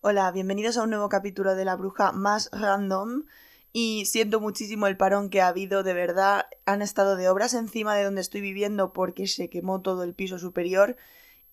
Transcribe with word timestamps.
Hola, 0.00 0.32
bienvenidos 0.32 0.76
a 0.76 0.82
un 0.82 0.90
nuevo 0.90 1.08
capítulo 1.08 1.54
de 1.54 1.64
La 1.64 1.76
Bruja 1.76 2.10
más 2.10 2.50
random. 2.50 3.26
Y 3.72 4.06
siento 4.06 4.40
muchísimo 4.40 4.88
el 4.88 4.96
parón 4.96 5.30
que 5.30 5.40
ha 5.40 5.46
habido, 5.46 5.84
de 5.84 5.94
verdad. 5.94 6.46
Han 6.64 6.82
estado 6.82 7.14
de 7.14 7.28
obras 7.28 7.54
encima 7.54 7.94
de 7.94 8.02
donde 8.02 8.22
estoy 8.22 8.40
viviendo 8.40 8.92
porque 8.92 9.28
se 9.28 9.48
quemó 9.48 9.82
todo 9.82 10.02
el 10.02 10.14
piso 10.14 10.40
superior 10.40 10.96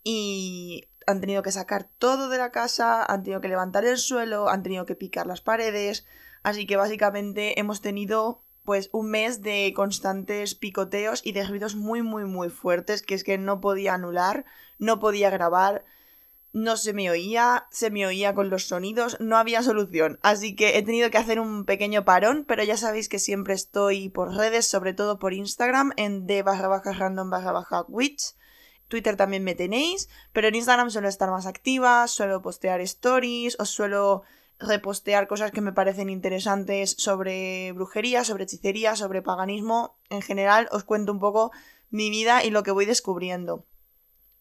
y 0.04 0.88
han 1.05 1.21
tenido 1.21 1.44
que 1.44 1.52
sacar 1.52 1.88
todo 2.00 2.30
de 2.30 2.39
la 2.39 2.52
casa, 2.52 3.04
han 3.04 3.21
tenido 3.21 3.41
que 3.41 3.50
levantar 3.50 3.86
el 3.86 4.00
suelo, 4.00 4.50
han 4.50 4.64
tenido 4.64 4.88
que 4.88 4.96
picar 4.96 5.28
las 5.28 5.41
paredes. 5.41 6.07
Así 6.41 6.66
que 6.66 6.78
básicamente 6.78 7.60
hemos 7.60 7.82
tenido 7.82 8.43
pues 8.64 8.89
un 8.91 9.09
mes 9.09 9.41
de 9.41 9.73
constantes 9.75 10.55
picoteos 10.55 11.21
y 11.25 11.32
de 11.34 11.45
ruidos 11.45 11.75
muy 11.75 12.02
muy 12.02 12.25
muy 12.25 12.50
fuertes 12.50 13.02
que 13.02 13.16
es 13.16 13.23
que 13.23 13.38
no 13.38 13.62
podía 13.62 13.93
anular, 13.93 14.45
no 14.80 15.00
podía 15.00 15.30
grabar, 15.30 15.84
no 16.54 16.77
se 16.77 16.94
me 16.94 17.09
oía, 17.09 17.68
se 17.71 17.90
me 17.90 18.05
oía 18.05 18.35
con 18.35 18.49
los 18.52 18.68
sonidos, 18.68 19.18
no 19.20 19.38
había 19.38 19.63
solución. 19.63 20.20
Así 20.21 20.55
que 20.55 20.77
he 20.77 20.84
tenido 20.84 21.09
que 21.09 21.18
hacer 21.18 21.40
un 21.40 21.66
pequeño 21.66 22.05
parón, 22.05 22.45
pero 22.48 22.63
ya 22.63 22.77
sabéis 22.77 23.09
que 23.09 23.18
siempre 23.18 23.55
estoy 23.55 24.09
por 24.09 24.35
redes, 24.35 24.68
sobre 24.68 24.93
todo 24.93 25.18
por 25.18 25.34
Instagram, 25.34 25.93
en 25.98 26.27
de 26.27 26.43
barra 26.43 26.68
baja 26.68 26.93
random 26.93 27.32
barra 27.32 27.52
baja 27.52 27.85
witch. 27.88 28.35
Twitter 28.88 29.16
también 29.16 29.43
me 29.43 29.55
tenéis, 29.55 30.09
pero 30.32 30.48
en 30.48 30.55
Instagram 30.55 30.91
suelo 30.91 31.07
estar 31.07 31.32
más 31.32 31.48
activa, 31.48 32.07
suelo 32.07 32.43
postear 32.43 32.80
stories, 32.82 33.59
os 33.59 33.71
suelo 33.71 34.21
repostear 34.67 35.27
cosas 35.27 35.52
que 35.52 35.62
me 35.62 35.73
parecen 35.73 36.09
interesantes 36.09 36.95
sobre 36.98 37.71
brujería, 37.73 38.23
sobre 38.23 38.44
hechicería, 38.44 38.95
sobre 38.95 39.21
paganismo. 39.21 39.98
En 40.09 40.21
general 40.21 40.67
os 40.71 40.84
cuento 40.84 41.12
un 41.12 41.20
poco 41.20 41.52
mi 41.90 42.09
vida 42.09 42.44
y 42.44 42.49
lo 42.49 42.63
que 42.63 42.71
voy 42.71 42.85
descubriendo. 42.85 43.66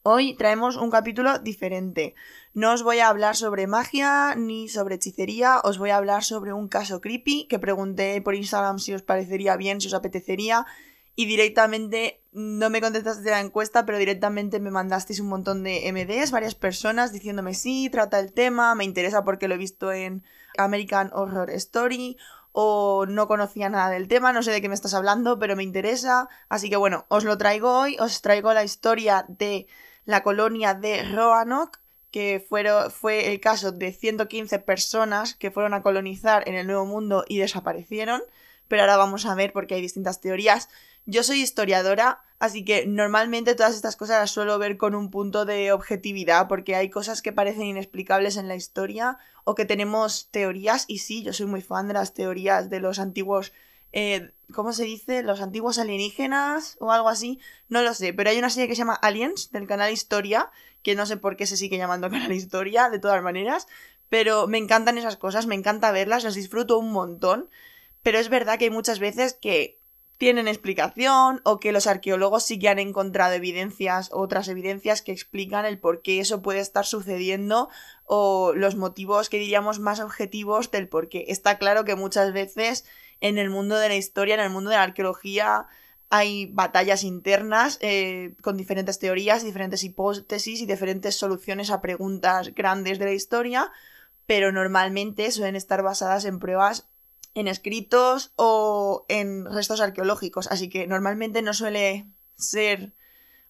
Hoy 0.05 0.37
traemos 0.37 0.77
un 0.77 0.91
capítulo 0.91 1.39
diferente. 1.39 2.17
No 2.55 2.73
os 2.73 2.83
voy 2.83 2.99
a 2.99 3.09
hablar 3.09 3.37
sobre 3.37 3.69
magia 3.69 4.35
ni 4.35 4.69
sobre 4.69 4.97
hechicería, 4.97 5.61
os 5.63 5.79
voy 5.79 5.91
a 5.91 5.97
hablar 5.97 6.25
sobre 6.25 6.53
un 6.53 6.67
caso 6.67 7.01
creepy 7.01 7.47
que 7.47 7.61
pregunté 7.61 8.21
por 8.21 8.35
Instagram 8.35 8.81
si 8.81 8.95
os 8.95 9.03
parecería 9.03 9.57
bien, 9.57 9.81
si 9.81 9.87
os 9.87 9.95
apetecería 9.95 10.67
y 11.15 11.27
directamente 11.27 12.23
no 12.33 12.71
me 12.71 12.81
contestaste 12.81 13.29
la 13.31 13.41
encuesta, 13.41 13.85
pero 13.85 13.99
directamente 13.99 14.61
me 14.61 14.71
mandasteis 14.71 15.21
un 15.21 15.29
montón 15.29 15.63
de 15.63 15.93
MDs, 15.93 16.31
varias 16.31 16.55
personas 16.55 17.13
diciéndome 17.13 17.55
sí, 17.55 17.91
trata 17.91 18.19
el 18.19 18.33
tema, 18.33 18.75
me 18.75 18.85
interesa 18.85 19.23
porque 19.25 19.49
lo 19.49 19.55
he 19.55 19.59
visto 19.59 19.93
en 19.93 20.25
American 20.57 21.11
Horror 21.13 21.51
Story 21.51 22.17
o 22.53 23.07
no 23.07 23.29
conocía 23.29 23.69
nada 23.69 23.91
del 23.91 24.09
tema, 24.09 24.33
no 24.33 24.43
sé 24.43 24.51
de 24.51 24.61
qué 24.61 24.69
me 24.69 24.75
estás 24.75 24.95
hablando, 24.95 25.39
pero 25.39 25.57
me 25.57 25.63
interesa, 25.63 26.29
así 26.49 26.71
que 26.71 26.77
bueno, 26.77 27.07
os 27.09 27.25
lo 27.25 27.37
traigo 27.39 27.79
hoy, 27.79 27.97
os 27.99 28.21
traigo 28.23 28.53
la 28.53 28.65
historia 28.65 29.25
de 29.29 29.67
la 30.05 30.23
colonia 30.23 30.75
de 30.75 31.03
Roanoke, 31.03 31.79
que 32.11 32.45
fue 32.47 33.33
el 33.33 33.41
caso 33.41 33.73
de 33.73 33.93
115 33.93 34.59
personas 34.59 35.35
que 35.35 35.51
fueron 35.51 35.73
a 35.73 35.83
colonizar 35.83 36.47
en 36.47 36.55
el 36.55 36.67
Nuevo 36.67 36.85
Mundo 36.85 37.25
y 37.27 37.39
desaparecieron, 37.39 38.23
pero 38.69 38.83
ahora 38.83 38.99
vamos 38.99 39.25
a 39.25 39.35
ver 39.35 39.53
porque 39.53 39.75
hay 39.75 39.81
distintas 39.81 40.21
teorías. 40.21 40.69
Yo 41.05 41.23
soy 41.23 41.41
historiadora, 41.41 42.23
así 42.39 42.65
que 42.65 42.87
normalmente 42.87 43.55
todas 43.55 43.75
estas 43.75 43.97
cosas 43.97 44.21
las 44.21 44.31
suelo 44.31 44.59
ver 44.59 44.77
con 44.77 44.95
un 44.95 45.11
punto 45.11 45.45
de 45.45 45.73
objetividad, 45.73 46.49
porque 46.49 46.77
hay 46.77 46.91
cosas 46.91 47.23
que 47.23 47.33
parecen 47.33 47.65
inexplicables 47.65 48.37
en 48.37 48.49
la 48.49 48.57
historia 48.57 49.19
o 49.45 49.55
que 49.55 49.65
tenemos 49.65 50.29
teorías, 50.31 50.85
y 50.89 50.99
sí, 50.99 51.23
yo 51.23 51.33
soy 51.33 51.47
muy 51.47 51.63
fan 51.63 51.89
de 51.89 51.95
las 51.95 52.15
teorías 52.15 52.71
de 52.71 52.81
los 52.81 52.99
antiguos 52.99 53.53
eh, 53.93 54.33
¿cómo 54.53 54.73
se 54.73 54.85
dice? 54.85 55.23
Los 55.23 55.41
antiguos 55.41 55.79
alienígenas 55.79 56.77
o 56.81 56.93
algo 56.93 57.09
así, 57.09 57.41
no 57.69 57.83
lo 57.83 57.95
sé, 57.95 58.13
pero 58.15 58.31
hay 58.31 58.39
una 58.39 58.51
serie 58.51 58.69
que 58.69 58.75
se 58.75 58.81
llama 58.81 58.95
Aliens 58.95 59.51
del 59.53 59.67
canal 59.67 59.93
Historia, 59.93 60.51
que 60.83 60.95
no 60.95 61.07
sé 61.07 61.17
por 61.17 61.37
qué 61.37 61.47
se 61.47 61.57
sigue 61.57 61.77
llamando 61.77 62.11
canal 62.11 62.33
Historia, 62.33 62.89
de 62.89 62.99
todas 62.99 63.23
maneras, 63.23 63.69
pero 64.09 64.47
me 64.47 64.59
encantan 64.59 64.99
esas 64.99 65.17
cosas, 65.17 65.47
me 65.47 65.55
encanta 65.55 65.93
verlas, 65.93 66.25
las 66.25 66.35
disfruto 66.35 66.79
un 66.79 66.91
montón, 66.93 67.51
pero 68.03 68.19
es 68.19 68.29
verdad 68.29 68.59
que 68.59 68.65
hay 68.65 68.71
muchas 68.71 68.99
veces 68.99 69.35
que 69.35 69.79
tienen 70.19 70.47
explicación 70.49 71.41
o 71.45 71.59
que 71.59 71.73
los 71.73 71.87
arqueólogos 71.87 72.45
sí 72.45 72.59
que 72.59 72.69
han 72.69 72.79
encontrado 72.79 73.35
evidencias, 73.35 74.11
otras 74.13 74.49
evidencias 74.49 75.03
que 75.03 75.13
explican 75.13 75.65
el 75.65 75.79
por 75.79 76.03
qué 76.03 76.21
eso 76.21 76.43
puede 76.43 76.61
estar 76.61 76.87
sucediendo 76.87 77.69
o 78.05 78.53
los 78.55 78.77
motivos 78.77 79.29
que 79.29 79.39
diríamos 79.39 79.81
más 79.81 80.01
objetivos 80.01 80.71
del 80.71 80.89
por 80.89 81.09
qué. 81.09 81.25
Está 81.29 81.59
claro 81.59 81.85
que 81.85 81.97
muchas 81.97 82.33
veces 82.33 82.85
en 83.21 83.39
el 83.39 83.51
mundo 83.51 83.77
de 83.77 83.89
la 83.89 83.97
historia, 83.97 84.35
en 84.35 84.41
el 84.41 84.51
mundo 84.51 84.71
de 84.71 84.77
la 84.77 84.83
arqueología, 84.83 85.67
hay 86.11 86.47
batallas 86.53 87.05
internas 87.05 87.79
eh, 87.81 88.35
con 88.43 88.59
diferentes 88.59 88.99
teorías, 88.99 89.43
diferentes 89.43 89.83
hipótesis 89.83 90.61
y 90.61 90.67
diferentes 90.67 91.17
soluciones 91.17 91.71
a 91.71 91.81
preguntas 91.81 92.55
grandes 92.55 92.99
de 92.99 93.07
la 93.07 93.13
historia, 93.13 93.73
pero 94.27 94.53
normalmente 94.53 95.31
suelen 95.31 95.57
estar 95.57 95.83
basadas 95.83 96.27
en 96.27 96.39
pruebas 96.39 96.87
en 97.35 97.49
escritos 97.49 98.33
o 98.37 99.05
en 99.09 99.47
restos 99.47 99.81
arqueológicos, 99.81 100.49
así 100.49 100.69
que 100.69 100.87
normalmente 100.87 101.43
no 101.43 101.55
suele 101.55 102.07
ser 102.37 102.93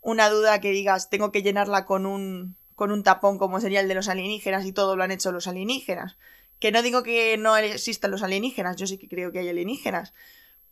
una 0.00 0.28
duda 0.28 0.60
que 0.60 0.70
digas 0.70 1.10
tengo 1.10 1.32
que 1.32 1.42
llenarla 1.42 1.86
con 1.86 2.06
un 2.06 2.56
con 2.74 2.90
un 2.90 3.02
tapón 3.02 3.38
como 3.38 3.60
sería 3.60 3.80
el 3.80 3.88
de 3.88 3.94
los 3.94 4.08
alienígenas 4.08 4.64
y 4.66 4.72
todo 4.72 4.96
lo 4.96 5.04
han 5.04 5.12
hecho 5.12 5.30
los 5.30 5.46
alienígenas. 5.46 6.16
Que 6.58 6.72
no 6.72 6.82
digo 6.82 7.02
que 7.02 7.36
no 7.38 7.56
existan 7.56 8.10
los 8.10 8.22
alienígenas, 8.22 8.76
yo 8.76 8.86
sí 8.86 8.98
que 8.98 9.08
creo 9.08 9.30
que 9.30 9.40
hay 9.40 9.48
alienígenas, 9.48 10.14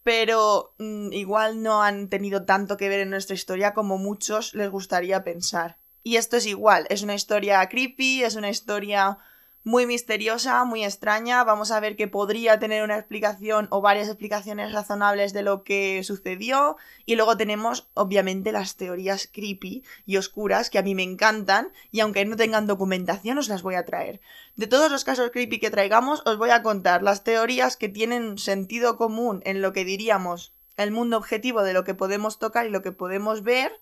pero 0.02 0.74
mm, 0.78 1.12
igual 1.12 1.62
no 1.62 1.82
han 1.82 2.08
tenido 2.08 2.44
tanto 2.44 2.76
que 2.76 2.88
ver 2.88 3.00
en 3.00 3.10
nuestra 3.10 3.34
historia 3.34 3.74
como 3.74 3.98
muchos 3.98 4.54
les 4.54 4.70
gustaría 4.70 5.24
pensar. 5.24 5.78
Y 6.02 6.16
esto 6.16 6.36
es 6.36 6.46
igual, 6.46 6.86
es 6.90 7.02
una 7.02 7.14
historia 7.14 7.68
creepy, 7.68 8.22
es 8.22 8.34
una 8.36 8.50
historia 8.50 9.18
muy 9.62 9.86
misteriosa, 9.86 10.64
muy 10.64 10.84
extraña. 10.84 11.44
Vamos 11.44 11.70
a 11.70 11.80
ver 11.80 11.96
que 11.96 12.08
podría 12.08 12.58
tener 12.58 12.82
una 12.82 12.96
explicación 12.96 13.68
o 13.70 13.80
varias 13.80 14.08
explicaciones 14.08 14.72
razonables 14.72 15.32
de 15.32 15.42
lo 15.42 15.64
que 15.64 16.02
sucedió. 16.04 16.76
Y 17.06 17.16
luego 17.16 17.36
tenemos, 17.36 17.88
obviamente, 17.94 18.52
las 18.52 18.76
teorías 18.76 19.28
creepy 19.30 19.84
y 20.06 20.16
oscuras 20.16 20.70
que 20.70 20.78
a 20.78 20.82
mí 20.82 20.94
me 20.94 21.02
encantan 21.02 21.72
y 21.90 22.00
aunque 22.00 22.24
no 22.24 22.36
tengan 22.36 22.66
documentación 22.66 23.38
os 23.38 23.48
las 23.48 23.62
voy 23.62 23.74
a 23.74 23.84
traer. 23.84 24.20
De 24.56 24.66
todos 24.66 24.90
los 24.90 25.04
casos 25.04 25.30
creepy 25.30 25.58
que 25.58 25.70
traigamos, 25.70 26.22
os 26.26 26.38
voy 26.38 26.50
a 26.50 26.62
contar 26.62 27.02
las 27.02 27.24
teorías 27.24 27.76
que 27.76 27.88
tienen 27.88 28.38
sentido 28.38 28.96
común 28.96 29.42
en 29.44 29.62
lo 29.62 29.72
que 29.72 29.84
diríamos 29.84 30.52
el 30.76 30.92
mundo 30.92 31.18
objetivo 31.18 31.62
de 31.62 31.74
lo 31.74 31.84
que 31.84 31.94
podemos 31.94 32.38
tocar 32.38 32.66
y 32.66 32.70
lo 32.70 32.82
que 32.82 32.92
podemos 32.92 33.42
ver. 33.42 33.72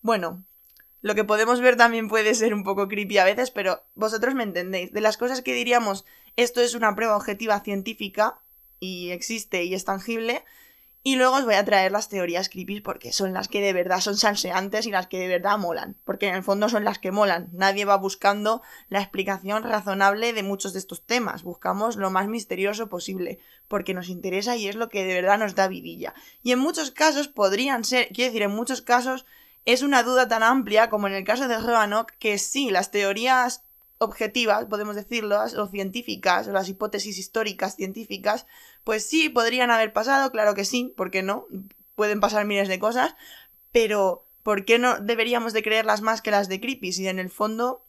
Bueno, 0.00 0.44
lo 1.02 1.14
que 1.14 1.24
podemos 1.24 1.60
ver 1.60 1.76
también 1.76 2.08
puede 2.08 2.34
ser 2.34 2.52
un 2.54 2.64
poco 2.64 2.88
creepy 2.88 3.18
a 3.18 3.24
veces, 3.24 3.50
pero 3.50 3.82
vosotros 3.94 4.34
me 4.34 4.42
entendéis. 4.42 4.92
De 4.92 5.00
las 5.00 5.16
cosas 5.16 5.42
que 5.42 5.54
diríamos, 5.54 6.04
esto 6.36 6.60
es 6.60 6.74
una 6.74 6.94
prueba 6.94 7.16
objetiva 7.16 7.60
científica 7.60 8.40
y 8.78 9.10
existe 9.10 9.64
y 9.64 9.74
es 9.74 9.84
tangible. 9.84 10.44
Y 11.02 11.16
luego 11.16 11.36
os 11.36 11.46
voy 11.46 11.54
a 11.54 11.64
traer 11.64 11.92
las 11.92 12.10
teorías 12.10 12.50
creepy 12.50 12.82
porque 12.82 13.10
son 13.10 13.32
las 13.32 13.48
que 13.48 13.62
de 13.62 13.72
verdad 13.72 14.00
son 14.00 14.18
salseantes 14.18 14.86
y 14.86 14.90
las 14.90 15.06
que 15.06 15.18
de 15.18 15.28
verdad 15.28 15.56
molan. 15.56 15.96
Porque 16.04 16.28
en 16.28 16.34
el 16.34 16.42
fondo 16.42 16.68
son 16.68 16.84
las 16.84 16.98
que 16.98 17.10
molan. 17.10 17.48
Nadie 17.52 17.86
va 17.86 17.96
buscando 17.96 18.60
la 18.90 19.00
explicación 19.00 19.62
razonable 19.62 20.34
de 20.34 20.42
muchos 20.42 20.74
de 20.74 20.78
estos 20.78 21.06
temas. 21.06 21.42
Buscamos 21.42 21.96
lo 21.96 22.10
más 22.10 22.28
misterioso 22.28 22.90
posible. 22.90 23.38
Porque 23.66 23.94
nos 23.94 24.10
interesa 24.10 24.56
y 24.56 24.68
es 24.68 24.76
lo 24.76 24.90
que 24.90 25.06
de 25.06 25.14
verdad 25.14 25.38
nos 25.38 25.54
da 25.54 25.68
vidilla. 25.68 26.12
Y 26.42 26.52
en 26.52 26.58
muchos 26.58 26.90
casos 26.90 27.28
podrían 27.28 27.84
ser, 27.84 28.08
quiero 28.08 28.30
decir, 28.30 28.42
en 28.42 28.50
muchos 28.50 28.82
casos 28.82 29.24
es 29.64 29.82
una 29.82 30.02
duda 30.02 30.28
tan 30.28 30.42
amplia 30.42 30.90
como 30.90 31.06
en 31.06 31.14
el 31.14 31.24
caso 31.24 31.48
de 31.48 31.58
Roanoke 31.58 32.14
que 32.18 32.38
sí, 32.38 32.70
las 32.70 32.90
teorías 32.90 33.62
objetivas, 33.98 34.64
podemos 34.64 34.96
decirlo, 34.96 35.38
o 35.42 35.66
científicas, 35.66 36.48
o 36.48 36.52
las 36.52 36.68
hipótesis 36.68 37.18
históricas 37.18 37.76
científicas, 37.76 38.46
pues 38.82 39.06
sí, 39.06 39.28
podrían 39.28 39.70
haber 39.70 39.92
pasado, 39.92 40.30
claro 40.32 40.54
que 40.54 40.64
sí, 40.64 40.94
¿por 40.96 41.10
qué 41.10 41.22
no? 41.22 41.46
Pueden 41.96 42.18
pasar 42.18 42.46
miles 42.46 42.68
de 42.68 42.78
cosas, 42.78 43.14
pero 43.72 44.26
¿por 44.42 44.64
qué 44.64 44.78
no 44.78 44.98
deberíamos 45.00 45.52
de 45.52 45.62
creerlas 45.62 46.00
más 46.00 46.22
que 46.22 46.30
las 46.30 46.48
de 46.48 46.60
Creepy? 46.60 46.92
Si 46.94 47.06
en 47.08 47.18
el 47.18 47.28
fondo 47.28 47.84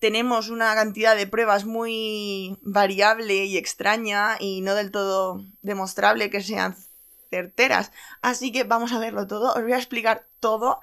tenemos 0.00 0.48
una 0.48 0.74
cantidad 0.74 1.16
de 1.16 1.28
pruebas 1.28 1.64
muy 1.64 2.58
variable 2.62 3.44
y 3.44 3.56
extraña 3.56 4.36
y 4.40 4.60
no 4.60 4.74
del 4.74 4.90
todo 4.90 5.44
demostrable 5.62 6.30
que 6.30 6.42
sean 6.42 6.76
certeras. 7.30 7.92
Así 8.22 8.52
que 8.52 8.64
vamos 8.64 8.92
a 8.92 8.98
verlo 8.98 9.26
todo, 9.26 9.52
os 9.54 9.62
voy 9.62 9.72
a 9.72 9.78
explicar 9.78 10.26
todo. 10.40 10.80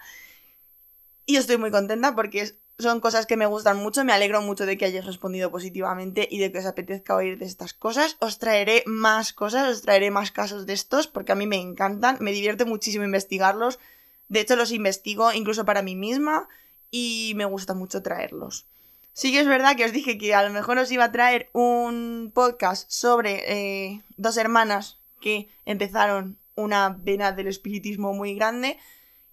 Y 1.25 1.37
estoy 1.37 1.57
muy 1.57 1.71
contenta 1.71 2.15
porque 2.15 2.55
son 2.77 2.99
cosas 2.99 3.25
que 3.25 3.37
me 3.37 3.45
gustan 3.45 3.77
mucho, 3.77 4.03
me 4.03 4.13
alegro 4.13 4.41
mucho 4.41 4.65
de 4.65 4.77
que 4.77 4.85
hayáis 4.85 5.05
respondido 5.05 5.49
positivamente 5.49 6.27
y 6.29 6.39
de 6.39 6.51
que 6.51 6.59
os 6.59 6.65
apetezca 6.65 7.15
oír 7.15 7.37
de 7.37 7.45
estas 7.45 7.73
cosas. 7.73 8.17
Os 8.19 8.37
traeré 8.37 8.83
más 8.85 9.33
cosas, 9.33 9.69
os 9.69 9.81
traeré 9.81 10.11
más 10.11 10.31
casos 10.31 10.65
de 10.65 10.73
estos 10.73 11.07
porque 11.07 11.31
a 11.31 11.35
mí 11.35 11.47
me 11.47 11.57
encantan, 11.57 12.17
me 12.19 12.31
divierte 12.31 12.65
muchísimo 12.65 13.05
investigarlos. 13.05 13.79
De 14.27 14.41
hecho 14.41 14.55
los 14.55 14.71
investigo 14.71 15.31
incluso 15.31 15.65
para 15.65 15.81
mí 15.81 15.95
misma 15.95 16.49
y 16.91 17.33
me 17.35 17.45
gusta 17.45 17.73
mucho 17.73 18.01
traerlos. 18.01 18.65
Sí 19.13 19.31
que 19.31 19.39
es 19.39 19.47
verdad 19.47 19.77
que 19.77 19.85
os 19.85 19.93
dije 19.93 20.17
que 20.17 20.35
a 20.35 20.43
lo 20.43 20.51
mejor 20.51 20.77
os 20.77 20.91
iba 20.91 21.05
a 21.05 21.11
traer 21.11 21.49
un 21.53 22.31
podcast 22.33 22.91
sobre 22.91 23.43
eh, 23.47 24.01
dos 24.17 24.35
hermanas 24.35 24.99
que 25.25 25.49
empezaron 25.65 26.37
una 26.53 26.89
vena 26.89 27.31
del 27.31 27.47
espiritismo 27.47 28.13
muy 28.13 28.35
grande 28.35 28.77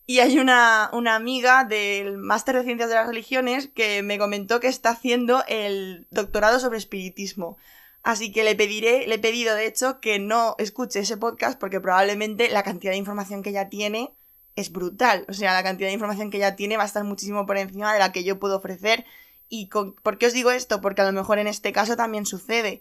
Y 0.07 0.21
hay 0.21 0.39
una, 0.39 0.89
una 0.95 1.15
amiga 1.15 1.65
del 1.65 2.17
Máster 2.17 2.57
de 2.57 2.65
Ciencias 2.65 2.89
de 2.89 2.95
las 2.95 3.07
Religiones 3.07 3.69
que 3.69 4.03
me 4.03 4.19
comentó 4.19 4.59
que 4.59 4.69
está 4.69 4.89
haciendo 4.89 5.45
el 5.49 6.07
doctorado 6.11 6.59
sobre 6.61 6.79
espiritismo. 6.79 7.59
Así 8.03 8.33
que 8.33 8.43
le 8.43 8.57
pediré, 8.57 9.07
le 9.07 9.17
he 9.17 9.19
pedido 9.19 9.55
de 9.55 9.67
hecho 9.67 10.01
que 10.01 10.19
no 10.19 10.57
escuche 10.59 11.01
ese 11.01 11.19
podcast 11.19 11.61
porque 11.61 11.79
probablemente 11.79 12.49
la 12.49 12.63
cantidad 12.63 12.93
de 12.93 12.99
información 12.99 13.43
que 13.43 13.51
ella 13.51 13.69
tiene 13.69 14.15
es 14.57 14.73
brutal. 14.73 15.27
O 15.29 15.35
sea, 15.35 15.53
la 15.53 15.63
cantidad 15.63 15.89
de 15.89 15.95
información 15.95 16.31
que 16.31 16.39
ella 16.39 16.57
tiene 16.57 16.79
va 16.79 16.85
a 16.85 16.87
estar 16.87 17.05
muchísimo 17.05 17.45
por 17.45 17.59
encima 17.59 17.93
de 17.93 17.99
la 17.99 18.13
que 18.13 18.25
yo 18.25 18.41
puedo 18.41 18.57
ofrecer. 18.57 19.05
¿Y 19.51 19.69
por 20.03 20.17
qué 20.17 20.27
os 20.27 20.33
digo 20.33 20.51
esto? 20.53 20.81
Porque 20.81 21.03
a 21.03 21.05
lo 21.05 21.13
mejor 21.13 21.39
en 21.39 21.47
este 21.47 21.71
caso 21.73 21.97
también 21.97 22.25
sucede. 22.25 22.81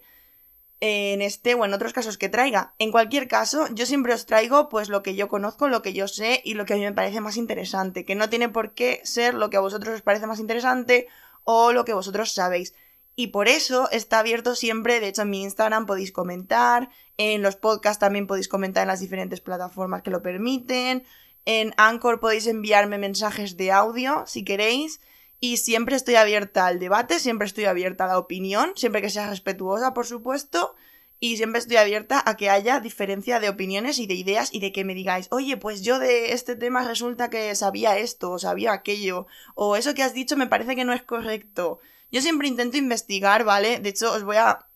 En 0.84 1.22
este 1.22 1.54
o 1.54 1.64
en 1.64 1.74
otros 1.74 1.92
casos 1.92 2.18
que 2.18 2.28
traiga. 2.28 2.74
En 2.80 2.90
cualquier 2.90 3.28
caso, 3.28 3.68
yo 3.72 3.86
siempre 3.86 4.14
os 4.14 4.26
traigo 4.26 4.68
pues 4.68 4.88
lo 4.88 5.04
que 5.04 5.14
yo 5.14 5.28
conozco, 5.28 5.68
lo 5.68 5.80
que 5.80 5.92
yo 5.92 6.08
sé 6.08 6.42
y 6.44 6.54
lo 6.54 6.64
que 6.64 6.74
a 6.74 6.76
mí 6.76 6.82
me 6.82 6.92
parece 6.92 7.20
más 7.20 7.36
interesante. 7.36 8.04
Que 8.04 8.16
no 8.16 8.28
tiene 8.28 8.48
por 8.48 8.74
qué 8.74 9.00
ser 9.04 9.34
lo 9.34 9.48
que 9.48 9.58
a 9.58 9.60
vosotros 9.60 9.94
os 9.94 10.02
parece 10.02 10.26
más 10.26 10.40
interesante 10.40 11.06
o 11.44 11.72
lo 11.72 11.84
que 11.84 11.94
vosotros 11.94 12.32
sabéis. 12.32 12.74
Y 13.14 13.28
por 13.28 13.46
eso 13.46 13.88
está 13.92 14.18
abierto 14.18 14.56
siempre, 14.56 14.98
de 14.98 15.06
hecho 15.06 15.22
en 15.22 15.30
mi 15.30 15.42
Instagram 15.42 15.86
podéis 15.86 16.10
comentar, 16.10 16.88
en 17.16 17.42
los 17.42 17.54
podcasts 17.54 18.00
también 18.00 18.26
podéis 18.26 18.48
comentar 18.48 18.82
en 18.82 18.88
las 18.88 18.98
diferentes 18.98 19.40
plataformas 19.40 20.02
que 20.02 20.10
lo 20.10 20.20
permiten, 20.20 21.04
en 21.44 21.74
Anchor 21.76 22.18
podéis 22.18 22.48
enviarme 22.48 22.98
mensajes 22.98 23.56
de 23.56 23.70
audio 23.70 24.24
si 24.26 24.44
queréis. 24.44 25.00
Y 25.44 25.56
siempre 25.56 25.96
estoy 25.96 26.14
abierta 26.14 26.68
al 26.68 26.78
debate, 26.78 27.18
siempre 27.18 27.48
estoy 27.48 27.64
abierta 27.64 28.04
a 28.04 28.06
la 28.06 28.18
opinión, 28.18 28.74
siempre 28.76 29.02
que 29.02 29.10
sea 29.10 29.28
respetuosa, 29.28 29.92
por 29.92 30.06
supuesto. 30.06 30.76
Y 31.18 31.36
siempre 31.36 31.58
estoy 31.58 31.78
abierta 31.78 32.22
a 32.24 32.36
que 32.36 32.48
haya 32.48 32.78
diferencia 32.78 33.40
de 33.40 33.48
opiniones 33.48 33.98
y 33.98 34.06
de 34.06 34.14
ideas 34.14 34.54
y 34.54 34.60
de 34.60 34.70
que 34.70 34.84
me 34.84 34.94
digáis, 34.94 35.26
oye, 35.32 35.56
pues 35.56 35.82
yo 35.82 35.98
de 35.98 36.32
este 36.32 36.54
tema 36.54 36.86
resulta 36.86 37.28
que 37.28 37.52
sabía 37.56 37.98
esto 37.98 38.30
o 38.30 38.38
sabía 38.38 38.72
aquello, 38.72 39.26
o 39.56 39.74
eso 39.74 39.94
que 39.94 40.04
has 40.04 40.14
dicho 40.14 40.36
me 40.36 40.46
parece 40.46 40.76
que 40.76 40.84
no 40.84 40.92
es 40.92 41.02
correcto. 41.02 41.80
Yo 42.12 42.22
siempre 42.22 42.46
intento 42.46 42.76
investigar, 42.76 43.42
¿vale? 43.42 43.80
De 43.80 43.88
hecho, 43.88 44.12
os 44.12 44.22
voy 44.22 44.36
a 44.36 44.68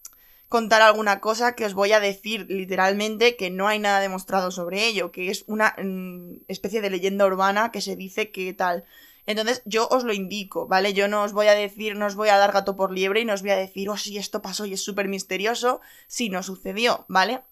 contar 0.48 0.82
alguna 0.82 1.20
cosa 1.20 1.54
que 1.54 1.64
os 1.64 1.74
voy 1.74 1.92
a 1.92 2.00
decir 2.00 2.46
literalmente 2.48 3.36
que 3.36 3.50
no 3.50 3.68
hay 3.68 3.78
nada 3.78 4.00
demostrado 4.00 4.50
sobre 4.50 4.84
ello, 4.84 5.12
que 5.12 5.30
es 5.30 5.44
una 5.46 5.76
mm, 5.78 6.38
especie 6.48 6.80
de 6.80 6.90
leyenda 6.90 7.24
urbana 7.24 7.70
que 7.70 7.80
se 7.80 7.94
dice 7.94 8.32
que 8.32 8.52
tal. 8.52 8.84
Entonces 9.26 9.62
yo 9.64 9.88
os 9.88 10.04
lo 10.04 10.12
indico, 10.12 10.66
¿vale? 10.68 10.94
Yo 10.94 11.08
no 11.08 11.24
os 11.24 11.32
voy 11.32 11.48
a 11.48 11.54
decir, 11.54 11.96
no 11.96 12.06
os 12.06 12.14
voy 12.14 12.28
a 12.28 12.38
dar 12.38 12.52
gato 12.52 12.76
por 12.76 12.92
liebre 12.92 13.20
y 13.20 13.24
no 13.24 13.34
os 13.34 13.42
voy 13.42 13.50
a 13.50 13.56
decir, 13.56 13.90
oh, 13.90 13.96
sí, 13.96 14.16
esto 14.16 14.40
pasó 14.40 14.64
y 14.66 14.72
es 14.72 14.84
súper 14.84 15.08
misterioso, 15.08 15.80
si 16.06 16.28
no 16.30 16.42
sucedió, 16.42 17.04
¿vale? 17.08 17.42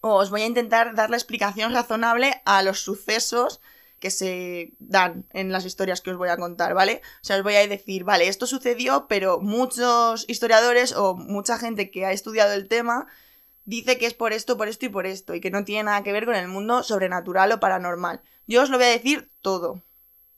O 0.00 0.16
os 0.16 0.30
voy 0.30 0.42
a 0.42 0.46
intentar 0.46 0.94
dar 0.94 1.10
la 1.10 1.16
explicación 1.16 1.72
razonable 1.72 2.42
a 2.44 2.62
los 2.62 2.80
sucesos 2.80 3.60
que 4.00 4.10
se 4.10 4.74
dan 4.80 5.26
en 5.32 5.52
las 5.52 5.64
historias 5.64 6.00
que 6.00 6.10
os 6.10 6.16
voy 6.16 6.28
a 6.28 6.36
contar, 6.36 6.74
¿vale? 6.74 7.02
O 7.22 7.24
sea, 7.24 7.36
os 7.36 7.44
voy 7.44 7.54
a 7.54 7.68
decir, 7.68 8.02
vale, 8.02 8.26
esto 8.26 8.48
sucedió, 8.48 9.06
pero 9.06 9.38
muchos 9.38 10.24
historiadores 10.28 10.92
o 10.92 11.14
mucha 11.14 11.56
gente 11.56 11.92
que 11.92 12.04
ha 12.04 12.10
estudiado 12.10 12.52
el 12.52 12.66
tema 12.66 13.06
dice 13.64 13.98
que 13.98 14.06
es 14.06 14.14
por 14.14 14.32
esto, 14.32 14.56
por 14.56 14.66
esto 14.66 14.86
y 14.86 14.88
por 14.88 15.06
esto, 15.06 15.36
y 15.36 15.40
que 15.40 15.52
no 15.52 15.64
tiene 15.64 15.84
nada 15.84 16.02
que 16.02 16.10
ver 16.10 16.24
con 16.24 16.34
el 16.34 16.48
mundo 16.48 16.82
sobrenatural 16.82 17.52
o 17.52 17.60
paranormal. 17.60 18.22
Yo 18.48 18.62
os 18.62 18.70
lo 18.70 18.78
voy 18.78 18.86
a 18.86 18.90
decir 18.90 19.30
todo. 19.40 19.84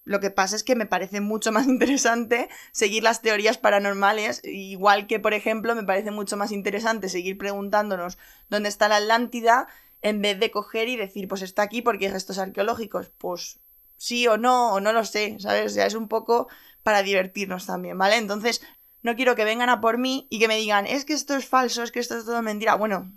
Lo 0.04 0.20
que 0.20 0.30
pasa 0.30 0.54
es 0.54 0.62
que 0.62 0.76
me 0.76 0.86
parece 0.86 1.20
mucho 1.20 1.50
más 1.50 1.66
interesante 1.68 2.48
seguir 2.72 3.02
las 3.02 3.22
teorías 3.22 3.58
paranormales, 3.58 4.42
igual 4.44 5.06
que, 5.06 5.18
por 5.18 5.34
ejemplo, 5.34 5.74
me 5.74 5.84
parece 5.84 6.10
mucho 6.10 6.36
más 6.36 6.52
interesante 6.52 7.08
seguir 7.08 7.38
preguntándonos 7.38 8.18
dónde 8.48 8.68
está 8.68 8.88
la 8.88 8.96
Atlántida 8.96 9.68
en 10.02 10.20
vez 10.20 10.38
de 10.38 10.50
coger 10.50 10.88
y 10.88 10.96
decir, 10.96 11.28
pues 11.28 11.42
está 11.42 11.62
aquí 11.62 11.80
porque 11.80 12.06
hay 12.06 12.12
restos 12.12 12.38
arqueológicos, 12.38 13.10
pues 13.16 13.60
sí 13.96 14.26
o 14.26 14.36
no, 14.36 14.72
o 14.74 14.80
no 14.80 14.92
lo 14.92 15.04
sé, 15.04 15.36
¿sabes? 15.40 15.72
O 15.72 15.74
sea, 15.74 15.86
es 15.86 15.94
un 15.94 16.08
poco 16.08 16.48
para 16.82 17.02
divertirnos 17.02 17.64
también, 17.64 17.96
¿vale? 17.96 18.16
Entonces, 18.16 18.60
no 19.02 19.16
quiero 19.16 19.34
que 19.34 19.44
vengan 19.44 19.70
a 19.70 19.80
por 19.80 19.96
mí 19.96 20.26
y 20.30 20.38
que 20.38 20.48
me 20.48 20.56
digan, 20.56 20.86
es 20.86 21.04
que 21.04 21.14
esto 21.14 21.34
es 21.36 21.46
falso, 21.46 21.82
es 21.82 21.90
que 21.90 22.00
esto 22.00 22.18
es 22.18 22.26
todo 22.26 22.42
mentira. 22.42 22.74
Bueno, 22.74 23.12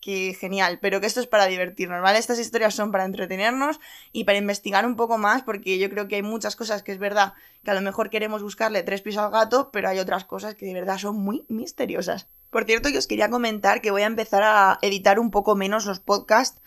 que 0.00 0.34
genial, 0.34 0.78
pero 0.80 1.00
que 1.00 1.06
esto 1.06 1.20
es 1.20 1.26
para 1.26 1.46
divertirnos, 1.46 2.02
¿vale? 2.02 2.18
Estas 2.18 2.38
historias 2.38 2.74
son 2.74 2.92
para 2.92 3.04
entretenernos 3.04 3.80
y 4.12 4.24
para 4.24 4.38
investigar 4.38 4.86
un 4.86 4.96
poco 4.96 5.18
más, 5.18 5.42
porque 5.42 5.78
yo 5.78 5.90
creo 5.90 6.08
que 6.08 6.16
hay 6.16 6.22
muchas 6.22 6.56
cosas 6.56 6.82
que 6.82 6.92
es 6.92 6.98
verdad 6.98 7.34
que 7.64 7.70
a 7.70 7.74
lo 7.74 7.80
mejor 7.80 8.10
queremos 8.10 8.42
buscarle 8.42 8.82
tres 8.82 9.02
pisos 9.02 9.22
al 9.22 9.30
gato, 9.30 9.70
pero 9.72 9.88
hay 9.88 9.98
otras 9.98 10.24
cosas 10.24 10.54
que 10.54 10.66
de 10.66 10.74
verdad 10.74 10.98
son 10.98 11.16
muy 11.16 11.44
misteriosas. 11.48 12.28
Por 12.50 12.64
cierto, 12.64 12.90
que 12.90 12.98
os 12.98 13.06
quería 13.06 13.30
comentar 13.30 13.80
que 13.80 13.90
voy 13.90 14.02
a 14.02 14.06
empezar 14.06 14.42
a 14.44 14.78
editar 14.82 15.18
un 15.18 15.30
poco 15.30 15.56
menos 15.56 15.86
los 15.86 16.00
podcasts 16.00 16.60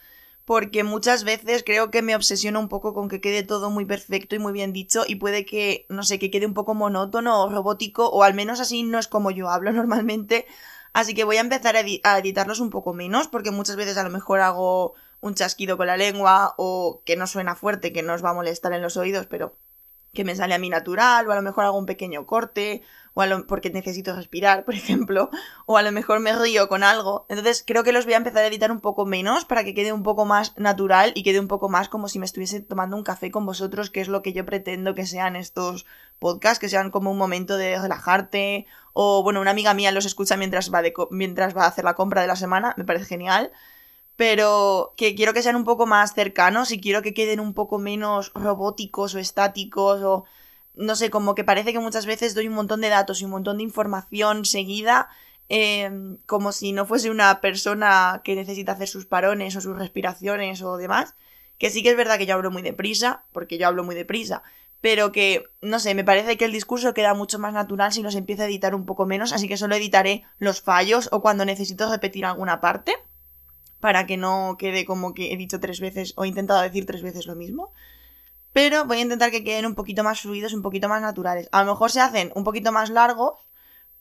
porque 0.50 0.84
muchas 0.84 1.26
veces 1.26 1.64
creo 1.64 1.92
que 1.92 2.02
me 2.02 2.16
obsesiono 2.16 2.60
un 2.60 2.70
poco 2.70 2.96
con 2.96 3.08
que 3.08 3.22
quede 3.22 3.44
todo 3.44 3.70
muy 3.70 3.86
perfecto 3.86 4.36
y 4.36 4.40
muy 4.40 4.52
bien 4.52 4.74
dicho 4.74 5.04
y 5.08 5.18
puede 5.18 5.46
que, 5.46 5.86
no 5.90 6.02
sé, 6.02 6.18
que 6.18 6.32
quede 6.32 6.48
un 6.48 6.56
poco 6.56 6.74
monótono 6.74 7.44
o 7.44 7.50
robótico 7.52 8.10
o 8.10 8.24
al 8.24 8.34
menos 8.34 8.60
así 8.60 8.82
no 8.82 8.98
es 8.98 9.08
como 9.08 9.30
yo 9.30 9.48
hablo 9.50 9.72
normalmente. 9.74 10.48
Así 10.94 11.14
que 11.14 11.24
voy 11.24 11.38
a 11.38 11.42
empezar 11.42 11.76
a, 11.76 12.18
editarlos 12.18 12.60
un 12.60 12.70
poco 12.70 12.94
menos 12.94 13.28
porque 13.28 13.52
muchas 13.52 13.76
veces 13.76 13.98
a 13.98 14.04
lo 14.04 14.10
mejor 14.10 14.42
hago 14.42 14.94
un 15.22 15.36
chasquido 15.36 15.78
con 15.78 15.88
la 15.88 15.98
lengua 15.98 16.56
o 16.58 17.02
que 17.06 17.16
no 17.16 17.28
suena 17.28 17.56
fuerte, 17.56 17.94
que 17.94 18.04
no 18.04 18.14
os 18.14 18.24
va 18.24 18.32
a 18.32 18.34
molestar 18.34 18.74
en 18.74 18.82
los 18.82 18.98
oídos, 18.98 19.28
pero 19.28 19.58
que 20.14 20.24
me 20.24 20.36
sale 20.36 20.56
a 20.56 20.60
mí 20.60 20.70
natural, 20.70 21.28
o 21.28 21.32
a 21.32 21.36
lo 21.36 21.42
mejor 21.42 21.66
hago 21.66 21.78
un 21.78 21.86
pequeño 21.86 22.26
corte, 22.26 22.82
o 23.20 23.48
porque 23.48 23.70
necesito 23.70 24.16
respirar, 24.16 24.64
por 24.66 24.76
ejemplo, 24.76 25.30
o 25.66 25.78
a 25.78 25.82
lo 25.82 25.92
mejor 25.92 26.20
me 26.20 26.34
río 26.34 26.68
con 26.68 26.84
algo. 26.84 27.26
Entonces 27.30 27.64
creo 27.66 27.84
que 27.84 27.92
los 27.92 28.06
voy 28.06 28.14
a 28.14 28.18
empezar 28.18 28.44
a 28.44 28.48
editar 28.48 28.72
un 28.72 28.80
poco 28.80 29.06
menos 29.06 29.46
para 29.46 29.64
que 29.64 29.74
quede 29.74 29.94
un 29.94 30.04
poco 30.04 30.26
más 30.26 30.58
natural 30.58 31.12
y 31.16 31.24
quede 31.24 31.40
un 31.40 31.48
poco 31.48 31.70
más 31.70 31.90
como 31.90 32.08
si 32.08 32.20
me 32.20 32.26
estuviese 32.26 32.60
tomando 32.60 32.96
un 32.96 33.04
café 33.04 33.32
con 33.32 33.46
vosotros, 33.46 33.90
que 33.90 34.02
es 34.02 34.08
lo 34.08 34.22
que 34.22 34.34
yo 34.34 34.46
pretendo 34.46 34.96
que 34.96 35.06
sean 35.06 35.36
estos 35.36 35.86
podcasts, 36.20 36.60
que 36.60 36.70
sean 36.70 36.92
como 36.92 37.12
un 37.12 37.18
momento 37.18 37.58
de 37.58 37.80
relajarte, 37.80 38.66
o 38.94 39.24
bueno, 39.24 39.42
una 39.42 39.52
amiga 39.52 39.74
mía 39.74 39.92
los 39.92 40.06
escucha 40.06 40.38
mientras 40.38 40.74
va, 40.74 40.82
de, 40.82 40.94
mientras 41.12 41.56
va 41.56 41.64
a 41.64 41.68
hacer 41.68 41.86
la 41.86 41.96
compra 41.96 42.22
de 42.22 42.28
la 42.28 42.36
semana, 42.36 42.74
me 42.78 42.86
parece 42.86 43.06
genial 43.06 43.52
pero 44.20 44.96
que 44.98 45.16
quiero 45.16 45.32
que 45.32 45.42
sean 45.42 45.56
un 45.56 45.64
poco 45.64 45.86
más 45.86 46.14
cercanos 46.14 46.74
y 46.74 46.82
quiero 46.82 47.02
que 47.02 47.14
queden 47.14 47.40
un 47.40 47.54
poco 47.54 47.80
menos 47.80 48.34
robóticos 48.36 49.16
o 49.16 49.18
estáticos 49.18 50.02
o 50.04 50.26
no 50.80 50.96
sé, 50.96 51.10
como 51.10 51.36
que 51.36 51.44
parece 51.44 51.74
que 51.74 51.80
muchas 51.80 52.06
veces 52.06 52.34
doy 52.34 52.48
un 52.48 52.54
montón 52.54 52.80
de 52.80 52.88
datos 52.90 53.22
y 53.22 53.26
un 53.26 53.32
montón 53.32 53.58
de 53.58 53.64
información 53.64 54.46
seguida 54.46 55.10
em, 55.50 56.18
como 56.26 56.52
si 56.52 56.72
no 56.72 56.86
fuese 56.86 57.10
una 57.10 57.42
persona 57.42 58.22
que 58.24 58.36
necesita 58.36 58.72
hacer 58.72 58.88
sus 58.88 59.06
parones 59.06 59.56
o 59.56 59.62
sus 59.62 59.78
respiraciones 59.78 60.62
o 60.62 60.78
demás, 60.78 61.16
que 61.58 61.70
sí 61.70 61.84
que 61.84 61.90
es 61.90 61.98
verdad 61.98 62.18
que 62.18 62.26
yo 62.26 62.36
hablo 62.36 62.50
muy 62.50 62.62
deprisa, 62.62 63.26
porque 63.34 63.58
yo 63.58 63.68
hablo 63.68 63.84
muy 63.84 63.94
deprisa, 63.94 64.42
pero 64.80 65.12
que, 65.12 65.44
no 65.62 65.80
sé, 65.80 65.94
me 65.96 66.06
parece 66.06 66.38
que 66.38 66.46
el 66.46 66.54
discurso 66.54 66.94
queda 66.94 67.14
mucho 67.14 67.40
más 67.40 67.54
natural 67.54 67.92
si 67.92 68.02
nos 68.02 68.16
empieza 68.16 68.44
a 68.44 68.46
editar 68.46 68.74
un 68.74 68.86
poco 68.86 69.06
menos, 69.06 69.34
así 69.34 69.50
que 69.50 69.58
solo 69.58 69.76
editaré 69.76 70.24
los 70.38 70.62
fallos 70.62 71.10
o 71.12 71.22
cuando 71.22 71.44
necesito 71.44 71.92
repetir 71.92 72.26
alguna 72.26 72.62
parte 72.62 72.94
para 73.82 74.06
que 74.06 74.16
no 74.16 74.56
quede 74.58 74.86
como 74.86 75.14
que 75.14 75.34
he 75.34 75.38
dicho 75.38 75.60
tres 75.60 75.82
veces 75.82 76.14
o 76.16 76.24
he 76.24 76.30
intentado 76.30 76.62
decir 76.62 76.86
tres 76.86 77.02
veces 77.02 77.26
lo 77.26 77.36
mismo. 77.36 77.74
Pero 78.54 78.86
voy 78.86 78.98
a 78.98 79.02
intentar 79.02 79.32
que 79.32 79.44
queden 79.44 79.66
un 79.66 79.76
poquito 79.76 80.04
más 80.04 80.22
fluidos, 80.22 80.54
un 80.54 80.62
poquito 80.62 80.90
más 80.90 81.02
naturales. 81.02 81.48
A 81.52 81.64
lo 81.64 81.72
mejor 81.72 81.92
se 81.92 82.02
hacen 82.02 82.32
un 82.36 82.44
poquito 82.44 82.72
más 82.72 82.90
largos, 82.90 83.46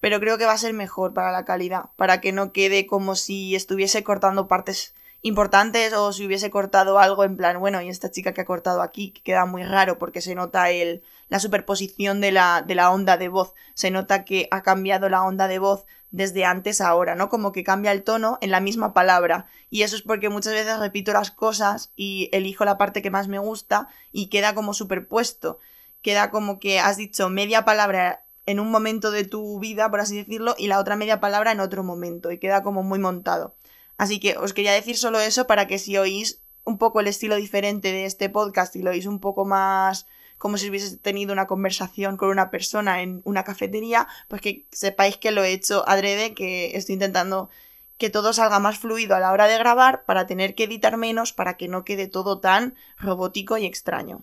pero 0.01 0.21
creo 0.21 0.39
que 0.39 0.47
va 0.47 0.53
a 0.53 0.59
ser 0.59 0.73
mejor 0.73 1.13
para 1.13 1.33
la 1.33 1.45
calidad, 1.45 1.91
para 1.97 2.21
que 2.21 2.33
no 2.33 2.53
quede 2.53 2.87
como 2.87 3.15
si 3.15 3.55
estuviese 3.55 4.05
cortando 4.05 4.49
partes 4.49 4.95
importantes 5.23 5.93
o 5.93 6.13
si 6.13 6.27
hubiese 6.27 6.51
cortado 6.51 6.99
algo 6.99 7.25
en 7.25 7.37
plan, 7.37 7.59
bueno, 7.59 7.83
y 7.83 7.89
esta 7.89 8.11
chica 8.11 8.33
que 8.33 8.43
ha 8.43 8.45
cortado 8.45 8.83
aquí, 8.83 9.11
que 9.11 9.23
queda 9.23 9.47
muy 9.47 9.65
raro 9.65 9.99
porque 9.99 10.21
se 10.21 10.35
nota 10.35 10.71
el, 10.71 11.03
la 11.29 11.41
superposición 11.41 12.21
de 12.21 12.33
la, 12.33 12.63
de 12.67 12.75
la 12.75 12.91
onda 12.91 13.17
de 13.17 13.29
voz, 13.29 13.55
se 13.75 13.91
nota 13.91 14.25
que 14.25 14.49
ha 14.51 14.63
cambiado 14.63 15.09
la 15.09 15.23
onda 15.23 15.49
de 15.49 15.59
voz 15.59 15.85
desde 16.11 16.45
antes 16.45 16.81
a 16.81 16.89
ahora, 16.89 17.15
¿no? 17.15 17.29
Como 17.29 17.53
que 17.53 17.65
cambia 17.65 17.93
el 17.93 18.03
tono 18.03 18.39
en 18.41 18.51
la 18.51 18.61
misma 18.61 18.95
palabra. 18.95 19.47
Y 19.71 19.83
eso 19.83 19.97
es 19.97 20.03
porque 20.03 20.29
muchas 20.29 20.55
veces 20.55 20.79
repito 20.79 21.13
las 21.13 21.31
cosas 21.31 21.93
y 21.97 22.31
elijo 22.33 22.65
la 22.65 22.79
parte 22.79 23.03
que 23.03 23.11
más 23.11 23.29
me 23.29 23.39
gusta 23.39 23.89
y 24.11 24.29
queda 24.29 24.55
como 24.55 24.75
superpuesto. 24.75 25.59
Queda 26.01 26.31
como 26.31 26.59
que 26.59 26.81
has 26.81 26.97
dicho 26.97 27.29
media 27.29 27.65
palabra 27.65 28.25
en 28.47 28.61
un 28.61 28.71
momento 28.71 29.11
de 29.11 29.25
tu 29.25 29.59
vida, 29.61 29.91
por 29.91 30.01
así 30.01 30.17
decirlo, 30.17 30.55
y 30.57 30.69
la 30.69 30.79
otra 30.79 30.97
media 30.97 31.21
palabra 31.21 31.53
en 31.53 31.61
otro 31.61 31.85
momento. 31.85 32.31
Y 32.33 32.39
queda 32.39 32.63
como 32.63 32.83
muy 32.83 32.99
montado. 32.99 33.55
Así 33.99 34.21
que 34.21 34.39
os 34.39 34.55
quería 34.55 34.73
decir 34.73 34.97
solo 34.97 35.21
eso 35.21 35.47
para 35.47 35.67
que 35.67 35.79
si 35.79 35.99
oís 35.99 36.41
un 36.69 36.77
poco 36.77 37.01
el 37.01 37.07
estilo 37.07 37.37
diferente 37.37 37.93
de 37.93 38.05
este 38.05 38.29
podcast 38.29 38.77
y 38.77 38.83
lo 38.83 38.91
oís 38.91 39.07
un 39.07 39.21
poco 39.21 39.47
más 39.47 40.07
como 40.37 40.57
si 40.57 40.69
hubiese 40.69 40.99
tenido 40.99 41.33
una 41.33 41.47
conversación 41.47 42.17
con 42.17 42.29
una 42.29 42.51
persona 42.51 43.03
en 43.03 43.23
una 43.25 43.43
cafetería, 43.43 44.07
pues 44.29 44.41
que 44.41 44.67
sepáis 44.71 45.17
que 45.17 45.33
lo 45.33 45.43
he 45.43 45.53
hecho 45.53 45.89
adrede, 45.89 46.35
que 46.35 46.77
estoy 46.77 46.93
intentando 46.93 47.49
que 47.97 48.11
todo 48.11 48.33
salga 48.33 48.61
más 48.61 48.79
fluido 48.79 49.17
a 49.17 49.21
la 49.21 49.33
hora 49.33 49.49
de 49.49 49.59
grabar 49.59 50.05
para 50.05 50.27
tener 50.27 50.55
que 50.55 50.65
editar 50.65 50.97
menos 50.97 51.33
para 51.33 51.57
que 51.57 51.67
no 51.67 51.85
quede 51.85 52.07
todo 52.07 52.39
tan 52.39 52.77
robótico 52.99 53.57
y 53.57 53.67
extraño. 53.67 54.23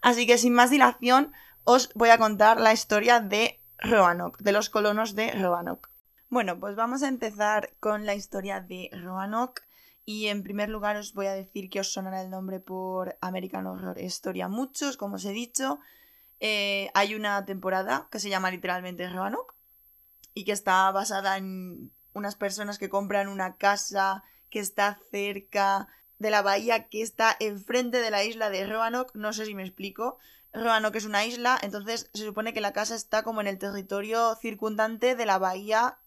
Así 0.00 0.26
que 0.26 0.38
sin 0.38 0.52
más 0.52 0.70
dilación 0.70 1.32
os 1.64 1.90
voy 1.94 2.10
a 2.10 2.18
contar 2.18 2.60
la 2.60 2.72
historia 2.72 3.18
de 3.18 3.60
Roanoke, 3.78 4.42
de 4.44 4.52
los 4.52 4.70
colonos 4.70 5.16
de 5.16 5.32
Roanoke. 5.32 5.88
Bueno, 6.28 6.60
pues 6.60 6.76
vamos 6.76 7.02
a 7.02 7.08
empezar 7.08 7.70
con 7.80 8.06
la 8.06 8.14
historia 8.14 8.60
de 8.60 8.90
Roanoke 8.92 9.62
Y 10.04 10.26
en 10.26 10.42
primer 10.42 10.68
lugar 10.68 10.96
os 10.96 11.14
voy 11.14 11.26
a 11.26 11.32
decir 11.32 11.70
que 11.70 11.80
os 11.80 11.92
sonará 11.92 12.22
el 12.22 12.30
nombre 12.30 12.58
por 12.58 13.16
American 13.20 13.66
Horror 13.66 13.98
Story 14.00 14.40
a 14.40 14.48
muchos, 14.48 14.96
como 14.96 15.16
os 15.16 15.24
he 15.24 15.32
dicho. 15.32 15.78
Eh, 16.40 16.90
hay 16.94 17.14
una 17.14 17.44
temporada 17.44 18.08
que 18.10 18.18
se 18.18 18.28
llama 18.28 18.50
literalmente 18.50 19.08
Roanoke 19.08 19.54
y 20.34 20.44
que 20.44 20.52
está 20.52 20.90
basada 20.90 21.36
en 21.36 21.92
unas 22.14 22.34
personas 22.34 22.78
que 22.78 22.88
compran 22.88 23.28
una 23.28 23.56
casa 23.56 24.24
que 24.50 24.58
está 24.58 24.98
cerca 25.10 25.88
de 26.18 26.30
la 26.30 26.42
bahía 26.42 26.88
que 26.88 27.02
está 27.02 27.36
enfrente 27.38 28.00
de 28.00 28.10
la 28.10 28.24
isla 28.24 28.50
de 28.50 28.66
Roanoke. 28.66 29.12
No 29.14 29.32
sé 29.32 29.46
si 29.46 29.54
me 29.54 29.62
explico. 29.62 30.18
Roanoke 30.52 30.98
es 30.98 31.06
una 31.06 31.24
isla, 31.24 31.58
entonces 31.62 32.10
se 32.12 32.24
supone 32.24 32.52
que 32.52 32.60
la 32.60 32.72
casa 32.72 32.94
está 32.94 33.22
como 33.22 33.40
en 33.40 33.46
el 33.46 33.58
territorio 33.58 34.34
circundante 34.34 35.16
de 35.16 35.26
la 35.26 35.38
bahía 35.38 35.98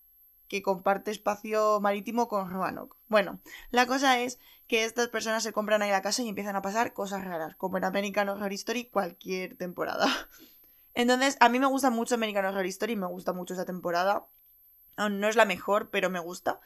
que 0.48 0.62
comparte 0.62 1.12
espacio 1.12 1.80
marítimo 1.82 2.28
con 2.28 2.50
Roanoke. 2.50 2.98
Bueno, 3.08 3.40
la 3.72 3.86
cosa 3.86 4.20
es 4.20 4.40
que 4.68 4.84
estas 4.84 5.10
personas 5.10 5.44
se 5.44 5.54
compran 5.54 5.82
ahí 5.82 5.92
la 5.92 6.02
casa 6.02 6.22
y 6.22 6.30
empiezan 6.30 6.56
a 6.56 6.62
pasar 6.62 6.94
cosas 6.94 7.24
raras, 7.24 7.56
como 7.56 7.78
en 7.78 7.84
American 7.84 8.30
Horror 8.30 8.54
Story 8.54 8.86
cualquier 8.86 9.58
temporada. 9.58 10.08
Entonces, 10.94 11.38
a 11.40 11.50
mí 11.50 11.60
me 11.60 11.68
gusta 11.68 11.90
mucho 11.90 12.16
American 12.16 12.46
Horror 12.46 12.66
Story, 12.68 12.96
me 12.96 13.08
gusta 13.08 13.34
mucho 13.34 13.54
esa 13.54 13.66
temporada. 13.66 14.28
No 14.98 15.28
es 15.28 15.36
la 15.36 15.46
mejor, 15.46 15.90
pero 15.90 16.10
me 16.10 16.20
gusta. 16.20 16.62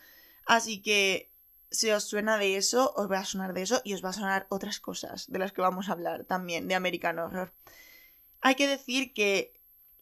Así 0.46 0.82
que 0.82 1.32
si 1.72 1.90
os 1.92 2.04
suena 2.04 2.38
de 2.38 2.58
eso, 2.58 2.94
os 2.96 3.10
va 3.10 3.20
a 3.20 3.26
sonar 3.26 3.54
de 3.54 3.64
eso 3.64 3.82
y 3.84 3.94
os 3.94 4.04
va 4.04 4.10
a 4.10 4.14
sonar 4.14 4.48
otras 4.50 4.80
cosas 4.80 5.30
de 5.30 5.40
las 5.40 5.52
que 5.52 5.62
vamos 5.62 5.90
a 5.90 5.94
hablar 5.94 6.26
también 6.26 6.68
de 6.68 6.76
American 6.76 7.20
Horror. 7.20 7.54
Hay 8.42 8.56
que 8.56 8.68
decir 8.68 9.14
que 9.14 9.59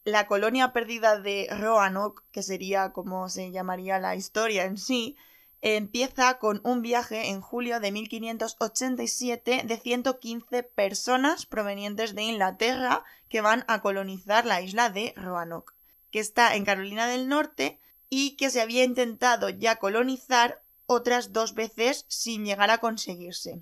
la 0.07 0.25
colonia 0.25 0.71
perdida 0.71 1.19
de 1.19 1.49
Roanoke, 1.51 2.23
que 2.31 2.41
sería 2.41 2.93
como 2.93 3.27
se 3.27 3.51
llamaría 3.51 3.99
la 3.99 4.15
historia 4.15 4.63
en 4.63 4.77
sí, 4.77 5.17
empieza 5.61 6.39
con 6.39 6.61
un 6.63 6.81
viaje 6.81 7.27
en 7.27 7.41
julio 7.41 7.81
de 7.81 7.91
1587 7.91 9.63
de 9.65 9.77
115 9.77 10.63
personas 10.63 11.45
provenientes 11.45 12.15
de 12.15 12.23
Inglaterra 12.23 13.03
que 13.27 13.41
van 13.41 13.65
a 13.67 13.81
colonizar 13.81 14.45
la 14.45 14.61
isla 14.61 14.89
de 14.89 15.13
Roanoke, 15.17 15.73
que 16.09 16.19
está 16.19 16.55
en 16.55 16.63
Carolina 16.63 17.05
del 17.07 17.27
Norte 17.27 17.77
y 18.09 18.37
que 18.37 18.49
se 18.49 18.61
había 18.61 18.85
intentado 18.85 19.49
ya 19.49 19.75
colonizar 19.75 20.63
otras 20.85 21.33
dos 21.33 21.53
veces 21.53 22.05
sin 22.07 22.45
llegar 22.45 22.71
a 22.71 22.77
conseguirse. 22.77 23.59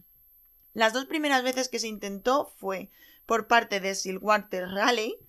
Las 0.76 0.94
dos 0.94 1.06
primeras 1.06 1.42
veces 1.42 1.70
que 1.70 1.80
se 1.80 1.88
intentó 1.88 2.54
fue 2.60 2.92
por 3.26 3.48
parte 3.48 3.80
de 3.80 3.96
Sir 3.96 4.20
Walter 4.20 4.68
Raleigh, 4.68 5.25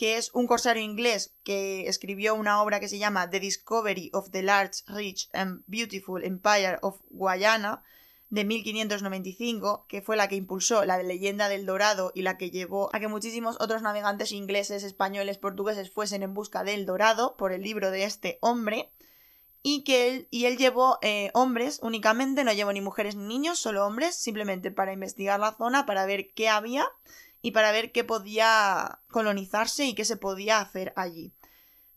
que 0.00 0.16
es 0.16 0.30
un 0.32 0.46
corsario 0.46 0.82
inglés 0.82 1.34
que 1.44 1.86
escribió 1.86 2.34
una 2.34 2.62
obra 2.62 2.80
que 2.80 2.88
se 2.88 2.96
llama 2.96 3.28
The 3.28 3.38
Discovery 3.38 4.08
of 4.14 4.30
the 4.30 4.42
Large, 4.42 4.82
Rich 4.86 5.28
and 5.34 5.62
Beautiful 5.66 6.24
Empire 6.24 6.78
of 6.80 7.02
Guayana, 7.10 7.82
de 8.30 8.46
1595, 8.46 9.84
que 9.88 10.00
fue 10.00 10.16
la 10.16 10.26
que 10.26 10.36
impulsó 10.36 10.86
la 10.86 11.02
leyenda 11.02 11.50
del 11.50 11.66
Dorado 11.66 12.12
y 12.14 12.22
la 12.22 12.38
que 12.38 12.50
llevó 12.50 12.88
a 12.94 12.98
que 12.98 13.08
muchísimos 13.08 13.58
otros 13.60 13.82
navegantes 13.82 14.32
ingleses, 14.32 14.84
españoles, 14.84 15.36
portugueses 15.36 15.90
fuesen 15.90 16.22
en 16.22 16.32
busca 16.32 16.64
del 16.64 16.86
Dorado 16.86 17.36
por 17.36 17.52
el 17.52 17.60
libro 17.60 17.90
de 17.90 18.04
este 18.04 18.38
hombre 18.40 18.90
y 19.62 19.84
que 19.84 20.08
él, 20.08 20.28
y 20.30 20.46
él 20.46 20.56
llevó 20.56 20.98
eh, 21.02 21.30
hombres 21.34 21.78
únicamente, 21.82 22.42
no 22.42 22.54
llevó 22.54 22.72
ni 22.72 22.80
mujeres 22.80 23.16
ni 23.16 23.26
niños, 23.26 23.58
solo 23.58 23.84
hombres, 23.84 24.14
simplemente 24.14 24.70
para 24.70 24.94
investigar 24.94 25.38
la 25.38 25.52
zona, 25.52 25.84
para 25.84 26.06
ver 26.06 26.32
qué 26.32 26.48
había 26.48 26.88
y 27.42 27.52
para 27.52 27.72
ver 27.72 27.92
qué 27.92 28.04
podía 28.04 29.00
colonizarse 29.10 29.84
y 29.84 29.94
qué 29.94 30.04
se 30.04 30.16
podía 30.16 30.60
hacer 30.60 30.92
allí. 30.96 31.32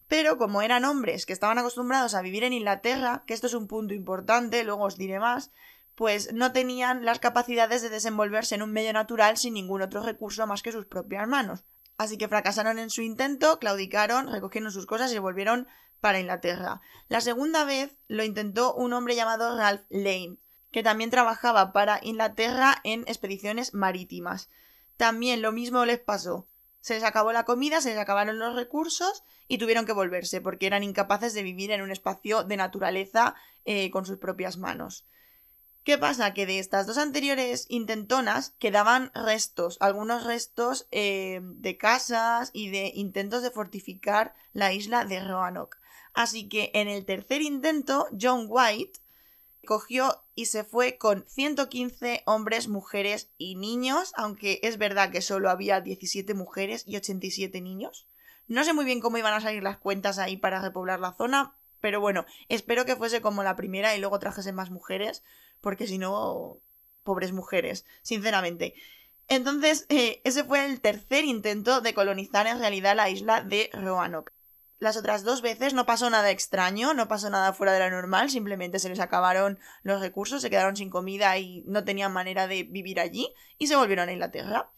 Pero 0.07 0.38
como 0.38 0.62
eran 0.62 0.85
hombres 0.85 1.25
que 1.25 1.33
estaban 1.33 1.57
acostumbrados 1.57 2.13
a 2.13 2.21
vivir 2.21 2.43
en 2.43 2.53
Inglaterra, 2.53 3.23
que 3.25 3.33
esto 3.33 3.47
es 3.47 3.53
un 3.53 3.67
punto 3.67 3.93
importante, 3.93 4.63
luego 4.63 4.83
os 4.83 4.97
diré 4.97 5.19
más, 5.19 5.51
pues 5.95 6.33
no 6.33 6.51
tenían 6.51 7.05
las 7.05 7.19
capacidades 7.19 7.81
de 7.81 7.89
desenvolverse 7.89 8.55
en 8.55 8.63
un 8.63 8.71
medio 8.71 8.93
natural 8.93 9.38
sin 9.38 9.53
ningún 9.53 9.81
otro 9.81 10.03
recurso 10.03 10.45
más 10.47 10.62
que 10.62 10.71
sus 10.71 10.85
propias 10.85 11.27
manos. 11.27 11.65
Así 11.97 12.17
que 12.17 12.27
fracasaron 12.27 12.79
en 12.79 12.89
su 12.89 13.01
intento, 13.01 13.59
claudicaron, 13.59 14.31
recogieron 14.31 14.71
sus 14.71 14.85
cosas 14.85 15.13
y 15.13 15.19
volvieron 15.19 15.67
para 16.01 16.19
Inglaterra. 16.19 16.81
La 17.07 17.21
segunda 17.21 17.63
vez 17.63 17.95
lo 18.07 18.23
intentó 18.23 18.73
un 18.73 18.93
hombre 18.93 19.15
llamado 19.15 19.55
Ralph 19.55 19.85
Lane, 19.89 20.38
que 20.71 20.83
también 20.83 21.12
trabajaba 21.12 21.71
para 21.71 22.00
Inglaterra 22.01 22.81
en 22.83 23.01
expediciones 23.01 23.73
marítimas. 23.73 24.50
También 25.03 25.41
lo 25.41 25.51
mismo 25.51 25.83
les 25.83 26.00
pasó. 26.00 26.48
Se 26.79 26.93
les 26.93 27.03
acabó 27.03 27.33
la 27.33 27.43
comida, 27.43 27.81
se 27.81 27.89
les 27.89 27.98
acabaron 27.98 28.39
los 28.39 28.55
recursos 28.55 29.25
y 29.50 29.57
tuvieron 29.57 29.86
que 29.86 29.91
volverse 29.91 30.39
porque 30.39 30.65
eran 30.65 30.81
incapaces 30.81 31.33
de 31.33 31.43
vivir 31.43 31.72
en 31.72 31.81
un 31.81 31.91
espacio 31.91 32.45
de 32.45 32.55
naturaleza 32.55 33.36
eh, 33.65 33.91
con 33.91 34.05
sus 34.05 34.17
propias 34.17 34.55
manos. 34.55 35.05
¿Qué 35.83 35.98
pasa? 35.98 36.33
Que 36.33 36.45
de 36.45 36.57
estas 36.60 36.88
dos 36.88 36.98
anteriores 36.98 37.65
intentonas 37.67 38.51
quedaban 38.60 39.12
restos, 39.13 39.75
algunos 39.81 40.24
restos 40.24 40.88
eh, 40.91 41.41
de 41.43 41.77
casas 41.77 42.50
y 42.53 42.69
de 42.69 42.93
intentos 42.95 43.43
de 43.43 43.51
fortificar 43.51 44.33
la 44.53 44.72
isla 44.72 45.03
de 45.03 45.19
Roanoke. 45.19 45.79
Así 46.13 46.48
que 46.48 46.72
en 46.75 46.88
el 46.88 47.03
tercer 47.03 47.41
intento, 47.41 48.07
John 48.17 48.45
White 48.48 49.01
cogió 49.65 50.24
y 50.36 50.46
se 50.46 50.63
fue 50.63 50.98
con 50.98 51.25
115 51.27 52.24
hombres, 52.25 52.67
mujeres 52.67 53.32
y 53.38 53.55
niños, 53.55 54.13
aunque 54.15 54.60
es 54.63 54.77
verdad 54.77 55.12
que 55.12 55.22
solo 55.22 55.50
había 55.50 55.82
17 55.82 56.34
mujeres 56.34 56.84
y 56.88 56.98
87 56.98 57.62
niños. 57.62 58.08
No 58.48 58.63
sé 58.63 58.74
muy 58.74 58.86
bien 58.86 59.00
cómo 59.00 59.17
iban 59.17 59.34
a 59.34 59.41
salir 59.41 59.63
las 59.63 59.77
cuentas 59.77 60.20
ahí 60.20 60.38
para 60.38 60.62
repoblar 60.62 61.00
la 61.00 61.13
zona, 61.13 61.55
pero 61.79 62.00
bueno, 62.00 62.25
espero 62.50 62.86
que 62.86 62.96
fuese 62.96 63.22
como 63.22 63.43
la 63.43 63.55
primera 63.55 63.96
y 63.96 64.00
luego 64.00 64.20
trajese 64.20 64.51
más 64.51 64.70
mujeres, 64.70 65.24
porque 65.62 65.88
si 65.88 65.98
no, 65.98 66.60
pobres 67.03 67.32
mujeres, 67.32 67.86
sinceramente. 68.01 68.75
Entonces, 69.27 69.86
eh, 69.89 70.22
ese 70.24 70.43
fue 70.43 70.65
el 70.65 70.82
tercer 70.82 71.25
intento 71.25 71.82
de 71.82 71.93
colonizar 71.93 72.48
en 72.48 72.60
realidad 72.60 72.96
la 72.96 73.10
isla 73.10 73.41
de 73.41 73.70
Roanoke. 73.74 74.34
Las 74.80 74.98
otras 74.98 75.24
dos 75.24 75.42
veces 75.42 75.74
no 75.74 75.86
pasó 75.86 76.10
nada 76.10 76.32
extraño, 76.32 76.94
no 76.94 77.08
pasó 77.08 77.30
nada 77.30 77.53
fuera 77.53 77.74
de 77.74 77.80
lo 77.80 77.89
normal, 77.89 78.30
simplemente 78.30 78.80
se 78.80 78.89
les 78.89 79.00
acabaron 79.00 79.60
los 79.84 80.01
recursos, 80.01 80.42
se 80.42 80.50
quedaron 80.50 80.75
sin 80.75 80.89
comida 80.89 81.38
y 81.38 81.63
no 81.65 81.84
tenían 81.84 82.12
manera 82.12 82.48
de 82.48 82.63
vivir 82.63 83.00
allí 83.00 83.34
y 83.58 83.68
se 83.68 83.75
volvieron 83.75 84.10
a 84.10 84.13
Inglaterra. 84.13 84.72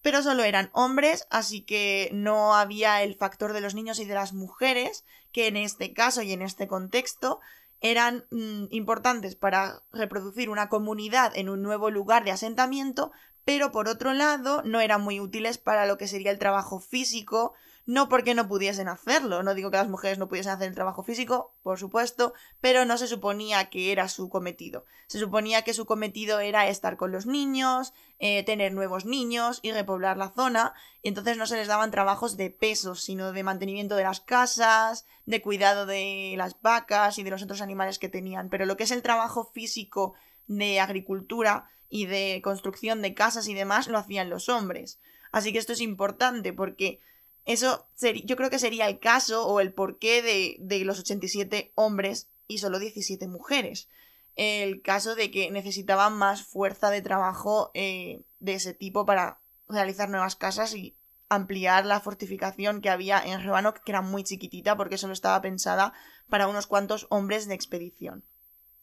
Pero 0.00 0.22
solo 0.22 0.42
eran 0.42 0.70
hombres, 0.72 1.28
así 1.30 1.62
que 1.62 2.10
no 2.12 2.56
había 2.56 3.02
el 3.02 3.14
factor 3.14 3.52
de 3.52 3.60
los 3.60 3.74
niños 3.74 4.00
y 4.00 4.04
de 4.04 4.14
las 4.14 4.32
mujeres, 4.32 5.04
que 5.30 5.46
en 5.46 5.56
este 5.56 5.92
caso 5.92 6.22
y 6.22 6.32
en 6.32 6.42
este 6.42 6.66
contexto 6.66 7.40
eran 7.80 8.24
mm, 8.30 8.66
importantes 8.70 9.36
para 9.36 9.82
reproducir 9.92 10.50
una 10.50 10.68
comunidad 10.68 11.32
en 11.36 11.48
un 11.48 11.62
nuevo 11.62 11.90
lugar 11.90 12.24
de 12.24 12.32
asentamiento, 12.32 13.12
pero 13.44 13.72
por 13.72 13.88
otro 13.88 14.12
lado 14.12 14.62
no 14.64 14.80
eran 14.80 15.02
muy 15.02 15.20
útiles 15.20 15.58
para 15.58 15.86
lo 15.86 15.98
que 15.98 16.08
sería 16.08 16.30
el 16.30 16.38
trabajo 16.38 16.80
físico 16.80 17.54
no 17.84 18.08
porque 18.08 18.34
no 18.34 18.48
pudiesen 18.48 18.88
hacerlo, 18.88 19.42
no 19.42 19.54
digo 19.54 19.70
que 19.70 19.76
las 19.76 19.88
mujeres 19.88 20.18
no 20.18 20.28
pudiesen 20.28 20.52
hacer 20.52 20.68
el 20.68 20.74
trabajo 20.74 21.02
físico, 21.02 21.54
por 21.62 21.78
supuesto, 21.78 22.32
pero 22.60 22.84
no 22.84 22.96
se 22.96 23.08
suponía 23.08 23.70
que 23.70 23.90
era 23.90 24.08
su 24.08 24.28
cometido. 24.28 24.84
Se 25.08 25.18
suponía 25.18 25.62
que 25.62 25.74
su 25.74 25.84
cometido 25.84 26.38
era 26.40 26.68
estar 26.68 26.96
con 26.96 27.10
los 27.10 27.26
niños, 27.26 27.92
eh, 28.20 28.44
tener 28.44 28.72
nuevos 28.72 29.04
niños 29.04 29.58
y 29.62 29.72
repoblar 29.72 30.16
la 30.16 30.30
zona, 30.30 30.74
y 31.02 31.08
entonces 31.08 31.36
no 31.36 31.46
se 31.46 31.56
les 31.56 31.66
daban 31.66 31.90
trabajos 31.90 32.36
de 32.36 32.50
peso, 32.50 32.94
sino 32.94 33.32
de 33.32 33.42
mantenimiento 33.42 33.96
de 33.96 34.04
las 34.04 34.20
casas, 34.20 35.04
de 35.26 35.42
cuidado 35.42 35.84
de 35.84 36.34
las 36.36 36.60
vacas 36.62 37.18
y 37.18 37.24
de 37.24 37.30
los 37.30 37.42
otros 37.42 37.60
animales 37.60 37.98
que 37.98 38.08
tenían. 38.08 38.48
Pero 38.48 38.64
lo 38.64 38.76
que 38.76 38.84
es 38.84 38.92
el 38.92 39.02
trabajo 39.02 39.50
físico 39.52 40.14
de 40.46 40.78
agricultura 40.80 41.68
y 41.88 42.06
de 42.06 42.40
construcción 42.42 43.02
de 43.02 43.14
casas 43.14 43.48
y 43.48 43.54
demás 43.54 43.88
lo 43.88 43.98
hacían 43.98 44.30
los 44.30 44.48
hombres. 44.48 45.00
Así 45.32 45.52
que 45.52 45.58
esto 45.58 45.72
es 45.72 45.80
importante 45.80 46.52
porque 46.52 47.00
eso 47.44 47.88
yo 48.24 48.36
creo 48.36 48.50
que 48.50 48.58
sería 48.58 48.88
el 48.88 49.00
caso 49.00 49.46
o 49.46 49.60
el 49.60 49.72
porqué 49.72 50.22
de, 50.22 50.56
de 50.60 50.84
los 50.84 51.00
87 51.00 51.72
hombres 51.74 52.28
y 52.46 52.58
solo 52.58 52.78
17 52.78 53.26
mujeres. 53.28 53.88
El 54.36 54.80
caso 54.82 55.14
de 55.14 55.30
que 55.30 55.50
necesitaban 55.50 56.14
más 56.14 56.42
fuerza 56.44 56.90
de 56.90 57.02
trabajo 57.02 57.70
eh, 57.74 58.22
de 58.40 58.54
ese 58.54 58.74
tipo 58.74 59.04
para 59.04 59.40
realizar 59.68 60.08
nuevas 60.08 60.36
casas 60.36 60.74
y 60.74 60.96
ampliar 61.28 61.86
la 61.86 62.00
fortificación 62.00 62.80
que 62.80 62.90
había 62.90 63.18
en 63.18 63.42
Roanoke, 63.42 63.82
que 63.84 63.92
era 63.92 64.02
muy 64.02 64.22
chiquitita 64.22 64.76
porque 64.76 64.98
solo 64.98 65.12
estaba 65.12 65.40
pensada 65.40 65.92
para 66.28 66.46
unos 66.46 66.66
cuantos 66.66 67.06
hombres 67.10 67.48
de 67.48 67.54
expedición. 67.54 68.24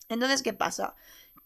Entonces, 0.09 0.41
¿qué 0.41 0.53
pasa? 0.53 0.95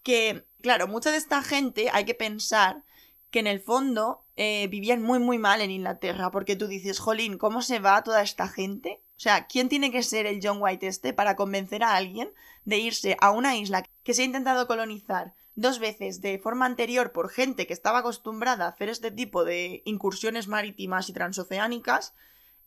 Que, 0.01 0.46
claro, 0.62 0.88
mucha 0.88 1.12
de 1.12 1.17
esta 1.17 1.43
gente 1.43 1.89
hay 1.91 2.05
que 2.05 2.13
pensar 2.13 2.84
que 3.32 3.39
en 3.39 3.48
el 3.48 3.60
fondo 3.60 4.23
eh, 4.35 4.67
vivían 4.67 5.01
muy 5.01 5.19
muy 5.19 5.37
mal 5.37 5.61
en 5.61 5.71
Inglaterra, 5.71 6.31
porque 6.31 6.55
tú 6.55 6.67
dices, 6.67 6.99
jolín, 6.99 7.37
¿cómo 7.37 7.61
se 7.61 7.79
va 7.79 8.03
toda 8.03 8.21
esta 8.21 8.47
gente? 8.47 9.01
O 9.15 9.19
sea, 9.19 9.47
¿quién 9.47 9.69
tiene 9.69 9.91
que 9.91 10.03
ser 10.03 10.25
el 10.25 10.39
John 10.41 10.57
White 10.59 10.87
este 10.87 11.13
para 11.13 11.35
convencer 11.35 11.83
a 11.83 11.95
alguien 11.95 12.31
de 12.65 12.77
irse 12.77 13.17
a 13.19 13.31
una 13.31 13.55
isla 13.55 13.83
que 14.03 14.13
se 14.13 14.23
ha 14.23 14.25
intentado 14.25 14.67
colonizar 14.67 15.33
dos 15.55 15.79
veces 15.79 16.21
de 16.21 16.39
forma 16.39 16.65
anterior 16.65 17.11
por 17.11 17.29
gente 17.29 17.67
que 17.67 17.73
estaba 17.73 17.99
acostumbrada 17.99 18.65
a 18.65 18.69
hacer 18.69 18.89
este 18.89 19.11
tipo 19.11 19.45
de 19.45 19.83
incursiones 19.85 20.47
marítimas 20.47 21.09
y 21.09 21.13
transoceánicas 21.13 22.15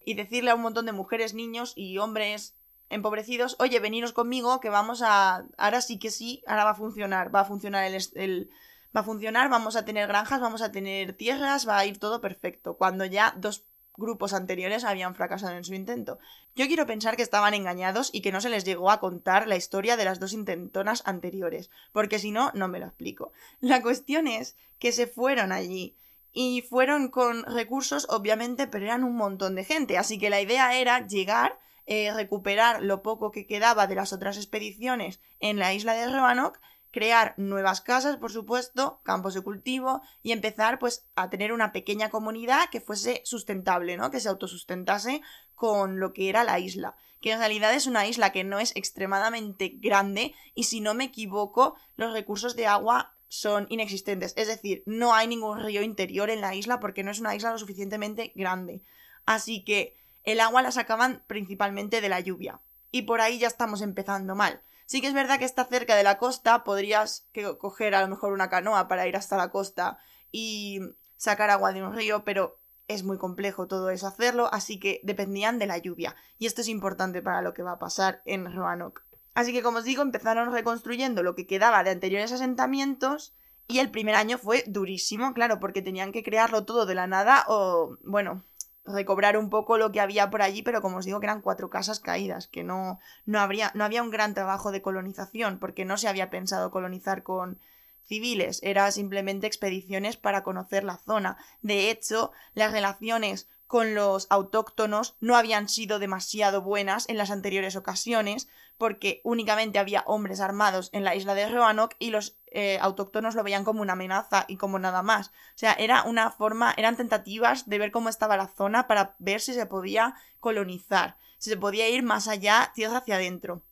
y 0.04 0.14
decirle 0.14 0.50
a 0.50 0.54
un 0.54 0.62
montón 0.62 0.87
de 0.87 0.92
mujeres, 0.92 1.35
niños 1.35 1.73
y 1.75 1.99
hombres 1.99 2.54
empobrecidos, 2.88 3.56
oye, 3.58 3.80
veniros 3.80 4.12
conmigo 4.12 4.61
que 4.61 4.70
vamos 4.70 5.02
a... 5.02 5.46
Ahora 5.58 5.80
sí 5.80 5.99
que 5.99 6.12
sí, 6.12 6.44
ahora 6.46 6.64
va 6.64 6.70
a 6.70 6.75
funcionar, 6.75 7.35
va 7.35 7.40
a 7.40 7.44
funcionar 7.44 7.85
el, 7.85 8.00
el... 8.14 8.50
Va 8.97 9.00
a 9.00 9.05
funcionar, 9.05 9.50
vamos 9.50 9.76
a 9.76 9.85
tener 9.85 10.09
granjas, 10.09 10.41
vamos 10.41 10.62
a 10.62 10.73
tener 10.73 11.12
tierras, 11.12 11.69
va 11.69 11.76
a 11.76 11.85
ir 11.85 11.99
todo 11.99 12.23
perfecto. 12.23 12.79
Cuando 12.79 13.05
ya 13.05 13.35
dos 13.37 13.67
grupos 13.95 14.33
anteriores 14.33 14.85
habían 14.85 15.15
fracasado 15.15 15.55
en 15.55 15.65
su 15.65 15.75
intento. 15.75 16.19
Yo 16.55 16.67
quiero 16.67 16.87
pensar 16.87 17.17
que 17.17 17.23
estaban 17.23 17.55
engañados 17.55 18.11
y 18.12 18.23
que 18.23 18.33
no 18.33 18.41
se 18.41 18.49
les 18.49 18.65
llegó 18.65 18.91
a 18.91 19.00
contar 19.00 19.47
la 19.49 19.57
historia 19.57 19.97
de 19.97 20.05
las 20.05 20.21
dos 20.21 20.33
intentonas 20.33 21.03
anteriores, 21.07 21.71
porque 21.93 22.19
si 22.19 22.31
no, 22.31 22.50
no 22.55 22.69
me 22.69 22.79
lo 22.79 22.87
explico. 22.87 23.33
La 23.61 23.83
cuestión 23.83 24.29
es 24.29 24.57
que 24.79 24.93
se 24.93 25.07
fueron 25.07 25.53
allí 25.53 25.95
y 26.33 26.62
fueron 26.62 27.09
con 27.09 27.45
recursos, 27.45 28.07
obviamente, 28.11 28.67
pero 28.67 28.85
eran 28.85 29.05
un 29.05 29.17
montón 29.17 29.55
de 29.55 29.65
gente, 29.65 29.99
así 29.99 30.19
que 30.19 30.31
la 30.31 30.41
idea 30.41 30.79
era 30.79 31.07
llegar, 31.07 31.59
eh, 31.87 32.12
recuperar 32.12 32.83
lo 32.83 33.03
poco 33.03 33.31
que 33.31 33.47
quedaba 33.47 33.87
de 33.87 33.95
las 33.95 34.12
otras 34.12 34.37
expediciones 34.37 35.21
en 35.41 35.59
la 35.59 35.73
isla 35.73 35.95
de 35.95 36.11
Roanoke 36.11 36.61
crear 36.97 37.35
nuevas 37.37 37.83
casas, 37.83 38.17
por 38.17 38.33
supuesto, 38.33 39.03
campos 39.03 39.35
de 39.35 39.43
cultivo 39.43 40.00
y 40.23 40.33
empezar 40.33 40.79
pues 40.79 41.05
a 41.15 41.29
tener 41.29 41.53
una 41.53 41.71
pequeña 41.71 42.09
comunidad 42.09 42.71
que 42.71 42.81
fuese 42.81 43.21
sustentable, 43.23 43.99
¿no? 43.99 44.11
Que 44.11 44.19
se 44.19 44.31
autosustentase 44.31 45.21
con 45.55 46.00
lo 46.00 46.15
que 46.15 46.31
era 46.31 46.43
la 46.43 46.59
isla, 46.59 46.97
que 47.21 47.33
en 47.33 47.38
realidad 47.38 47.75
es 47.75 47.87
una 47.87 48.07
isla 48.07 48.33
que 48.33 48.45
no 48.45 48.61
es 48.61 48.75
extremadamente 48.76 49.75
grande 49.76 50.35
y 50.55 50.65
si 50.65 50.81
no 50.81 50.95
me 50.95 51.05
equivoco, 51.05 51.75
los 51.97 52.15
recursos 52.15 52.57
de 52.57 52.67
agua 52.67 53.12
son 53.29 53.67
inexistentes, 53.69 54.33
es 54.38 54.49
decir, 54.49 54.83
no 54.87 55.12
hay 55.12 55.26
ningún 55.26 55.62
río 55.62 55.83
interior 55.83 56.31
en 56.31 56.41
la 56.41 56.55
isla 56.55 56.81
porque 56.81 57.03
no 57.03 57.11
es 57.11 57.21
una 57.21 57.35
isla 57.35 57.53
lo 57.53 57.59
suficientemente 57.59 58.33
grande. 58.35 58.81
Así 59.26 59.65
que 59.65 59.99
el 60.25 60.41
agua 60.41 60.62
la 60.62 60.73
sacaban 60.73 61.25
principalmente 61.26 62.00
de 62.00 62.09
la 62.09 62.21
lluvia. 62.21 62.62
Y 62.91 63.03
por 63.03 63.21
ahí 63.21 63.38
ya 63.38 63.49
estamos 63.49 63.83
empezando 63.83 64.35
mal. 64.35 64.62
Sí 64.87 65.00
que 65.00 65.09
es 65.09 65.14
verdad 65.14 65.38
que 65.38 65.45
está 65.45 65.64
cerca 65.64 65.97
de 65.97 66.05
la 66.05 66.16
costa, 66.16 66.64
podrías 66.64 67.28
coger 67.59 67.95
a 67.95 68.02
lo 68.02 68.09
mejor 68.09 68.33
una 68.33 68.49
canoa 68.49 68.88
para 68.88 69.07
ir 69.07 69.16
hasta 69.16 69.37
la 69.37 69.50
costa 69.50 69.99
y 70.31 70.81
sacar 71.16 71.50
agua 71.50 71.73
de 71.73 71.83
un 71.83 71.95
río, 71.95 72.25
pero 72.25 72.61
es 72.88 73.02
muy 73.02 73.19
complejo 73.19 73.66
todo 73.66 73.90
eso 73.90 74.07
hacerlo, 74.07 74.49
así 74.52 74.78
que 74.78 75.00
dependían 75.02 75.59
de 75.59 75.66
la 75.66 75.78
lluvia. 75.78 76.14
Y 76.38 76.47
esto 76.47 76.61
es 76.61 76.69
importante 76.69 77.21
para 77.21 77.43
lo 77.43 77.52
que 77.52 77.64
va 77.64 77.73
a 77.73 77.78
pasar 77.78 78.23
en 78.25 78.52
Roanoke. 78.52 79.02
Así 79.35 79.52
que, 79.52 79.62
como 79.62 79.78
os 79.78 79.85
digo, 79.85 80.02
empezaron 80.02 80.52
reconstruyendo 80.52 81.23
lo 81.23 81.35
que 81.35 81.47
quedaba 81.47 81.83
de 81.83 81.90
anteriores 81.90 82.33
asentamientos 82.33 83.35
y 83.69 83.81
el 83.81 83.90
primer 83.90 84.14
año 84.14 84.38
fue 84.38 84.62
durísimo, 84.66 85.35
claro, 85.35 85.59
porque 85.59 85.83
tenían 85.83 86.12
que 86.12 86.23
crearlo 86.23 86.64
todo 86.64 86.87
de 86.87 86.95
la 86.95 87.07
nada 87.07 87.45
o, 87.49 87.99
bueno, 88.05 88.45
recobrar 88.87 89.37
un 89.37 89.50
poco 89.50 89.78
lo 89.78 89.93
que 89.93 90.00
había 90.00 90.31
por 90.31 90.43
allí, 90.43 90.62
pero 90.62 90.81
como 90.81 90.99
os 90.99 91.05
digo 91.05 91.21
que 91.21 91.26
eran 91.26 91.43
cuatro 91.43 91.71
casas 91.71 92.00
caídas, 92.00 92.49
que 92.49 92.64
no, 92.64 92.99
no, 93.25 93.40
habría, 93.40 93.71
no 93.75 93.85
había 93.85 94.02
un 94.02 94.11
gran 94.11 94.35
trabajo 94.35 94.73
de 94.73 94.83
colonización, 94.83 95.59
porque 95.59 95.85
no 95.85 95.97
se 95.97 96.09
había 96.09 96.31
pensado 96.31 96.71
colonizar 96.71 97.23
con 97.23 97.59
civiles, 98.05 98.61
era 98.62 98.90
simplemente 98.93 99.47
expediciones 99.47 100.16
para 100.16 100.43
conocer 100.43 100.85
la 100.85 100.99
zona. 100.99 101.37
De 101.62 101.90
hecho, 101.90 102.33
las 102.55 102.73
relaciones 102.73 103.49
con 103.66 103.94
los 103.94 104.26
autóctonos 104.30 105.16
no 105.20 105.37
habían 105.37 105.68
sido 105.68 105.99
demasiado 105.99 106.62
buenas 106.62 107.08
en 107.08 107.16
las 107.16 107.30
anteriores 107.30 107.76
ocasiones, 107.76 108.49
porque 108.78 109.20
únicamente 109.25 109.78
había 109.78 110.04
hombres 110.06 110.40
armados 110.40 110.90
en 110.92 111.04
la 111.04 111.14
isla 111.14 111.35
de 111.35 111.49
Roanoke 111.49 111.96
y 111.99 112.11
los 112.11 112.37
eh, 112.46 112.78
autóctonos 112.80 113.35
lo 113.35 113.42
veían 113.42 113.64
como 113.64 113.82
una 113.82 113.94
amenaza 113.94 114.44
y 114.49 114.56
como 114.56 114.78
nada 114.78 115.02
más. 115.02 115.28
O 115.28 115.56
sea, 115.56 115.73
era 115.73 116.02
una 116.04 116.30
forma, 116.30 116.75
eran 116.76 116.96
tentativas 116.96 117.68
de 117.68 117.78
ver 117.78 117.90
cómo 117.90 118.08
estaba 118.08 118.37
la 118.37 118.49
zona 118.49 118.87
para 118.87 119.16
ver 119.18 119.40
si 119.40 119.54
se 119.54 119.66
podía 119.66 120.14
colonizar, 120.40 121.16
si 121.38 121.50
se 121.50 121.56
podía 121.56 121.88
ir 121.88 122.02
más 122.02 122.28
allá, 122.28 122.73
tierra 122.75 122.99
hacia 122.99 123.16
adentro. 123.16 123.62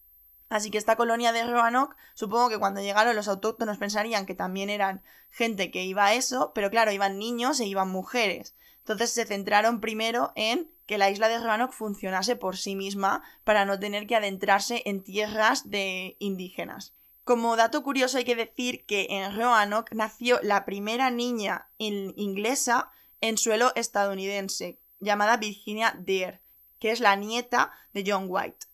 Así 0.49 0.71
que 0.71 0.79
esta 0.79 0.97
colonia 0.97 1.33
de 1.33 1.45
Roanoke, 1.45 1.97
supongo 2.15 2.49
que 2.49 2.59
cuando 2.59 2.81
llegaron 2.81 3.17
los 3.17 3.29
autóctonos 3.29 3.79
pensarían 3.79 4.27
que 4.27 4.35
también 4.35 4.71
eran 4.71 5.03
gente 5.31 5.71
que 5.71 5.85
iba 5.85 6.07
a 6.07 6.15
eso, 6.15 6.53
pero 6.55 6.71
claro, 6.71 6.93
iban 6.93 7.19
niños 7.19 7.59
e 7.61 7.67
iban 7.67 7.91
mujeres. 7.91 8.55
Entonces 8.85 9.13
se 9.13 9.25
centraron 9.25 9.81
primero 9.81 10.33
en 10.37 10.71
que 10.85 10.99
la 10.99 11.09
isla 11.09 11.29
de 11.29 11.39
Roanoke 11.39 11.73
funcionase 11.73 12.37
por 12.37 12.59
sí 12.59 12.77
misma 12.77 13.23
para 13.43 13.65
no 13.65 13.81
tener 13.81 14.07
que 14.07 14.15
adentrarse 14.15 14.83
en 14.85 15.03
tierras 15.03 15.71
de 15.71 16.17
indígenas. 16.19 16.93
Como 17.25 17.57
dato 17.57 17.83
curioso 17.83 18.19
hay 18.19 18.25
que 18.25 18.37
decir 18.37 18.85
que 18.85 19.07
en 19.09 19.35
Roanoke 19.35 19.95
nació 19.95 20.39
la 20.43 20.67
primera 20.67 21.11
niña 21.11 21.69
inglesa 21.79 22.91
en 23.23 23.39
suelo 23.39 23.73
estadounidense, 23.75 24.79
llamada 25.01 25.39
Virginia 25.39 25.95
Dare, 25.99 26.43
que 26.79 26.91
es 26.91 27.01
la 27.01 27.17
nieta 27.17 27.73
de 27.95 28.05
John 28.07 28.27
White. 28.29 28.67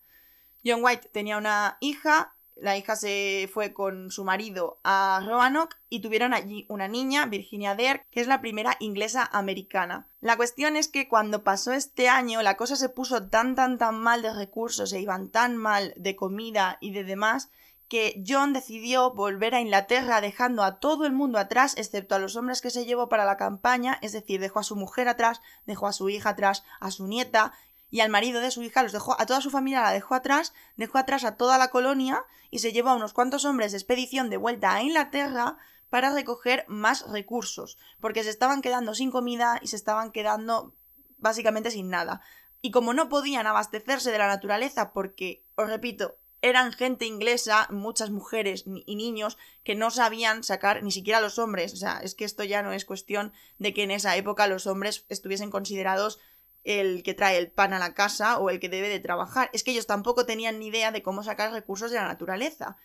John 0.65 0.83
White 0.83 1.11
tenía 1.13 1.39
una 1.39 1.79
hija, 1.79 2.35
la 2.61 2.77
hija 2.77 2.97
se 2.97 3.49
fue 3.53 3.73
con 3.73 4.11
su 4.11 4.25
marido 4.25 4.81
a 4.85 5.23
Roanoke 5.27 5.77
y 5.89 6.01
tuvieron 6.01 6.35
allí 6.35 6.67
una 6.69 6.89
niña, 6.89 7.27
Virginia 7.27 7.75
Dare, 7.75 8.05
que 8.11 8.21
es 8.21 8.27
la 8.27 8.41
primera 8.41 8.77
inglesa 8.81 9.29
americana. 9.33 10.09
La 10.21 10.37
cuestión 10.37 10.77
es 10.77 10.89
que 10.89 11.09
cuando 11.09 11.43
pasó 11.43 11.73
este 11.73 12.09
año 12.09 12.43
la 12.43 12.57
cosa 12.57 12.77
se 12.77 12.89
puso 12.89 13.29
tan 13.29 13.55
tan 13.55 13.79
tan 13.79 13.99
mal 13.99 14.23
de 14.23 14.35
recursos 14.35 14.93
e 14.93 15.01
iban 15.01 15.31
tan 15.31 15.57
mal 15.57 15.95
de 15.97 16.17
comida 16.17 16.79
y 16.81 16.93
de 16.93 17.05
demás 17.05 17.51
que 17.91 18.23
John 18.25 18.53
decidió 18.53 19.13
volver 19.15 19.53
a 19.53 19.61
Inglaterra 19.61 20.21
dejando 20.21 20.63
a 20.63 20.79
todo 20.79 21.07
el 21.07 21.13
mundo 21.13 21.41
atrás, 21.41 21.75
excepto 21.77 22.15
a 22.15 22.21
los 22.21 22.37
hombres 22.37 22.63
que 22.63 22.71
se 22.71 22.85
llevó 22.85 23.09
para 23.09 23.25
la 23.25 23.37
campaña, 23.37 23.99
es 24.01 24.13
decir, 24.13 24.41
dejó 24.41 24.61
a 24.61 24.63
su 24.63 24.77
mujer 24.77 25.09
atrás, 25.09 25.41
dejó 25.67 25.89
a 25.89 25.93
su 25.93 26.09
hija 26.09 26.31
atrás, 26.31 26.63
a 26.79 26.93
su 26.93 27.09
nieta, 27.09 27.53
y 27.91 28.01
al 28.01 28.11
marido 28.11 28.41
de 28.41 28.51
su 28.51 28.63
hija 28.63 28.83
los 28.83 28.93
dejó, 28.93 29.21
a 29.21 29.27
toda 29.27 29.41
su 29.41 29.51
familia 29.51 29.83
la 29.83 29.93
dejó 29.93 30.15
atrás, 30.15 30.53
dejó 30.77 30.99
atrás 30.99 31.25
a 31.25 31.37
toda 31.37 31.59
la 31.59 31.69
colonia 31.69 32.25
y 32.51 32.61
se 32.61 32.73
llevó 32.73 32.91
a 32.91 32.97
unos 32.97 33.13
cuantos 33.13 33.45
hombres 33.45 33.73
de 33.73 33.79
expedición 33.79 34.31
de 34.31 34.37
vuelta 34.37 34.75
a 34.75 34.83
Inglaterra 34.83 35.59
para 35.91 36.13
recoger 36.15 36.65
más 36.69 37.11
recursos, 37.11 37.77
porque 38.01 38.23
se 38.23 38.31
estaban 38.31 38.63
quedando 38.63 38.95
sin 38.95 39.11
comida 39.11 39.59
y 39.61 39.67
se 39.67 39.77
estaban 39.77 40.13
quedando 40.13 40.75
básicamente 41.19 41.71
sin 41.71 41.91
nada. 41.91 42.23
Y 42.63 42.71
como 42.71 42.95
no 42.95 43.09
podían 43.09 43.47
abastecerse 43.47 44.13
de 44.13 44.19
la 44.19 44.29
naturaleza 44.29 44.93
porque, 44.93 45.45
os 45.57 45.69
repito, 45.69 46.17
eran 46.43 46.73
gente 46.73 47.05
inglesa, 47.05 47.67
muchas 47.71 48.11
mujeres 48.11 48.65
y 48.67 48.97
niños 48.97 49.37
que 49.63 49.75
no 49.75 49.91
sabían 49.91 50.43
sacar 50.43 50.83
ni 50.83 50.91
siquiera 50.91 51.21
los 51.21 51.39
hombres. 51.39 51.75
O 51.75 51.77
sea, 51.77 52.01
es 52.03 52.15
que 52.15 52.25
esto 52.25 52.45
ya 52.45 52.63
no 52.63 52.73
es 52.73 52.85
cuestión 52.85 53.33
de 53.59 53.75
que 53.75 53.83
en 53.83 53.91
esa 53.91 54.17
época 54.17 54.47
los 54.47 54.67
hombres 54.67 55.05
estuviesen 55.09 55.51
considerados 55.51 56.19
el 56.65 57.03
que 57.03 57.15
trae 57.15 57.39
el 57.39 57.51
pan 57.51 57.73
a 57.73 57.79
la 57.79 57.95
casa 57.95 58.39
o 58.39 58.51
el 58.51 58.61
que 58.61 58.69
debe 58.69 58.89
de 58.89 59.01
trabajar. 59.01 59.51
Es 59.53 59.65
que 59.65 59.71
ellos 59.71 59.87
tampoco 59.87 60.27
tenían 60.27 60.59
ni 60.59 60.67
idea 60.67 60.93
de 60.93 61.03
cómo 61.03 61.23
sacar 61.23 61.53
recursos 61.53 61.91
de 61.91 61.97
la 61.97 62.09
naturaleza. 62.09 62.77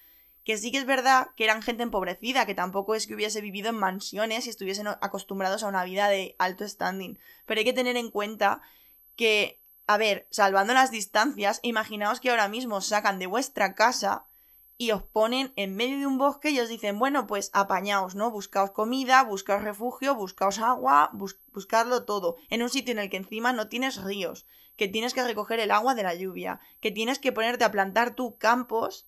Que 0.44 0.58
sí 0.58 0.72
que 0.72 0.78
es 0.78 0.86
verdad 0.86 1.30
que 1.36 1.44
eran 1.44 1.62
gente 1.62 1.84
empobrecida, 1.84 2.46
que 2.46 2.54
tampoco 2.54 2.96
es 2.96 3.08
que 3.08 3.16
hubiese 3.16 3.42
vivido 3.42 3.70
en 3.70 3.76
mansiones 3.76 4.46
y 4.46 4.52
estuviesen 4.52 4.88
acostumbrados 4.88 5.64
a 5.64 5.68
una 5.68 5.84
vida 5.84 6.08
de 6.08 6.36
alto 6.38 6.68
standing. 6.68 7.18
Pero 7.46 7.60
hay 7.60 7.66
que 7.66 7.74
tener 7.74 7.98
en 7.98 8.12
cuenta 8.12 8.62
que, 9.16 9.60
a 9.88 9.98
ver, 9.98 10.28
salvando 10.30 10.74
las 10.74 10.92
distancias, 10.92 11.60
imaginaos 11.64 12.20
que 12.20 12.30
ahora 12.30 12.48
mismo 12.48 12.80
sacan 12.82 13.18
de 13.18 13.28
vuestra 13.28 13.74
casa 13.74 14.26
y 14.78 14.92
os 14.92 15.04
ponen 15.04 15.54
en 15.56 15.76
medio 15.76 15.98
de 15.98 16.08
un 16.08 16.18
bosque 16.18 16.50
y 16.50 16.60
os 16.60 16.70
dicen, 16.70 17.00
bueno, 17.00 17.28
pues 17.28 17.50
apañaos, 17.54 18.16
¿no? 18.16 18.32
Buscaos 18.32 18.72
comida, 18.72 19.24
buscaos 19.24 19.64
refugio, 19.64 20.16
buscaos 20.16 20.60
agua, 20.60 21.12
buscarlo 21.54 22.04
todo, 22.04 22.36
en 22.50 22.62
un 22.62 22.70
sitio 22.70 22.92
en 22.92 23.00
el 23.00 23.10
que 23.10 23.18
encima 23.18 23.54
no 23.54 23.70
tienes 23.70 24.04
ríos, 24.04 24.46
que 24.76 24.88
tienes 24.88 25.14
que 25.14 25.24
recoger 25.24 25.60
el 25.60 25.72
agua 25.72 25.96
de 25.96 26.04
la 26.04 26.16
lluvia, 26.16 26.60
que 26.82 26.92
tienes 26.92 27.20
que 27.20 27.32
ponerte 27.32 27.64
a 27.64 27.72
plantar 27.72 28.16
tus 28.16 28.36
campos, 28.36 29.08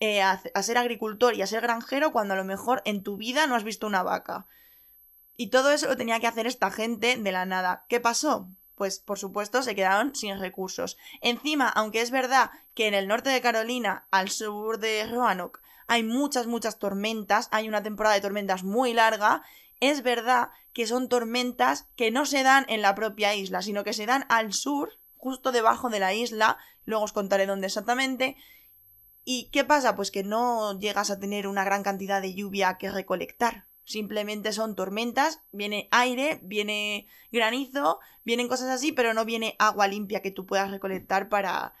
eh, 0.00 0.20
a 0.22 0.62
ser 0.62 0.78
agricultor 0.78 1.34
y 1.34 1.42
a 1.42 1.46
ser 1.46 1.62
granjero 1.62 2.12
cuando 2.12 2.34
a 2.34 2.36
lo 2.36 2.44
mejor 2.44 2.82
en 2.84 3.02
tu 3.02 3.16
vida 3.16 3.46
no 3.46 3.54
has 3.54 3.64
visto 3.64 3.86
una 3.86 4.02
vaca. 4.02 4.46
Y 5.36 5.48
todo 5.48 5.70
eso 5.70 5.86
lo 5.86 5.96
tenía 5.96 6.20
que 6.20 6.26
hacer 6.26 6.46
esta 6.46 6.70
gente 6.70 7.16
de 7.16 7.32
la 7.32 7.46
nada. 7.46 7.86
¿Qué 7.88 8.00
pasó? 8.00 8.48
Pues 8.78 9.00
por 9.00 9.18
supuesto 9.18 9.62
se 9.62 9.74
quedaron 9.74 10.14
sin 10.14 10.38
recursos. 10.38 10.96
Encima, 11.20 11.68
aunque 11.68 12.00
es 12.00 12.10
verdad 12.10 12.50
que 12.74 12.86
en 12.86 12.94
el 12.94 13.08
norte 13.08 13.28
de 13.28 13.42
Carolina, 13.42 14.06
al 14.10 14.30
sur 14.30 14.78
de 14.78 15.06
Roanoke, 15.06 15.60
hay 15.86 16.02
muchas, 16.02 16.46
muchas 16.46 16.78
tormentas, 16.78 17.48
hay 17.50 17.68
una 17.68 17.82
temporada 17.82 18.14
de 18.14 18.20
tormentas 18.20 18.64
muy 18.64 18.94
larga, 18.94 19.42
es 19.80 20.02
verdad 20.02 20.50
que 20.72 20.86
son 20.86 21.08
tormentas 21.08 21.88
que 21.96 22.10
no 22.10 22.24
se 22.24 22.42
dan 22.42 22.64
en 22.68 22.82
la 22.82 22.94
propia 22.94 23.34
isla, 23.34 23.62
sino 23.62 23.84
que 23.84 23.92
se 23.92 24.06
dan 24.06 24.24
al 24.28 24.52
sur, 24.52 24.98
justo 25.16 25.52
debajo 25.52 25.90
de 25.90 26.00
la 26.00 26.14
isla, 26.14 26.58
luego 26.84 27.04
os 27.04 27.12
contaré 27.12 27.46
dónde 27.46 27.66
exactamente. 27.66 28.36
¿Y 29.24 29.50
qué 29.50 29.64
pasa? 29.64 29.94
Pues 29.94 30.10
que 30.10 30.24
no 30.24 30.78
llegas 30.78 31.10
a 31.10 31.18
tener 31.18 31.46
una 31.46 31.64
gran 31.64 31.82
cantidad 31.82 32.22
de 32.22 32.34
lluvia 32.34 32.78
que 32.78 32.90
recolectar. 32.90 33.67
Simplemente 33.88 34.52
son 34.52 34.74
tormentas, 34.74 35.40
viene 35.50 35.88
aire, 35.92 36.40
viene 36.42 37.08
granizo, 37.32 38.00
vienen 38.22 38.46
cosas 38.46 38.68
así, 38.68 38.92
pero 38.92 39.14
no 39.14 39.24
viene 39.24 39.56
agua 39.58 39.88
limpia 39.88 40.20
que 40.20 40.30
tú 40.30 40.44
puedas 40.44 40.70
recolectar 40.70 41.30
para 41.30 41.72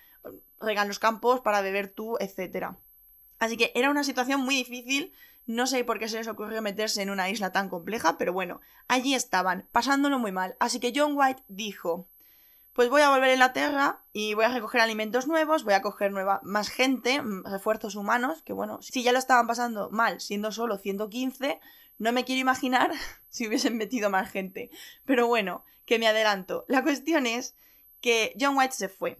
regar 0.58 0.86
los 0.86 0.98
campos, 0.98 1.40
para 1.40 1.60
beber 1.60 1.88
tú, 1.88 2.16
etc. 2.18 2.68
Así 3.38 3.58
que 3.58 3.72
era 3.74 3.90
una 3.90 4.04
situación 4.04 4.40
muy 4.40 4.54
difícil. 4.54 5.12
No 5.44 5.66
sé 5.66 5.84
por 5.84 5.98
qué 5.98 6.08
se 6.08 6.16
les 6.16 6.28
ocurrió 6.28 6.62
meterse 6.62 7.02
en 7.02 7.10
una 7.10 7.28
isla 7.28 7.52
tan 7.52 7.68
compleja, 7.68 8.16
pero 8.16 8.32
bueno, 8.32 8.62
allí 8.86 9.14
estaban, 9.14 9.68
pasándolo 9.70 10.18
muy 10.18 10.32
mal. 10.32 10.56
Así 10.60 10.80
que 10.80 10.94
John 10.96 11.12
White 11.14 11.42
dijo 11.48 12.08
pues 12.78 12.90
voy 12.90 13.02
a 13.02 13.10
volver 13.10 13.30
a 13.30 13.32
Inglaterra 13.32 14.04
y 14.12 14.34
voy 14.34 14.44
a 14.44 14.50
recoger 14.54 14.80
alimentos 14.80 15.26
nuevos, 15.26 15.64
voy 15.64 15.74
a 15.74 15.82
coger 15.82 16.12
nueva, 16.12 16.38
más 16.44 16.68
gente, 16.68 17.20
mm, 17.20 17.42
refuerzos 17.46 17.96
humanos, 17.96 18.42
que 18.42 18.52
bueno, 18.52 18.80
si 18.82 19.02
ya 19.02 19.10
lo 19.10 19.18
estaban 19.18 19.48
pasando 19.48 19.90
mal 19.90 20.20
siendo 20.20 20.52
solo 20.52 20.78
115, 20.78 21.58
no 21.98 22.12
me 22.12 22.24
quiero 22.24 22.40
imaginar 22.40 22.92
si 23.28 23.46
hubiesen 23.46 23.76
metido 23.76 24.10
más 24.10 24.30
gente. 24.30 24.70
Pero 25.04 25.26
bueno, 25.26 25.64
que 25.84 25.98
me 25.98 26.06
adelanto. 26.06 26.64
La 26.68 26.82
cuestión 26.82 27.26
es 27.26 27.54
que 28.00 28.34
John 28.38 28.56
White 28.56 28.74
se 28.74 28.88
fue. 28.88 29.18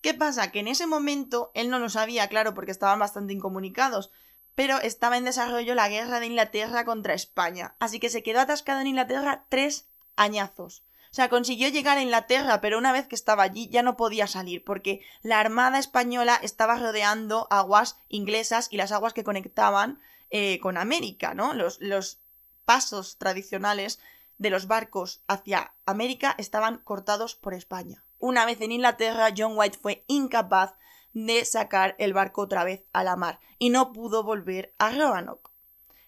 ¿Qué 0.00 0.12
pasa? 0.14 0.52
Que 0.52 0.60
en 0.60 0.68
ese 0.68 0.86
momento 0.86 1.50
él 1.54 1.70
no 1.70 1.78
lo 1.78 1.88
sabía, 1.88 2.28
claro, 2.28 2.52
porque 2.52 2.70
estaban 2.70 2.98
bastante 2.98 3.32
incomunicados, 3.32 4.10
pero 4.54 4.78
estaba 4.78 5.16
en 5.16 5.24
desarrollo 5.24 5.74
la 5.74 5.88
guerra 5.88 6.20
de 6.20 6.26
Inglaterra 6.26 6.84
contra 6.84 7.14
España, 7.14 7.74
así 7.80 7.98
que 7.98 8.10
se 8.10 8.22
quedó 8.22 8.40
atascado 8.40 8.80
en 8.80 8.88
Inglaterra 8.88 9.46
tres 9.48 9.88
añazos. 10.14 10.84
O 11.10 11.14
sea, 11.14 11.28
consiguió 11.28 11.68
llegar 11.68 11.96
a 11.96 12.02
Inglaterra, 12.02 12.60
pero 12.60 12.76
una 12.76 12.92
vez 12.92 13.06
que 13.06 13.14
estaba 13.14 13.44
allí 13.44 13.68
ya 13.68 13.82
no 13.82 13.96
podía 13.96 14.26
salir, 14.26 14.62
porque 14.62 15.00
la 15.22 15.40
Armada 15.40 15.78
española 15.78 16.38
estaba 16.42 16.76
rodeando 16.76 17.46
aguas 17.50 17.98
inglesas 18.08 18.68
y 18.70 18.76
las 18.76 18.92
aguas 18.92 19.14
que 19.14 19.24
conectaban 19.24 20.00
eh, 20.36 20.58
con 20.58 20.76
América, 20.76 21.32
¿no? 21.32 21.54
Los, 21.54 21.80
los 21.80 22.18
pasos 22.64 23.18
tradicionales 23.18 24.00
de 24.36 24.50
los 24.50 24.66
barcos 24.66 25.22
hacia 25.28 25.74
América 25.86 26.34
estaban 26.38 26.78
cortados 26.78 27.36
por 27.36 27.54
España. 27.54 28.02
Una 28.18 28.44
vez 28.44 28.60
en 28.60 28.72
Inglaterra, 28.72 29.28
John 29.36 29.56
White 29.56 29.78
fue 29.80 30.04
incapaz 30.08 30.74
de 31.12 31.44
sacar 31.44 31.94
el 32.00 32.14
barco 32.14 32.42
otra 32.42 32.64
vez 32.64 32.82
a 32.92 33.04
la 33.04 33.14
mar 33.14 33.38
y 33.60 33.70
no 33.70 33.92
pudo 33.92 34.24
volver 34.24 34.74
a 34.78 34.90
Roanoke. 34.90 35.52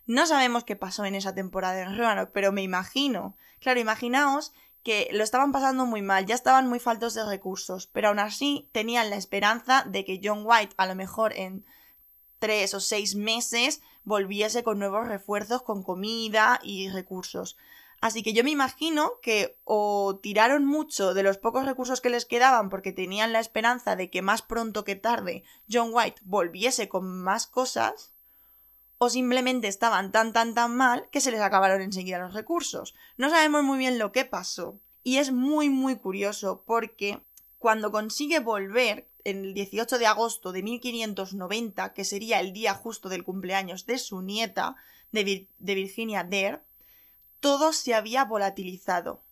No 0.06 0.26
sabemos 0.26 0.64
qué 0.64 0.74
pasó 0.74 1.04
en 1.04 1.14
esa 1.14 1.32
temporada 1.32 1.80
en 1.82 1.96
Roanoke, 1.96 2.32
pero 2.34 2.50
me 2.50 2.64
imagino, 2.64 3.36
claro, 3.60 3.78
imaginaos 3.78 4.52
que 4.82 5.08
lo 5.12 5.22
estaban 5.22 5.52
pasando 5.52 5.86
muy 5.86 6.02
mal, 6.02 6.26
ya 6.26 6.34
estaban 6.34 6.68
muy 6.68 6.80
faltos 6.80 7.14
de 7.14 7.24
recursos, 7.24 7.86
pero 7.86 8.08
aún 8.08 8.18
así 8.18 8.68
tenían 8.72 9.08
la 9.08 9.16
esperanza 9.16 9.84
de 9.86 10.04
que 10.04 10.20
John 10.20 10.42
White 10.44 10.74
a 10.78 10.86
lo 10.86 10.96
mejor 10.96 11.32
en 11.36 11.64
tres 12.38 12.75
o 12.75 12.81
seis 12.81 13.14
meses 13.14 13.81
volviese 14.05 14.62
con 14.62 14.79
nuevos 14.79 15.09
refuerzos, 15.09 15.62
con 15.62 15.83
comida 15.83 16.61
y 16.62 16.88
recursos. 16.88 17.57
Así 18.01 18.22
que 18.22 18.33
yo 18.33 18.44
me 18.44 18.51
imagino 18.51 19.12
que 19.22 19.59
o 19.64 20.18
tiraron 20.22 20.64
mucho 20.66 21.14
de 21.14 21.22
los 21.22 21.38
pocos 21.38 21.64
recursos 21.64 22.01
que 22.01 22.11
les 22.11 22.27
quedaban 22.27 22.68
porque 22.68 22.92
tenían 22.92 23.33
la 23.33 23.40
esperanza 23.40 23.96
de 23.96 24.11
que 24.11 24.22
más 24.22 24.42
pronto 24.42 24.85
que 24.85 24.96
tarde 24.96 25.44
John 25.70 25.90
White 25.92 26.20
volviese 26.25 26.88
con 26.88 27.22
más 27.22 27.46
cosas, 27.46 28.12
o 28.99 29.11
simplemente 29.11 29.68
estaban 29.68 30.12
tan 30.12 30.33
tan 30.33 30.55
tan 30.55 30.77
mal 30.77 31.09
que 31.11 31.20
se 31.20 31.31
les 31.31 31.40
acabaron 31.40 31.81
enseguida 31.81 32.18
los 32.18 32.35
recursos. 32.35 32.94
No 33.16 33.31
sabemos 33.31 33.62
muy 33.62 33.79
bien 33.79 33.99
lo 33.99 34.12
que 34.12 34.25
pasó. 34.25 34.79
Y 35.03 35.18
es 35.18 35.33
muy 35.33 35.70
muy 35.70 35.96
curioso 35.96 36.64
porque 36.66 37.22
cuando 37.59 37.92
consigue 37.92 38.40
volver 38.40 39.09
el 39.26 39.54
18 39.54 39.98
de 39.98 40.06
agosto 40.06 40.52
de 40.52 40.62
1590, 40.62 41.92
que 41.92 42.04
sería 42.04 42.40
el 42.40 42.52
día 42.52 42.74
justo 42.74 43.08
del 43.08 43.24
cumpleaños 43.24 43.84
de 43.84 43.98
su 43.98 44.22
nieta, 44.22 44.76
de, 45.10 45.48
de 45.58 45.74
Virginia 45.74 46.22
Dare, 46.22 46.60
todo 47.40 47.72
se 47.72 47.94
había 47.94 48.24
volatilizado. 48.24 49.22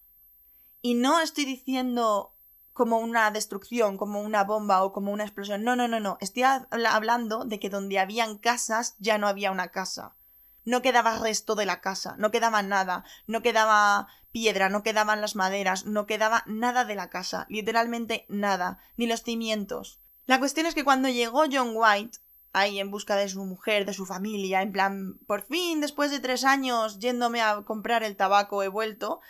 Y 0.83 0.95
no 0.95 1.21
estoy 1.21 1.45
diciendo 1.45 2.35
como 2.73 2.99
una 2.99 3.31
destrucción, 3.31 3.97
como 3.97 4.21
una 4.21 4.43
bomba 4.43 4.83
o 4.83 4.93
como 4.93 5.13
una 5.13 5.25
explosión. 5.25 5.63
No, 5.63 5.77
no, 5.77 5.87
no, 5.87 6.01
no. 6.01 6.19
Estoy 6.21 6.43
hablando 6.43 7.45
de 7.45 7.61
que 7.61 7.71
donde 7.71 8.01
habían 8.01 8.37
casas 8.37 8.97
ya 8.99 9.17
no 9.17 9.29
había 9.29 9.53
una 9.53 9.69
casa. 9.69 10.17
No 10.65 10.83
quedaba 10.83 11.19
resto 11.19 11.55
de 11.55 11.67
la 11.67 11.81
casa, 11.81 12.15
no 12.19 12.31
quedaba 12.31 12.63
nada, 12.63 13.05
no 13.27 13.43
quedaba 13.43 14.09
piedra, 14.33 14.69
no 14.69 14.83
quedaban 14.83 15.21
las 15.21 15.37
maderas, 15.37 15.85
no 15.85 16.07
quedaba 16.07 16.43
nada 16.47 16.85
de 16.85 16.95
la 16.95 17.11
casa, 17.11 17.47
literalmente 17.49 18.27
nada, 18.29 18.79
ni 18.97 19.07
los 19.07 19.23
cimientos. 19.23 20.01
La 20.27 20.39
cuestión 20.39 20.67
es 20.67 20.75
que 20.75 20.85
cuando 20.85 21.09
llegó 21.09 21.45
John 21.51 21.73
White, 21.75 22.19
ahí 22.53 22.79
en 22.79 22.91
busca 22.91 23.17
de 23.17 23.29
su 23.29 23.45
mujer, 23.45 23.85
de 23.85 23.93
su 23.93 24.07
familia, 24.07 24.63
en 24.63 24.73
plan, 24.73 25.19
por 25.27 25.43
fin, 25.43 25.81
después 25.81 26.11
de 26.11 26.21
tres 26.21 26.45
años 26.45 26.99
yéndome 26.99 27.43
a 27.43 27.63
comprar 27.63 28.03
el 28.03 28.17
tabaco, 28.17 28.63
he 28.63 28.69
vuelto, 28.69 29.21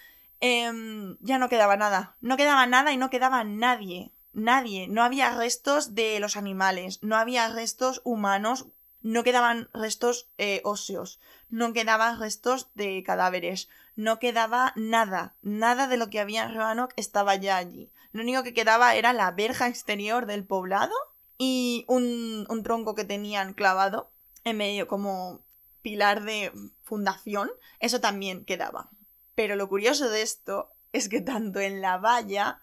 Em, 0.47 1.17
ya 1.21 1.39
no 1.39 1.49
quedaba 1.49 1.77
nada. 1.79 2.17
No 2.21 2.37
quedaba 2.37 2.67
nada 2.67 2.93
y 2.93 2.99
no 2.99 3.09
quedaba 3.09 3.45
nadie. 3.45 4.13
Nadie. 4.35 4.89
No 4.89 5.03
había 5.03 5.35
restos 5.35 5.95
de 5.95 6.21
los 6.21 6.37
animales. 6.37 6.99
No 7.03 7.17
había 7.17 7.49
restos 7.49 8.03
humanos. 8.05 8.67
No 9.05 9.23
quedaban 9.23 9.69
restos 9.75 10.31
eh, 10.39 10.63
óseos. 10.65 11.21
No 11.51 11.75
quedaban 11.75 12.19
restos 12.19 12.71
de 12.75 13.03
cadáveres. 13.03 13.69
No 13.97 14.19
quedaba 14.19 14.73
nada. 14.77 15.37
Nada 15.43 15.89
de 15.89 15.99
lo 15.99 16.09
que 16.09 16.21
había 16.21 16.45
en 16.45 16.55
Roanoke 16.55 16.95
estaba 16.97 17.37
ya 17.37 17.59
allí. 17.59 17.93
Lo 18.13 18.23
único 18.23 18.43
que 18.43 18.55
quedaba 18.55 18.95
era 18.95 19.13
la 19.13 19.31
verja 19.31 19.69
exterior 19.69 20.25
del 20.25 20.47
poblado 20.47 20.95
y 21.37 21.85
un, 21.87 22.47
un 22.49 22.63
tronco 22.63 22.95
que 22.95 23.05
tenían 23.05 23.53
clavado 23.53 24.11
en 24.43 24.57
medio 24.57 24.89
como 24.89 25.45
pilar 25.83 26.23
de 26.23 26.51
fundación. 26.83 27.51
Eso 27.81 28.01
también 28.01 28.47
quedaba. 28.47 28.89
Pero 29.35 29.55
lo 29.55 29.69
curioso 29.69 30.09
de 30.09 30.23
esto 30.23 30.73
es 30.93 31.11
que 31.11 31.21
tanto 31.21 31.61
en 31.61 31.83
la 31.83 31.99
valla 31.99 32.63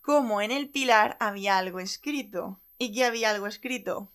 como 0.00 0.40
en 0.40 0.50
el 0.50 0.70
pilar 0.70 1.18
había 1.20 1.58
algo 1.58 1.78
escrito. 1.78 2.58
¿Y 2.78 2.94
qué 2.94 3.04
había 3.04 3.32
algo 3.32 3.46
escrito? 3.46 4.13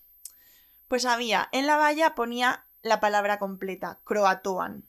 Pues 0.89 1.06
había, 1.06 1.47
en 1.54 1.67
la 1.67 1.78
valla 1.78 2.15
ponía 2.15 2.65
la 2.82 2.99
palabra 2.99 3.39
completa, 3.39 3.99
Croatoan. 4.04 4.84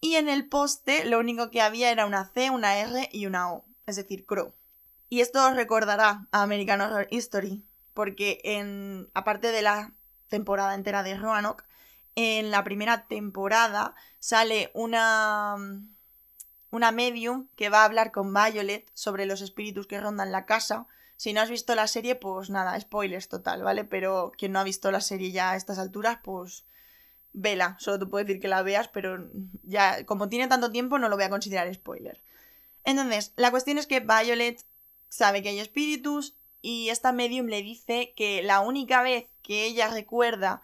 Y 0.00 0.14
en 0.16 0.28
el 0.28 0.48
poste 0.48 1.04
lo 1.04 1.18
único 1.18 1.50
que 1.50 1.60
había 1.60 1.90
era 1.90 2.06
una 2.06 2.26
C, 2.26 2.50
una 2.50 2.76
R 2.76 3.08
y 3.10 3.26
una 3.26 3.52
O, 3.52 3.64
es 3.86 3.96
decir, 3.96 4.26
Cro. 4.26 4.54
Y 5.08 5.20
esto 5.20 5.44
os 5.44 5.56
recordará 5.56 6.28
a 6.30 6.42
American 6.42 6.80
Horror 6.80 7.08
History, 7.10 7.64
porque 7.94 8.40
en, 8.44 9.08
aparte 9.14 9.52
de 9.52 9.62
la 9.62 9.92
temporada 10.28 10.74
entera 10.74 11.02
de 11.02 11.16
Roanoke, 11.16 11.64
en 12.14 12.50
la 12.50 12.62
primera 12.62 13.06
temporada 13.08 13.94
sale 14.20 14.70
una 14.74 15.56
una 16.70 16.90
medium 16.90 17.48
que 17.54 17.68
va 17.68 17.82
a 17.82 17.84
hablar 17.84 18.12
con 18.12 18.34
Violet 18.34 18.90
sobre 18.94 19.26
los 19.26 19.42
espíritus 19.42 19.86
que 19.86 20.00
rondan 20.00 20.32
la 20.32 20.46
casa. 20.46 20.86
Si 21.22 21.32
no 21.32 21.40
has 21.40 21.50
visto 21.50 21.76
la 21.76 21.86
serie, 21.86 22.16
pues 22.16 22.50
nada, 22.50 22.80
spoilers 22.80 23.28
total, 23.28 23.62
¿vale? 23.62 23.84
Pero 23.84 24.32
quien 24.36 24.50
no 24.50 24.58
ha 24.58 24.64
visto 24.64 24.90
la 24.90 25.00
serie 25.00 25.30
ya 25.30 25.52
a 25.52 25.56
estas 25.56 25.78
alturas, 25.78 26.18
pues 26.20 26.64
vela. 27.32 27.76
Solo 27.78 28.00
te 28.00 28.06
puedo 28.06 28.24
decir 28.24 28.40
que 28.40 28.48
la 28.48 28.64
veas, 28.64 28.88
pero 28.88 29.30
ya, 29.62 30.04
como 30.04 30.28
tiene 30.28 30.48
tanto 30.48 30.72
tiempo, 30.72 30.98
no 30.98 31.08
lo 31.08 31.14
voy 31.14 31.24
a 31.24 31.30
considerar 31.30 31.72
spoiler. 31.72 32.20
Entonces, 32.82 33.34
la 33.36 33.52
cuestión 33.52 33.78
es 33.78 33.86
que 33.86 34.00
Violet 34.00 34.64
sabe 35.10 35.44
que 35.44 35.50
hay 35.50 35.60
espíritus 35.60 36.34
y 36.60 36.88
esta 36.88 37.12
medium 37.12 37.46
le 37.46 37.62
dice 37.62 38.14
que 38.16 38.42
la 38.42 38.58
única 38.58 39.00
vez 39.04 39.28
que 39.44 39.66
ella 39.66 39.90
recuerda 39.90 40.60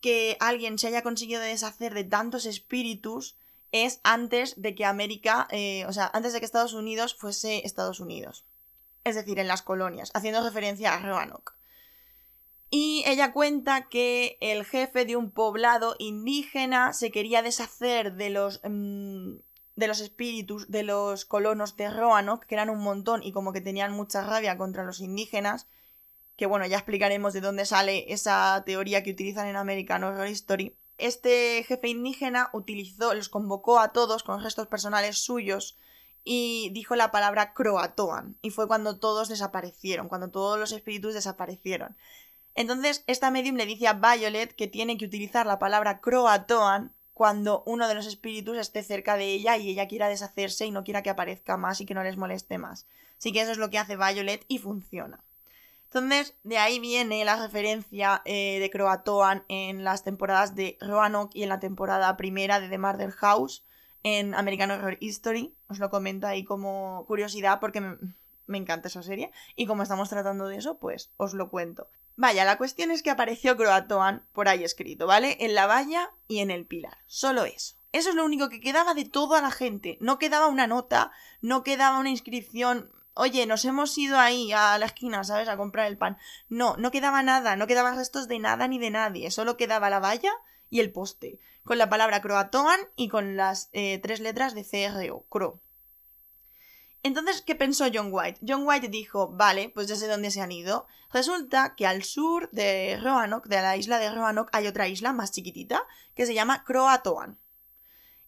que 0.00 0.36
alguien 0.38 0.78
se 0.78 0.86
haya 0.86 1.02
conseguido 1.02 1.40
deshacer 1.40 1.94
de 1.94 2.04
tantos 2.04 2.46
espíritus 2.46 3.34
es 3.72 3.98
antes 4.04 4.54
de 4.62 4.76
que 4.76 4.84
América, 4.84 5.48
eh, 5.50 5.84
o 5.86 5.92
sea, 5.92 6.08
antes 6.14 6.32
de 6.32 6.38
que 6.38 6.46
Estados 6.46 6.74
Unidos 6.74 7.16
fuese 7.16 7.66
Estados 7.66 7.98
Unidos. 7.98 8.44
Es 9.04 9.14
decir, 9.14 9.38
en 9.38 9.48
las 9.48 9.62
colonias, 9.62 10.10
haciendo 10.14 10.42
referencia 10.42 10.94
a 10.94 11.00
Roanoke. 11.00 11.54
Y 12.70 13.02
ella 13.06 13.32
cuenta 13.32 13.88
que 13.88 14.38
el 14.40 14.64
jefe 14.64 15.04
de 15.04 15.16
un 15.16 15.32
poblado 15.32 15.96
indígena 15.98 16.92
se 16.92 17.10
quería 17.10 17.42
deshacer 17.42 18.14
de 18.14 18.30
los, 18.30 18.60
mm, 18.62 19.36
de 19.74 19.88
los 19.88 20.00
espíritus 20.00 20.70
de 20.70 20.82
los 20.82 21.24
colonos 21.24 21.76
de 21.76 21.90
Roanoke, 21.90 22.46
que 22.46 22.54
eran 22.54 22.70
un 22.70 22.78
montón 22.78 23.22
y 23.22 23.32
como 23.32 23.52
que 23.52 23.60
tenían 23.60 23.92
mucha 23.92 24.22
rabia 24.22 24.56
contra 24.56 24.84
los 24.84 25.00
indígenas, 25.00 25.66
que 26.36 26.46
bueno, 26.46 26.66
ya 26.66 26.76
explicaremos 26.76 27.32
de 27.32 27.40
dónde 27.40 27.66
sale 27.66 28.12
esa 28.12 28.62
teoría 28.64 29.02
que 29.02 29.10
utilizan 29.10 29.48
en 29.48 29.56
American 29.56 30.04
Horror 30.04 30.28
Story 30.28 30.76
este 31.00 31.64
jefe 31.64 31.88
indígena 31.88 32.50
utilizó, 32.52 33.14
los 33.14 33.30
convocó 33.30 33.80
a 33.80 33.92
todos 33.92 34.22
con 34.22 34.40
gestos 34.40 34.66
personales 34.66 35.18
suyos 35.18 35.78
y 36.24 36.70
dijo 36.72 36.96
la 36.96 37.10
palabra 37.10 37.52
Croatoan. 37.54 38.36
Y 38.42 38.50
fue 38.50 38.68
cuando 38.68 38.98
todos 38.98 39.28
desaparecieron, 39.28 40.08
cuando 40.08 40.30
todos 40.30 40.58
los 40.58 40.72
espíritus 40.72 41.14
desaparecieron. 41.14 41.96
Entonces, 42.54 43.04
esta 43.06 43.30
medium 43.30 43.56
le 43.56 43.66
dice 43.66 43.86
a 43.86 43.94
Violet 43.94 44.54
que 44.54 44.66
tiene 44.66 44.96
que 44.98 45.06
utilizar 45.06 45.46
la 45.46 45.58
palabra 45.58 46.00
Croatoan 46.00 46.92
cuando 47.14 47.62
uno 47.66 47.86
de 47.86 47.94
los 47.94 48.06
espíritus 48.06 48.56
esté 48.56 48.82
cerca 48.82 49.16
de 49.16 49.26
ella 49.26 49.56
y 49.56 49.68
ella 49.68 49.88
quiera 49.88 50.08
deshacerse 50.08 50.66
y 50.66 50.70
no 50.70 50.84
quiera 50.84 51.02
que 51.02 51.10
aparezca 51.10 51.56
más 51.56 51.80
y 51.80 51.86
que 51.86 51.94
no 51.94 52.02
les 52.02 52.16
moleste 52.16 52.58
más. 52.58 52.86
Así 53.18 53.32
que 53.32 53.42
eso 53.42 53.52
es 53.52 53.58
lo 53.58 53.70
que 53.70 53.78
hace 53.78 53.96
Violet 53.96 54.44
y 54.48 54.58
funciona. 54.58 55.22
Entonces, 55.84 56.36
de 56.44 56.56
ahí 56.56 56.78
viene 56.78 57.24
la 57.24 57.36
referencia 57.36 58.22
eh, 58.24 58.58
de 58.60 58.70
Croatoan 58.70 59.44
en 59.48 59.84
las 59.84 60.04
temporadas 60.04 60.54
de 60.54 60.78
Roanoke 60.80 61.36
y 61.36 61.42
en 61.42 61.48
la 61.48 61.58
temporada 61.58 62.16
primera 62.16 62.60
de 62.60 62.68
The 62.68 62.78
Murder 62.78 63.10
House 63.10 63.64
en 64.02 64.34
American 64.34 64.70
Horror 64.70 64.96
History. 65.00 65.54
Os 65.68 65.78
lo 65.78 65.90
comento 65.90 66.26
ahí 66.26 66.44
como 66.44 67.04
curiosidad 67.06 67.60
porque 67.60 67.80
me, 67.80 67.96
me 68.46 68.58
encanta 68.58 68.88
esa 68.88 69.02
serie. 69.02 69.30
Y 69.56 69.66
como 69.66 69.82
estamos 69.82 70.08
tratando 70.08 70.46
de 70.46 70.56
eso, 70.56 70.78
pues 70.78 71.10
os 71.16 71.34
lo 71.34 71.50
cuento. 71.50 71.88
Vaya, 72.16 72.44
la 72.44 72.58
cuestión 72.58 72.90
es 72.90 73.02
que 73.02 73.10
apareció 73.10 73.56
Croatoan 73.56 74.26
por 74.32 74.48
ahí 74.48 74.64
escrito, 74.64 75.06
¿vale? 75.06 75.38
En 75.40 75.54
la 75.54 75.66
valla 75.66 76.10
y 76.28 76.40
en 76.40 76.50
el 76.50 76.66
pilar. 76.66 76.98
Solo 77.06 77.44
eso. 77.44 77.76
Eso 77.92 78.10
es 78.10 78.14
lo 78.14 78.24
único 78.24 78.48
que 78.48 78.60
quedaba 78.60 78.94
de 78.94 79.04
toda 79.04 79.40
la 79.40 79.50
gente. 79.50 79.96
No 80.00 80.18
quedaba 80.18 80.46
una 80.46 80.66
nota, 80.66 81.12
no 81.40 81.62
quedaba 81.62 81.98
una 81.98 82.10
inscripción 82.10 82.92
oye, 83.14 83.46
nos 83.46 83.64
hemos 83.64 83.96
ido 83.98 84.18
ahí 84.18 84.52
a 84.52 84.78
la 84.78 84.86
esquina, 84.86 85.24
¿sabes? 85.24 85.48
A 85.48 85.56
comprar 85.56 85.86
el 85.86 85.98
pan. 85.98 86.16
No, 86.48 86.76
no 86.76 86.90
quedaba 86.90 87.22
nada, 87.22 87.56
no 87.56 87.66
quedaban 87.66 87.96
restos 87.96 88.28
de 88.28 88.38
nada 88.38 88.66
ni 88.68 88.78
de 88.78 88.90
nadie, 88.90 89.30
solo 89.30 89.56
quedaba 89.56 89.90
la 89.90 90.00
valla 90.00 90.32
y 90.70 90.80
el 90.80 90.92
poste, 90.92 91.38
con 91.64 91.76
la 91.76 91.90
palabra 91.90 92.22
Croatoan 92.22 92.80
y 92.96 93.08
con 93.08 93.36
las 93.36 93.68
eh, 93.72 93.98
tres 93.98 94.20
letras 94.20 94.54
de 94.54 94.64
CRO, 94.64 95.26
CRO. 95.28 95.60
Entonces, 97.02 97.42
¿qué 97.42 97.54
pensó 97.54 97.86
John 97.92 98.08
White? 98.10 98.40
John 98.46 98.66
White 98.66 98.88
dijo, 98.88 99.28
vale, 99.28 99.70
pues 99.70 99.86
ya 99.88 99.96
sé 99.96 100.06
dónde 100.06 100.30
se 100.30 100.42
han 100.42 100.52
ido. 100.52 100.86
Resulta 101.12 101.74
que 101.74 101.86
al 101.86 102.04
sur 102.04 102.50
de 102.50 102.98
Roanoke, 103.02 103.48
de 103.48 103.62
la 103.62 103.76
isla 103.76 103.98
de 103.98 104.10
Roanoke, 104.10 104.50
hay 104.52 104.66
otra 104.66 104.86
isla 104.86 105.12
más 105.12 105.32
chiquitita 105.32 105.86
que 106.14 106.26
se 106.26 106.34
llama 106.34 106.62
Croatoan. 106.64 107.38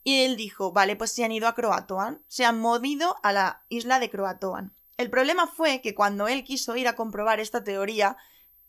Y 0.04 0.24
él 0.24 0.36
dijo, 0.36 0.72
vale, 0.72 0.96
pues 0.96 1.12
se 1.12 1.24
han 1.24 1.32
ido 1.32 1.46
a 1.48 1.54
Croatoan, 1.54 2.22
se 2.28 2.44
han 2.44 2.58
movido 2.58 3.16
a 3.22 3.32
la 3.32 3.62
isla 3.68 4.00
de 4.00 4.10
Croatoan. 4.10 4.74
El 4.96 5.10
problema 5.10 5.46
fue 5.46 5.80
que 5.80 5.94
cuando 5.94 6.26
él 6.26 6.42
quiso 6.42 6.74
ir 6.74 6.88
a 6.88 6.96
comprobar 6.96 7.40
esta 7.40 7.62
teoría, 7.62 8.16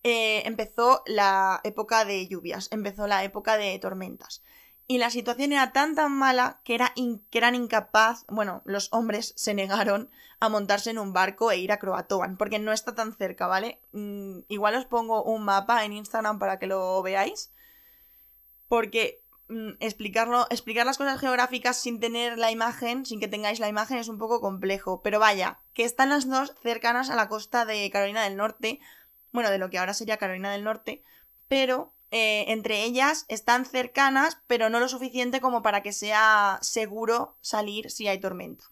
eh, 0.04 0.44
empezó 0.46 1.02
la 1.06 1.62
época 1.64 2.06
de 2.06 2.28
lluvias, 2.28 2.68
empezó 2.72 3.08
la 3.08 3.24
época 3.24 3.58
de 3.58 3.78
tormentas. 3.80 4.44
Y 4.86 4.98
la 4.98 5.10
situación 5.10 5.54
era 5.54 5.72
tan 5.72 5.96
tan 5.96 6.12
mala 6.12 6.60
que, 6.66 6.76
era 6.76 6.94
que 6.94 7.38
eran 7.38 7.56
incapaz, 7.56 8.26
bueno, 8.28 8.62
los 8.66 8.90
hombres 8.92 9.34
se 9.38 9.54
negaron 9.54 10.10
a 10.42 10.50
montarse 10.50 10.90
en 10.90 11.00
un 11.00 11.14
barco 11.14 11.52
e 11.52 11.58
ir 11.58 11.72
a 11.72 11.80
Croatoan, 11.80 12.36
porque 12.36 12.60
no 12.60 12.74
está 12.74 12.94
tan 12.94 13.16
cerca, 13.16 13.48
¿vale? 13.48 13.80
Mm, 13.94 14.40
igual 14.50 14.76
os 14.76 14.86
pongo 14.86 15.24
un 15.24 15.46
mapa 15.46 15.86
en 15.86 15.94
Instagram 15.94 16.38
para 16.38 16.60
que 16.60 16.68
lo 16.68 17.02
veáis, 17.02 17.54
porque 18.68 19.24
mm, 19.48 19.76
explicarlo, 19.80 20.48
explicar 20.50 20.86
las 20.86 20.98
cosas 20.98 21.18
geográficas 21.18 21.78
sin 21.78 22.02
tener 22.02 22.38
la 22.38 22.52
imagen, 22.52 23.06
sin 23.06 23.22
que 23.22 23.30
tengáis 23.30 23.62
la 23.62 23.70
imagen, 23.70 24.00
es 24.00 24.10
un 24.10 24.18
poco 24.18 24.42
complejo. 24.42 25.02
Pero 25.02 25.18
vaya, 25.18 25.62
que 25.74 25.86
están 25.86 26.10
las 26.10 26.28
dos 26.28 26.54
cercanas 26.62 27.10
a 27.10 27.16
la 27.16 27.30
costa 27.30 27.64
de 27.64 27.90
Carolina 27.90 28.24
del 28.24 28.36
Norte, 28.36 28.82
bueno, 29.34 29.50
de 29.50 29.58
lo 29.58 29.70
que 29.70 29.80
ahora 29.80 29.94
sería 29.94 30.18
Carolina 30.18 30.52
del 30.52 30.64
Norte, 30.64 31.04
pero 31.48 31.94
eh, 32.12 32.46
entre 32.50 32.84
ellas 32.84 33.26
están 33.28 33.66
cercanas, 33.66 34.38
pero 34.48 34.70
no 34.70 34.80
lo 34.80 34.88
suficiente 34.88 35.42
como 35.42 35.64
para 35.64 35.82
que 35.82 35.92
sea 35.92 36.60
seguro 36.62 37.36
salir 37.42 37.90
si 37.90 38.08
hay 38.08 38.20
tormenta. 38.20 38.66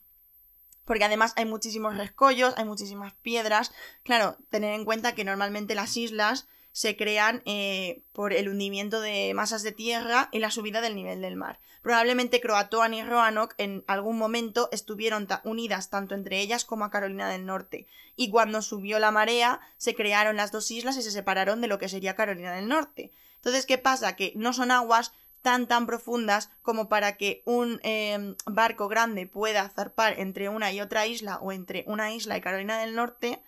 Porque 0.85 1.03
además 1.03 1.33
hay 1.35 1.45
muchísimos 1.45 1.97
rescollos, 1.97 2.53
hay 2.57 2.65
muchísimas 2.65 3.13
piedras. 3.15 3.71
Claro, 4.03 4.37
tener 4.49 4.73
en 4.73 4.85
cuenta 4.85 5.15
que 5.15 5.23
normalmente 5.23 5.73
las 5.73 5.97
islas 5.97 6.47
se 6.71 6.95
crean 6.95 7.41
eh, 7.45 8.03
por 8.13 8.33
el 8.33 8.49
hundimiento 8.49 9.01
de 9.01 9.33
masas 9.33 9.63
de 9.63 9.71
tierra 9.71 10.29
y 10.31 10.39
la 10.39 10.51
subida 10.51 10.81
del 10.81 10.95
nivel 10.95 11.21
del 11.21 11.35
mar. 11.35 11.59
Probablemente 11.81 12.39
Croatoan 12.41 12.93
y 12.93 13.03
Roanoke 13.03 13.55
en 13.57 13.83
algún 13.87 14.17
momento 14.17 14.69
estuvieron 14.71 15.27
unidas 15.43 15.89
tanto 15.89 16.13
entre 16.13 16.39
ellas 16.39 16.63
como 16.63 16.85
a 16.85 16.91
Carolina 16.91 17.29
del 17.29 17.45
Norte, 17.45 17.87
y 18.15 18.29
cuando 18.29 18.61
subió 18.61 18.99
la 18.99 19.11
marea 19.11 19.59
se 19.77 19.95
crearon 19.95 20.35
las 20.35 20.51
dos 20.51 20.69
islas 20.69 20.97
y 20.97 21.01
se 21.01 21.11
separaron 21.11 21.59
de 21.59 21.67
lo 21.67 21.79
que 21.79 21.89
sería 21.89 22.15
Carolina 22.15 22.53
del 22.53 22.67
Norte. 22.67 23.11
Entonces, 23.35 23.65
¿qué 23.65 23.79
pasa? 23.79 24.15
Que 24.15 24.33
no 24.35 24.53
son 24.53 24.69
aguas 24.69 25.13
tan 25.41 25.67
tan 25.67 25.87
profundas 25.87 26.51
como 26.61 26.87
para 26.87 27.17
que 27.17 27.41
un 27.45 27.79
em, 27.83 28.35
barco 28.45 28.87
grande 28.87 29.25
pueda 29.25 29.67
zarpar 29.69 30.19
entre 30.19 30.49
una 30.49 30.71
y 30.71 30.81
otra 30.81 31.07
isla 31.07 31.37
o 31.37 31.51
entre 31.51 31.83
una 31.87 32.13
isla 32.13 32.37
y 32.37 32.41
Carolina 32.41 32.79
del 32.79 32.95
Norte 32.95 33.41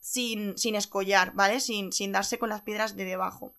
sin, 0.00 0.56
sin 0.58 0.74
escollar, 0.74 1.32
¿vale? 1.34 1.60
Sin, 1.60 1.92
sin 1.92 2.12
darse 2.12 2.38
con 2.38 2.48
las 2.48 2.62
piedras 2.62 2.96
de 2.96 3.04
debajo. 3.04 3.54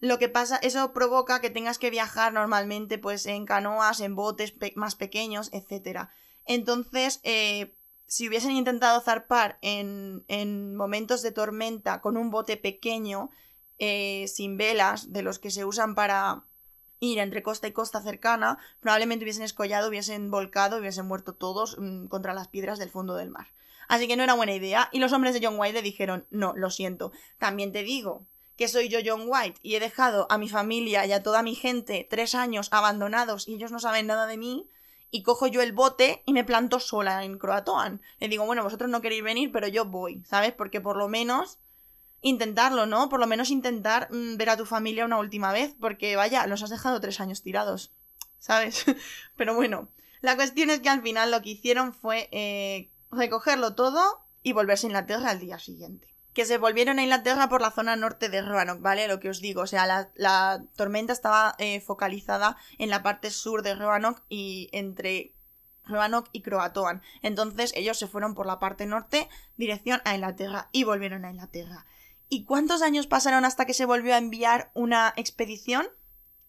Lo 0.00 0.18
que 0.18 0.28
pasa, 0.28 0.56
eso 0.56 0.92
provoca 0.92 1.40
que 1.40 1.50
tengas 1.50 1.78
que 1.78 1.90
viajar 1.90 2.32
normalmente 2.32 2.98
pues 2.98 3.24
en 3.26 3.46
canoas, 3.46 4.00
en 4.00 4.16
botes 4.16 4.54
más 4.74 4.96
pequeños, 4.96 5.50
etc. 5.52 6.08
Entonces, 6.44 7.20
eh, 7.22 7.76
si 8.06 8.28
hubiesen 8.28 8.50
intentado 8.50 9.00
zarpar 9.00 9.58
en, 9.62 10.24
en 10.26 10.74
momentos 10.74 11.22
de 11.22 11.30
tormenta 11.30 12.00
con 12.00 12.16
un 12.16 12.30
bote 12.30 12.56
pequeño, 12.56 13.30
eh, 13.78 14.26
sin 14.28 14.56
velas, 14.56 15.12
de 15.12 15.22
los 15.22 15.38
que 15.38 15.50
se 15.50 15.64
usan 15.64 15.94
para 15.94 16.44
ir 17.00 17.18
entre 17.18 17.42
costa 17.42 17.66
y 17.66 17.72
costa 17.72 18.00
cercana, 18.00 18.58
probablemente 18.80 19.24
hubiesen 19.24 19.42
escollado, 19.42 19.88
hubiesen 19.88 20.30
volcado, 20.30 20.78
hubiesen 20.78 21.06
muerto 21.06 21.34
todos 21.34 21.76
mm, 21.78 22.06
contra 22.06 22.34
las 22.34 22.48
piedras 22.48 22.78
del 22.78 22.90
fondo 22.90 23.16
del 23.16 23.30
mar. 23.30 23.48
Así 23.88 24.08
que 24.08 24.16
no 24.16 24.22
era 24.22 24.34
buena 24.34 24.54
idea, 24.54 24.88
y 24.92 24.98
los 24.98 25.12
hombres 25.12 25.34
de 25.34 25.44
John 25.44 25.58
White 25.58 25.74
le 25.74 25.82
dijeron, 25.82 26.26
no, 26.30 26.54
lo 26.56 26.70
siento, 26.70 27.12
también 27.38 27.72
te 27.72 27.82
digo 27.82 28.26
que 28.56 28.68
soy 28.68 28.88
yo 28.88 29.00
John 29.04 29.24
White 29.26 29.58
y 29.62 29.74
he 29.74 29.80
dejado 29.80 30.26
a 30.30 30.38
mi 30.38 30.48
familia 30.48 31.06
y 31.06 31.12
a 31.12 31.22
toda 31.22 31.42
mi 31.42 31.54
gente 31.54 32.06
tres 32.08 32.34
años 32.34 32.68
abandonados 32.70 33.48
y 33.48 33.54
ellos 33.54 33.72
no 33.72 33.78
saben 33.78 34.06
nada 34.06 34.26
de 34.26 34.36
mí, 34.36 34.68
y 35.14 35.22
cojo 35.22 35.46
yo 35.46 35.60
el 35.60 35.72
bote 35.72 36.22
y 36.24 36.32
me 36.32 36.42
planto 36.42 36.80
sola 36.80 37.22
en 37.22 37.38
Croatoan. 37.38 38.00
Le 38.18 38.28
digo, 38.28 38.46
bueno, 38.46 38.64
vosotros 38.64 38.90
no 38.90 39.02
queréis 39.02 39.22
venir, 39.22 39.52
pero 39.52 39.68
yo 39.68 39.84
voy, 39.84 40.22
¿sabes? 40.24 40.52
Porque 40.52 40.80
por 40.80 40.96
lo 40.96 41.06
menos 41.06 41.58
intentarlo, 42.22 42.86
¿no? 42.86 43.10
Por 43.10 43.20
lo 43.20 43.26
menos 43.26 43.50
intentar 43.50 44.08
mm, 44.10 44.36
ver 44.38 44.48
a 44.48 44.56
tu 44.56 44.64
familia 44.64 45.04
una 45.04 45.18
última 45.18 45.52
vez, 45.52 45.74
porque 45.78 46.16
vaya, 46.16 46.46
los 46.46 46.62
has 46.62 46.70
dejado 46.70 46.98
tres 47.00 47.20
años 47.20 47.42
tirados, 47.42 47.92
¿sabes? 48.38 48.86
Pero 49.36 49.54
bueno, 49.54 49.88
la 50.22 50.34
cuestión 50.34 50.70
es 50.70 50.80
que 50.80 50.88
al 50.88 51.02
final 51.02 51.30
lo 51.30 51.42
que 51.42 51.50
hicieron 51.50 51.92
fue 51.92 52.28
eh, 52.32 52.88
recogerlo 53.12 53.74
todo 53.74 54.24
y 54.42 54.52
volverse 54.52 54.86
a 54.86 54.90
Inglaterra 54.90 55.30
al 55.30 55.38
día 55.38 55.58
siguiente. 55.58 56.08
Que 56.32 56.46
se 56.46 56.58
volvieron 56.58 56.98
a 56.98 57.02
Inglaterra 57.02 57.48
por 57.48 57.60
la 57.60 57.70
zona 57.70 57.94
norte 57.94 58.30
de 58.30 58.40
Roanoke, 58.40 58.80
¿vale? 58.80 59.06
Lo 59.06 59.20
que 59.20 59.28
os 59.28 59.40
digo, 59.40 59.62
o 59.62 59.66
sea, 59.66 60.10
la, 60.14 60.64
tormenta 60.76 61.12
estaba 61.12 61.54
eh, 61.58 61.80
focalizada 61.80 62.56
en 62.78 62.88
la 62.88 63.02
parte 63.02 63.30
sur 63.30 63.62
de 63.62 63.74
Roanoke 63.74 64.22
y 64.30 64.70
entre 64.72 65.34
Roanoke 65.84 66.30
y 66.32 66.42
Croatoan. 66.42 67.02
Entonces 67.20 67.72
ellos 67.76 67.98
se 67.98 68.06
fueron 68.06 68.34
por 68.34 68.46
la 68.46 68.58
parte 68.58 68.86
norte, 68.86 69.28
dirección 69.56 70.00
a 70.04 70.14
Inglaterra, 70.14 70.68
y 70.72 70.84
volvieron 70.84 71.24
a 71.24 71.30
Inglaterra. 71.30 71.86
¿Y 72.28 72.44
cuántos 72.44 72.80
años 72.80 73.06
pasaron 73.06 73.44
hasta 73.44 73.66
que 73.66 73.74
se 73.74 73.84
volvió 73.84 74.14
a 74.14 74.18
enviar 74.18 74.70
una 74.72 75.12
expedición? 75.16 75.86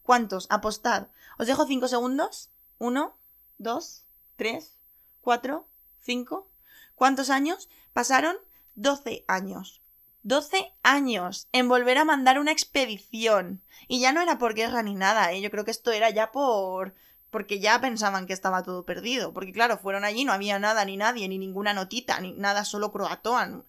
¿Cuántos? 0.02 0.46
Apostad. 0.50 1.08
Os 1.38 1.46
dejo 1.46 1.66
cinco 1.66 1.88
segundos. 1.88 2.50
Uno, 2.78 3.18
dos, 3.58 4.06
tres, 4.36 4.78
cuatro, 5.20 5.68
cinco. 6.00 6.50
¿Cuántos 6.94 7.30
años? 7.30 7.68
Pasaron 7.92 8.36
doce 8.74 9.24
años. 9.28 9.82
Doce 10.22 10.72
años 10.82 11.48
en 11.52 11.68
volver 11.68 11.98
a 11.98 12.04
mandar 12.04 12.38
una 12.38 12.52
expedición. 12.52 13.62
Y 13.88 14.00
ya 14.00 14.12
no 14.12 14.22
era 14.22 14.38
por 14.38 14.54
guerra 14.54 14.82
ni 14.82 14.94
nada, 14.94 15.32
¿eh? 15.32 15.40
Yo 15.40 15.50
creo 15.50 15.64
que 15.64 15.70
esto 15.70 15.92
era 15.92 16.10
ya 16.10 16.32
por... 16.32 16.94
porque 17.30 17.60
ya 17.60 17.80
pensaban 17.80 18.26
que 18.26 18.32
estaba 18.32 18.62
todo 18.62 18.84
perdido. 18.84 19.32
Porque 19.32 19.52
claro, 19.52 19.78
fueron 19.78 20.04
allí, 20.04 20.24
no 20.24 20.32
había 20.32 20.58
nada, 20.58 20.84
ni 20.84 20.96
nadie, 20.96 21.28
ni 21.28 21.38
ninguna 21.38 21.74
notita, 21.74 22.20
ni 22.20 22.32
nada, 22.32 22.64
solo 22.64 22.92
croatoan 22.92 23.64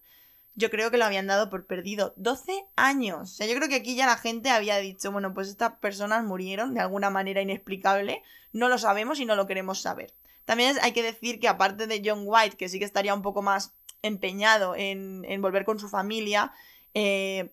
yo 0.56 0.70
creo 0.70 0.90
que 0.90 0.96
lo 0.96 1.04
habían 1.04 1.26
dado 1.26 1.50
por 1.50 1.66
perdido. 1.66 2.14
12 2.16 2.66
años. 2.76 3.20
O 3.20 3.34
sea, 3.34 3.46
yo 3.46 3.54
creo 3.54 3.68
que 3.68 3.76
aquí 3.76 3.94
ya 3.94 4.06
la 4.06 4.16
gente 4.16 4.50
había 4.50 4.78
dicho, 4.78 5.12
bueno, 5.12 5.34
pues 5.34 5.48
estas 5.48 5.74
personas 5.74 6.24
murieron 6.24 6.74
de 6.74 6.80
alguna 6.80 7.10
manera 7.10 7.42
inexplicable, 7.42 8.22
no 8.52 8.68
lo 8.68 8.78
sabemos 8.78 9.20
y 9.20 9.26
no 9.26 9.36
lo 9.36 9.46
queremos 9.46 9.82
saber. 9.82 10.14
También 10.46 10.78
hay 10.80 10.92
que 10.92 11.02
decir 11.02 11.38
que 11.38 11.48
aparte 11.48 11.86
de 11.86 12.00
John 12.02 12.22
White, 12.24 12.56
que 12.56 12.70
sí 12.70 12.78
que 12.78 12.86
estaría 12.86 13.12
un 13.12 13.20
poco 13.20 13.42
más 13.42 13.74
empeñado 14.00 14.74
en, 14.74 15.26
volver 15.42 15.66
con 15.66 15.78
su 15.78 15.88
familia, 15.88 16.52
eh, 16.94 17.52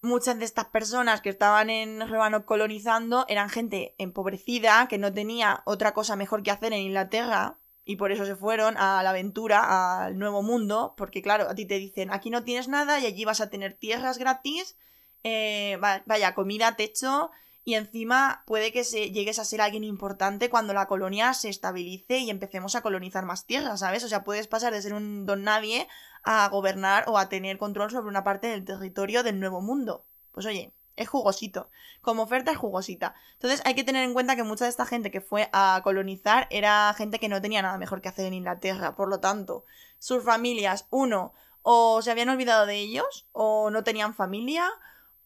muchas 0.00 0.38
de 0.38 0.44
estas 0.44 0.66
personas 0.66 1.20
que 1.20 1.28
estaban 1.28 1.68
en 1.68 2.08
Rebano 2.08 2.46
colonizando 2.46 3.26
eran 3.28 3.50
gente 3.50 3.94
empobrecida, 3.98 4.86
que 4.88 4.98
no 4.98 5.12
tenía 5.12 5.62
otra 5.66 5.92
cosa 5.92 6.16
mejor 6.16 6.42
que 6.42 6.52
hacer 6.52 6.72
en 6.72 6.80
Inglaterra, 6.80 7.58
y 7.84 7.96
por 7.96 8.12
eso 8.12 8.24
se 8.24 8.36
fueron 8.36 8.76
a 8.76 9.02
la 9.02 9.10
aventura, 9.10 10.04
al 10.04 10.18
nuevo 10.18 10.42
mundo, 10.42 10.94
porque 10.96 11.22
claro, 11.22 11.48
a 11.48 11.54
ti 11.54 11.66
te 11.66 11.78
dicen, 11.78 12.12
aquí 12.12 12.30
no 12.30 12.42
tienes 12.42 12.68
nada 12.68 12.98
y 13.00 13.06
allí 13.06 13.24
vas 13.24 13.40
a 13.40 13.50
tener 13.50 13.74
tierras 13.74 14.18
gratis, 14.18 14.76
eh, 15.22 15.78
vaya, 15.80 16.34
comida, 16.34 16.76
techo, 16.76 17.30
y 17.66 17.74
encima 17.74 18.44
puede 18.46 18.70
que 18.70 18.84
se, 18.84 19.10
llegues 19.10 19.40
a 19.40 19.44
ser 19.44 19.60
alguien 19.60 19.82
importante 19.82 20.48
cuando 20.48 20.72
la 20.72 20.86
colonia 20.86 21.34
se 21.34 21.48
estabilice 21.48 22.18
y 22.18 22.30
empecemos 22.30 22.76
a 22.76 22.80
colonizar 22.80 23.26
más 23.26 23.44
tierras, 23.44 23.80
¿sabes? 23.80 24.04
O 24.04 24.08
sea, 24.08 24.22
puedes 24.22 24.46
pasar 24.46 24.72
de 24.72 24.80
ser 24.80 24.94
un 24.94 25.26
don 25.26 25.42
nadie 25.42 25.88
a 26.22 26.48
gobernar 26.48 27.02
o 27.08 27.18
a 27.18 27.28
tener 27.28 27.58
control 27.58 27.90
sobre 27.90 28.06
una 28.06 28.22
parte 28.22 28.46
del 28.46 28.64
territorio 28.64 29.24
del 29.24 29.40
nuevo 29.40 29.60
mundo. 29.60 30.06
Pues 30.30 30.46
oye, 30.46 30.74
es 30.94 31.08
jugosito. 31.08 31.68
Como 32.02 32.22
oferta 32.22 32.52
es 32.52 32.56
jugosita. 32.56 33.16
Entonces 33.32 33.62
hay 33.64 33.74
que 33.74 33.82
tener 33.82 34.04
en 34.04 34.14
cuenta 34.14 34.36
que 34.36 34.44
mucha 34.44 34.66
de 34.66 34.70
esta 34.70 34.86
gente 34.86 35.10
que 35.10 35.20
fue 35.20 35.50
a 35.52 35.80
colonizar 35.82 36.46
era 36.50 36.94
gente 36.96 37.18
que 37.18 37.28
no 37.28 37.42
tenía 37.42 37.62
nada 37.62 37.78
mejor 37.78 38.00
que 38.00 38.10
hacer 38.10 38.26
en 38.26 38.34
Inglaterra. 38.34 38.94
Por 38.94 39.08
lo 39.08 39.18
tanto, 39.18 39.64
sus 39.98 40.22
familias, 40.22 40.86
uno, 40.90 41.34
o 41.62 42.00
se 42.00 42.12
habían 42.12 42.28
olvidado 42.28 42.64
de 42.64 42.76
ellos, 42.76 43.26
o 43.32 43.70
no 43.70 43.82
tenían 43.82 44.14
familia, 44.14 44.70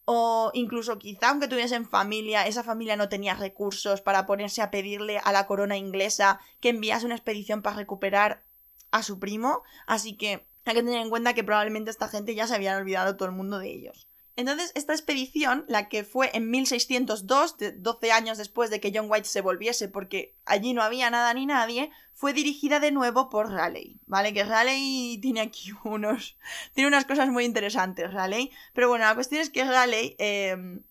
o 0.04 0.50
incluso 0.54 0.98
quizá 0.98 1.30
aunque 1.30 1.48
tuviesen 1.48 1.88
familia, 1.88 2.46
esa 2.46 2.64
familia 2.64 2.96
no 2.96 3.08
tenía 3.08 3.34
recursos 3.34 4.00
para 4.00 4.26
ponerse 4.26 4.62
a 4.62 4.70
pedirle 4.70 5.18
a 5.18 5.32
la 5.32 5.46
corona 5.46 5.76
inglesa 5.76 6.40
que 6.60 6.70
enviase 6.70 7.06
una 7.06 7.14
expedición 7.14 7.62
para 7.62 7.76
recuperar 7.76 8.42
a 8.90 9.02
su 9.02 9.18
primo. 9.18 9.62
Así 9.86 10.16
que 10.16 10.46
hay 10.64 10.74
que 10.74 10.82
tener 10.82 11.00
en 11.00 11.10
cuenta 11.10 11.34
que 11.34 11.44
probablemente 11.44 11.90
esta 11.90 12.08
gente 12.08 12.34
ya 12.34 12.46
se 12.46 12.54
habían 12.54 12.76
olvidado 12.76 13.16
todo 13.16 13.28
el 13.28 13.34
mundo 13.34 13.58
de 13.58 13.70
ellos. 13.70 14.09
Entonces, 14.36 14.72
esta 14.74 14.92
expedición, 14.92 15.64
la 15.68 15.88
que 15.88 16.04
fue 16.04 16.30
en 16.34 16.50
1602, 16.50 17.56
12 17.76 18.12
años 18.12 18.38
después 18.38 18.70
de 18.70 18.80
que 18.80 18.92
John 18.94 19.10
White 19.10 19.28
se 19.28 19.40
volviese, 19.40 19.88
porque 19.88 20.34
allí 20.44 20.72
no 20.72 20.82
había 20.82 21.10
nada 21.10 21.34
ni 21.34 21.46
nadie, 21.46 21.90
fue 22.14 22.32
dirigida 22.32 22.80
de 22.80 22.92
nuevo 22.92 23.28
por 23.28 23.50
Raleigh, 23.50 23.98
¿vale? 24.06 24.32
Que 24.32 24.44
Raleigh 24.44 25.18
tiene 25.20 25.40
aquí 25.40 25.72
unos... 25.84 26.36
tiene 26.74 26.88
unas 26.88 27.04
cosas 27.04 27.28
muy 27.28 27.44
interesantes, 27.44 28.12
Raleigh. 28.12 28.50
Pero 28.72 28.88
bueno, 28.88 29.04
la 29.04 29.14
cuestión 29.14 29.40
es 29.40 29.50
que 29.50 29.64
Raleigh... 29.64 30.16
Em, 30.18 30.82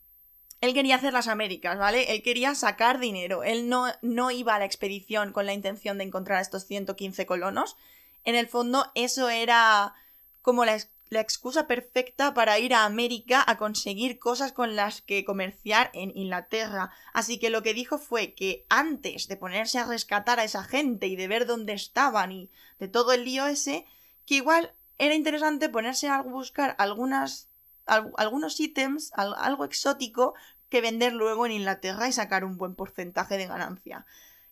él 0.61 0.73
quería 0.73 0.95
hacer 0.95 1.13
las 1.13 1.29
Américas, 1.29 1.77
¿vale? 1.77 2.11
Él 2.11 2.21
quería 2.21 2.53
sacar 2.53 2.99
dinero. 2.99 3.43
Él 3.43 3.69
no, 3.69 3.85
no 4.01 4.29
iba 4.29 4.55
a 4.55 4.59
la 4.59 4.65
expedición 4.65 5.31
con 5.31 5.45
la 5.45 5.53
intención 5.53 5.97
de 5.97 6.03
encontrar 6.03 6.39
a 6.39 6.41
estos 6.41 6.65
115 6.65 7.25
colonos. 7.25 7.77
En 8.25 8.35
el 8.35 8.47
fondo, 8.47 8.91
eso 8.93 9.29
era 9.29 9.93
como 10.41 10.65
la, 10.65 10.77
la 11.09 11.21
excusa 11.21 11.65
perfecta 11.65 12.33
para 12.33 12.59
ir 12.59 12.73
a 12.73 12.85
América 12.85 13.43
a 13.45 13.57
conseguir 13.57 14.19
cosas 14.19 14.53
con 14.53 14.75
las 14.75 15.01
que 15.01 15.25
comerciar 15.25 15.89
en 15.93 16.15
Inglaterra. 16.15 16.91
Así 17.13 17.39
que 17.39 17.49
lo 17.49 17.63
que 17.63 17.73
dijo 17.73 17.97
fue 17.97 18.33
que 18.33 18.65
antes 18.69 19.27
de 19.27 19.35
ponerse 19.35 19.79
a 19.79 19.85
rescatar 19.85 20.39
a 20.39 20.43
esa 20.43 20.63
gente 20.63 21.07
y 21.07 21.15
de 21.15 21.27
ver 21.27 21.47
dónde 21.47 21.73
estaban 21.73 22.31
y 22.31 22.51
de 22.77 22.87
todo 22.87 23.11
el 23.11 23.25
lío 23.25 23.47
ese, 23.47 23.85
que 24.25 24.35
igual 24.35 24.73
era 24.99 25.15
interesante 25.15 25.69
ponerse 25.69 26.07
a 26.09 26.21
buscar 26.21 26.75
algunas, 26.77 27.49
algunos 27.85 28.59
ítems, 28.59 29.11
algo 29.15 29.65
exótico 29.65 30.35
que 30.69 30.81
vender 30.81 31.13
luego 31.13 31.47
en 31.47 31.53
Inglaterra 31.53 32.07
y 32.07 32.13
sacar 32.13 32.45
un 32.45 32.57
buen 32.57 32.75
porcentaje 32.75 33.37
de 33.37 33.47
ganancia. 33.47 34.05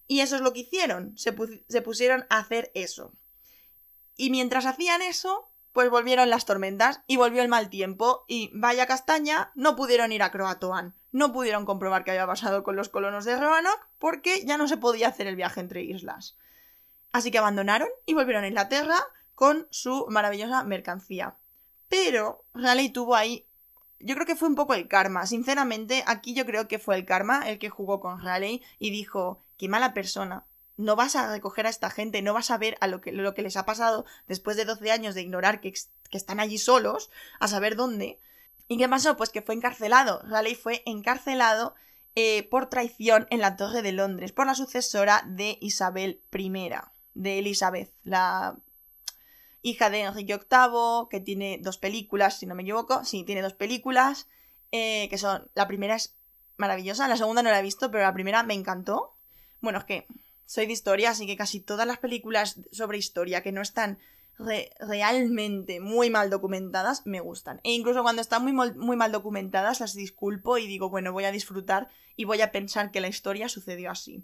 Y 0.08 0.22
eso 0.22 0.38
es 0.38 0.42
lo 0.42 0.54
que 0.54 0.62
hicieron, 0.62 1.16
se, 1.18 1.36
se 1.68 1.82
pusieron 1.84 2.26
a 2.30 2.40
hacer 2.40 2.72
eso. 2.74 3.14
Y 4.16 4.32
mientras 4.32 4.66
hacían 4.66 5.04
eso, 5.04 5.52
pues 5.74 5.90
volvieron 5.90 6.30
las 6.30 6.46
tormentas 6.46 7.02
y 7.08 7.18
volvió 7.18 7.42
el 7.42 7.50
mal 7.50 7.70
tiempo 7.70 8.26
y 8.28 8.50
vaya 8.54 8.88
castaña, 8.88 9.52
no 9.56 9.76
pudieron 9.76 10.12
ir 10.12 10.24
a 10.24 10.32
Croatoan. 10.32 10.96
No 11.12 11.32
pudieron 11.32 11.66
comprobar 11.66 12.04
qué 12.04 12.12
había 12.12 12.28
pasado 12.28 12.64
con 12.64 12.76
los 12.76 12.90
colonos 12.90 13.26
de 13.26 13.40
Roanoke 13.40 13.88
porque 13.98 14.46
ya 14.46 14.58
no 14.58 14.68
se 14.68 14.78
podía 14.78 15.08
hacer 15.08 15.28
el 15.28 15.36
viaje 15.36 15.60
entre 15.60 15.84
islas. 15.84 16.38
Así 17.12 17.32
que 17.32 17.38
abandonaron 17.38 17.90
y 18.06 18.14
volvieron 18.14 18.44
a 18.44 18.48
Inglaterra 18.48 18.98
con 19.36 19.68
su 19.70 20.08
maravillosa 20.10 20.64
mercancía. 20.64 21.38
Pero 21.90 22.44
Raleigh 22.56 22.92
tuvo 22.92 23.16
ahí. 23.16 23.48
Yo 24.00 24.16
creo 24.16 24.26
que 24.26 24.36
fue 24.36 24.50
un 24.50 24.56
poco 24.56 24.74
el 24.74 24.88
karma. 24.88 25.28
Sinceramente, 25.28 26.04
aquí 26.08 26.34
yo 26.34 26.46
creo 26.46 26.68
que 26.68 26.80
fue 26.80 26.96
el 26.96 27.06
karma 27.06 27.48
el 27.48 27.60
que 27.60 27.70
jugó 27.70 28.00
con 28.00 28.20
Raleigh 28.20 28.64
y 28.80 28.90
dijo: 28.90 29.44
Qué 29.58 29.70
mala 29.70 29.94
persona 29.94 30.47
no 30.78 30.96
vas 30.96 31.16
a 31.16 31.32
recoger 31.32 31.66
a 31.66 31.70
esta 31.70 31.90
gente, 31.90 32.22
no 32.22 32.34
vas 32.34 32.52
a 32.52 32.58
ver 32.58 32.78
a 32.80 32.88
lo 32.88 33.02
que, 33.02 33.12
lo 33.12 33.34
que 33.34 33.42
les 33.42 33.58
ha 33.58 33.66
pasado 33.66 34.06
después 34.28 34.56
de 34.56 34.66
12 34.66 34.92
años 34.92 35.16
de 35.16 35.22
ignorar 35.22 35.60
que, 35.60 35.74
están 36.12 36.40
allí 36.40 36.58
solos, 36.58 37.10
a 37.40 37.48
saber 37.48 37.76
dónde. 37.76 38.20
¿Y 38.68 38.78
qué 38.78 38.88
pasó? 38.88 39.18
Pues 39.18 39.30
que 39.30 39.42
fue 39.42 39.56
encarcelado. 39.56 40.22
Raleigh 40.24 40.56
fue 40.56 40.84
encarcelado 40.86 41.76
eh, 42.16 42.48
por 42.50 42.70
traición 42.70 43.28
en 43.30 43.42
la 43.42 43.56
Torre 43.58 43.82
de 43.82 43.92
Londres 43.92 44.32
por 44.32 44.46
la 44.46 44.56
sucesora 44.56 45.24
de 45.28 45.58
Isabel 45.62 46.22
I, 46.32 46.72
de 47.14 47.40
Elizabeth, 47.40 47.94
la 48.04 48.58
hija 49.62 49.90
de 49.90 50.02
Enrique 50.02 50.36
VIII, 50.36 51.08
que 51.10 51.20
tiene 51.20 51.60
dos 51.62 51.78
películas, 51.78 52.40
si 52.40 52.46
no 52.46 52.56
me 52.56 52.64
equivoco. 52.64 53.04
Sí, 53.04 53.24
tiene 53.24 53.42
dos 53.42 53.54
películas, 53.54 54.28
eh, 54.72 55.08
que 55.10 55.18
son... 55.18 55.50
La 55.56 55.68
primera 55.68 55.96
es 55.96 56.16
maravillosa, 56.58 57.08
la 57.08 57.18
segunda 57.18 57.44
no 57.44 57.50
la 57.50 57.60
he 57.60 57.64
visto, 57.64 57.92
pero 57.92 58.04
la 58.04 58.14
primera 58.14 58.44
me 58.44 58.54
encantó. 58.54 59.16
Bueno, 59.60 59.80
es 59.80 59.86
que 59.86 60.08
soy 60.48 60.66
de 60.66 60.74
historia, 60.74 61.12
así 61.12 61.28
que 61.28 61.38
casi 61.38 61.60
todas 61.60 61.86
las 61.86 62.00
películas 62.00 62.60
sobre 62.72 62.98
historia 62.98 63.44
que 63.44 63.52
no 63.52 63.62
están 63.62 64.00
realmente 64.80 65.80
muy 65.80 66.10
mal 66.10 66.30
documentadas 66.30 67.06
me 67.06 67.20
gustan. 67.20 67.60
E 67.64 67.74
incluso 67.74 68.02
cuando 68.02 68.22
están 68.22 68.44
muy, 68.44 68.54
muy 68.54 68.96
mal 68.96 69.12
documentadas 69.12 69.80
las 69.80 69.94
disculpo 69.94 70.58
y 70.58 70.68
digo, 70.68 70.90
bueno, 70.90 71.12
voy 71.12 71.26
a 71.26 71.32
disfrutar 71.32 71.90
y 72.16 72.26
voy 72.26 72.42
a 72.42 72.52
pensar 72.52 72.92
que 72.92 73.02
la 73.02 73.08
historia 73.08 73.50
sucedió 73.50 73.92
así. 73.92 74.24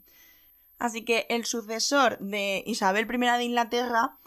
Así 0.80 1.04
que 1.04 1.26
el 1.30 1.46
sucesor 1.46 2.20
de 2.20 2.64
Isabel 2.66 3.08
I 3.12 3.38
de 3.38 3.44
Inglaterra, 3.44 4.18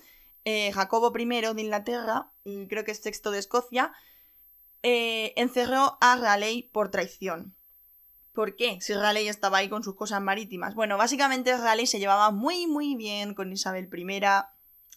eh, 0.44 0.72
Jacobo 0.72 1.12
I 1.16 1.24
de 1.26 1.62
Inglaterra, 1.62 2.30
y 2.44 2.66
creo 2.66 2.84
que 2.84 2.92
es 2.92 3.02
sexto 3.02 3.30
de 3.30 3.38
Escocia, 3.38 3.92
eh, 4.82 5.32
encerró 5.36 5.98
a 6.00 6.16
Raleigh 6.16 6.68
por 6.72 6.90
traición. 6.90 7.55
¿Por 8.36 8.54
qué? 8.54 8.76
Si 8.82 8.92
Raleigh 8.92 9.28
estaba 9.28 9.56
ahí 9.56 9.70
con 9.70 9.82
sus 9.82 9.94
cosas 9.96 10.20
marítimas. 10.20 10.74
Bueno, 10.74 10.98
básicamente 10.98 11.56
Raleigh 11.56 11.86
se 11.86 11.98
llevaba 11.98 12.30
muy 12.32 12.66
muy 12.66 12.94
bien 12.94 13.32
con 13.32 13.50
Isabel 13.50 13.88
I. 13.90 14.20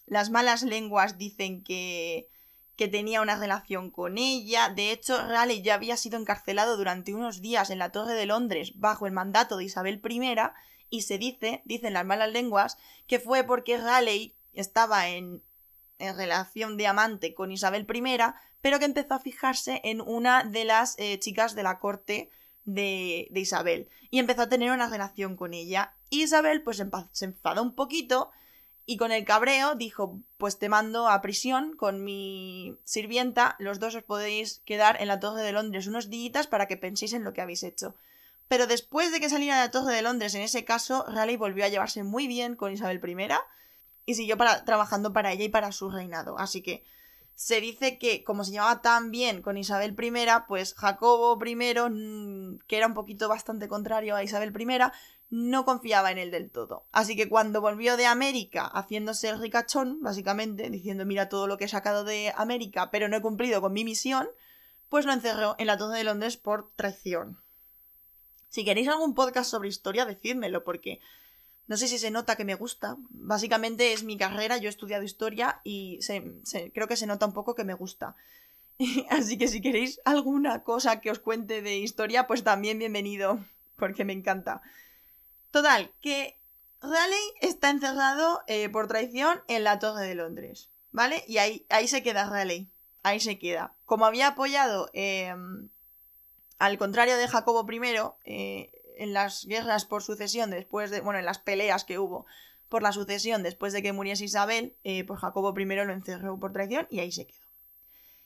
Las 0.07 0.29
malas 0.29 0.61
lenguas 0.63 1.17
dicen 1.17 1.63
que, 1.63 2.27
que 2.75 2.89
tenía 2.89 3.21
una 3.21 3.39
relación 3.39 3.91
con 3.91 4.17
ella. 4.17 4.67
De 4.67 4.91
hecho, 4.91 5.25
Raleigh 5.25 5.61
ya 5.61 5.75
había 5.75 5.95
sido 5.95 6.19
encarcelado 6.19 6.75
durante 6.75 7.15
unos 7.15 7.39
días 7.39 7.69
en 7.69 7.79
la 7.79 7.93
Torre 7.93 8.13
de 8.13 8.25
Londres 8.25 8.73
bajo 8.75 9.05
el 9.05 9.13
mandato 9.13 9.55
de 9.55 9.63
Isabel 9.63 10.01
I. 10.03 10.31
Y 10.89 11.03
se 11.03 11.17
dice, 11.17 11.61
dicen 11.63 11.93
las 11.93 12.05
malas 12.05 12.33
lenguas, 12.33 12.77
que 13.07 13.21
fue 13.21 13.45
porque 13.45 13.77
Raleigh 13.77 14.35
estaba 14.51 15.07
en, 15.07 15.41
en 15.97 16.17
relación 16.17 16.75
de 16.75 16.87
amante 16.87 17.33
con 17.33 17.53
Isabel 17.53 17.87
I, 17.89 18.17
pero 18.59 18.79
que 18.79 18.85
empezó 18.85 19.13
a 19.13 19.19
fijarse 19.19 19.79
en 19.85 20.01
una 20.01 20.43
de 20.43 20.65
las 20.65 20.99
eh, 20.99 21.17
chicas 21.19 21.55
de 21.55 21.63
la 21.63 21.79
corte 21.79 22.31
de, 22.73 23.29
Isabel 23.33 23.89
y 24.09 24.19
empezó 24.19 24.43
a 24.43 24.49
tener 24.49 24.71
una 24.71 24.89
relación 24.89 25.35
con 25.35 25.53
ella. 25.53 25.95
Isabel 26.09 26.63
pues 26.63 26.83
se 27.11 27.25
enfadó 27.25 27.61
un 27.61 27.75
poquito 27.75 28.31
y 28.85 28.97
con 28.97 29.11
el 29.11 29.23
cabreo 29.23 29.75
dijo 29.75 30.19
pues 30.37 30.57
te 30.57 30.67
mando 30.67 31.07
a 31.07 31.21
prisión 31.21 31.75
con 31.77 32.03
mi 32.03 32.75
sirvienta, 32.85 33.55
los 33.59 33.79
dos 33.79 33.93
os 33.93 34.03
podéis 34.03 34.63
quedar 34.65 34.99
en 34.99 35.07
la 35.07 35.19
Torre 35.19 35.43
de 35.43 35.51
Londres 35.51 35.85
unos 35.85 36.09
días 36.09 36.47
para 36.47 36.67
que 36.67 36.75
penséis 36.75 37.13
en 37.13 37.23
lo 37.23 37.31
que 37.31 37.41
habéis 37.41 37.61
hecho. 37.61 37.95
Pero 38.47 38.65
después 38.65 39.11
de 39.11 39.19
que 39.19 39.29
saliera 39.29 39.57
de 39.57 39.67
la 39.67 39.71
Torre 39.71 39.93
de 39.93 40.01
Londres, 40.01 40.33
en 40.33 40.41
ese 40.41 40.65
caso, 40.65 41.05
Raleigh 41.07 41.37
volvió 41.37 41.65
a 41.65 41.67
llevarse 41.67 42.01
muy 42.01 42.25
bien 42.25 42.55
con 42.55 42.73
Isabel 42.73 42.99
I 43.07 43.27
y 44.07 44.15
siguió 44.15 44.37
para, 44.37 44.65
trabajando 44.65 45.13
para 45.13 45.31
ella 45.31 45.45
y 45.45 45.49
para 45.49 45.71
su 45.71 45.91
reinado. 45.91 46.39
Así 46.39 46.63
que 46.63 46.83
se 47.39 47.61
dice 47.61 47.97
que 47.97 48.25
como 48.25 48.43
se 48.43 48.51
llevaba 48.51 48.81
tan 48.81 49.11
bien 49.11 49.41
con 49.41 49.55
Isabel 49.55 49.95
I, 49.97 50.11
pues 50.45 50.73
Jacobo 50.73 51.39
I, 51.41 51.55
mm, 51.55 52.59
que 52.67 52.75
era 52.75 52.85
un 52.85 52.93
poquito 52.93 53.29
bastante 53.29 53.69
contrario 53.69 54.17
a 54.17 54.23
Isabel 54.25 54.53
I, 54.59 54.67
no 55.29 55.63
confiaba 55.63 56.11
en 56.11 56.17
él 56.17 56.31
del 56.31 56.51
todo. 56.51 56.85
Así 56.91 57.15
que 57.15 57.29
cuando 57.29 57.61
volvió 57.61 57.95
de 57.95 58.07
América, 58.07 58.65
haciéndose 58.65 59.29
el 59.29 59.39
ricachón, 59.39 60.01
básicamente, 60.01 60.69
diciendo 60.69 61.05
mira 61.05 61.29
todo 61.29 61.47
lo 61.47 61.57
que 61.57 61.63
he 61.63 61.69
sacado 61.69 62.03
de 62.03 62.33
América, 62.35 62.91
pero 62.91 63.07
no 63.07 63.15
he 63.15 63.21
cumplido 63.21 63.61
con 63.61 63.71
mi 63.71 63.85
misión, 63.85 64.27
pues 64.89 65.05
lo 65.05 65.13
encerró 65.13 65.55
en 65.59 65.67
la 65.67 65.77
Torre 65.77 65.99
de 65.99 66.03
Londres 66.03 66.35
por 66.35 66.73
traición. 66.75 67.41
Si 68.49 68.65
queréis 68.65 68.89
algún 68.89 69.15
podcast 69.15 69.49
sobre 69.49 69.69
historia, 69.69 70.05
decídmelo, 70.05 70.65
porque 70.65 70.99
no 71.69 71.77
sé 71.77 71.87
si 71.87 71.99
se 71.99 72.09
nota 72.09 72.35
que 72.35 72.45
me 72.45 72.55
gusta. 72.55 72.97
Básicamente 73.11 73.93
es 73.93 74.03
mi 74.03 74.17
carrera, 74.17 74.57
yo 74.57 74.67
he 74.67 74.69
estudiado 74.69 75.03
historia 75.03 75.61
y 75.63 75.99
creo 76.73 76.87
que 76.87 76.97
se 76.97 77.05
nota 77.05 77.27
un 77.27 77.33
poco 77.33 77.53
que 77.53 77.63
me 77.63 77.75
gusta. 77.75 78.15
Así 79.11 79.37
que 79.37 79.47
si 79.47 79.61
queréis 79.61 80.01
alguna 80.03 80.63
cosa 80.63 80.99
que 80.99 81.11
os 81.11 81.19
cuente 81.19 81.61
de 81.61 81.77
historia, 81.77 82.25
pues 82.25 82.43
también 82.43 82.79
bienvenido, 82.79 83.39
porque 83.75 84.03
me 84.03 84.13
encanta. 84.13 84.63
Total, 85.51 85.91
que 86.01 86.39
Raleigh 86.81 87.33
está 87.41 87.69
encerrado 87.69 88.41
eh, 88.47 88.67
por 88.69 88.87
traición 88.87 89.39
en 89.47 89.63
la 89.63 89.77
Torre 89.77 90.07
de 90.07 90.15
Londres, 90.15 90.71
¿vale? 90.91 91.23
Y 91.27 91.37
ahí, 91.37 91.67
ahí 91.69 91.87
se 91.87 92.01
queda 92.01 92.27
Raleigh, 92.27 92.67
ahí 93.03 93.19
se 93.19 93.37
queda. 93.37 93.75
Como 93.85 94.07
había 94.07 94.29
apoyado, 94.29 94.89
em, 94.93 95.69
al 96.57 96.79
contrario 96.79 97.15
de 97.15 97.27
Jacobo 97.27 97.63
I, 97.71 97.79
eh, 98.25 98.71
en 98.99 99.13
las 99.13 99.45
guerras 99.45 99.85
por 99.85 100.03
sucesión 100.03 100.51
después 100.51 100.91
de, 100.91 101.01
bueno, 101.01 101.19
en 101.19 101.25
las 101.25 101.39
peleas 101.39 101.83
que 101.83 101.99
hubo 101.99 102.25
por 102.69 102.83
la 102.83 102.91
sucesión 102.91 103.41
después 103.41 103.73
de 103.73 103.81
que 103.81 103.93
muriese 103.93 104.25
Isabel, 104.25 104.75
eh, 104.83 105.03
pues 105.03 105.19
Jacobo 105.19 105.53
I 105.59 105.65
lo 105.65 105.93
encerró 105.93 106.39
por 106.39 106.53
traición 106.53 106.87
y 106.91 106.99
ahí 106.99 107.11
se 107.11 107.25
quedó. 107.25 107.41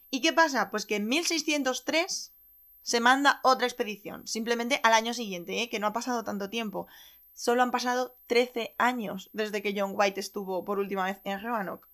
¿Y 0.10 0.22
qué 0.22 0.34
pasa? 0.34 0.70
Pues 0.70 0.86
que 0.86 0.98
en 0.98 1.08
1603 1.08 2.34
se 2.82 3.00
manda 3.00 3.40
otra 3.44 3.66
expedición, 3.66 4.28
simplemente 4.28 4.80
al 4.84 4.94
año 4.94 5.14
siguiente, 5.14 5.62
¿eh? 5.62 5.70
que 5.70 5.80
no 5.80 5.88
ha 5.88 5.94
pasado 5.94 6.24
tanto 6.24 6.50
tiempo. 6.50 6.88
Solo 7.34 7.64
han 7.64 7.72
pasado 7.72 8.16
13 8.28 8.76
años 8.78 9.30
desde 9.34 9.62
que 9.62 9.74
John 9.76 9.94
White 9.96 10.20
estuvo 10.20 10.66
por 10.66 10.78
última 10.78 11.06
vez 11.06 11.20
en 11.24 11.42
Roanoke. 11.42 11.88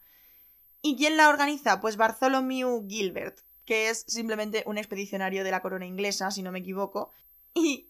¿Y 0.81 0.97
quién 0.97 1.15
la 1.15 1.29
organiza? 1.29 1.79
Pues 1.79 1.97
Bartholomew 1.97 2.87
Gilbert, 2.87 3.39
que 3.65 3.89
es 3.89 4.03
simplemente 4.07 4.63
un 4.65 4.77
expedicionario 4.77 5.43
de 5.43 5.51
la 5.51 5.61
corona 5.61 5.85
inglesa, 5.85 6.31
si 6.31 6.41
no 6.41 6.51
me 6.51 6.59
equivoco. 6.59 7.13
Y 7.53 7.89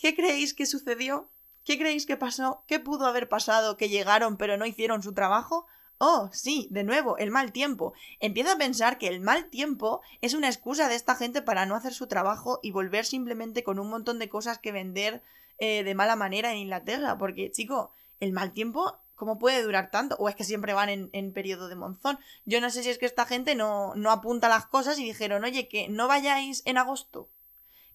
¿Qué 0.00 0.14
creéis 0.14 0.54
que 0.54 0.66
sucedió? 0.66 1.30
¿Qué 1.64 1.76
creéis 1.76 2.06
que 2.06 2.16
pasó? 2.16 2.64
¿Qué 2.66 2.78
pudo 2.78 3.06
haber 3.06 3.28
pasado 3.28 3.76
que 3.76 3.88
llegaron 3.88 4.36
pero 4.36 4.56
no 4.56 4.64
hicieron 4.64 5.02
su 5.02 5.12
trabajo? 5.12 5.66
Oh, 5.98 6.30
sí, 6.32 6.68
de 6.70 6.84
nuevo, 6.84 7.18
el 7.18 7.32
mal 7.32 7.50
tiempo. 7.50 7.92
Empiezo 8.20 8.52
a 8.52 8.58
pensar 8.58 8.98
que 8.98 9.08
el 9.08 9.20
mal 9.20 9.50
tiempo 9.50 10.00
es 10.20 10.34
una 10.34 10.46
excusa 10.46 10.88
de 10.88 10.94
esta 10.94 11.16
gente 11.16 11.42
para 11.42 11.66
no 11.66 11.74
hacer 11.74 11.92
su 11.92 12.06
trabajo 12.06 12.60
y 12.62 12.70
volver 12.70 13.04
simplemente 13.04 13.64
con 13.64 13.80
un 13.80 13.90
montón 13.90 14.20
de 14.20 14.28
cosas 14.28 14.58
que 14.58 14.70
vender 14.70 15.22
eh, 15.58 15.82
de 15.82 15.94
mala 15.96 16.14
manera 16.14 16.52
en 16.52 16.58
Inglaterra. 16.58 17.18
Porque, 17.18 17.50
chico, 17.50 17.92
el 18.20 18.32
mal 18.32 18.52
tiempo 18.52 19.00
¿Cómo 19.18 19.40
puede 19.40 19.64
durar 19.64 19.90
tanto? 19.90 20.14
O 20.20 20.28
es 20.28 20.36
que 20.36 20.44
siempre 20.44 20.74
van 20.74 20.90
en, 20.90 21.10
en 21.12 21.32
periodo 21.32 21.66
de 21.66 21.74
monzón. 21.74 22.20
Yo 22.44 22.60
no 22.60 22.70
sé 22.70 22.84
si 22.84 22.90
es 22.90 22.98
que 22.98 23.06
esta 23.06 23.26
gente 23.26 23.56
no, 23.56 23.96
no 23.96 24.12
apunta 24.12 24.48
las 24.48 24.66
cosas 24.66 24.96
y 25.00 25.04
dijeron, 25.04 25.42
oye, 25.42 25.66
que 25.66 25.88
no 25.88 26.06
vayáis 26.06 26.62
en 26.66 26.78
agosto. 26.78 27.28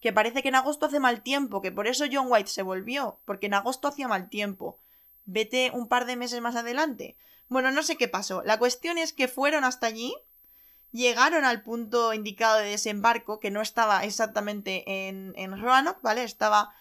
Que 0.04 0.14
parece 0.14 0.43
que 0.43 0.49
en 0.49 0.56
agosto 0.56 0.86
hace 0.86 0.99
mal 0.99 1.24
tiempo, 1.24 1.62
que 1.62 1.72
por 1.72 1.88
eso 1.88 2.04
John 2.12 2.28
White 2.30 2.49
se 2.49 2.62
volvió, 2.62 3.22
porque 3.24 3.47
en 3.47 3.54
agosto 3.54 3.88
hacía 3.88 4.10
mal 4.10 4.30
tiempo. 4.30 4.78
Vete 5.24 5.72
un 5.74 5.88
par 5.88 6.06
de 6.06 6.18
meses 6.18 6.41
más 6.41 6.58
adelante. 6.58 7.16
Bueno, 7.47 7.72
no 7.72 7.84
sé 7.84 7.95
qué 7.95 8.10
pasó. 8.10 8.43
La 8.43 8.60
cuestión 8.60 8.97
es 8.97 9.14
que 9.14 9.30
fueron 9.30 9.64
hasta 9.64 9.88
allí, 9.88 10.14
llegaron 10.91 11.45
al 11.45 11.64
punto 11.64 12.14
indicado 12.14 12.58
de 12.58 12.66
desembarco, 12.66 13.39
que 13.39 13.49
no 13.49 13.62
estaba 13.62 14.04
exactamente 14.04 15.08
en, 15.08 15.34
en 15.38 15.58
Roanoke, 15.58 16.01
¿vale? 16.04 16.26
Estaba 16.26 16.74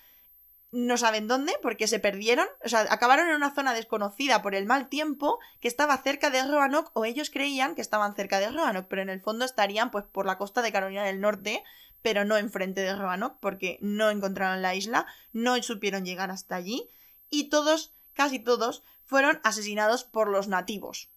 no 0.72 0.96
saben 0.96 1.28
dónde, 1.28 1.52
porque 1.60 1.86
se 1.86 2.00
perdieron, 2.00 2.48
o 2.64 2.68
sea, 2.68 2.86
acabaron 2.88 3.28
en 3.28 3.36
una 3.36 3.54
zona 3.54 3.74
desconocida 3.74 4.40
por 4.40 4.54
el 4.54 4.64
mal 4.64 4.88
tiempo 4.88 5.38
que 5.60 5.68
estaba 5.68 5.98
cerca 5.98 6.30
de 6.30 6.42
Roanoke, 6.42 6.90
o 6.94 7.04
ellos 7.04 7.30
creían 7.30 7.74
que 7.74 7.82
estaban 7.82 8.16
cerca 8.16 8.40
de 8.40 8.50
Roanoke, 8.50 8.88
pero 8.88 9.02
en 9.02 9.10
el 9.10 9.20
fondo 9.20 9.44
estarían 9.44 9.90
pues 9.90 10.06
por 10.06 10.24
la 10.24 10.38
costa 10.38 10.62
de 10.62 10.72
Carolina 10.72 11.04
del 11.04 11.20
Norte, 11.20 11.62
pero 12.02 12.24
no 12.24 12.36
enfrente 12.36 12.80
de 12.80 12.94
Roanoke, 12.94 13.38
porque 13.40 13.78
no 13.80 14.10
encontraron 14.10 14.62
la 14.62 14.74
isla, 14.74 15.06
no 15.32 15.60
supieron 15.62 16.04
llegar 16.04 16.30
hasta 16.30 16.56
allí, 16.56 16.88
y 17.30 17.48
todos, 17.48 17.92
casi 18.12 18.38
todos, 18.38 18.82
fueron 19.04 19.40
asesinados 19.44 20.04
por 20.04 20.28
los 20.28 20.48
nativos. 20.48 21.08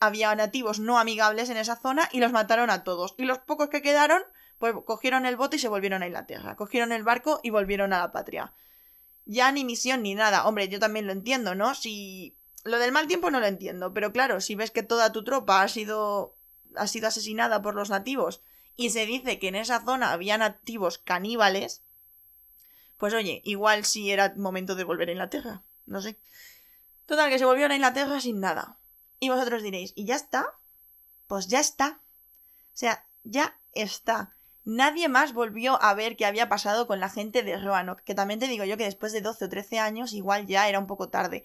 Había 0.00 0.34
nativos 0.34 0.80
no 0.80 0.98
amigables 0.98 1.48
en 1.48 1.56
esa 1.56 1.76
zona 1.76 2.08
y 2.12 2.18
los 2.18 2.32
mataron 2.32 2.70
a 2.70 2.84
todos, 2.84 3.14
y 3.16 3.24
los 3.24 3.38
pocos 3.38 3.68
que 3.68 3.82
quedaron, 3.82 4.22
pues 4.58 4.74
cogieron 4.84 5.26
el 5.26 5.36
bote 5.36 5.56
y 5.56 5.58
se 5.58 5.68
volvieron 5.68 6.02
a 6.02 6.06
Inglaterra, 6.06 6.56
cogieron 6.56 6.92
el 6.92 7.04
barco 7.04 7.40
y 7.42 7.50
volvieron 7.50 7.92
a 7.92 7.98
la 7.98 8.12
patria 8.12 8.52
ya 9.24 9.52
ni 9.52 9.64
misión 9.64 10.02
ni 10.02 10.14
nada. 10.14 10.46
Hombre, 10.46 10.68
yo 10.68 10.78
también 10.78 11.06
lo 11.06 11.12
entiendo, 11.12 11.54
¿no? 11.54 11.74
Si. 11.74 12.36
Lo 12.64 12.78
del 12.78 12.92
mal 12.92 13.08
tiempo 13.08 13.30
no 13.30 13.40
lo 13.40 13.46
entiendo, 13.46 13.92
pero 13.92 14.12
claro, 14.12 14.40
si 14.40 14.54
ves 14.54 14.70
que 14.70 14.84
toda 14.84 15.12
tu 15.12 15.24
tropa 15.24 15.62
ha 15.62 15.68
sido. 15.68 16.36
ha 16.76 16.86
sido 16.86 17.08
asesinada 17.08 17.62
por 17.62 17.74
los 17.74 17.90
nativos 17.90 18.40
y 18.76 18.90
se 18.90 19.06
dice 19.06 19.38
que 19.38 19.48
en 19.48 19.54
esa 19.54 19.84
zona 19.84 20.12
había 20.12 20.38
nativos 20.38 20.98
caníbales. 20.98 21.82
Pues 22.96 23.14
oye, 23.14 23.42
igual 23.44 23.84
si 23.84 24.10
era 24.10 24.34
momento 24.36 24.74
de 24.74 24.84
volver 24.84 25.08
a 25.08 25.12
Inglaterra. 25.12 25.62
No 25.86 26.00
sé. 26.00 26.18
Total, 27.06 27.30
que 27.30 27.38
se 27.38 27.44
volvieron 27.44 27.72
a 27.72 27.76
Inglaterra 27.76 28.20
sin 28.20 28.40
nada. 28.40 28.78
Y 29.18 29.28
vosotros 29.28 29.62
diréis, 29.62 29.92
¿y 29.96 30.04
ya 30.04 30.16
está? 30.16 30.46
Pues 31.26 31.48
ya 31.48 31.60
está. 31.60 32.00
O 32.00 32.76
sea, 32.76 33.06
ya 33.24 33.58
está. 33.72 34.34
Nadie 34.64 35.08
más 35.08 35.32
volvió 35.32 35.82
a 35.82 35.94
ver 35.94 36.16
qué 36.16 36.24
había 36.24 36.48
pasado 36.48 36.86
con 36.86 37.00
la 37.00 37.08
gente 37.08 37.42
de 37.42 37.58
Roanoke, 37.58 38.04
que 38.04 38.14
también 38.14 38.38
te 38.38 38.46
digo 38.46 38.64
yo 38.64 38.76
que 38.76 38.84
después 38.84 39.12
de 39.12 39.20
12 39.20 39.46
o 39.46 39.48
13 39.48 39.80
años 39.80 40.12
igual 40.12 40.46
ya 40.46 40.68
era 40.68 40.78
un 40.78 40.86
poco 40.86 41.08
tarde. 41.08 41.44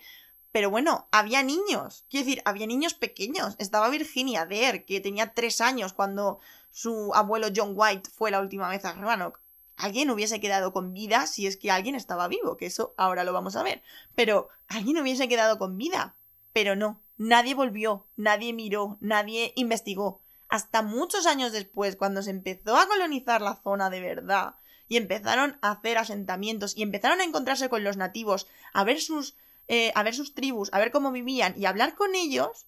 Pero 0.52 0.70
bueno, 0.70 1.08
había 1.12 1.44
niños, 1.44 2.06
quiero 2.10 2.26
decir, 2.26 2.42
había 2.46 2.68
niños 2.68 2.94
pequeños. 2.94 3.56
Estaba 3.58 3.90
Virginia 3.90 4.46
Dare, 4.46 4.86
que 4.86 5.02
tenía 5.02 5.34
3 5.34 5.62
años 5.62 5.94
cuando 5.94 6.40
su 6.78 7.12
abuelo 7.16 7.48
John 7.56 7.74
White 7.74 8.12
fue 8.12 8.30
la 8.30 8.40
última 8.40 8.70
vez 8.70 8.86
a 8.86 8.94
Roanoke. 8.94 9.40
Alguien 9.78 10.12
hubiese 10.12 10.40
quedado 10.40 10.74
con 10.74 10.94
vida 10.94 11.26
si 11.26 11.48
es 11.48 11.58
que 11.58 11.72
alguien 11.72 11.96
estaba 11.96 12.28
vivo, 12.28 12.56
que 12.56 12.68
eso 12.68 12.94
ahora 12.98 13.24
lo 13.24 13.34
vamos 13.34 13.56
a 13.56 13.64
ver. 13.64 13.82
Pero 14.14 14.50
alguien 14.68 15.00
hubiese 15.00 15.28
quedado 15.28 15.58
con 15.58 15.76
vida. 15.76 16.16
Pero 16.54 16.76
no, 16.76 17.02
nadie 17.18 17.56
volvió, 17.56 18.06
nadie 18.16 18.54
miró, 18.54 19.00
nadie 19.02 19.54
investigó 19.56 20.22
hasta 20.50 20.84
muchos 20.84 21.26
años 21.26 21.52
después, 21.52 21.96
cuando 21.96 22.22
se 22.22 22.30
empezó 22.30 22.78
a 22.78 22.88
colonizar 22.88 23.42
la 23.42 23.56
zona 23.56 23.90
de 23.90 24.00
verdad, 24.00 24.54
y 24.88 24.98
empezaron 24.98 25.58
a 25.64 25.72
hacer 25.72 25.98
asentamientos, 25.98 26.78
y 26.78 26.84
empezaron 26.84 27.22
a 27.22 27.24
encontrarse 27.24 27.70
con 27.70 27.84
los 27.84 27.98
nativos, 27.98 28.48
a 28.72 28.84
ver 28.84 29.02
sus, 29.02 29.36
eh, 29.68 29.92
a 29.96 30.04
ver 30.04 30.14
sus 30.14 30.36
tribus, 30.36 30.70
a 30.74 30.80
ver 30.80 30.92
cómo 30.92 31.12
vivían, 31.12 31.56
y 31.58 31.66
hablar 31.66 31.96
con 31.96 32.14
ellos, 32.14 32.68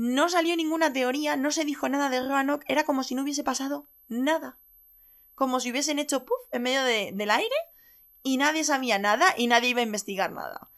no 0.00 0.30
salió 0.30 0.56
ninguna 0.56 0.94
teoría, 0.94 1.36
no 1.36 1.50
se 1.50 1.66
dijo 1.66 1.86
nada 1.90 2.08
de 2.08 2.26
Roanoke, 2.26 2.64
era 2.68 2.84
como 2.84 3.02
si 3.02 3.14
no 3.14 3.22
hubiese 3.22 3.44
pasado 3.44 3.86
nada. 4.08 4.56
Como 5.34 5.60
si 5.60 5.70
hubiesen 5.70 5.98
hecho 5.98 6.24
puff 6.24 6.38
en 6.52 6.62
medio 6.62 6.82
del 6.84 7.30
aire 7.30 7.54
y 8.22 8.38
nadie 8.38 8.64
sabía 8.64 8.98
nada 8.98 9.34
y 9.36 9.46
nadie 9.46 9.68
iba 9.68 9.80
a 9.80 9.84
investigar 9.84 10.32
nada. 10.32 10.70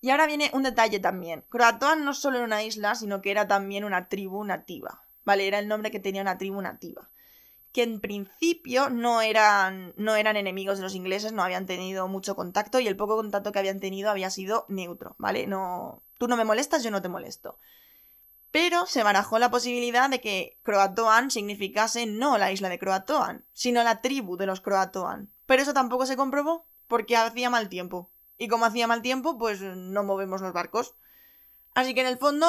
Y 0.00 0.10
ahora 0.10 0.26
viene 0.26 0.50
un 0.54 0.64
detalle 0.64 0.98
también. 0.98 1.44
Croatoan 1.50 2.04
no 2.04 2.14
solo 2.14 2.38
era 2.38 2.44
una 2.44 2.64
isla, 2.64 2.96
sino 2.96 3.22
que 3.22 3.30
era 3.30 3.46
también 3.46 3.84
una 3.84 4.08
tribu 4.08 4.42
nativa. 4.42 5.04
¿vale? 5.24 5.46
Era 5.46 5.60
el 5.60 5.68
nombre 5.68 5.92
que 5.92 6.00
tenía 6.00 6.22
una 6.22 6.36
tribu 6.36 6.60
nativa. 6.60 7.10
Que 7.70 7.84
en 7.84 8.00
principio 8.00 8.90
no 8.90 9.22
eran, 9.22 9.94
no 9.96 10.16
eran 10.16 10.36
enemigos 10.36 10.78
de 10.78 10.82
los 10.82 10.96
ingleses, 10.96 11.32
no 11.32 11.44
habían 11.44 11.66
tenido 11.66 12.08
mucho 12.08 12.34
contacto 12.34 12.80
y 12.80 12.88
el 12.88 12.96
poco 12.96 13.14
contacto 13.14 13.52
que 13.52 13.60
habían 13.60 13.78
tenido 13.78 14.10
había 14.10 14.30
sido 14.30 14.66
neutro, 14.68 15.14
¿vale? 15.18 15.46
No, 15.46 16.02
tú 16.18 16.26
no 16.26 16.36
me 16.36 16.44
molestas, 16.44 16.82
yo 16.82 16.90
no 16.90 17.02
te 17.02 17.08
molesto. 17.08 17.60
Pero 18.52 18.84
se 18.86 19.02
barajó 19.02 19.38
la 19.38 19.50
posibilidad 19.50 20.10
de 20.10 20.20
que 20.20 20.58
Croatoan 20.62 21.30
significase 21.30 22.06
no 22.06 22.36
la 22.36 22.52
isla 22.52 22.68
de 22.68 22.78
Croatoan, 22.78 23.46
sino 23.54 23.82
la 23.82 24.02
tribu 24.02 24.36
de 24.36 24.46
los 24.46 24.60
Croatoan. 24.60 25.32
Pero 25.46 25.62
eso 25.62 25.72
tampoco 25.72 26.04
se 26.04 26.16
comprobó, 26.16 26.66
porque 26.86 27.16
hacía 27.16 27.48
mal 27.48 27.70
tiempo. 27.70 28.12
Y 28.36 28.48
como 28.48 28.66
hacía 28.66 28.86
mal 28.86 29.00
tiempo, 29.00 29.38
pues 29.38 29.62
no 29.62 30.04
movemos 30.04 30.42
los 30.42 30.52
barcos. 30.52 30.94
Así 31.74 31.94
que 31.94 32.02
en 32.02 32.06
el 32.06 32.18
fondo 32.18 32.46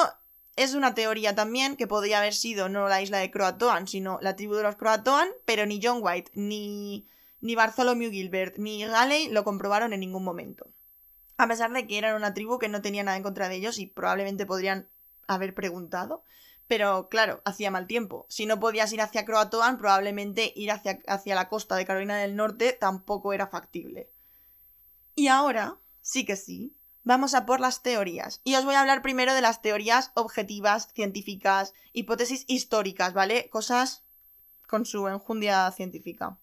es 0.56 0.74
una 0.74 0.94
teoría 0.94 1.34
también 1.34 1.74
que 1.76 1.86
podría 1.86 2.18
haber 2.18 2.34
sido 2.34 2.68
no 2.68 2.86
la 2.86 3.00
isla 3.00 3.18
de 3.18 3.30
Croatoan, 3.30 3.88
sino 3.88 4.18
la 4.20 4.36
tribu 4.36 4.54
de 4.56 4.62
los 4.62 4.76
Croatoan, 4.76 5.28
pero 5.46 5.64
ni 5.64 5.80
John 5.82 6.00
White, 6.02 6.32
ni, 6.34 7.08
ni 7.40 7.54
Bartholomew 7.54 8.10
Gilbert, 8.10 8.58
ni 8.58 8.84
Galley 8.84 9.30
lo 9.30 9.42
comprobaron 9.42 9.94
en 9.94 10.00
ningún 10.00 10.22
momento. 10.22 10.70
A 11.38 11.48
pesar 11.48 11.72
de 11.72 11.86
que 11.86 11.96
eran 11.96 12.14
una 12.14 12.34
tribu 12.34 12.58
que 12.58 12.68
no 12.68 12.82
tenía 12.82 13.02
nada 13.02 13.16
en 13.16 13.22
contra 13.22 13.48
de 13.48 13.56
ellos 13.56 13.78
y 13.78 13.86
probablemente 13.86 14.46
podrían 14.46 14.88
haber 15.28 15.54
preguntado. 15.54 16.24
Pero 16.66 17.08
claro, 17.08 17.42
hacía 17.44 17.70
mal 17.70 17.86
tiempo. 17.86 18.26
Si 18.28 18.46
no 18.46 18.58
podías 18.58 18.92
ir 18.92 19.02
hacia 19.02 19.24
Croatoan, 19.24 19.78
probablemente 19.78 20.52
ir 20.56 20.70
hacia, 20.70 21.00
hacia 21.06 21.34
la 21.34 21.48
costa 21.48 21.76
de 21.76 21.84
Carolina 21.84 22.16
del 22.16 22.36
Norte 22.36 22.72
tampoco 22.72 23.32
era 23.32 23.46
factible. 23.46 24.10
Y 25.14 25.28
ahora, 25.28 25.76
sí 26.00 26.24
que 26.24 26.36
sí, 26.36 26.74
vamos 27.04 27.34
a 27.34 27.46
por 27.46 27.60
las 27.60 27.82
teorías. 27.82 28.40
Y 28.44 28.56
os 28.56 28.64
voy 28.64 28.74
a 28.74 28.80
hablar 28.80 29.02
primero 29.02 29.34
de 29.34 29.42
las 29.42 29.62
teorías 29.62 30.10
objetivas, 30.14 30.88
científicas, 30.94 31.74
hipótesis 31.92 32.44
históricas, 32.48 33.12
¿vale? 33.12 33.48
Cosas 33.50 34.02
con 34.66 34.86
su 34.86 35.06
enjundia 35.06 35.70
científica. 35.70 36.38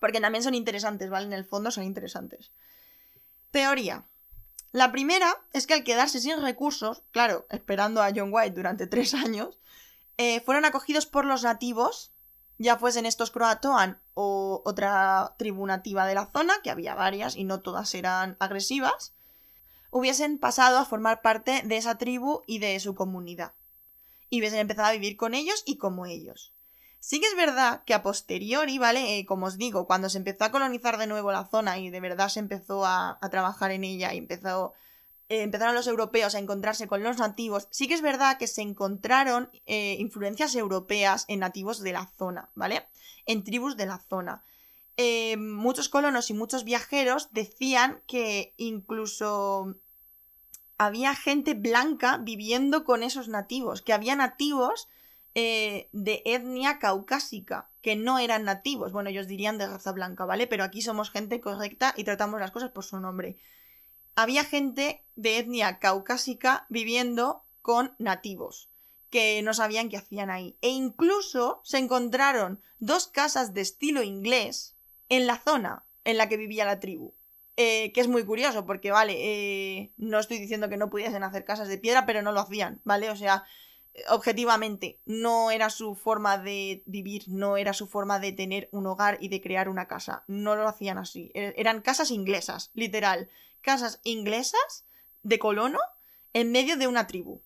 Porque 0.00 0.20
también 0.20 0.42
son 0.42 0.54
interesantes, 0.54 1.08
¿vale? 1.08 1.26
En 1.26 1.32
el 1.32 1.44
fondo 1.44 1.70
son 1.70 1.84
interesantes. 1.84 2.50
Teoría. 3.50 4.04
La 4.72 4.90
primera 4.90 5.38
es 5.52 5.66
que 5.66 5.74
al 5.74 5.84
quedarse 5.84 6.18
sin 6.18 6.40
recursos, 6.40 7.02
claro, 7.10 7.46
esperando 7.50 8.02
a 8.02 8.10
John 8.14 8.30
White 8.32 8.56
durante 8.56 8.86
tres 8.86 9.12
años, 9.12 9.58
eh, 10.16 10.40
fueron 10.40 10.64
acogidos 10.64 11.04
por 11.04 11.26
los 11.26 11.42
nativos, 11.42 12.10
ya 12.56 12.78
fuesen 12.78 13.04
estos 13.04 13.30
croatoan 13.30 14.00
o 14.14 14.62
otra 14.64 15.34
tribu 15.36 15.66
nativa 15.66 16.06
de 16.06 16.14
la 16.14 16.30
zona, 16.32 16.54
que 16.62 16.70
había 16.70 16.94
varias 16.94 17.36
y 17.36 17.44
no 17.44 17.60
todas 17.60 17.94
eran 17.94 18.36
agresivas, 18.40 19.12
hubiesen 19.90 20.38
pasado 20.38 20.78
a 20.78 20.86
formar 20.86 21.20
parte 21.20 21.60
de 21.64 21.76
esa 21.76 21.98
tribu 21.98 22.42
y 22.46 22.58
de 22.58 22.80
su 22.80 22.94
comunidad. 22.94 23.52
Y 24.30 24.40
hubiesen 24.40 24.60
empezado 24.60 24.88
a 24.88 24.92
vivir 24.92 25.18
con 25.18 25.34
ellos 25.34 25.62
y 25.66 25.76
como 25.76 26.06
ellos. 26.06 26.54
Sí 27.04 27.18
que 27.18 27.26
es 27.26 27.34
verdad 27.34 27.82
que 27.84 27.94
a 27.94 28.02
posteriori, 28.04 28.78
¿vale? 28.78 29.18
Eh, 29.18 29.26
como 29.26 29.46
os 29.46 29.58
digo, 29.58 29.88
cuando 29.88 30.08
se 30.08 30.18
empezó 30.18 30.44
a 30.44 30.52
colonizar 30.52 30.98
de 30.98 31.08
nuevo 31.08 31.32
la 31.32 31.44
zona 31.44 31.76
y 31.78 31.90
de 31.90 31.98
verdad 31.98 32.28
se 32.28 32.38
empezó 32.38 32.86
a, 32.86 33.18
trabajar 33.28 33.72
en 33.72 33.82
ella 33.82 34.14
y 34.14 34.18
empezó, 34.18 34.72
eh, 35.28 35.42
empezaron 35.42 35.74
los 35.74 35.88
europeos 35.88 36.36
a 36.36 36.38
encontrarse 36.38 36.86
con 36.86 37.02
los 37.02 37.18
nativos, 37.18 37.66
sí 37.72 37.88
que 37.88 37.94
es 37.94 38.02
verdad 38.02 38.38
que 38.38 38.46
se 38.46 38.62
encontraron 38.62 39.50
eh, 39.66 39.96
influencias 39.98 40.54
europeas 40.54 41.24
en 41.26 41.40
nativos 41.40 41.80
de 41.80 41.92
la 41.92 42.06
zona, 42.06 42.50
¿vale? 42.54 42.86
En 43.26 43.42
tribus 43.42 43.76
de 43.76 43.86
la 43.86 43.98
zona. 43.98 44.44
Muchos 45.38 45.88
colonos 45.88 46.30
y 46.30 46.34
muchos 46.34 46.62
viajeros 46.62 47.32
decían 47.32 48.00
que 48.06 48.54
incluso 48.58 49.74
había 50.78 51.16
gente 51.16 51.54
blanca 51.54 52.18
viviendo 52.18 52.84
con 52.84 53.02
esos 53.02 53.26
nativos, 53.26 53.82
que 53.82 53.92
había 53.92 54.14
nativos 54.14 54.86
eh, 55.34 55.88
de 55.92 56.22
etnia 56.24 56.78
caucásica, 56.78 57.70
que 57.80 57.96
no 57.96 58.18
eran 58.18 58.44
nativos. 58.44 58.92
Bueno, 58.92 59.10
ellos 59.10 59.26
dirían 59.26 59.58
de 59.58 59.66
raza 59.66 59.92
blanca, 59.92 60.24
¿vale? 60.24 60.46
Pero 60.46 60.64
aquí 60.64 60.82
somos 60.82 61.10
gente 61.10 61.40
correcta 61.40 61.94
y 61.96 62.04
tratamos 62.04 62.40
las 62.40 62.50
cosas 62.50 62.70
por 62.70 62.84
su 62.84 63.00
nombre. 63.00 63.38
Había 64.14 64.44
gente 64.44 65.04
de 65.16 65.38
etnia 65.38 65.78
caucásica 65.78 66.66
viviendo 66.68 67.44
con 67.62 67.94
nativos 67.98 68.68
que 69.12 69.42
no 69.42 69.52
sabían 69.52 69.90
qué 69.90 69.98
hacían 69.98 70.30
ahí. 70.30 70.56
E 70.62 70.70
incluso 70.70 71.60
se 71.64 71.78
encontraron 71.78 72.62
dos 72.78 73.06
casas 73.06 73.52
de 73.52 73.60
estilo 73.60 74.02
inglés 74.02 74.74
en 75.10 75.26
la 75.26 75.36
zona 75.36 75.84
en 76.04 76.16
la 76.16 76.28
que 76.30 76.38
vivía 76.38 76.64
la 76.64 76.80
tribu. 76.80 77.14
Eh, 77.58 77.92
que 77.92 78.00
es 78.00 78.08
muy 78.08 78.24
curioso, 78.24 78.64
porque, 78.64 78.90
vale, 78.90 79.14
eh, 79.18 79.92
no 79.98 80.18
estoy 80.18 80.38
diciendo 80.38 80.70
que 80.70 80.78
no 80.78 80.88
pudiesen 80.88 81.22
hacer 81.22 81.44
casas 81.44 81.68
de 81.68 81.76
piedra, 81.76 82.06
pero 82.06 82.22
no 82.22 82.32
lo 82.32 82.40
hacían, 82.40 82.80
¿vale? 82.84 83.10
O 83.10 83.16
sea, 83.16 83.44
objetivamente, 84.08 85.00
no 85.04 85.50
era 85.50 85.70
su 85.70 85.94
forma 85.94 86.38
de 86.38 86.82
vivir, 86.86 87.24
no 87.26 87.56
era 87.56 87.72
su 87.72 87.86
forma 87.86 88.18
de 88.18 88.32
tener 88.32 88.68
un 88.72 88.86
hogar 88.86 89.18
y 89.20 89.28
de 89.28 89.40
crear 89.40 89.68
una 89.68 89.86
casa. 89.86 90.24
No 90.26 90.56
lo 90.56 90.66
hacían 90.66 90.98
así. 90.98 91.30
E-, 91.34 91.54
eran 91.56 91.82
casas 91.82 92.10
inglesas, 92.10 92.70
literal. 92.74 93.28
Casas 93.60 94.00
inglesas 94.02 94.86
de 95.22 95.38
colono 95.38 95.78
en 96.32 96.50
medio 96.50 96.76
de 96.76 96.88
una 96.88 97.06
tribu, 97.06 97.42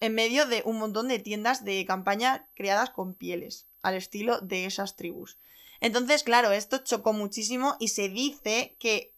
en 0.00 0.14
medio 0.14 0.46
de 0.46 0.62
un 0.64 0.78
montón 0.78 1.08
de 1.08 1.18
tiendas 1.18 1.64
de 1.64 1.84
campaña 1.84 2.48
creadas 2.54 2.90
con 2.90 3.14
pieles, 3.14 3.68
al 3.82 3.94
estilo 3.94 4.40
de 4.40 4.64
esas 4.64 4.96
tribus. 4.96 5.38
Entonces, 5.80 6.22
claro, 6.22 6.52
esto 6.52 6.78
chocó 6.78 7.12
muchísimo 7.12 7.76
y 7.78 7.88
se 7.88 8.08
dice 8.08 8.76
que 8.78 9.14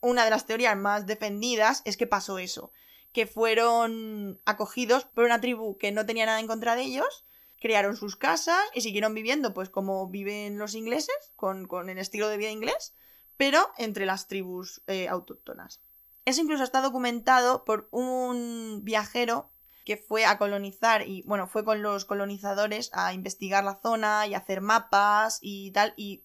una 0.00 0.24
de 0.24 0.30
las 0.30 0.46
teorías 0.46 0.76
más 0.76 1.06
defendidas 1.06 1.82
es 1.84 1.96
que 1.96 2.06
pasó 2.06 2.38
eso, 2.38 2.72
que 3.12 3.26
fueron 3.26 4.40
acogidos 4.44 5.04
por 5.04 5.24
una 5.24 5.40
tribu 5.40 5.76
que 5.78 5.92
no 5.92 6.06
tenía 6.06 6.26
nada 6.26 6.40
en 6.40 6.46
contra 6.46 6.76
de 6.76 6.82
ellos, 6.82 7.26
crearon 7.60 7.96
sus 7.96 8.16
casas 8.16 8.60
y 8.74 8.80
siguieron 8.80 9.14
viviendo 9.14 9.54
pues 9.54 9.68
como 9.70 10.08
viven 10.08 10.58
los 10.58 10.74
ingleses, 10.74 11.14
con, 11.36 11.68
el 11.88 11.98
estilo 11.98 12.28
de 12.28 12.36
vida 12.36 12.50
inglés, 12.50 12.94
pero 13.36 13.70
entre 13.78 14.06
las 14.06 14.26
tribus 14.28 14.82
eh, 14.86 15.08
autóctonas. 15.08 15.80
Eso 16.24 16.40
incluso 16.40 16.64
está 16.64 16.80
documentado 16.80 17.64
por 17.64 17.88
un 17.90 18.80
viajero 18.82 19.52
que 19.84 19.96
fue 19.96 20.24
a 20.24 20.38
colonizar 20.38 21.06
y, 21.08 21.22
bueno, 21.22 21.48
fue 21.48 21.64
con 21.64 21.82
los 21.82 22.04
colonizadores 22.04 22.90
a 22.92 23.12
investigar 23.14 23.64
la 23.64 23.80
zona 23.82 24.26
y 24.26 24.34
hacer 24.34 24.60
mapas 24.60 25.38
y 25.40 25.72
tal, 25.72 25.92
y, 25.96 26.22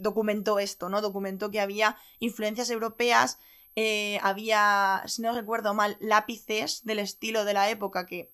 documentó 0.00 0.58
esto, 0.58 0.88
¿no? 0.88 1.00
Documentó 1.00 1.50
que 1.50 1.60
había 1.60 1.96
influencias 2.18 2.70
europeas, 2.70 3.38
eh, 3.76 4.18
había, 4.22 5.02
si 5.06 5.22
no 5.22 5.32
recuerdo 5.32 5.74
mal, 5.74 5.96
lápices 6.00 6.84
del 6.84 7.00
estilo 7.00 7.44
de 7.44 7.54
la 7.54 7.70
época 7.70 8.06
que 8.06 8.30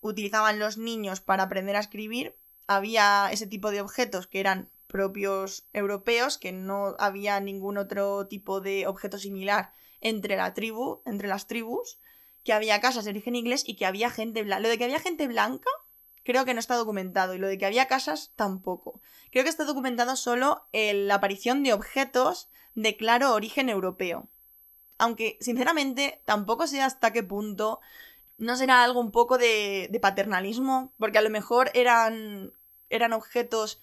utilizaban 0.00 0.58
los 0.58 0.78
niños 0.78 1.20
para 1.20 1.44
aprender 1.44 1.76
a 1.76 1.80
escribir, 1.80 2.36
había 2.66 3.28
ese 3.30 3.46
tipo 3.46 3.70
de 3.70 3.80
objetos 3.80 4.26
que 4.26 4.40
eran 4.40 4.68
propios 4.88 5.64
europeos, 5.72 6.36
que 6.36 6.52
no 6.52 6.96
había 6.98 7.40
ningún 7.40 7.78
otro 7.78 8.26
tipo 8.26 8.60
de 8.60 8.86
objeto 8.86 9.18
similar 9.18 9.72
entre 10.00 10.36
la 10.36 10.52
tribu, 10.52 11.00
entre 11.06 11.28
las 11.28 11.46
tribus, 11.46 11.98
que 12.44 12.52
había 12.52 12.80
casas 12.80 13.04
de 13.04 13.10
origen 13.10 13.36
inglés 13.36 13.62
y 13.66 13.76
que 13.76 13.86
había 13.86 14.10
gente 14.10 14.42
blanca. 14.42 14.60
Lo 14.60 14.68
de 14.68 14.78
que 14.78 14.84
había 14.84 14.98
gente 14.98 15.28
blanca, 15.28 15.70
creo 16.24 16.44
que 16.44 16.54
no 16.54 16.60
está 16.60 16.74
documentado. 16.74 17.34
Y 17.34 17.38
lo 17.38 17.46
de 17.46 17.56
que 17.56 17.66
había 17.66 17.86
casas, 17.86 18.32
tampoco. 18.34 19.00
Creo 19.30 19.44
que 19.44 19.50
está 19.50 19.64
documentado 19.64 20.16
solo 20.16 20.66
la 20.72 21.14
aparición 21.14 21.62
de 21.62 21.72
objetos 21.72 22.50
de 22.74 22.96
claro 22.96 23.32
origen 23.32 23.68
europeo. 23.68 24.28
Aunque, 24.98 25.38
sinceramente, 25.40 26.22
tampoco 26.24 26.66
sé 26.66 26.80
hasta 26.80 27.12
qué 27.12 27.22
punto 27.22 27.80
no 28.38 28.56
será 28.56 28.82
algo 28.82 29.00
un 29.00 29.12
poco 29.12 29.38
de, 29.38 29.98
paternalismo, 30.00 30.92
porque 30.98 31.18
a 31.18 31.22
lo 31.22 31.30
mejor 31.30 31.70
eran, 31.74 32.52
eran 32.90 33.12
objetos 33.12 33.80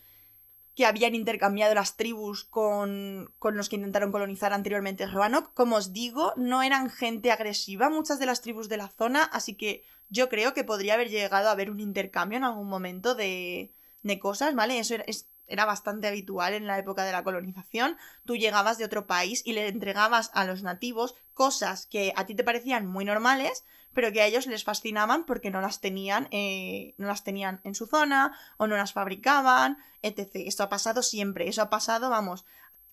que 0.76 0.86
habían 0.86 1.16
intercambiado 1.16 1.74
las 1.76 1.98
tribus 1.98 2.44
con, 2.44 3.34
con 3.40 3.58
los 3.58 3.70
que 3.70 3.76
intentaron 3.76 4.12
colonizar 4.12 4.54
anteriormente 4.54 5.08
Roanoke. 5.08 5.52
Como 5.54 5.78
os 5.78 5.94
digo, 5.94 6.34
no 6.36 6.62
eran 6.62 6.90
gente 6.90 7.32
agresiva 7.32 7.90
muchas 7.90 8.20
de 8.20 8.26
las 8.26 8.42
tribus 8.42 8.70
de 8.70 8.78
la 8.78 8.90
zona, 8.90 9.24
así 9.24 9.56
que 9.56 9.84
yo 10.10 10.30
creo 10.30 10.54
que 10.54 10.64
podría 10.64 10.96
haber 10.96 11.10
llegado 11.10 11.50
a 11.50 11.52
haber 11.52 11.70
un 11.70 11.80
intercambio 11.80 12.38
en 12.38 12.44
algún 12.44 12.68
momento 12.68 13.16
de, 13.16 13.74
de 14.04 14.20
cosas, 14.20 14.56
¿vale? 14.56 14.80
Eso 14.80 14.96
era, 14.96 15.06
era 15.50 15.66
bastante 15.66 16.08
habitual 16.08 16.54
en 16.54 16.68
la 16.68 16.78
época 16.78 17.04
de 17.04 17.12
la 17.12 17.24
colonización. 17.24 17.98
Tú 18.26 18.38
llegabas 18.38 18.78
de 18.78 18.86
otro 18.86 19.08
país 19.08 19.42
y 19.46 19.54
le 19.54 19.68
entregabas 19.68 20.32
a 20.34 20.46
los 20.46 20.64
nativos 20.64 21.16
cosas 21.34 21.86
que 21.86 22.14
a 22.16 22.26
ti 22.26 22.36
te 22.36 22.44
parecían 22.44 22.86
muy 22.86 23.06
normales, 23.06 23.66
pero 23.94 24.12
que 24.12 24.22
a 24.22 24.26
ellos 24.26 24.48
les 24.48 24.64
fascinaban 24.64 25.26
porque 25.26 25.52
no 25.52 25.62
las 25.62 25.82
tenían, 25.82 26.28
eh, 26.32 26.94
no 26.98 27.08
las 27.08 27.24
tenían 27.24 27.60
en 27.64 27.76
su 27.76 27.88
zona 27.88 28.38
o 28.58 28.68
no 28.68 28.78
las 28.78 28.94
fabricaban, 28.94 29.78
etc. 30.02 30.30
Esto 30.36 30.64
ha 30.64 30.70
pasado 30.70 31.02
siempre, 31.02 31.48
eso 31.48 31.62
ha 31.62 31.70
pasado, 31.70 32.10
vamos, 32.10 32.46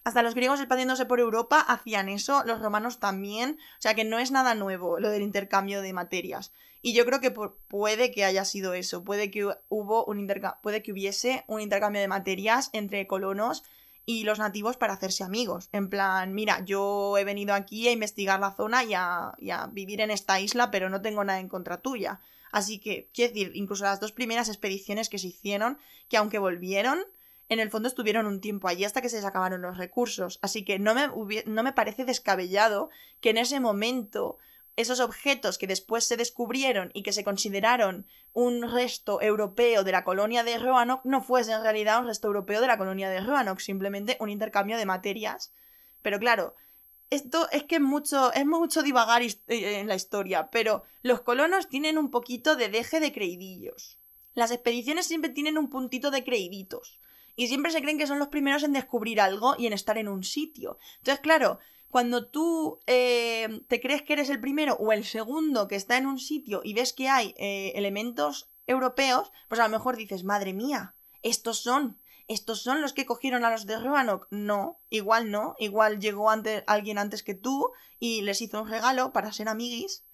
hasta 0.07 0.23
los 0.23 0.37
griegos 0.37 0.61
expandiéndose 0.61 1.05
por 1.05 1.19
Europa 1.19 1.59
hacían 1.59 2.09
eso, 2.09 2.45
los 2.45 2.61
romanos 2.61 3.01
también, 3.01 3.59
o 3.77 3.83
sea 3.83 3.95
que 3.95 4.05
no 4.05 4.21
es 4.21 4.31
nada 4.31 4.55
nuevo 4.55 5.01
lo 5.01 5.11
del 5.11 5.23
intercambio 5.23 5.83
de 5.83 5.93
materias. 5.93 6.53
Y 6.87 6.93
yo 6.93 7.05
creo 7.05 7.19
que 7.19 7.33
puede 7.33 8.13
que 8.13 8.25
haya 8.25 8.45
sido 8.45 8.73
eso, 8.73 9.03
puede 9.03 9.29
que 9.33 9.45
hubo 9.69 10.05
un 10.05 10.33
puede 10.63 10.85
que 10.85 10.93
hubiese 10.93 11.43
un 11.49 11.61
intercambio 11.61 12.01
de 12.01 12.07
materias 12.07 12.71
entre 12.73 13.09
colonos 13.09 13.65
y 14.05 14.23
los 14.23 14.39
nativos 14.39 14.77
para 14.77 14.93
hacerse 14.93 15.25
amigos. 15.25 15.69
En 15.73 15.91
plan, 15.91 16.33
mira, 16.33 16.65
yo 16.65 17.19
he 17.19 17.25
venido 17.25 17.55
aquí 17.55 17.89
a 17.89 17.91
investigar 17.91 18.39
la 18.39 18.55
zona 18.55 18.85
y 18.85 18.95
a, 18.95 19.35
vivir 19.73 20.01
en 20.01 20.13
esta 20.13 20.39
isla, 20.39 20.71
pero 20.71 20.89
no 20.89 21.03
tengo 21.03 21.25
nada 21.25 21.41
en 21.41 21.49
contra 21.49 21.79
tuya. 21.79 22.21
Así 22.53 22.79
que, 22.79 23.11
quiero 23.13 23.35
decir, 23.35 23.51
incluso 23.57 23.83
las 23.83 23.99
dos 23.99 24.13
primeras 24.13 24.49
expediciones 24.49 25.09
que 25.09 25.19
se 25.19 25.27
hicieron, 25.27 25.79
que 26.09 26.19
aunque 26.19 26.39
volvieron, 26.39 27.01
en 27.49 27.59
el 27.59 27.69
fondo 27.69 27.89
estuvieron 27.89 28.27
un 28.27 28.41
tiempo 28.41 28.69
allí 28.69 28.85
hasta 28.85 29.03
que 29.03 29.09
se 29.09 29.17
les 29.17 29.25
acabaron 29.25 29.61
los 29.61 29.77
recursos. 29.77 30.39
Así 30.41 30.65
que 30.65 30.79
no 30.79 30.95
me, 30.95 31.09
no 31.47 31.65
me 31.65 31.73
parece 31.73 32.05
descabellado 32.05 32.91
que 33.21 33.31
en 33.31 33.39
ese 33.39 33.59
momento 33.59 34.39
esos 34.77 35.01
objetos 35.01 35.59
que 35.59 35.67
después 35.67 36.05
se 36.05 36.17
descubrieron 36.17 36.91
y 36.95 37.03
que 37.03 37.13
se 37.13 37.25
consideraron 37.25 38.07
un 38.33 38.71
resto 38.71 39.21
europeo 39.23 39.83
de 39.85 39.93
la 39.93 40.05
colonia 40.05 40.45
de 40.45 40.59
Roanoke 40.59 41.09
no 41.09 41.23
fuesen 41.23 41.57
en 41.57 41.63
realidad 41.63 42.01
un 42.01 42.07
resto 42.07 42.29
europeo 42.29 42.61
de 42.61 42.67
la 42.67 42.79
colonia 42.79 43.09
de 43.09 43.21
Roanoke, 43.21 43.63
simplemente 43.63 44.19
un 44.21 44.29
intercambio 44.29 44.77
de 44.77 44.87
materias. 44.87 45.55
Pero 46.03 46.19
claro, 46.19 46.55
esto 47.09 47.49
es 47.51 47.65
que 47.65 47.77
es 47.77 47.81
mucho, 47.81 48.33
es 48.33 48.45
mucho 48.45 48.83
divagar 48.83 49.23
eh, 49.23 49.39
en 49.49 49.89
la 49.89 49.95
historia, 49.95 50.51
pero 50.51 50.83
los 51.03 51.23
colonos 51.23 51.69
tienen 51.69 51.99
un 51.99 52.11
poquito 52.11 52.57
de 52.57 52.69
deje 52.69 53.01
de 53.01 53.13
creidillos. 53.13 53.99
Las 54.35 54.51
expediciones 54.51 55.07
siempre 55.07 55.31
tienen 55.31 55.57
un 55.57 55.71
puntito 55.71 56.11
de 56.11 56.25
creiditos. 56.25 57.01
Y 57.37 57.49
siempre 57.49 57.71
se 57.71 57.83
creen 57.83 57.99
que 57.99 58.07
son 58.07 58.19
los 58.19 58.29
primeros 58.29 58.63
en 58.63 58.73
descubrir 58.73 59.21
algo 59.21 59.55
y 59.59 59.67
en 59.67 59.75
estar 59.75 59.99
en 59.99 60.09
un 60.09 60.25
sitio. 60.25 60.79
Entonces, 60.99 61.21
claro, 61.21 61.59
cuando 61.91 62.27
tú 62.27 62.81
eh, 62.87 63.63
te 63.69 63.81
crees 63.81 64.03
que 64.03 64.15
eres 64.15 64.31
el 64.31 64.41
primero 64.41 64.75
o 64.75 64.93
el 64.93 65.05
segundo 65.05 65.69
que 65.69 65.77
está 65.77 65.97
en 65.97 66.07
un 66.07 66.19
sitio 66.19 66.61
y 66.65 66.75
ves 66.75 66.93
que 66.93 67.09
hay 67.09 67.35
eh, 67.39 67.73
elementos 67.75 68.51
europeos, 68.67 69.33
pues 69.49 69.61
a 69.61 69.65
lo 69.65 69.71
mejor 69.71 69.97
dices, 69.97 70.25
madre 70.25 70.53
mía, 70.53 70.95
estos 71.23 71.61
son, 71.61 71.99
estos 72.29 72.63
son 72.63 72.83
los 72.83 72.93
que 72.93 73.07
cogieron 73.07 73.45
a 73.45 73.51
los 73.51 73.67
de 73.67 73.79
Roanoke. 73.79 74.27
No, 74.31 74.81
igual 74.91 75.31
no, 75.31 75.55
igual 75.59 76.01
llegó 76.01 76.31
antes, 76.31 76.65
alguien 76.67 76.99
antes 76.99 77.23
que 77.23 77.35
tú 77.35 77.73
y 77.99 78.23
les 78.23 78.43
hizo 78.43 78.63
un 78.63 78.69
regalo 78.69 79.13
para 79.13 79.33
ser 79.33 79.49
amiguis 79.49 80.05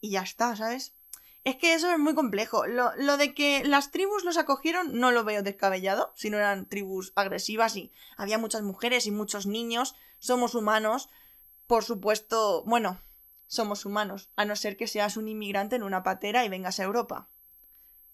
y 0.00 0.10
ya 0.10 0.22
está, 0.22 0.56
¿sabes? 0.56 0.94
Es 1.42 1.56
que 1.56 1.72
eso 1.72 1.90
es 1.90 1.98
muy 1.98 2.14
complejo. 2.14 2.66
Lo, 2.66 2.94
lo, 2.96 3.16
de 3.16 3.34
que 3.34 3.64
las 3.64 3.90
tribus 3.90 4.24
los 4.24 4.36
acogieron 4.36 4.98
no 4.98 5.10
lo 5.10 5.24
veo 5.24 5.42
descabellado, 5.42 6.12
si 6.14 6.28
no 6.28 6.36
eran 6.36 6.68
tribus 6.68 7.12
agresivas 7.16 7.76
y 7.76 7.92
había 8.16 8.36
muchas 8.36 8.62
mujeres 8.62 9.06
y 9.06 9.10
muchos 9.10 9.46
niños, 9.46 9.94
somos 10.20 10.54
humanos, 10.54 11.08
por 11.66 11.82
supuesto, 11.82 12.62
bueno, 12.64 13.00
somos 13.48 13.84
humanos, 13.84 14.30
a 14.36 14.44
no 14.44 14.54
ser 14.54 14.76
que 14.76 14.86
seas 14.86 15.16
un 15.16 15.26
inmigrante 15.26 15.74
en 15.74 15.82
una 15.82 16.04
patera 16.04 16.44
y 16.44 16.48
vengas 16.48 16.78
a 16.78 16.84
Europa. 16.84 17.28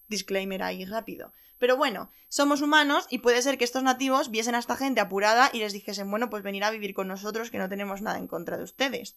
Disclaimer 0.07 0.63
ahí 0.63 0.85
rápido. 0.85 1.31
Pero 1.59 1.75
bueno, 1.75 2.09
somos 2.29 2.61
humanos 2.61 3.07
y 3.09 3.19
puede 3.19 3.41
ser 3.41 3.57
que 3.57 3.65
estos 3.65 3.83
nativos 3.83 4.31
viesen 4.31 4.55
a 4.55 4.59
esta 4.59 4.75
gente 4.75 5.01
apurada 5.01 5.49
y 5.53 5.59
les 5.59 5.73
dijesen, 5.73 6.09
bueno, 6.09 6.29
pues 6.29 6.43
venir 6.43 6.63
a 6.63 6.71
vivir 6.71 6.93
con 6.93 7.07
nosotros 7.07 7.51
que 7.51 7.57
no 7.57 7.69
tenemos 7.69 8.01
nada 8.01 8.17
en 8.17 8.27
contra 8.27 8.57
de 8.57 8.63
ustedes. 8.63 9.15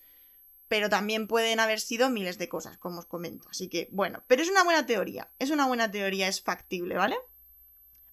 Pero 0.68 0.88
también 0.88 1.26
pueden 1.26 1.60
haber 1.60 1.80
sido 1.80 2.10
miles 2.10 2.38
de 2.38 2.48
cosas, 2.48 2.76
como 2.78 3.00
os 3.00 3.06
comento. 3.06 3.48
Así 3.50 3.68
que, 3.68 3.88
bueno, 3.92 4.22
pero 4.26 4.42
es 4.42 4.50
una 4.50 4.64
buena 4.64 4.86
teoría. 4.86 5.30
Es 5.38 5.50
una 5.50 5.66
buena 5.66 5.90
teoría, 5.90 6.28
es 6.28 6.42
factible, 6.42 6.96
¿vale? 6.96 7.16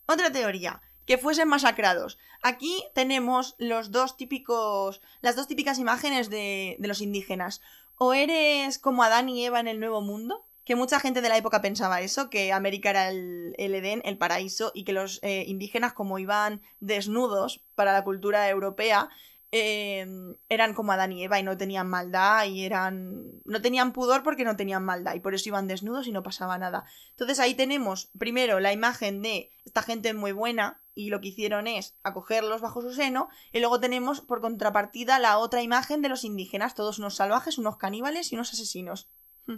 Otra 0.08 0.32
teoría 0.32 0.82
que 1.08 1.18
fuesen 1.18 1.48
masacrados. 1.48 2.20
Aquí 2.44 2.84
tenemos 2.94 3.56
los 3.58 3.92
dos 3.92 4.18
típicos, 4.18 5.02
las 5.22 5.36
dos 5.36 5.48
típicas 5.48 5.80
imágenes 5.80 6.30
de, 6.30 6.78
los 6.80 7.02
indígenas. 7.02 7.62
O 7.96 8.14
eres 8.14 8.78
como 8.78 9.02
Adán 9.02 9.30
y 9.30 9.44
Eva 9.44 9.60
en 9.60 9.68
el 9.68 9.80
Nuevo 9.80 10.02
Mundo, 10.02 10.46
que 10.66 10.76
mucha 10.76 11.00
gente 11.00 11.22
de 11.22 11.30
la 11.30 11.38
época 11.38 11.62
pensaba 11.62 12.02
eso, 12.02 12.30
que 12.30 12.54
América 12.54 12.92
era 12.92 13.10
el, 13.10 13.56
Edén, 13.58 14.04
el 14.06 14.20
paraíso, 14.20 14.72
y 14.76 14.84
que 14.84 14.94
los 14.94 15.20
eh, 15.24 15.46
indígenas, 15.48 15.94
como 15.94 16.20
iban 16.20 16.62
desnudos 16.80 17.64
para 17.74 17.94
la 17.94 18.04
cultura 18.04 18.48
europea, 18.50 19.10
Em, 19.50 20.36
eran 20.50 20.74
como 20.74 20.92
Adán 20.92 21.14
y 21.14 21.24
Eva 21.24 21.40
y 21.40 21.44
no 21.44 21.56
tenían 21.56 21.88
maldad 21.88 22.46
y 22.48 22.66
eran. 22.66 23.42
no 23.46 23.62
tenían 23.62 23.94
pudor 23.94 24.22
porque 24.22 24.44
no 24.44 24.58
tenían 24.58 24.84
maldad 24.84 25.16
y 25.16 25.22
por 25.22 25.34
eso 25.34 25.48
iban 25.48 25.68
desnudos 25.68 26.08
y 26.08 26.12
no 26.12 26.22
pasaba 26.22 26.58
nada. 26.58 26.84
Entonces 27.12 27.40
ahí 27.40 27.54
tenemos 27.56 28.10
primero 28.18 28.60
la 28.60 28.74
imagen 28.74 29.22
de 29.22 29.50
esta 29.64 29.84
gente 29.84 30.14
muy 30.14 30.34
buena 30.34 30.82
y 30.98 31.10
lo 31.10 31.22
que 31.22 31.28
hicieron 31.28 31.68
es 31.68 31.96
acogerlos 32.02 32.60
bajo 32.60 32.82
su 32.82 32.92
seno 32.92 33.30
y 33.54 33.60
luego 33.60 33.80
tenemos 33.80 34.22
por 34.22 34.42
contrapartida 34.42 35.20
la 35.20 35.38
otra 35.38 35.62
imagen 35.62 36.02
de 36.02 36.10
los 36.10 36.24
indígenas, 36.24 36.74
todos 36.74 36.98
unos 36.98 37.16
salvajes, 37.16 37.60
unos 37.60 37.78
caníbales 37.78 38.32
y 38.32 38.36
unos 38.36 38.52
asesinos. 38.52 39.08
Hmm. 39.46 39.58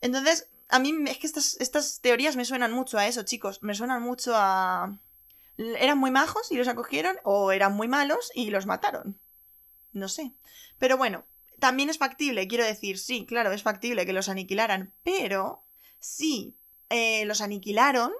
Entonces, 0.00 0.50
a 0.68 0.80
mí 0.80 0.92
es 1.06 1.18
que 1.18 1.28
estas, 1.28 1.56
estas 1.60 2.00
teorías 2.00 2.34
me 2.34 2.44
suenan 2.44 2.72
mucho 2.72 2.98
a 2.98 3.06
eso, 3.06 3.22
chicos, 3.22 3.62
me 3.62 3.74
suenan 3.74 4.02
mucho 4.02 4.32
a 4.34 4.98
eran 5.56 5.98
muy 5.98 6.10
majos 6.10 6.50
y 6.50 6.56
los 6.56 6.66
acogieron 6.66 7.16
o 7.22 7.52
eran 7.52 7.72
muy 7.74 7.86
malos 7.86 8.32
y 8.34 8.50
los 8.50 8.66
mataron. 8.66 9.20
No 9.92 10.08
sé. 10.08 10.34
Pero 10.78 10.96
bueno, 10.96 11.24
también 11.60 11.90
es 11.90 11.98
factible, 11.98 12.48
quiero 12.48 12.64
decir, 12.64 12.98
sí, 12.98 13.24
claro, 13.24 13.52
es 13.52 13.62
factible 13.62 14.04
que 14.04 14.12
los 14.12 14.28
aniquilaran, 14.28 14.92
pero 15.04 15.64
si 16.00 16.56
eh, 16.90 17.24
los 17.24 17.40
aniquilaron, 17.40 18.12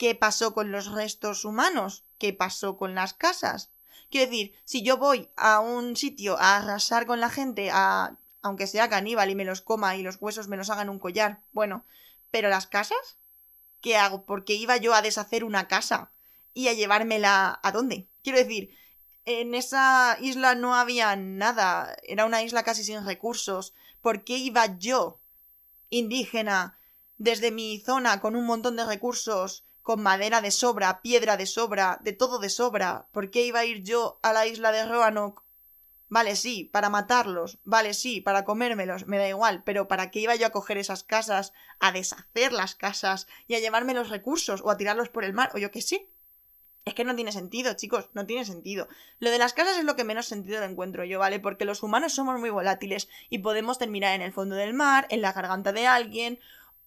¿qué 0.00 0.14
pasó 0.14 0.54
con 0.54 0.72
los 0.72 0.90
restos 0.90 1.44
humanos? 1.44 2.04
¿Qué 2.16 2.32
pasó 2.32 2.78
con 2.78 2.94
las 2.94 3.12
casas? 3.12 3.70
Quiero 4.10 4.30
decir, 4.30 4.54
si 4.64 4.82
yo 4.82 4.96
voy 4.96 5.28
a 5.36 5.60
un 5.60 5.94
sitio 5.94 6.38
a 6.38 6.56
arrasar 6.56 7.04
con 7.04 7.20
la 7.20 7.28
gente, 7.28 7.68
a 7.70 8.16
aunque 8.40 8.66
sea 8.66 8.88
caníbal 8.88 9.28
y 9.28 9.34
me 9.34 9.44
los 9.44 9.60
coma 9.60 9.96
y 9.96 10.02
los 10.02 10.16
huesos 10.18 10.48
me 10.48 10.56
los 10.56 10.70
hagan 10.70 10.88
un 10.88 10.98
collar. 10.98 11.42
Bueno, 11.52 11.84
pero 12.30 12.48
las 12.48 12.66
casas, 12.66 13.18
¿qué 13.82 13.98
hago? 13.98 14.24
Porque 14.24 14.54
iba 14.54 14.78
yo 14.78 14.94
a 14.94 15.02
deshacer 15.02 15.44
una 15.44 15.68
casa 15.68 16.10
y 16.54 16.68
a 16.68 16.72
llevármela 16.72 17.60
a 17.62 17.70
dónde? 17.70 18.08
Quiero 18.22 18.38
decir, 18.38 18.74
en 19.26 19.54
esa 19.54 20.16
isla 20.18 20.54
no 20.54 20.76
había 20.76 21.14
nada, 21.14 21.94
era 22.04 22.24
una 22.24 22.42
isla 22.42 22.62
casi 22.62 22.84
sin 22.84 23.04
recursos. 23.04 23.74
¿Por 24.00 24.24
qué 24.24 24.38
iba 24.38 24.78
yo, 24.78 25.20
indígena, 25.90 26.78
desde 27.18 27.50
mi 27.50 27.80
zona 27.80 28.22
con 28.22 28.34
un 28.34 28.46
montón 28.46 28.76
de 28.76 28.86
recursos, 28.86 29.66
con 29.90 30.04
madera 30.04 30.40
de 30.40 30.52
sobra, 30.52 31.02
piedra 31.02 31.36
de 31.36 31.46
sobra, 31.46 31.98
de 32.04 32.12
todo 32.12 32.38
de 32.38 32.48
sobra? 32.48 33.08
¿Por 33.10 33.28
qué 33.32 33.44
iba 33.44 33.58
a 33.58 33.64
ir 33.64 33.82
yo 33.82 34.20
a 34.22 34.32
la 34.32 34.46
isla 34.46 34.70
de 34.70 34.86
Roanoke 34.86 35.42
Vale, 36.08 36.36
sí, 36.36 36.70
para 36.72 36.90
matarlos, 36.90 37.58
vale, 37.64 37.92
sí, 37.92 38.20
para 38.20 38.44
comérmelos, 38.44 39.08
me 39.08 39.18
da 39.18 39.28
igual, 39.28 39.64
pero 39.64 39.88
¿para 39.88 40.12
qué 40.12 40.20
iba 40.20 40.36
yo 40.36 40.46
a 40.46 40.50
coger 40.50 40.78
esas 40.78 41.02
casas, 41.02 41.52
a 41.80 41.90
deshacer 41.90 42.52
las 42.52 42.76
casas 42.76 43.26
y 43.48 43.56
a 43.56 43.58
llevarme 43.58 43.92
los 43.92 44.10
recursos 44.10 44.60
o 44.62 44.70
a 44.70 44.76
tirarlos 44.76 45.08
por 45.08 45.24
el 45.24 45.32
mar 45.32 45.50
o 45.54 45.58
yo 45.58 45.72
qué 45.72 45.82
sé? 45.82 46.08
Es 46.84 46.94
que 46.94 47.04
no 47.04 47.16
tiene 47.16 47.32
sentido, 47.32 47.74
chicos, 47.74 48.10
no 48.14 48.26
tiene 48.26 48.44
sentido. 48.44 48.86
Lo 49.18 49.32
de 49.32 49.38
las 49.38 49.54
casas 49.54 49.76
es 49.76 49.84
lo 49.84 49.96
que 49.96 50.04
menos 50.04 50.26
sentido 50.26 50.60
lo 50.60 50.66
encuentro 50.66 51.04
yo, 51.04 51.18
¿vale? 51.18 51.40
Porque 51.40 51.64
los 51.64 51.82
humanos 51.82 52.12
somos 52.12 52.38
muy 52.38 52.50
volátiles 52.50 53.08
y 53.28 53.38
podemos 53.38 53.78
terminar 53.78 54.14
en 54.14 54.22
el 54.22 54.32
fondo 54.32 54.54
del 54.54 54.72
mar, 54.72 55.08
en 55.10 55.20
la 55.20 55.32
garganta 55.32 55.72
de 55.72 55.88
alguien 55.88 56.38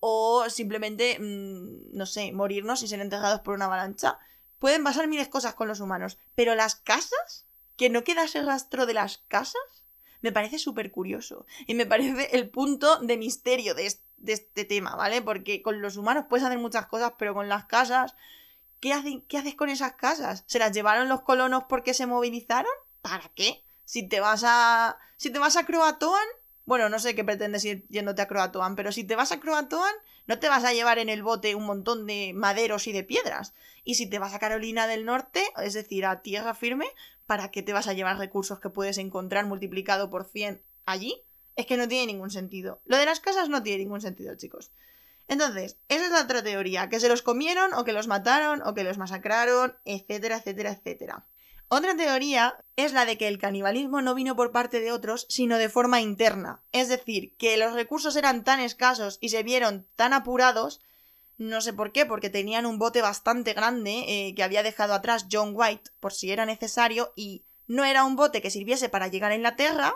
o 0.05 0.49
simplemente, 0.49 1.17
mmm, 1.17 1.95
no 1.95 2.05
sé, 2.05 2.33
morirnos 2.33 2.83
y 2.83 2.89
ser 2.89 2.99
enterrados 2.99 3.39
por 3.39 3.55
una 3.55 3.65
avalancha. 3.65 4.19
Pueden 4.59 4.83
pasar 4.83 5.07
miles 5.07 5.29
cosas 5.29 5.53
con 5.53 5.69
los 5.69 5.79
humanos, 5.79 6.17
pero 6.35 6.55
las 6.55 6.75
casas 6.75 7.47
que 7.77 7.89
no 7.89 8.03
quedase 8.03 8.41
rastro 8.41 8.85
de 8.85 8.95
las 8.95 9.19
casas, 9.29 9.85
me 10.19 10.33
parece 10.33 10.59
súper 10.59 10.91
curioso. 10.91 11.45
Y 11.67 11.73
me 11.73 11.85
parece 11.85 12.35
el 12.35 12.49
punto 12.49 12.97
de 12.97 13.15
misterio 13.15 13.75
de, 13.75 13.85
este 13.85 14.65
tema, 14.65 14.97
¿vale? 14.97 15.21
Porque 15.21 15.61
con 15.61 15.81
los 15.81 15.95
humanos 15.95 16.25
puedes 16.27 16.45
hacer 16.45 16.59
muchas 16.59 16.87
cosas, 16.87 17.13
pero 17.17 17.33
con 17.33 17.47
las 17.47 17.63
casas, 17.63 18.13
¿qué, 18.81 19.23
¿qué 19.29 19.37
haces 19.37 19.55
con 19.55 19.69
esas 19.69 19.93
casas? 19.93 20.43
¿Se 20.47 20.59
las 20.59 20.73
llevaron 20.73 21.07
los 21.07 21.21
colonos 21.21 21.63
porque 21.69 21.93
se 21.93 22.07
movilizaron? 22.07 22.73
¿Para 23.01 23.29
qué? 23.35 23.63
Si 23.85 24.05
te 24.05 24.19
vas 24.19 24.43
a. 24.45 24.97
Si 25.15 25.29
te 25.29 25.39
vas 25.39 25.55
a 25.55 25.65
Croatoan, 25.65 26.27
bueno, 26.65 26.89
no 26.89 26.99
sé 26.99 27.15
qué 27.15 27.23
pretendes 27.23 27.65
ir 27.65 27.85
yéndote 27.89 28.21
a 28.21 28.27
Croatoan, 28.27 28.75
pero 28.75 28.91
si 28.91 29.03
te 29.03 29.15
vas 29.15 29.31
a 29.31 29.39
Croatoan, 29.39 29.93
no 30.27 30.39
te 30.39 30.49
vas 30.49 30.63
a 30.63 30.73
llevar 30.73 30.99
en 30.99 31.09
el 31.09 31.23
bote 31.23 31.55
un 31.55 31.65
montón 31.65 32.07
de 32.07 32.31
maderos 32.33 32.87
y 32.87 32.93
de 32.93 33.03
piedras. 33.03 33.53
Y 33.83 33.95
si 33.95 34.09
te 34.09 34.19
vas 34.19 34.33
a 34.33 34.39
Carolina 34.39 34.87
del 34.87 35.05
Norte, 35.05 35.43
es 35.61 35.73
decir, 35.73 36.05
a 36.05 36.21
tierra 36.21 36.53
firme, 36.53 36.87
¿para 37.25 37.51
qué 37.51 37.63
te 37.63 37.73
vas 37.73 37.87
a 37.87 37.93
llevar 37.93 38.17
recursos 38.17 38.59
que 38.59 38.69
puedes 38.69 38.97
encontrar 38.97 39.45
multiplicado 39.45 40.09
por 40.09 40.25
100 40.25 40.61
allí? 40.85 41.23
Es 41.55 41.65
que 41.65 41.77
no 41.77 41.87
tiene 41.87 42.07
ningún 42.07 42.31
sentido. 42.31 42.81
Lo 42.85 42.97
de 42.97 43.05
las 43.05 43.19
casas 43.19 43.49
no 43.49 43.61
tiene 43.61 43.83
ningún 43.83 44.01
sentido, 44.01 44.35
chicos. 44.35 44.71
Entonces, 45.27 45.77
esa 45.87 46.05
es 46.05 46.11
la 46.11 46.23
otra 46.23 46.43
teoría, 46.43 46.89
que 46.89 46.99
se 46.99 47.09
los 47.09 47.21
comieron 47.21 47.73
o 47.73 47.83
que 47.83 47.93
los 47.93 48.07
mataron 48.07 48.61
o 48.65 48.73
que 48.73 48.83
los 48.83 48.97
masacraron, 48.97 49.77
etcétera, 49.85 50.37
etcétera, 50.37 50.71
etcétera. 50.71 51.25
Otra 51.67 51.95
teoría 51.95 52.63
es 52.75 52.93
la 52.93 53.05
de 53.05 53.17
que 53.17 53.27
el 53.27 53.39
canibalismo 53.39 54.01
no 54.01 54.15
vino 54.15 54.35
por 54.35 54.51
parte 54.51 54.79
de 54.79 54.91
otros, 54.91 55.25
sino 55.29 55.57
de 55.57 55.69
forma 55.69 56.01
interna. 56.01 56.61
Es 56.71 56.87
decir, 56.87 57.35
que 57.37 57.57
los 57.57 57.73
recursos 57.73 58.15
eran 58.15 58.43
tan 58.43 58.59
escasos 58.59 59.17
y 59.21 59.29
se 59.29 59.43
vieron 59.43 59.87
tan 59.95 60.13
apurados 60.13 60.81
no 61.37 61.61
sé 61.61 61.73
por 61.73 61.91
qué, 61.91 62.05
porque 62.05 62.29
tenían 62.29 62.65
un 62.65 62.77
bote 62.77 63.01
bastante 63.01 63.53
grande 63.53 64.05
eh, 64.07 64.35
que 64.35 64.43
había 64.43 64.63
dejado 64.63 64.93
atrás 64.93 65.27
John 65.31 65.53
White 65.53 65.91
por 65.99 66.13
si 66.13 66.31
era 66.31 66.45
necesario 66.45 67.11
y 67.15 67.43
no 67.67 67.83
era 67.85 68.03
un 68.03 68.15
bote 68.15 68.41
que 68.41 68.51
sirviese 68.51 68.89
para 68.89 69.07
llegar 69.07 69.31
a 69.31 69.35
Inglaterra, 69.35 69.95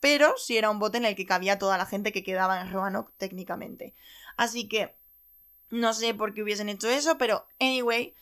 pero 0.00 0.34
sí 0.38 0.56
era 0.56 0.70
un 0.70 0.78
bote 0.78 0.98
en 0.98 1.04
el 1.04 1.14
que 1.14 1.26
cabía 1.26 1.58
toda 1.58 1.78
la 1.78 1.86
gente 1.86 2.12
que 2.12 2.24
quedaba 2.24 2.60
en 2.60 2.72
Roanoke 2.72 3.12
técnicamente. 3.18 3.94
Así 4.36 4.66
que 4.66 4.96
no 5.70 5.92
sé 5.94 6.14
por 6.14 6.34
qué 6.34 6.42
hubiesen 6.42 6.68
hecho 6.68 6.88
eso, 6.88 7.18
pero 7.18 7.46
anyway, 7.60 8.14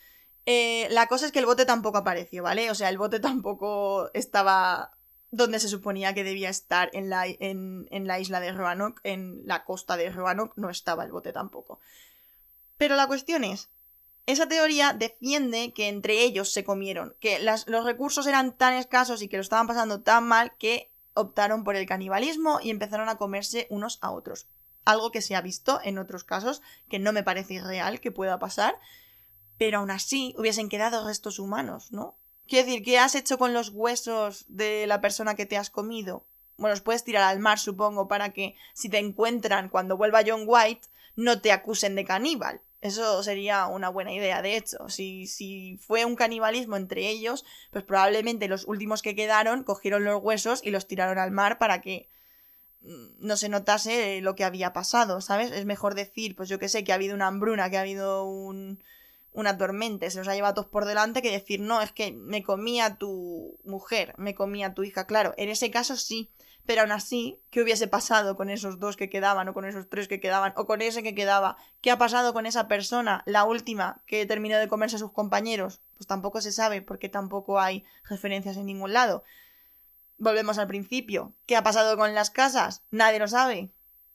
eh, 0.46 0.88
la 0.90 1.06
cosa 1.06 1.26
es 1.26 1.32
que 1.32 1.38
el 1.38 1.46
bote 1.46 1.66
tampoco 1.66 1.98
apareció, 1.98 2.42
¿vale? 2.42 2.70
O 2.70 2.74
sea, 2.74 2.88
el 2.88 2.98
bote 2.98 3.20
tampoco 3.20 4.10
estaba 4.14 4.92
donde 5.30 5.60
se 5.60 5.68
suponía 5.68 6.12
que 6.12 6.24
debía 6.24 6.48
estar 6.48 6.90
en 6.92 7.08
la, 7.08 7.26
en, 7.26 7.86
en 7.90 8.06
la 8.06 8.18
isla 8.18 8.40
de 8.40 8.52
Roanoke, 8.52 9.00
en 9.04 9.42
la 9.44 9.64
costa 9.64 9.96
de 9.96 10.10
Roanoke, 10.10 10.54
no 10.56 10.70
estaba 10.70 11.04
el 11.04 11.12
bote 11.12 11.32
tampoco. 11.32 11.78
Pero 12.76 12.96
la 12.96 13.06
cuestión 13.06 13.44
es, 13.44 13.70
esa 14.26 14.48
teoría 14.48 14.92
defiende 14.92 15.72
que 15.72 15.88
entre 15.88 16.22
ellos 16.22 16.52
se 16.52 16.64
comieron, 16.64 17.14
que 17.20 17.38
los 17.40 17.84
recursos 17.84 18.26
eran 18.26 18.56
tan 18.56 18.74
escasos 18.74 19.22
y 19.22 19.28
que 19.28 19.36
lo 19.36 19.42
estaban 19.42 19.66
pasando 19.66 20.02
tan 20.02 20.26
mal 20.26 20.56
que 20.56 20.90
optaron 21.14 21.64
por 21.64 21.76
el 21.76 21.86
canibalismo 21.86 22.60
y 22.62 22.70
empezaron 22.70 23.08
a 23.08 23.16
comerse 23.16 23.66
unos 23.70 23.98
a 24.00 24.10
otros. 24.10 24.46
Algo 24.84 25.10
que 25.10 25.22
se 25.22 25.36
ha 25.36 25.40
visto 25.40 25.80
en 25.84 25.98
otros 25.98 26.24
casos, 26.24 26.62
que 26.88 26.98
no 26.98 27.12
me 27.12 27.22
parece 27.22 27.54
irreal 27.54 28.00
que 28.00 28.12
pueda 28.12 28.38
pasar, 28.38 28.76
pero 29.60 29.80
aún 29.80 29.90
así 29.90 30.34
hubiesen 30.38 30.70
quedado 30.70 31.06
restos 31.06 31.38
humanos, 31.38 31.92
¿no? 31.92 32.16
Quiero 32.48 32.64
decir, 32.64 32.82
¿qué 32.82 32.98
has 32.98 33.14
hecho 33.14 33.36
con 33.36 33.52
los 33.52 33.68
huesos 33.68 34.46
de 34.48 34.86
la 34.86 35.02
persona 35.02 35.34
que 35.34 35.44
te 35.44 35.58
has 35.58 35.68
comido? 35.68 36.24
Bueno, 36.56 36.72
los 36.72 36.80
puedes 36.80 37.04
tirar 37.04 37.24
al 37.24 37.40
mar, 37.40 37.58
supongo, 37.58 38.08
para 38.08 38.32
que 38.32 38.56
si 38.72 38.88
te 38.88 38.96
encuentran 38.96 39.68
cuando 39.68 39.98
vuelva 39.98 40.22
John 40.26 40.44
White, 40.46 40.88
no 41.14 41.42
te 41.42 41.52
acusen 41.52 41.94
de 41.94 42.06
caníbal. 42.06 42.62
Eso 42.80 43.22
sería 43.22 43.66
una 43.66 43.90
buena 43.90 44.14
idea, 44.14 44.40
de 44.40 44.56
hecho. 44.56 44.88
Si, 44.88 45.26
si 45.26 45.76
fue 45.76 46.06
un 46.06 46.16
canibalismo 46.16 46.78
entre 46.78 47.10
ellos, 47.10 47.44
pues 47.70 47.84
probablemente 47.84 48.48
los 48.48 48.66
últimos 48.66 49.02
que 49.02 49.14
quedaron 49.14 49.62
cogieron 49.62 50.04
los 50.04 50.22
huesos 50.22 50.62
y 50.64 50.70
los 50.70 50.86
tiraron 50.86 51.18
al 51.18 51.32
mar 51.32 51.58
para 51.58 51.82
que 51.82 52.08
mm, 52.80 53.26
no 53.26 53.36
se 53.36 53.50
notase 53.50 54.22
lo 54.22 54.34
que 54.34 54.44
había 54.44 54.72
pasado, 54.72 55.20
¿sabes? 55.20 55.52
Es 55.52 55.66
mejor 55.66 55.94
decir, 55.94 56.34
pues 56.34 56.48
yo 56.48 56.58
que 56.58 56.70
sé, 56.70 56.82
que 56.82 56.92
ha 56.92 56.94
habido 56.94 57.14
una 57.14 57.26
hambruna, 57.26 57.68
que 57.68 57.76
ha 57.76 57.82
habido 57.82 58.24
un, 58.24 58.82
una 59.32 59.56
tormenta, 59.56 60.10
se 60.10 60.18
los 60.18 60.28
ha 60.28 60.34
llevado 60.34 60.54
todos 60.54 60.68
por 60.68 60.84
delante, 60.84 61.22
que 61.22 61.30
decir, 61.30 61.60
no, 61.60 61.80
es 61.82 61.92
que 61.92 62.12
me 62.12 62.42
comía 62.42 62.96
tu 62.96 63.58
mujer, 63.64 64.14
me 64.18 64.34
comía 64.34 64.74
tu 64.74 64.82
hija. 64.82 65.06
Claro, 65.06 65.34
en 65.36 65.48
ese 65.48 65.70
caso 65.70 65.96
sí, 65.96 66.30
pero 66.66 66.82
aún 66.82 66.92
así, 66.92 67.40
¿qué 67.50 67.62
hubiese 67.62 67.88
pasado 67.88 68.36
con 68.36 68.50
esos 68.50 68.78
dos 68.78 68.96
que 68.96 69.10
quedaban 69.10 69.48
o 69.48 69.54
con 69.54 69.64
esos 69.64 69.88
tres 69.88 70.08
que 70.08 70.20
quedaban 70.20 70.52
o 70.56 70.66
con 70.66 70.82
ese 70.82 71.02
que 71.02 71.14
quedaba? 71.14 71.56
¿Qué 71.80 71.90
ha 71.90 71.98
pasado 71.98 72.32
con 72.32 72.46
esa 72.46 72.68
persona, 72.68 73.22
la 73.26 73.44
última, 73.44 74.02
que 74.06 74.26
terminó 74.26 74.58
de 74.58 74.68
comerse 74.68 74.96
a 74.96 75.00
sus 75.00 75.12
compañeros? 75.12 75.80
Pues 75.96 76.06
tampoco 76.06 76.40
se 76.40 76.52
sabe 76.52 76.82
porque 76.82 77.08
tampoco 77.08 77.58
hay 77.58 77.84
referencias 78.08 78.56
en 78.56 78.66
ningún 78.66 78.92
lado. 78.92 79.24
Volvemos 80.18 80.58
al 80.58 80.66
principio. 80.66 81.32
¿Qué 81.46 81.56
ha 81.56 81.62
pasado 81.62 81.96
con 81.96 82.14
las 82.14 82.30
casas? 82.30 82.82
Nadie 82.90 83.18
lo 83.18 83.26
sabe. 83.26 83.70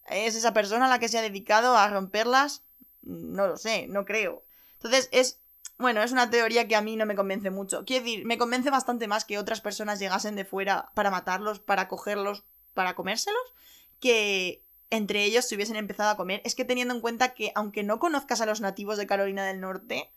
¿Es 0.08 0.36
esa 0.36 0.54
persona 0.54 0.88
la 0.88 1.00
que 1.00 1.10
se 1.10 1.18
ha 1.18 1.22
dedicado 1.22 1.76
a 1.76 1.90
romperlas? 1.90 2.64
No 3.02 3.48
lo 3.48 3.58
sé, 3.58 3.88
no 3.88 4.06
creo. 4.06 4.44
Entonces 4.76 5.10
es 5.12 5.40
bueno, 5.78 6.02
es 6.02 6.14
una 6.14 6.30
teoría 6.30 6.68
que 6.68 6.76
a 6.76 6.82
mí 6.82 6.96
no 6.96 7.06
me 7.06 7.16
convence 7.16 7.50
mucho. 7.52 7.84
Quiero 7.84 8.06
decir, 8.06 8.26
me 8.26 8.38
convence 8.38 8.70
bastante 8.70 9.08
más 9.08 9.26
que 9.26 9.38
otras 9.38 9.60
personas 9.60 10.00
llegasen 10.00 10.36
de 10.36 10.46
fuera 10.46 10.92
para 10.94 11.12
matarlos, 11.12 11.60
para 11.60 11.90
cogerlos, 11.90 12.46
para 12.74 12.96
comérselos, 12.96 13.54
que 14.00 14.64
entre 14.90 15.26
ellos 15.26 15.46
se 15.46 15.56
hubiesen 15.56 15.76
empezado 15.76 16.10
a 16.10 16.16
comer. 16.16 16.42
Es 16.46 16.56
que 16.56 16.64
teniendo 16.64 16.94
en 16.94 17.02
cuenta 17.02 17.34
que 17.34 17.52
aunque 17.56 17.84
no 17.84 18.00
conozcas 18.00 18.40
a 18.40 18.46
los 18.46 18.62
nativos 18.62 18.98
de 18.98 19.08
Carolina 19.08 19.46
del 19.46 19.60
Norte, 19.60 20.12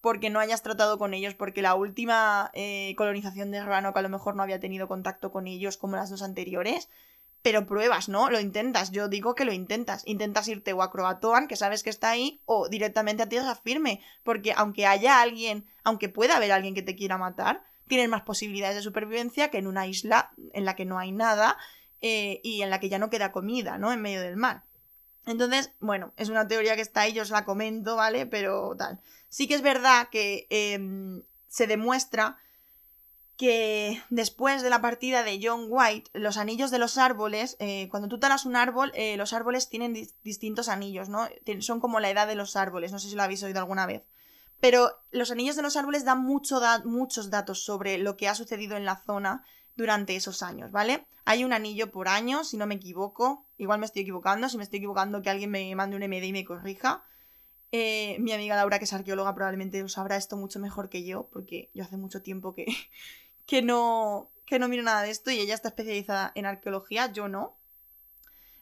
porque 0.00 0.30
no 0.30 0.38
hayas 0.38 0.62
tratado 0.62 0.98
con 0.98 1.14
ellos, 1.14 1.34
porque 1.34 1.62
la 1.62 1.74
última 1.74 2.52
eh, 2.54 2.94
colonización 2.96 3.50
de 3.50 3.64
Roanoke 3.64 3.98
a 3.98 4.02
lo 4.02 4.08
mejor 4.08 4.36
no 4.36 4.44
había 4.44 4.60
tenido 4.60 4.86
contacto 4.86 5.32
con 5.32 5.48
ellos 5.48 5.78
como 5.78 5.96
las 5.96 6.10
dos 6.10 6.22
anteriores, 6.22 6.88
pero 7.46 7.64
pruebas, 7.64 8.08
¿no? 8.08 8.28
Lo 8.28 8.40
intentas, 8.40 8.90
yo 8.90 9.06
digo 9.06 9.36
que 9.36 9.44
lo 9.44 9.52
intentas. 9.52 10.02
Intentas 10.04 10.48
irte 10.48 10.72
o 10.72 10.82
a 10.82 10.90
Croatoan, 10.90 11.46
que 11.46 11.54
sabes 11.54 11.84
que 11.84 11.90
está 11.90 12.10
ahí, 12.10 12.40
o 12.44 12.68
directamente 12.68 13.22
a 13.22 13.28
tierra 13.28 13.54
firme, 13.54 14.00
porque 14.24 14.52
aunque 14.56 14.84
haya 14.84 15.20
alguien, 15.20 15.64
aunque 15.84 16.08
pueda 16.08 16.38
haber 16.38 16.50
alguien 16.50 16.74
que 16.74 16.82
te 16.82 16.96
quiera 16.96 17.18
matar, 17.18 17.62
tienes 17.86 18.08
más 18.08 18.22
posibilidades 18.22 18.74
de 18.74 18.82
supervivencia 18.82 19.48
que 19.48 19.58
en 19.58 19.68
una 19.68 19.86
isla 19.86 20.32
en 20.54 20.64
la 20.64 20.74
que 20.74 20.86
no 20.86 20.98
hay 20.98 21.12
nada 21.12 21.56
eh, 22.00 22.40
y 22.42 22.62
en 22.62 22.70
la 22.70 22.80
que 22.80 22.88
ya 22.88 22.98
no 22.98 23.10
queda 23.10 23.30
comida, 23.30 23.78
¿no? 23.78 23.92
En 23.92 24.02
medio 24.02 24.22
del 24.22 24.36
mar. 24.36 24.64
Entonces, 25.24 25.70
bueno, 25.78 26.12
es 26.16 26.30
una 26.30 26.48
teoría 26.48 26.74
que 26.74 26.82
está 26.82 27.02
ahí, 27.02 27.12
yo 27.12 27.22
os 27.22 27.30
la 27.30 27.44
comento, 27.44 27.94
¿vale? 27.94 28.26
Pero 28.26 28.74
tal. 28.76 28.98
Sí 29.28 29.46
que 29.46 29.54
es 29.54 29.62
verdad 29.62 30.08
que 30.10 30.48
em, 30.50 31.22
se 31.46 31.68
demuestra 31.68 32.38
que 33.36 34.02
después 34.08 34.62
de 34.62 34.70
la 34.70 34.80
partida 34.80 35.22
de 35.22 35.38
John 35.42 35.66
White, 35.68 36.10
los 36.14 36.38
anillos 36.38 36.70
de 36.70 36.78
los 36.78 36.96
árboles, 36.96 37.56
eh, 37.58 37.88
cuando 37.90 38.08
tú 38.08 38.18
talas 38.18 38.46
un 38.46 38.56
árbol, 38.56 38.92
eh, 38.94 39.16
los 39.16 39.32
árboles 39.32 39.68
tienen 39.68 39.94
distintos 40.24 40.68
anillos, 40.68 41.08
¿no? 41.08 41.28
Son 41.60 41.80
como 41.80 42.00
la 42.00 42.10
edad 42.10 42.26
de 42.26 42.34
los 42.34 42.56
árboles, 42.56 42.92
no 42.92 42.98
sé 42.98 43.08
si 43.08 43.14
lo 43.14 43.22
habéis 43.22 43.42
oído 43.42 43.58
alguna 43.58 43.86
vez. 43.86 44.04
Pero 44.60 44.90
los 45.10 45.30
anillos 45.30 45.56
de 45.56 45.62
los 45.62 45.76
árboles 45.76 46.04
dan 46.04 46.22
mucho 46.22 46.60
muchos 46.84 47.30
datos 47.30 47.62
sobre 47.62 47.98
lo 47.98 48.16
que 48.16 48.28
ha 48.28 48.34
sucedido 48.34 48.76
en 48.76 48.86
la 48.86 48.96
zona 48.96 49.44
durante 49.76 50.16
esos 50.16 50.42
años, 50.42 50.72
¿vale? 50.72 51.06
Hay 51.26 51.44
un 51.44 51.52
anillo 51.52 51.90
por 51.90 52.08
año, 52.08 52.42
si 52.42 52.56
no 52.56 52.66
me 52.66 52.76
equivoco. 52.76 53.44
Igual 53.58 53.80
me 53.80 53.86
estoy 53.86 54.02
equivocando, 54.02 54.48
si 54.48 54.56
me 54.56 54.64
estoy 54.64 54.78
equivocando 54.78 55.20
que 55.20 55.28
alguien 55.28 55.50
me 55.50 55.74
mande 55.74 55.96
un 55.96 56.02
MD 56.02 56.24
y 56.24 56.32
me 56.32 56.44
corrija. 56.46 57.04
Eh, 57.72 58.16
mi 58.20 58.32
amiga 58.32 58.56
Laura, 58.56 58.78
que 58.78 58.84
es 58.84 58.92
arqueóloga, 58.92 59.34
probablemente 59.34 59.82
lo 59.82 59.88
sabrá 59.88 60.16
esto 60.16 60.36
mucho 60.36 60.58
mejor 60.60 60.88
que 60.88 61.04
yo, 61.04 61.28
porque 61.30 61.70
yo 61.74 61.84
hace 61.84 61.96
mucho 61.98 62.22
tiempo 62.22 62.54
que, 62.54 62.64
que 63.46 63.62
no, 63.62 64.30
que 64.44 64.58
no 64.58 64.68
miro 64.68 64.82
nada 64.82 65.02
de 65.02 65.10
esto 65.10 65.30
y 65.30 65.38
ella 65.38 65.54
está 65.54 65.68
especializada 65.68 66.32
en 66.34 66.46
arqueología, 66.46 67.12
yo 67.12 67.28
no. 67.28 67.56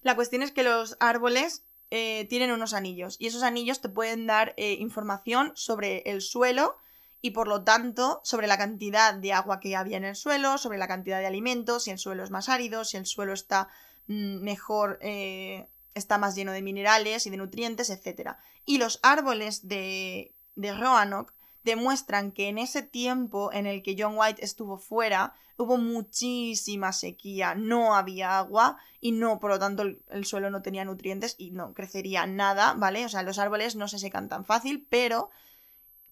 La 0.02 0.14
cuestión 0.14 0.42
es 0.42 0.52
que 0.52 0.62
los 0.62 0.96
árboles 1.00 1.64
eh, 1.90 2.26
tienen 2.28 2.52
unos 2.52 2.74
anillos 2.74 3.16
y 3.18 3.26
esos 3.26 3.42
anillos 3.42 3.80
te 3.80 3.88
pueden 3.88 4.26
dar 4.26 4.54
eh, 4.56 4.72
información 4.74 5.52
sobre 5.54 6.02
el 6.06 6.20
suelo 6.20 6.76
y 7.20 7.30
por 7.30 7.48
lo 7.48 7.64
tanto 7.64 8.20
sobre 8.22 8.46
la 8.46 8.58
cantidad 8.58 9.14
de 9.14 9.32
agua 9.32 9.60
que 9.60 9.76
había 9.76 9.96
en 9.96 10.04
el 10.04 10.16
suelo, 10.16 10.58
sobre 10.58 10.76
la 10.76 10.88
cantidad 10.88 11.20
de 11.20 11.26
alimentos, 11.26 11.84
si 11.84 11.90
el 11.90 11.98
suelo 11.98 12.22
es 12.22 12.30
más 12.30 12.48
árido, 12.48 12.84
si 12.84 12.98
el 12.98 13.06
suelo 13.06 13.32
está 13.32 13.68
mm, 14.08 14.42
mejor, 14.42 14.98
eh, 15.00 15.68
está 15.94 16.18
más 16.18 16.34
lleno 16.34 16.52
de 16.52 16.60
minerales 16.62 17.26
y 17.26 17.30
de 17.30 17.38
nutrientes, 17.38 17.88
etc. 17.88 18.32
Y 18.66 18.78
los 18.78 19.00
árboles 19.02 19.66
de, 19.66 20.34
de 20.56 20.74
Roanoke 20.74 21.33
demuestran 21.64 22.30
que 22.30 22.48
en 22.48 22.58
ese 22.58 22.82
tiempo 22.82 23.52
en 23.52 23.66
el 23.66 23.82
que 23.82 23.96
John 23.98 24.14
White 24.16 24.44
estuvo 24.44 24.78
fuera, 24.78 25.34
hubo 25.56 25.76
muchísima 25.78 26.92
sequía, 26.92 27.54
no 27.54 27.94
había 27.94 28.38
agua 28.38 28.78
y 29.00 29.12
no, 29.12 29.40
por 29.40 29.50
lo 29.50 29.58
tanto, 29.58 29.82
el, 29.82 30.24
suelo 30.24 30.50
no 30.50 30.62
tenía 30.62 30.84
nutrientes 30.84 31.36
y 31.38 31.50
no 31.50 31.72
crecería 31.72 32.26
nada, 32.26 32.74
¿vale? 32.74 33.04
O 33.04 33.08
sea, 33.08 33.22
los 33.22 33.38
árboles 33.38 33.76
no 33.76 33.88
se 33.88 33.98
secan 33.98 34.28
tan 34.28 34.44
fácil, 34.44 34.86
pero 34.88 35.30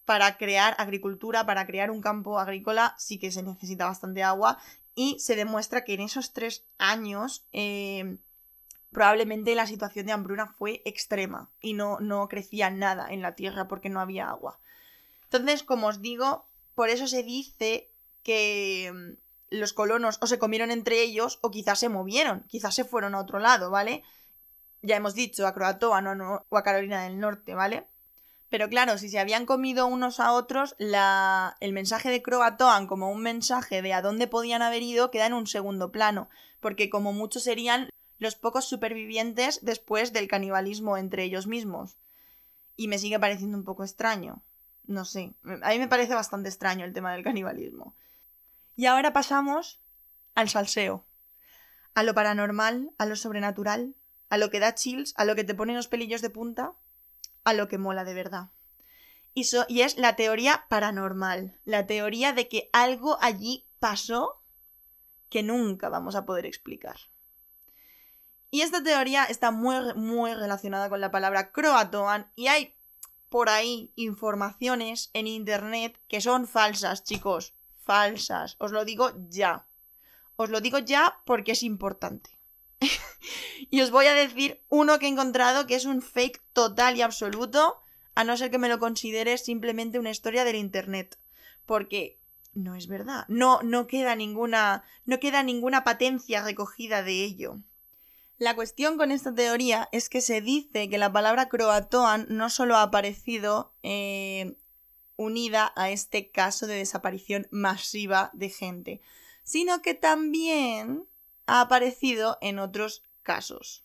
para 0.05 0.37
crear 0.37 0.75
agricultura, 0.79 1.47
para 1.47 1.67
crear 1.67 1.91
un 1.91 2.01
campo 2.01 2.39
agrícola, 2.39 2.95
sí 2.99 3.19
que 3.19 3.31
se 3.31 3.43
necesita 3.43 3.87
bastante 3.87 4.23
agua 4.23 4.59
y 4.95 5.19
se 5.21 5.37
demuestra 5.37 5.85
que 5.85 5.95
en 5.95 6.01
esos 6.01 6.33
tres 6.33 6.65
años 6.79 7.47
eh, 7.53 8.19
probablemente 8.91 9.55
la 9.55 9.67
situación 9.67 10.07
de 10.07 10.13
hambruna 10.13 10.47
fue 10.47 10.83
extrema 10.85 11.51
y 11.61 11.75
no, 11.75 11.99
no 12.01 12.29
crecía 12.29 12.71
nada 12.71 13.09
en 13.11 13.23
la 13.23 13.35
tierra 13.35 13.69
porque 13.69 13.91
no 13.91 14.01
había 14.01 14.29
agua. 14.29 14.59
Entonces, 15.33 15.63
como 15.63 15.87
os 15.87 16.03
digo, 16.03 16.47
por 16.75 16.91
eso 16.91 17.07
se 17.07 17.23
dice 17.23 17.91
que 18.23 18.93
mm, 18.93 19.57
los 19.57 19.73
colonos 19.73 20.19
o 20.21 20.27
se 20.27 20.39
comieron 20.39 20.71
entre 20.71 21.01
ellos 21.01 21.39
o 21.41 21.51
quizás 21.51 21.79
se 21.79 21.89
movieron, 21.89 22.45
quizás 22.49 22.75
se 22.75 22.85
fueron 22.85 23.15
a 23.15 23.21
otro 23.21 23.39
lado, 23.39 23.71
¿vale? 23.71 24.03
Ya 24.83 24.97
hemos 24.97 25.15
dicho 25.15 25.47
a 25.47 25.55
Croatoan 25.55 26.07
o 26.07 26.57
a 26.57 26.63
Carolina 26.63 27.05
del 27.05 27.19
Norte, 27.19 27.55
¿vale? 27.55 27.87
Pero 28.51 28.69
claro, 28.69 28.99
si 28.99 29.09
se 29.09 29.19
habían 29.19 29.47
comido 29.47 29.87
unos 29.87 30.21
a 30.21 30.33
otros, 30.33 30.75
la... 30.77 31.57
el 31.61 31.73
mensaje 31.73 32.11
de 32.11 32.21
Croatoan 32.21 32.87
como 32.87 33.11
un 33.11 33.23
mensaje 33.23 33.81
de 33.81 33.95
a 33.95 34.03
dónde 34.03 34.27
podían 34.27 34.61
haber 34.61 34.83
ido 34.83 35.11
queda 35.11 35.25
en 35.25 35.33
un 35.33 35.47
segundo 35.47 35.91
plano, 35.93 36.29
porque 36.61 36.91
como 36.91 37.15
muchos 37.15 37.45
serían 37.45 37.89
los 38.19 38.35
pocos 38.35 38.67
supervivientes 38.67 39.61
después 39.63 40.13
del 40.13 40.29
canibalismo 40.29 40.99
entre 40.99 41.25
ellos 41.25 41.47
mismos. 41.47 41.97
Y 42.77 42.89
me 42.89 42.99
sigue 42.99 43.19
pareciendo 43.19 43.57
un 43.57 43.65
poco 43.65 43.83
extraño. 43.83 44.43
No 44.85 45.05
sé, 45.05 45.35
a 45.63 45.71
mí 45.71 45.79
me 45.79 45.89
parece 45.89 46.15
bastante 46.15 46.49
extraño 46.49 46.85
el 46.85 46.93
tema 46.93 47.13
del 47.13 47.25
canibalismo. 47.25 47.95
Y 48.77 48.87
ahora 48.87 49.13
pasamos 49.13 49.81
al 50.35 50.49
salseo. 50.49 51.05
A 51.95 52.03
lo 52.03 52.15
paranormal, 52.15 52.93
a 52.99 53.07
lo 53.07 53.17
sobrenatural, 53.17 53.95
a 54.29 54.39
lo 54.39 54.51
que 54.51 54.61
da 54.61 54.75
chills, 54.75 55.15
a 55.17 55.25
lo 55.25 55.35
que 55.35 55.45
te 55.45 55.55
pone 55.55 55.75
los 55.75 55.89
pelillos 55.89 56.23
de 56.23 56.31
punta, 56.31 56.73
a 57.45 57.53
lo 57.53 57.69
que 57.69 57.79
mola 57.79 58.05
de 58.05 58.15
verdad. 58.15 58.49
Y, 59.35 59.47
y 59.69 59.83
es 59.83 59.99
la 59.99 60.17
teoría 60.17 60.65
paranormal, 60.69 61.59
la 61.65 61.87
teoría 61.87 62.33
de 62.33 62.49
que 62.49 62.71
algo 62.73 63.19
allí 63.21 63.67
pasó 63.79 64.43
que 65.29 65.43
nunca 65.43 65.89
vamos 65.89 66.15
a 66.15 66.27
poder 66.27 66.47
explicar. 66.47 66.97
Y 68.51 68.61
esta 68.61 68.83
teoría 68.83 69.25
está 69.25 69.51
muy, 69.51 69.95
muy 69.95 70.35
relacionada 70.35 70.91
con 70.91 71.01
la 71.01 71.11
palabra 71.11 71.53
croatoan 71.53 72.31
y 72.35 72.49
hay 72.49 72.77
por 73.33 73.49
ahí 73.49 73.91
informaciones 73.97 75.11
en 75.15 75.27
internet 75.27 75.99
que 76.07 76.21
son 76.21 76.47
falsas, 76.47 77.03
chicos. 77.03 77.55
Falsas. 77.83 78.57
Os 78.59 78.73
lo 78.73 78.85
digo 78.85 79.11
ya. 79.31 79.67
Os 80.37 80.51
lo 80.51 80.61
digo 80.61 80.79
ya 80.79 81.19
porque 81.25 81.53
es 81.53 81.63
importante. 81.63 82.39
y 83.71 83.81
os 83.81 83.91
voy 83.91 84.05
a 84.05 84.13
decir 84.13 84.63
uno 84.69 84.99
que 84.99 85.07
he 85.07 85.09
encontrado 85.09 85.67
que 85.67 85.77
es 85.77 85.87
un 85.87 86.03
fake 86.03 86.43
total 86.53 86.99
y 86.99 87.01
absoluto, 87.01 87.81
a 88.15 88.23
no 88.23 88.37
ser 88.37 88.51
que 88.51 88.59
me 88.59 88.69
lo 88.69 88.79
consideres 88.79 89.43
simplemente 89.43 89.99
una 89.99 90.11
historia 90.11 90.45
del 90.45 90.57
internet. 90.57 91.19
Porque 91.65 92.19
no 92.53 92.75
es 92.75 92.87
verdad. 92.87 93.25
No, 93.29 93.63
no 93.63 93.87
queda 93.87 94.15
ninguna. 94.15 94.85
no 95.07 95.19
queda 95.21 95.43
ninguna 95.43 95.85
patencia 95.85 96.45
recogida 96.45 97.03
de 97.03 97.25
ello. 97.25 97.61
La 98.43 98.57
cuestión 98.57 98.97
con 98.99 99.13
esta 99.13 99.33
teoría 99.33 99.89
es 99.93 100.09
que 100.09 100.21
se 100.21 100.41
dice 100.41 100.91
que 100.91 100.99
la 100.99 101.13
palabra 101.13 101.49
croatoan 101.49 102.27
no 102.29 102.51
solo 102.51 102.75
ha 102.75 102.83
aparecido 102.83 103.73
eh, 103.85 104.57
unida 105.15 105.73
a 105.77 105.91
este 105.91 106.33
caso 106.33 106.67
de 106.67 106.75
desaparición 106.75 107.47
masiva 107.53 108.33
de 108.33 108.49
gente, 108.49 109.01
sino 109.45 109.81
que 109.81 109.95
también 109.95 111.07
ha 111.47 111.61
aparecido 111.61 112.39
en 112.41 112.59
otros 112.59 113.05
casos. 113.23 113.85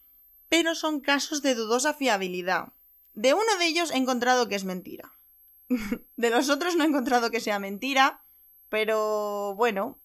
Pero 0.50 0.74
son 0.74 1.02
casos 1.02 1.44
de 1.44 1.54
dudosa 1.54 1.94
fiabilidad. 1.94 2.74
De 3.14 3.36
uno 3.36 3.58
de 3.60 3.68
ellos 3.68 3.92
he 3.92 3.98
encontrado 3.98 4.48
que 4.48 4.56
es 4.56 4.66
mentira. 4.66 5.14
de 6.16 6.30
los 6.32 6.50
otros 6.50 6.76
no 6.76 6.84
he 6.84 6.88
encontrado 6.88 7.30
que 7.30 7.42
sea 7.42 7.60
mentira, 7.60 8.24
pero 8.70 9.54
bueno, 9.54 10.00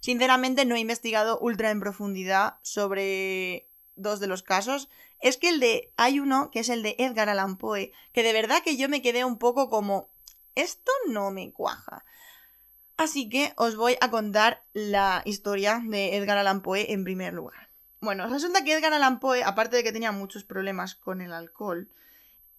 sinceramente 0.00 0.64
no 0.64 0.74
he 0.74 0.80
investigado 0.80 1.38
ultra 1.38 1.70
en 1.70 1.78
profundidad 1.78 2.58
sobre 2.62 3.70
dos 3.96 4.20
de 4.20 4.26
los 4.26 4.42
casos, 4.42 4.88
es 5.20 5.36
que 5.36 5.48
el 5.48 5.60
de. 5.60 5.92
Hay 5.96 6.20
uno 6.20 6.50
que 6.50 6.60
es 6.60 6.68
el 6.68 6.82
de 6.82 6.96
Edgar 6.98 7.28
Allan 7.28 7.56
Poe, 7.56 7.92
que 8.12 8.22
de 8.22 8.32
verdad 8.32 8.62
que 8.62 8.76
yo 8.76 8.88
me 8.88 9.02
quedé 9.02 9.24
un 9.24 9.38
poco 9.38 9.68
como. 9.68 10.08
Esto 10.54 10.92
no 11.08 11.30
me 11.30 11.52
cuaja. 11.52 12.04
Así 12.96 13.28
que 13.28 13.52
os 13.56 13.76
voy 13.76 13.98
a 14.00 14.10
contar 14.10 14.64
la 14.72 15.22
historia 15.26 15.82
de 15.84 16.16
Edgar 16.16 16.38
Allan 16.38 16.62
Poe 16.62 16.92
en 16.92 17.04
primer 17.04 17.34
lugar. 17.34 17.68
Bueno, 18.00 18.26
resulta 18.28 18.64
que 18.64 18.72
Edgar 18.72 18.94
Allan 18.94 19.20
Poe, 19.20 19.42
aparte 19.42 19.76
de 19.76 19.82
que 19.82 19.92
tenía 19.92 20.12
muchos 20.12 20.44
problemas 20.44 20.94
con 20.94 21.20
el 21.20 21.32
alcohol, 21.32 21.90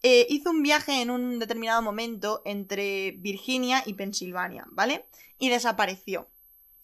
eh, 0.04 0.28
hizo 0.30 0.52
un 0.52 0.62
viaje 0.62 1.02
en 1.02 1.10
un 1.10 1.40
determinado 1.40 1.82
momento 1.82 2.42
entre 2.46 3.12
Virginia 3.18 3.82
y 3.86 3.94
Pensilvania, 3.94 4.66
¿vale? 4.70 5.06
Y 5.40 5.50
desapareció. 5.50 6.28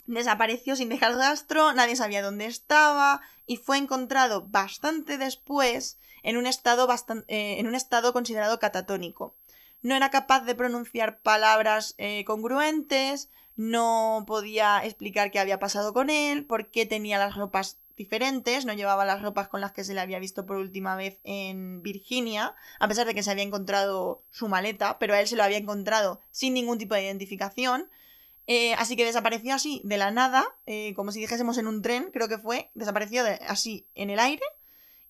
Desapareció 0.06 0.76
sin 0.76 0.90
dejar 0.90 1.16
rastro, 1.16 1.74
nadie 1.74 1.96
sabía 1.96 2.22
dónde 2.22 2.46
estaba 2.46 3.22
y 3.46 3.58
fue 3.58 3.78
encontrado 3.78 4.46
bastante 4.48 5.18
después 5.18 5.98
en 6.24 6.38
un 6.38 6.46
estado, 6.46 6.88
eh, 7.28 7.56
en 7.60 7.68
un 7.68 7.76
estado 7.76 8.12
considerado 8.14 8.60
catatónico. 8.60 9.36
No 9.82 9.96
era 9.96 10.10
capaz 10.10 10.42
de 10.42 10.56
pronunciar 10.56 11.20
palabras 11.20 11.96
eh, 11.98 12.24
congruentes, 12.26 13.30
no 13.56 14.24
podía 14.26 14.84
explicar 14.84 15.32
qué 15.32 15.40
había 15.40 15.60
pasado 15.60 15.94
con 15.94 16.10
él, 16.10 16.46
por 16.46 16.72
qué 16.72 16.86
tenía 16.86 17.18
las 17.18 17.36
ropas 17.36 17.78
diferentes, 17.96 18.66
no 18.66 18.74
llevaba 18.74 19.06
las 19.06 19.22
ropas 19.22 19.48
con 19.48 19.62
las 19.62 19.72
que 19.72 19.84
se 19.84 19.94
le 19.94 20.02
había 20.02 20.20
visto 20.20 20.46
por 20.46 20.58
última 20.58 20.96
vez 20.96 21.20
en 21.24 21.82
Virginia, 21.84 22.56
a 22.80 22.88
pesar 22.88 23.06
de 23.06 23.14
que 23.14 23.24
se 23.24 23.32
había 23.32 23.44
encontrado 23.44 24.24
su 24.32 24.48
maleta, 24.48 24.98
pero 25.00 25.14
a 25.14 25.22
él 25.22 25.28
se 25.28 25.36
lo 25.36 25.44
había 25.44 25.58
encontrado 25.58 26.20
sin 26.32 26.54
ningún 26.54 26.78
tipo 26.78 26.96
de 26.96 27.04
identificación. 27.04 27.90
Eh, 28.48 28.74
así 28.74 28.96
que 28.96 29.06
desapareció 29.06 29.54
así 29.56 29.82
de 29.86 29.98
la 29.98 30.12
nada, 30.12 30.46
eh, 30.66 30.94
como 30.96 31.12
si 31.12 31.20
dijésemos 31.20 31.58
en 31.58 31.68
un 31.68 31.82
tren, 31.82 32.10
creo 32.12 32.28
que 32.28 32.38
fue, 32.38 32.72
desapareció 32.74 33.24
así 33.48 33.88
en 33.96 34.10
el 34.10 34.20
aire 34.20 34.44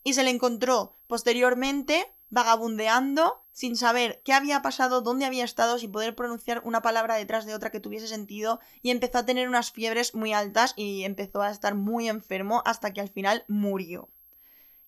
y 0.03 0.13
se 0.13 0.23
le 0.23 0.29
encontró 0.29 0.97
posteriormente 1.07 2.11
vagabundeando 2.29 3.43
sin 3.51 3.77
saber 3.77 4.21
qué 4.25 4.33
había 4.33 4.63
pasado, 4.63 5.01
dónde 5.01 5.25
había 5.25 5.43
estado, 5.43 5.77
sin 5.77 5.91
poder 5.91 6.15
pronunciar 6.15 6.61
una 6.65 6.81
palabra 6.81 7.15
detrás 7.15 7.45
de 7.45 7.53
otra 7.53 7.71
que 7.71 7.79
tuviese 7.79 8.07
sentido 8.07 8.59
y 8.81 8.89
empezó 8.89 9.19
a 9.19 9.25
tener 9.25 9.47
unas 9.47 9.71
fiebres 9.71 10.15
muy 10.15 10.33
altas 10.33 10.73
y 10.75 11.03
empezó 11.03 11.43
a 11.43 11.51
estar 11.51 11.75
muy 11.75 12.09
enfermo 12.09 12.63
hasta 12.65 12.91
que 12.91 13.01
al 13.01 13.09
final 13.09 13.45
murió. 13.47 14.09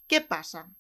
¿Qué 0.08 0.22
pasa? 0.22 0.72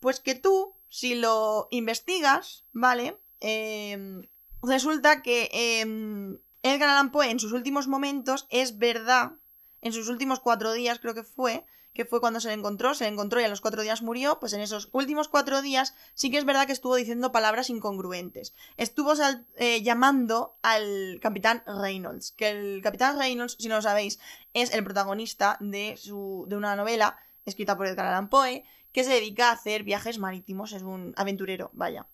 Pues 0.00 0.18
que 0.18 0.34
tú, 0.34 0.74
si 0.88 1.14
lo 1.14 1.68
investigas, 1.70 2.64
¿vale? 2.72 3.16
Em, 3.40 4.26
resulta 4.60 5.22
que 5.22 5.48
em, 5.52 6.38
Edgar 6.62 6.88
Allan 6.88 7.10
Poe 7.12 7.30
en 7.30 7.40
sus 7.40 7.52
últimos 7.52 7.88
momentos 7.88 8.46
es 8.50 8.78
verdad, 8.78 9.32
en 9.80 9.92
sus 9.92 10.08
últimos 10.08 10.40
cuatro 10.40 10.72
días 10.72 10.98
creo 10.98 11.14
que 11.14 11.22
fue, 11.22 11.64
que 11.98 12.04
fue 12.04 12.20
cuando 12.20 12.40
se 12.40 12.48
le 12.48 12.54
encontró, 12.54 12.94
se 12.94 13.04
le 13.04 13.10
encontró 13.10 13.40
y 13.40 13.44
a 13.44 13.48
los 13.48 13.60
cuatro 13.60 13.82
días 13.82 14.02
murió, 14.02 14.38
pues 14.38 14.52
en 14.52 14.60
esos 14.60 14.88
últimos 14.92 15.28
cuatro 15.28 15.62
días 15.62 15.94
sí 16.14 16.30
que 16.30 16.38
es 16.38 16.44
verdad 16.44 16.66
que 16.66 16.72
estuvo 16.72 16.94
diciendo 16.94 17.32
palabras 17.32 17.70
incongruentes. 17.70 18.54
Estuvo 18.76 19.14
eh, 19.56 19.82
llamando 19.82 20.56
al 20.62 21.18
capitán 21.20 21.62
Reynolds, 21.66 22.32
que 22.32 22.50
el 22.50 22.82
capitán 22.82 23.18
Reynolds, 23.18 23.56
si 23.58 23.68
no 23.68 23.76
lo 23.76 23.82
sabéis, 23.82 24.20
es 24.54 24.72
el 24.74 24.84
protagonista 24.84 25.56
de, 25.60 25.96
su, 25.96 26.46
de 26.48 26.56
una 26.56 26.76
novela 26.76 27.18
escrita 27.44 27.76
por 27.76 27.86
Edgar 27.86 28.06
Allan 28.06 28.28
Poe, 28.28 28.64
que 28.92 29.04
se 29.04 29.10
dedica 29.10 29.48
a 29.48 29.54
hacer 29.54 29.82
viajes 29.82 30.18
marítimos, 30.18 30.72
es 30.72 30.82
un 30.82 31.14
aventurero, 31.16 31.70
vaya. 31.72 32.06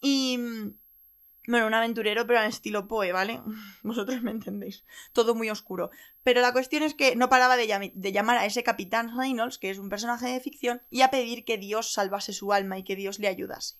Y 0.00 0.38
bueno, 1.46 1.66
un 1.66 1.74
aventurero, 1.74 2.26
pero 2.26 2.40
en 2.40 2.48
estilo 2.48 2.88
Poe, 2.88 3.12
¿vale? 3.12 3.42
Vosotros 3.82 4.22
me 4.22 4.30
entendéis. 4.30 4.84
Todo 5.12 5.34
muy 5.34 5.50
oscuro. 5.50 5.90
Pero 6.22 6.40
la 6.40 6.52
cuestión 6.52 6.82
es 6.82 6.94
que 6.94 7.16
no 7.16 7.28
paraba 7.28 7.56
de, 7.56 7.66
llamar 7.66 8.38
a 8.38 8.46
ese 8.46 8.62
capitán 8.62 9.16
Reynolds, 9.16 9.58
que 9.58 9.70
es 9.70 9.78
un 9.78 9.90
personaje 9.90 10.28
de 10.28 10.40
ficción, 10.40 10.82
y 10.90 11.02
a 11.02 11.10
pedir 11.10 11.44
que 11.44 11.58
Dios 11.58 11.92
salvase 11.92 12.32
su 12.32 12.52
alma 12.52 12.78
y 12.78 12.84
que 12.84 12.96
Dios 12.96 13.18
le 13.18 13.28
ayudase. 13.28 13.76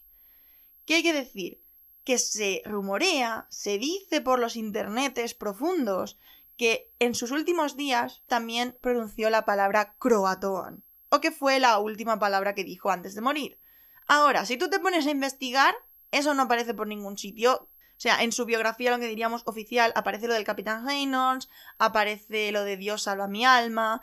¿Qué 0.84 0.96
hay 0.96 1.02
que 1.02 1.14
decir? 1.14 1.62
Que 2.04 2.18
se 2.18 2.60
rumorea, 2.66 3.46
se 3.48 3.78
dice 3.78 4.20
por 4.20 4.38
los 4.38 4.56
internetes 4.56 5.32
profundos, 5.32 6.18
que 6.58 6.92
en 6.98 7.14
sus 7.14 7.30
últimos 7.30 7.76
días 7.76 8.22
también 8.26 8.76
pronunció 8.80 9.30
la 9.30 9.46
palabra 9.46 9.96
croatoan, 9.98 10.84
o 11.08 11.20
que 11.20 11.30
fue 11.30 11.60
la 11.60 11.78
última 11.78 12.18
palabra 12.18 12.54
que 12.54 12.64
dijo 12.64 12.90
antes 12.90 13.14
de 13.14 13.22
morir. 13.22 13.58
Ahora, 14.06 14.44
si 14.44 14.58
tú 14.58 14.68
te 14.68 14.78
pones 14.78 15.06
a 15.06 15.10
investigar, 15.10 15.74
eso 16.10 16.34
no 16.34 16.42
aparece 16.42 16.74
por 16.74 16.86
ningún 16.86 17.18
sitio. 17.18 17.68
O 17.96 18.00
sea, 18.04 18.22
en 18.22 18.32
su 18.32 18.44
biografía, 18.44 18.90
lo 18.90 18.98
que 18.98 19.08
diríamos 19.08 19.42
oficial, 19.46 19.92
aparece 19.94 20.26
lo 20.26 20.34
del 20.34 20.44
Capitán 20.44 20.86
Reynolds, 20.86 21.48
aparece 21.78 22.50
lo 22.52 22.64
de 22.64 22.76
Dios 22.76 23.02
salva 23.02 23.28
mi 23.28 23.44
alma, 23.44 24.00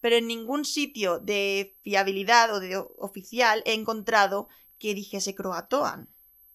pero 0.00 0.16
en 0.16 0.26
ningún 0.26 0.64
sitio 0.64 1.18
de 1.18 1.76
fiabilidad 1.82 2.54
o 2.54 2.60
de 2.60 2.76
oficial 2.76 3.62
he 3.66 3.74
encontrado 3.74 4.48
que 4.78 4.94
dijese 4.94 5.34
croatoan. 5.34 6.08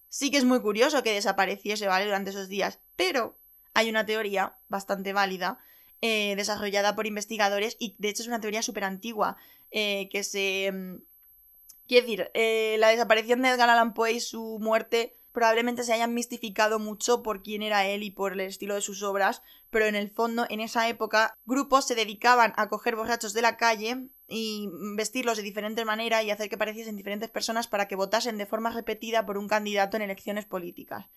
Sí 0.08 0.32
que 0.32 0.38
es 0.38 0.46
muy 0.46 0.62
curioso 0.62 1.04
que 1.04 1.14
desapareciese, 1.14 1.88
¿vale? 1.88 2.06
Durante 2.06 2.32
esos 2.32 2.48
días, 2.48 2.80
pero 2.96 3.38
hay 3.74 3.90
una 3.90 4.06
teoría 4.06 4.58
bastante 4.68 5.14
válida 5.14 5.60
eh, 6.02 6.36
desarrollada 6.36 6.96
por 6.96 7.08
investigadores 7.08 7.76
y 7.80 7.96
de 7.98 8.10
hecho 8.10 8.22
es 8.22 8.28
una 8.28 8.40
teoría 8.40 8.62
súper 8.62 8.84
antigua 8.84 9.38
eh, 9.72 10.10
que 10.10 10.24
se... 10.24 10.72
Quiere 11.90 12.06
decir, 12.06 12.32
eh, 12.36 12.76
la 12.78 12.90
desaparición 12.90 13.42
de 13.42 13.50
Edgar 13.50 13.68
Allan 13.68 13.96
Poe 13.96 14.12
y 14.12 14.20
su 14.20 14.60
muerte 14.62 15.18
probablemente 15.32 15.84
se 15.84 15.92
hayan 15.92 16.14
mistificado 16.14 16.78
mucho 16.78 17.24
por 17.24 17.42
quién 17.42 17.64
era 17.64 17.88
él 17.88 18.04
y 18.04 18.12
por 18.12 18.34
el 18.34 18.42
estilo 18.42 18.76
de 18.76 18.82
sus 18.82 19.02
obras, 19.02 19.42
pero 19.72 19.86
en 19.86 19.96
el 19.96 20.12
fondo, 20.12 20.46
en 20.52 20.60
esa 20.60 20.88
época, 20.88 21.34
grupos 21.48 21.88
se 21.88 21.96
dedicaban 21.96 22.54
a 22.58 22.70
coger 22.70 22.96
borrachos 22.96 23.34
de 23.34 23.42
la 23.42 23.58
calle 23.58 24.08
y 24.28 24.70
vestirlos 24.96 25.38
de 25.38 25.42
diferente 25.42 25.84
manera 25.84 26.22
y 26.22 26.30
hacer 26.30 26.48
que 26.48 26.60
pareciesen 26.60 26.96
diferentes 26.96 27.32
personas 27.32 27.68
para 27.68 27.88
que 27.88 27.96
votasen 27.96 28.38
de 28.38 28.46
forma 28.46 28.70
repetida 28.70 29.26
por 29.26 29.40
un 29.40 29.48
candidato 29.48 29.98
en 29.98 30.04
elecciones 30.04 30.46
políticas. 30.46 31.08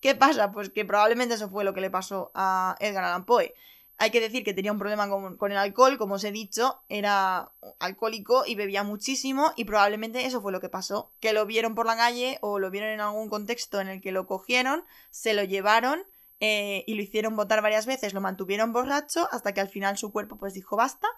¿Qué 0.00 0.14
pasa? 0.14 0.52
Pues 0.52 0.68
que 0.68 0.84
probablemente 0.84 1.36
eso 1.36 1.48
fue 1.48 1.64
lo 1.64 1.72
que 1.72 1.80
le 1.80 1.88
pasó 1.88 2.32
a 2.34 2.76
Edgar 2.80 3.04
Allan 3.04 3.24
Poe. 3.24 3.54
Hay 4.00 4.10
que 4.10 4.20
decir 4.20 4.44
que 4.44 4.54
tenía 4.54 4.70
un 4.70 4.78
problema 4.78 5.08
con, 5.08 5.50
el 5.50 5.58
alcohol, 5.58 5.98
como 5.98 6.14
os 6.14 6.24
he 6.24 6.30
dicho, 6.30 6.80
era 6.88 7.50
alcohólico 7.80 8.44
y 8.46 8.54
bebía 8.54 8.84
muchísimo 8.84 9.52
y 9.56 9.64
probablemente 9.64 10.24
eso 10.24 10.40
fue 10.40 10.52
lo 10.52 10.60
que 10.60 10.68
pasó, 10.68 11.12
que 11.18 11.32
lo 11.32 11.46
vieron 11.46 11.74
por 11.74 11.84
la 11.84 11.96
calle 11.96 12.38
o 12.40 12.60
lo 12.60 12.70
vieron 12.70 12.90
en 12.90 13.00
algún 13.00 13.28
contexto 13.28 13.80
en 13.80 13.88
el 13.88 14.00
que 14.00 14.12
lo 14.12 14.26
cogieron, 14.26 14.84
se 15.10 15.34
lo 15.34 15.42
llevaron 15.42 16.04
eh, 16.38 16.84
y 16.86 16.94
lo 16.94 17.02
hicieron 17.02 17.34
votar 17.34 17.60
varias 17.60 17.86
veces, 17.86 18.14
lo 18.14 18.20
mantuvieron 18.20 18.72
borracho 18.72 19.28
hasta 19.32 19.52
que 19.52 19.60
al 19.60 19.68
final 19.68 19.98
su 19.98 20.12
cuerpo 20.12 20.38
pues 20.38 20.54
dijo 20.54 20.76
basta 20.76 21.08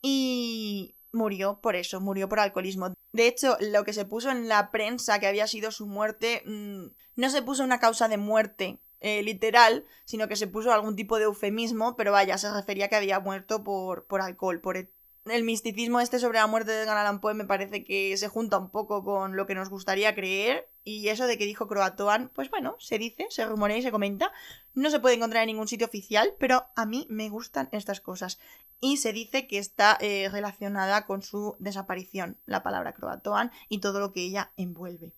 y 0.00 0.94
murió 1.12 1.60
por 1.60 1.74
eso, 1.74 2.00
murió 2.00 2.28
por 2.28 2.38
alcoholismo. 2.38 2.94
De 3.12 3.26
hecho, 3.26 3.56
lo 3.58 3.82
que 3.84 3.92
se 3.92 4.04
puso 4.04 4.30
en 4.30 4.46
la 4.46 4.70
prensa 4.70 5.18
que 5.18 5.26
había 5.26 5.48
sido 5.48 5.72
su 5.72 5.86
muerte, 5.86 6.44
mm, 6.46 6.92
no 7.16 7.30
se 7.30 7.42
puso 7.42 7.64
una 7.64 7.80
causa 7.80 8.06
de 8.06 8.18
muerte 8.18 8.78
eh, 9.00 9.22
literal, 9.22 9.86
sino 10.04 10.28
que 10.28 10.36
se 10.36 10.46
puso 10.46 10.72
algún 10.72 10.96
tipo 10.96 11.18
de 11.18 11.24
eufemismo, 11.24 11.96
pero 11.96 12.12
vaya, 12.12 12.38
se 12.38 12.52
refería 12.52 12.86
a 12.86 12.88
que 12.88 12.96
había 12.96 13.20
muerto 13.20 13.64
por, 13.64 14.06
por 14.06 14.20
alcohol, 14.20 14.60
por 14.60 14.76
el 15.26 15.44
misticismo 15.44 16.00
este 16.00 16.18
sobre 16.18 16.38
la 16.38 16.46
muerte 16.46 16.72
de 16.72 16.82
Edgar 16.82 17.20
Poe 17.20 17.34
me 17.34 17.44
parece 17.44 17.84
que 17.84 18.16
se 18.16 18.28
junta 18.28 18.58
un 18.58 18.70
poco 18.70 19.04
con 19.04 19.36
lo 19.36 19.46
que 19.46 19.54
nos 19.54 19.68
gustaría 19.68 20.14
creer 20.14 20.70
y 20.82 21.08
eso 21.08 21.26
de 21.26 21.36
que 21.36 21.44
dijo 21.44 21.68
Croatoan, 21.68 22.30
pues 22.34 22.50
bueno, 22.50 22.76
se 22.78 22.98
dice, 22.98 23.26
se 23.28 23.44
rumorea 23.44 23.76
y 23.76 23.82
se 23.82 23.90
comenta. 23.90 24.32
No 24.72 24.90
se 24.90 24.98
puede 24.98 25.16
encontrar 25.16 25.42
en 25.42 25.48
ningún 25.48 25.68
sitio 25.68 25.86
oficial, 25.86 26.34
pero 26.38 26.66
a 26.74 26.86
mí 26.86 27.06
me 27.10 27.28
gustan 27.28 27.68
estas 27.72 28.00
cosas. 28.00 28.38
Y 28.80 28.96
se 28.96 29.12
dice 29.12 29.46
que 29.46 29.58
está 29.58 29.98
eh, 30.00 30.28
relacionada 30.32 31.04
con 31.04 31.22
su 31.22 31.54
desaparición, 31.58 32.38
la 32.46 32.62
palabra 32.62 32.94
Croatoan 32.94 33.52
y 33.68 33.80
todo 33.80 34.00
lo 34.00 34.12
que 34.12 34.22
ella 34.22 34.52
envuelve. 34.56 35.12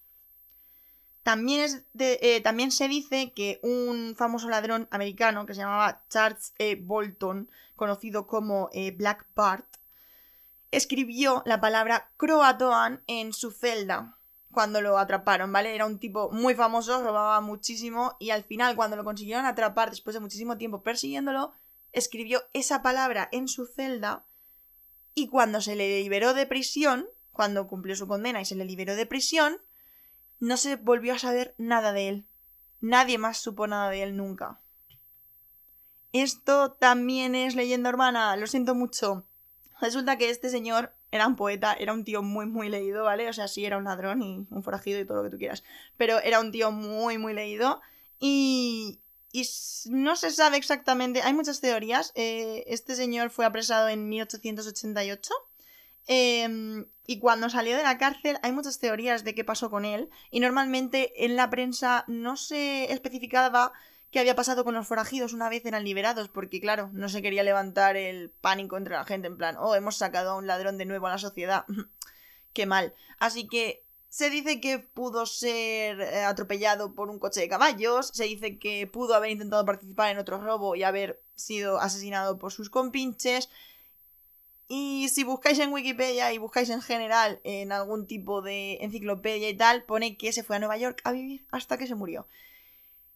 También, 1.22 1.86
eh, 1.98 2.40
también 2.42 2.72
se 2.72 2.88
dice 2.88 3.32
que 3.32 3.60
un 3.62 4.14
famoso 4.16 4.48
ladrón 4.48 4.88
americano 4.90 5.46
que 5.46 5.54
se 5.54 5.60
llamaba 5.60 6.02
Charles 6.08 6.52
E. 6.58 6.74
Bolton, 6.76 7.48
conocido 7.76 8.26
como 8.26 8.70
eh, 8.72 8.90
Black 8.90 9.26
Bart, 9.34 9.66
escribió 10.72 11.42
la 11.46 11.60
palabra 11.60 12.10
Croatoan 12.16 13.02
en 13.06 13.32
su 13.32 13.52
celda 13.52 14.18
cuando 14.50 14.80
lo 14.80 14.98
atraparon, 14.98 15.52
¿vale? 15.52 15.74
Era 15.74 15.86
un 15.86 15.98
tipo 15.98 16.30
muy 16.30 16.54
famoso, 16.54 17.02
robaba 17.02 17.40
muchísimo 17.40 18.16
y 18.18 18.30
al 18.30 18.44
final 18.44 18.76
cuando 18.76 18.96
lo 18.96 19.04
consiguieron 19.04 19.46
atrapar 19.46 19.90
después 19.90 20.14
de 20.14 20.20
muchísimo 20.20 20.58
tiempo 20.58 20.82
persiguiéndolo, 20.82 21.52
escribió 21.92 22.42
esa 22.52 22.82
palabra 22.82 23.28
en 23.32 23.48
su 23.48 23.66
celda 23.66 24.26
y 25.14 25.28
cuando 25.28 25.60
se 25.60 25.76
le 25.76 26.02
liberó 26.02 26.34
de 26.34 26.46
prisión, 26.46 27.06
cuando 27.32 27.66
cumplió 27.66 27.96
su 27.96 28.06
condena 28.06 28.40
y 28.40 28.44
se 28.44 28.56
le 28.56 28.64
liberó 28.64 28.94
de 28.94 29.06
prisión, 29.06 29.60
no 30.42 30.56
se 30.56 30.74
volvió 30.74 31.14
a 31.14 31.20
saber 31.20 31.54
nada 31.56 31.92
de 31.92 32.08
él. 32.08 32.26
Nadie 32.80 33.16
más 33.16 33.38
supo 33.38 33.68
nada 33.68 33.90
de 33.90 34.02
él 34.02 34.16
nunca. 34.16 34.60
Esto 36.12 36.72
también 36.72 37.36
es 37.36 37.54
leyenda 37.54 37.90
urbana, 37.90 38.34
lo 38.34 38.48
siento 38.48 38.74
mucho. 38.74 39.24
Resulta 39.80 40.18
que 40.18 40.30
este 40.30 40.50
señor 40.50 40.96
era 41.12 41.28
un 41.28 41.36
poeta, 41.36 41.74
era 41.74 41.92
un 41.92 42.02
tío 42.02 42.24
muy, 42.24 42.46
muy 42.46 42.68
leído, 42.68 43.04
¿vale? 43.04 43.28
O 43.28 43.32
sea, 43.32 43.46
sí, 43.46 43.64
era 43.64 43.78
un 43.78 43.84
ladrón 43.84 44.20
y 44.20 44.48
un 44.50 44.64
forajido 44.64 44.98
y 44.98 45.04
todo 45.06 45.18
lo 45.18 45.22
que 45.22 45.30
tú 45.30 45.38
quieras. 45.38 45.62
Pero 45.96 46.18
era 46.18 46.40
un 46.40 46.50
tío 46.50 46.72
muy, 46.72 47.18
muy 47.18 47.34
leído. 47.34 47.80
Y, 48.18 48.98
y 49.30 49.48
no 49.90 50.16
se 50.16 50.32
sabe 50.32 50.56
exactamente, 50.56 51.22
hay 51.22 51.34
muchas 51.34 51.60
teorías. 51.60 52.10
Eh, 52.16 52.64
este 52.66 52.96
señor 52.96 53.30
fue 53.30 53.44
apresado 53.44 53.88
en 53.88 54.08
1888. 54.08 55.32
Em, 56.06 56.86
y 57.06 57.18
cuando 57.18 57.48
salió 57.48 57.76
de 57.76 57.82
la 57.82 57.98
cárcel 57.98 58.38
hay 58.42 58.52
muchas 58.52 58.78
teorías 58.78 59.24
de 59.24 59.34
qué 59.34 59.44
pasó 59.44 59.70
con 59.70 59.84
él. 59.84 60.10
Y 60.30 60.40
normalmente 60.40 61.24
en 61.24 61.36
la 61.36 61.50
prensa 61.50 62.04
no 62.08 62.36
se 62.36 62.92
especificaba 62.92 63.72
qué 64.10 64.20
había 64.20 64.36
pasado 64.36 64.64
con 64.64 64.74
los 64.74 64.86
forajidos 64.86 65.32
una 65.32 65.48
vez 65.48 65.64
eran 65.64 65.84
liberados, 65.84 66.28
porque 66.28 66.60
claro, 66.60 66.90
no 66.92 67.08
se 67.08 67.22
quería 67.22 67.42
levantar 67.42 67.96
el 67.96 68.30
pánico 68.30 68.76
entre 68.76 68.94
la 68.94 69.04
gente, 69.04 69.26
en 69.26 69.38
plan, 69.38 69.56
oh, 69.58 69.74
hemos 69.74 69.96
sacado 69.96 70.32
a 70.32 70.36
un 70.36 70.46
ladrón 70.46 70.76
de 70.76 70.84
nuevo 70.84 71.06
a 71.06 71.10
la 71.10 71.18
sociedad. 71.18 71.64
qué 72.52 72.66
mal. 72.66 72.94
Así 73.18 73.48
que 73.48 73.84
se 74.08 74.28
dice 74.28 74.60
que 74.60 74.78
pudo 74.78 75.24
ser 75.24 75.98
eh, 76.02 76.24
atropellado 76.24 76.94
por 76.94 77.08
un 77.08 77.18
coche 77.18 77.40
de 77.40 77.48
caballos, 77.48 78.10
se 78.12 78.24
dice 78.24 78.58
que 78.58 78.86
pudo 78.86 79.14
haber 79.14 79.30
intentado 79.30 79.64
participar 79.64 80.10
en 80.10 80.18
otro 80.18 80.38
robo 80.38 80.76
y 80.76 80.82
haber 80.82 81.22
sido 81.34 81.80
asesinado 81.80 82.38
por 82.38 82.52
sus 82.52 82.68
compinches. 82.68 83.48
Y 84.68 85.08
si 85.08 85.24
buscáis 85.24 85.58
en 85.58 85.72
Wikipedia 85.72 86.32
y 86.32 86.38
buscáis 86.38 86.70
en 86.70 86.80
general 86.80 87.40
en 87.44 87.72
algún 87.72 88.06
tipo 88.06 88.42
de 88.42 88.78
enciclopedia 88.80 89.48
y 89.48 89.56
tal, 89.56 89.84
pone 89.84 90.16
que 90.16 90.32
se 90.32 90.42
fue 90.42 90.56
a 90.56 90.58
Nueva 90.58 90.78
York 90.78 91.00
a 91.04 91.12
vivir 91.12 91.46
hasta 91.50 91.76
que 91.76 91.86
se 91.86 91.94
murió. 91.94 92.26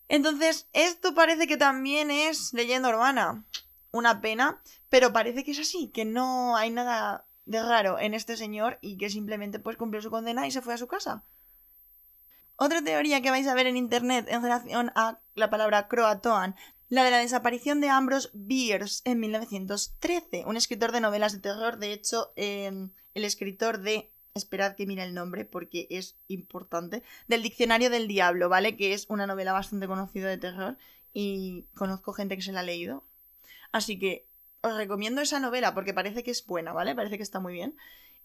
Entonces, 0.08 0.68
esto 0.72 1.14
parece 1.14 1.46
que 1.46 1.56
también 1.56 2.10
es 2.10 2.52
leyenda 2.52 2.90
urbana. 2.90 3.44
Una 3.90 4.20
pena, 4.20 4.62
pero 4.88 5.12
parece 5.12 5.44
que 5.44 5.52
es 5.52 5.58
así, 5.58 5.88
que 5.88 6.04
no 6.04 6.56
hay 6.56 6.70
nada 6.70 7.26
de 7.46 7.62
raro 7.62 7.98
en 7.98 8.12
este 8.12 8.36
señor 8.36 8.78
y 8.82 8.98
que 8.98 9.08
simplemente 9.08 9.58
pues 9.58 9.76
cumplió 9.76 10.02
su 10.02 10.10
condena 10.10 10.46
y 10.46 10.50
se 10.50 10.60
fue 10.60 10.74
a 10.74 10.78
su 10.78 10.86
casa. 10.86 11.24
Otra 12.56 12.82
teoría 12.82 13.20
que 13.20 13.30
vais 13.30 13.46
a 13.46 13.54
ver 13.54 13.66
en 13.66 13.76
internet 13.76 14.26
en 14.28 14.42
relación 14.42 14.90
a 14.94 15.20
la 15.34 15.50
palabra 15.50 15.88
croatoan, 15.88 16.56
la 16.88 17.04
de 17.04 17.10
la 17.10 17.18
desaparición 17.18 17.80
de 17.80 17.88
Ambrose 17.88 18.30
Bierce 18.32 19.02
en 19.04 19.20
1913, 19.20 20.44
un 20.46 20.56
escritor 20.56 20.92
de 20.92 21.00
novelas 21.00 21.32
de 21.32 21.40
terror, 21.40 21.78
de 21.78 21.92
hecho, 21.92 22.32
eh, 22.36 22.88
el 23.14 23.24
escritor 23.24 23.80
de 23.80 24.10
esperad 24.34 24.76
que 24.76 24.86
mire 24.86 25.02
el 25.02 25.14
nombre 25.14 25.44
porque 25.44 25.86
es 25.90 26.16
importante, 26.28 27.02
del 27.26 27.42
Diccionario 27.42 27.90
del 27.90 28.06
Diablo, 28.06 28.48
¿vale? 28.48 28.76
Que 28.76 28.92
es 28.92 29.06
una 29.08 29.26
novela 29.26 29.52
bastante 29.52 29.86
conocida 29.86 30.28
de 30.28 30.38
terror 30.38 30.76
y 31.12 31.64
conozco 31.74 32.12
gente 32.12 32.36
que 32.36 32.42
se 32.42 32.52
la 32.52 32.60
ha 32.60 32.64
leído. 32.64 33.04
Así 33.72 33.98
que 33.98 34.26
os 34.60 34.76
recomiendo 34.76 35.20
esa 35.20 35.40
novela 35.40 35.74
porque 35.74 35.94
parece 35.94 36.22
que 36.22 36.30
es 36.30 36.44
buena, 36.44 36.72
¿vale? 36.72 36.94
Parece 36.94 37.16
que 37.16 37.22
está 37.22 37.40
muy 37.40 37.54
bien. 37.54 37.76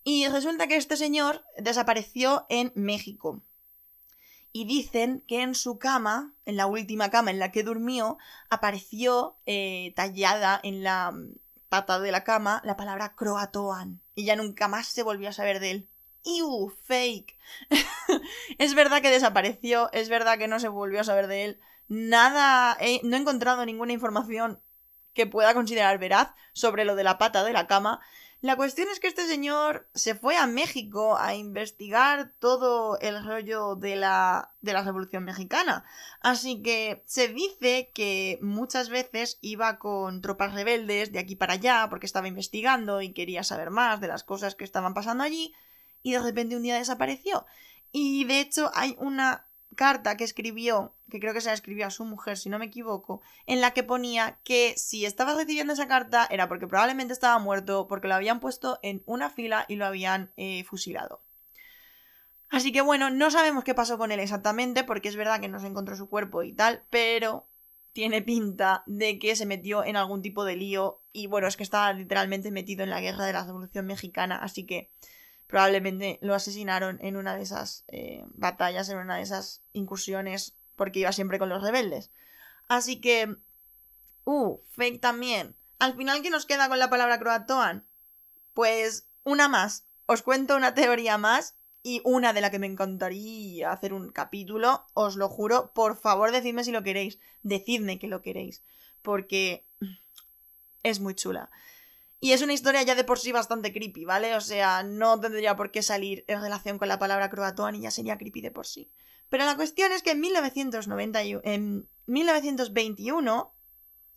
Y 0.03 0.27
resulta 0.27 0.67
que 0.67 0.75
este 0.75 0.97
señor 0.97 1.43
desapareció 1.57 2.45
en 2.49 2.71
México. 2.75 3.41
Y 4.53 4.65
dicen 4.65 5.23
que 5.27 5.41
en 5.41 5.55
su 5.55 5.79
cama, 5.79 6.33
en 6.45 6.57
la 6.57 6.67
última 6.67 7.09
cama 7.09 7.31
en 7.31 7.39
la 7.39 7.51
que 7.51 7.63
durmió, 7.63 8.17
apareció 8.49 9.37
eh, 9.45 9.93
tallada 9.95 10.59
en 10.63 10.83
la 10.83 11.13
pata 11.69 11.99
de 11.99 12.11
la 12.11 12.25
cama 12.25 12.61
la 12.65 12.75
palabra 12.75 13.15
Croatoan. 13.15 14.01
Y 14.13 14.25
ya 14.25 14.35
nunca 14.35 14.67
más 14.67 14.87
se 14.87 15.03
volvió 15.03 15.29
a 15.29 15.33
saber 15.33 15.59
de 15.59 15.71
él. 15.71 15.89
¡Iu! 16.23 16.73
Fake. 16.83 17.37
es 18.57 18.75
verdad 18.75 19.01
que 19.01 19.09
desapareció, 19.09 19.91
es 19.93 20.09
verdad 20.09 20.37
que 20.37 20.47
no 20.47 20.59
se 20.59 20.67
volvió 20.67 20.99
a 20.99 21.05
saber 21.05 21.27
de 21.27 21.45
él. 21.45 21.59
Nada, 21.87 22.77
no 23.03 23.15
he 23.15 23.19
encontrado 23.19 23.65
ninguna 23.65 23.93
información 23.93 24.61
que 25.13 25.27
pueda 25.27 25.53
considerar 25.53 25.97
veraz 25.97 26.29
sobre 26.53 26.85
lo 26.85 26.95
de 26.95 27.03
la 27.03 27.17
pata 27.17 27.43
de 27.43 27.53
la 27.53 27.67
cama. 27.67 28.01
La 28.41 28.55
cuestión 28.55 28.87
es 28.89 28.99
que 28.99 29.07
este 29.07 29.27
señor 29.27 29.87
se 29.93 30.15
fue 30.15 30.35
a 30.35 30.47
México 30.47 31.15
a 31.15 31.35
investigar 31.35 32.33
todo 32.39 32.97
el 32.99 33.23
rollo 33.23 33.75
de 33.75 33.95
la, 33.95 34.55
de 34.61 34.73
la 34.73 34.81
Revolución 34.81 35.23
Mexicana. 35.23 35.85
Así 36.21 36.63
que 36.63 37.03
se 37.05 37.27
dice 37.27 37.91
que 37.93 38.39
muchas 38.41 38.89
veces 38.89 39.37
iba 39.41 39.77
con 39.77 40.21
tropas 40.21 40.55
rebeldes 40.55 41.11
de 41.11 41.19
aquí 41.19 41.35
para 41.35 41.53
allá 41.53 41.85
porque 41.91 42.07
estaba 42.07 42.27
investigando 42.27 43.03
y 43.03 43.13
quería 43.13 43.43
saber 43.43 43.69
más 43.69 44.01
de 44.01 44.07
las 44.07 44.23
cosas 44.23 44.55
que 44.55 44.63
estaban 44.63 44.95
pasando 44.95 45.23
allí 45.23 45.53
y 46.01 46.13
de 46.13 46.19
repente 46.19 46.55
un 46.55 46.63
día 46.63 46.77
desapareció. 46.77 47.45
Y 47.91 48.23
de 48.23 48.39
hecho 48.39 48.71
hay 48.73 48.95
una 48.97 49.45
carta 49.75 50.17
que 50.17 50.23
escribió, 50.23 50.93
que 51.09 51.19
creo 51.19 51.33
que 51.33 51.41
se 51.41 51.47
la 51.47 51.53
escribió 51.53 51.87
a 51.87 51.91
su 51.91 52.05
mujer, 52.05 52.37
si 52.37 52.49
no 52.49 52.59
me 52.59 52.65
equivoco, 52.65 53.21
en 53.45 53.61
la 53.61 53.71
que 53.71 53.83
ponía 53.83 54.39
que 54.43 54.73
si 54.77 55.05
estaba 55.05 55.35
recibiendo 55.35 55.73
esa 55.73 55.87
carta 55.87 56.27
era 56.29 56.47
porque 56.47 56.67
probablemente 56.67 57.13
estaba 57.13 57.39
muerto, 57.39 57.87
porque 57.87 58.07
lo 58.07 58.15
habían 58.15 58.39
puesto 58.39 58.79
en 58.81 59.03
una 59.05 59.29
fila 59.29 59.65
y 59.67 59.75
lo 59.75 59.85
habían 59.85 60.31
eh, 60.37 60.63
fusilado. 60.63 61.21
Así 62.49 62.73
que 62.73 62.81
bueno, 62.81 63.09
no 63.09 63.31
sabemos 63.31 63.63
qué 63.63 63.73
pasó 63.73 63.97
con 63.97 64.11
él 64.11 64.19
exactamente, 64.19 64.83
porque 64.83 65.09
es 65.09 65.15
verdad 65.15 65.39
que 65.39 65.47
no 65.47 65.59
se 65.59 65.67
encontró 65.67 65.95
su 65.95 66.09
cuerpo 66.09 66.43
y 66.43 66.51
tal, 66.51 66.83
pero 66.89 67.47
tiene 67.93 68.21
pinta 68.21 68.83
de 68.85 69.19
que 69.19 69.35
se 69.35 69.45
metió 69.45 69.83
en 69.83 69.95
algún 69.95 70.21
tipo 70.21 70.43
de 70.43 70.55
lío 70.55 71.01
y 71.13 71.27
bueno, 71.27 71.47
es 71.47 71.57
que 71.57 71.63
estaba 71.63 71.91
literalmente 71.93 72.51
metido 72.51 72.83
en 72.83 72.89
la 72.89 73.01
guerra 73.01 73.25
de 73.25 73.33
la 73.33 73.45
Revolución 73.45 73.85
Mexicana, 73.85 74.37
así 74.37 74.65
que 74.65 74.89
probablemente 75.51 76.17
lo 76.21 76.33
asesinaron 76.33 76.97
en 77.01 77.17
una 77.17 77.35
de 77.35 77.43
esas 77.43 77.83
eh, 77.89 78.23
batallas, 78.29 78.89
en 78.89 78.97
una 78.97 79.17
de 79.17 79.21
esas 79.21 79.61
incursiones, 79.73 80.55
porque 80.75 80.99
iba 80.99 81.11
siempre 81.11 81.37
con 81.37 81.49
los 81.49 81.61
rebeldes. 81.61 82.09
Así 82.67 82.99
que... 82.99 83.35
Uh, 84.23 84.59
fake 84.71 85.01
también. 85.01 85.55
Al 85.77 85.95
final, 85.95 86.21
¿qué 86.21 86.29
nos 86.29 86.45
queda 86.45 86.69
con 86.69 86.79
la 86.79 86.89
palabra 86.89 87.19
croatoan? 87.19 87.85
Pues 88.53 89.07
una 89.23 89.49
más. 89.49 89.85
Os 90.05 90.21
cuento 90.21 90.55
una 90.55 90.73
teoría 90.73 91.17
más 91.17 91.55
y 91.83 92.01
una 92.05 92.31
de 92.31 92.41
la 92.41 92.49
que 92.49 92.59
me 92.59 92.67
encantaría 92.67 93.71
hacer 93.71 93.93
un 93.93 94.11
capítulo, 94.11 94.85
os 94.93 95.15
lo 95.15 95.27
juro, 95.27 95.73
por 95.73 95.97
favor 95.97 96.31
decidme 96.31 96.63
si 96.63 96.71
lo 96.71 96.83
queréis, 96.83 97.19
decidme 97.43 97.99
que 97.99 98.07
lo 98.07 98.21
queréis, 98.21 98.63
porque 99.01 99.65
es 100.83 100.99
muy 100.99 101.15
chula. 101.15 101.49
Y 102.23 102.33
es 102.33 102.43
una 102.43 102.53
historia 102.53 102.83
ya 102.83 102.93
de 102.93 103.03
por 103.03 103.17
sí 103.17 103.31
bastante 103.31 103.73
creepy, 103.73 104.05
¿vale? 104.05 104.35
O 104.35 104.41
sea, 104.41 104.83
no 104.83 105.19
tendría 105.19 105.55
por 105.55 105.71
qué 105.71 105.81
salir 105.81 106.23
en 106.27 106.39
relación 106.39 106.77
con 106.77 106.87
la 106.87 106.99
palabra 106.99 107.31
croatoan 107.31 107.73
y 107.73 107.81
ya 107.81 107.89
sería 107.89 108.19
creepy 108.19 108.41
de 108.41 108.51
por 108.51 108.67
sí. 108.67 108.91
Pero 109.27 109.43
la 109.45 109.55
cuestión 109.55 109.91
es 109.91 110.03
que 110.03 110.11
en, 110.11 110.21
1991, 110.21 111.41
en 111.43 111.89
1921 112.05 113.53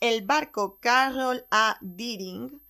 el 0.00 0.22
barco 0.22 0.78
Carroll 0.80 1.46
A. 1.50 1.78
Deering, 1.80 2.60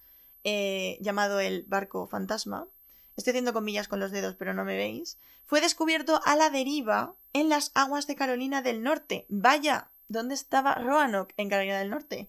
eh, 0.45 0.99
llamado 1.01 1.41
el 1.41 1.64
barco 1.64 2.07
fantasma, 2.07 2.68
estoy 3.16 3.32
haciendo 3.32 3.53
comillas 3.53 3.89
con 3.89 3.99
los 3.99 4.12
dedos 4.12 4.37
pero 4.37 4.55
no 4.55 4.64
me 4.64 4.76
veis, 4.76 5.18
fue 5.47 5.61
descubierto 5.61 6.20
a 6.24 6.37
la 6.37 6.49
deriva 6.49 7.16
en 7.32 7.49
las 7.49 7.72
aguas 7.74 8.07
de 8.07 8.14
Carolina 8.14 8.62
del 8.62 8.85
Norte. 8.85 9.26
Vaya, 9.28 9.91
¿dónde 10.07 10.35
estaba 10.35 10.76
Roanoke 10.76 11.35
en 11.37 11.49
Carolina 11.49 11.80
del 11.80 11.91
Norte? 11.91 12.28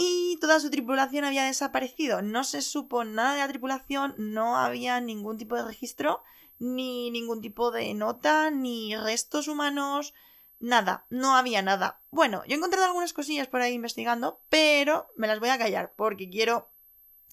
Y 0.00 0.38
toda 0.40 0.60
su 0.60 0.70
tripulación 0.70 1.24
había 1.24 1.44
desaparecido. 1.44 2.22
No 2.22 2.44
se 2.44 2.62
supo 2.62 3.02
nada 3.02 3.32
de 3.32 3.40
la 3.40 3.48
tripulación, 3.48 4.14
no 4.16 4.56
había 4.56 5.00
ningún 5.00 5.38
tipo 5.38 5.56
de 5.56 5.64
registro, 5.64 6.22
ni 6.60 7.10
ningún 7.10 7.40
tipo 7.40 7.72
de 7.72 7.92
nota, 7.94 8.52
ni 8.52 8.94
restos 8.94 9.48
humanos, 9.48 10.14
nada, 10.60 11.04
no 11.10 11.34
había 11.34 11.62
nada. 11.62 12.00
Bueno, 12.12 12.44
yo 12.46 12.54
he 12.54 12.56
encontrado 12.58 12.86
algunas 12.86 13.12
cosillas 13.12 13.48
por 13.48 13.60
ahí 13.60 13.74
investigando, 13.74 14.40
pero 14.48 15.08
me 15.16 15.26
las 15.26 15.40
voy 15.40 15.48
a 15.48 15.58
callar 15.58 15.92
porque 15.96 16.30
quiero 16.30 16.70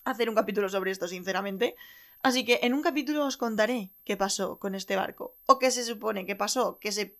hacer 0.03 0.27
un 0.27 0.35
capítulo 0.35 0.67
sobre 0.67 0.89
esto, 0.89 1.07
sinceramente. 1.07 1.75
Así 2.23 2.45
que 2.45 2.61
en 2.63 2.73
un 2.73 2.81
capítulo 2.81 3.27
os 3.27 3.37
contaré 3.37 3.91
qué 4.05 4.17
pasó 4.17 4.57
con 4.57 4.73
este 4.73 4.95
barco. 4.95 5.35
O 5.45 5.59
qué 5.59 5.69
se 5.69 5.83
supone 5.83 6.25
que 6.25 6.35
pasó, 6.35 6.79
qué, 6.79 6.91
se... 6.91 7.15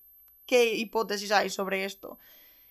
qué 0.48 0.74
hipótesis 0.74 1.32
hay 1.32 1.52
sobre 1.52 1.86
esto. 1.86 2.18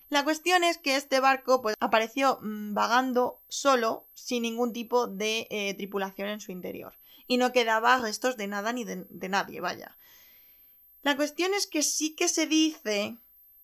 La 0.08 0.24
cuestión 0.24 0.64
es 0.64 0.78
que 0.78 0.96
este 0.96 1.20
barco 1.20 1.62
pues, 1.62 1.76
apareció 1.80 2.38
mm, 2.42 2.74
vagando 2.74 3.42
solo, 3.48 4.06
sin 4.14 4.42
ningún 4.42 4.72
tipo 4.72 5.06
de 5.06 5.46
eh, 5.50 5.74
tripulación 5.74 6.28
en 6.28 6.40
su 6.40 6.52
interior. 6.52 6.96
Y 7.26 7.38
no 7.38 7.52
quedaba 7.52 7.98
restos 7.98 8.36
de 8.36 8.46
nada 8.46 8.72
ni 8.72 8.84
de, 8.84 9.28
nadie, 9.28 9.60
vaya. 9.60 9.96
La 11.02 11.16
cuestión 11.16 11.54
es 11.54 11.66
que 11.66 11.82
sí 11.82 12.14
que 12.14 12.28
se 12.28 12.46
dice, 12.46 13.16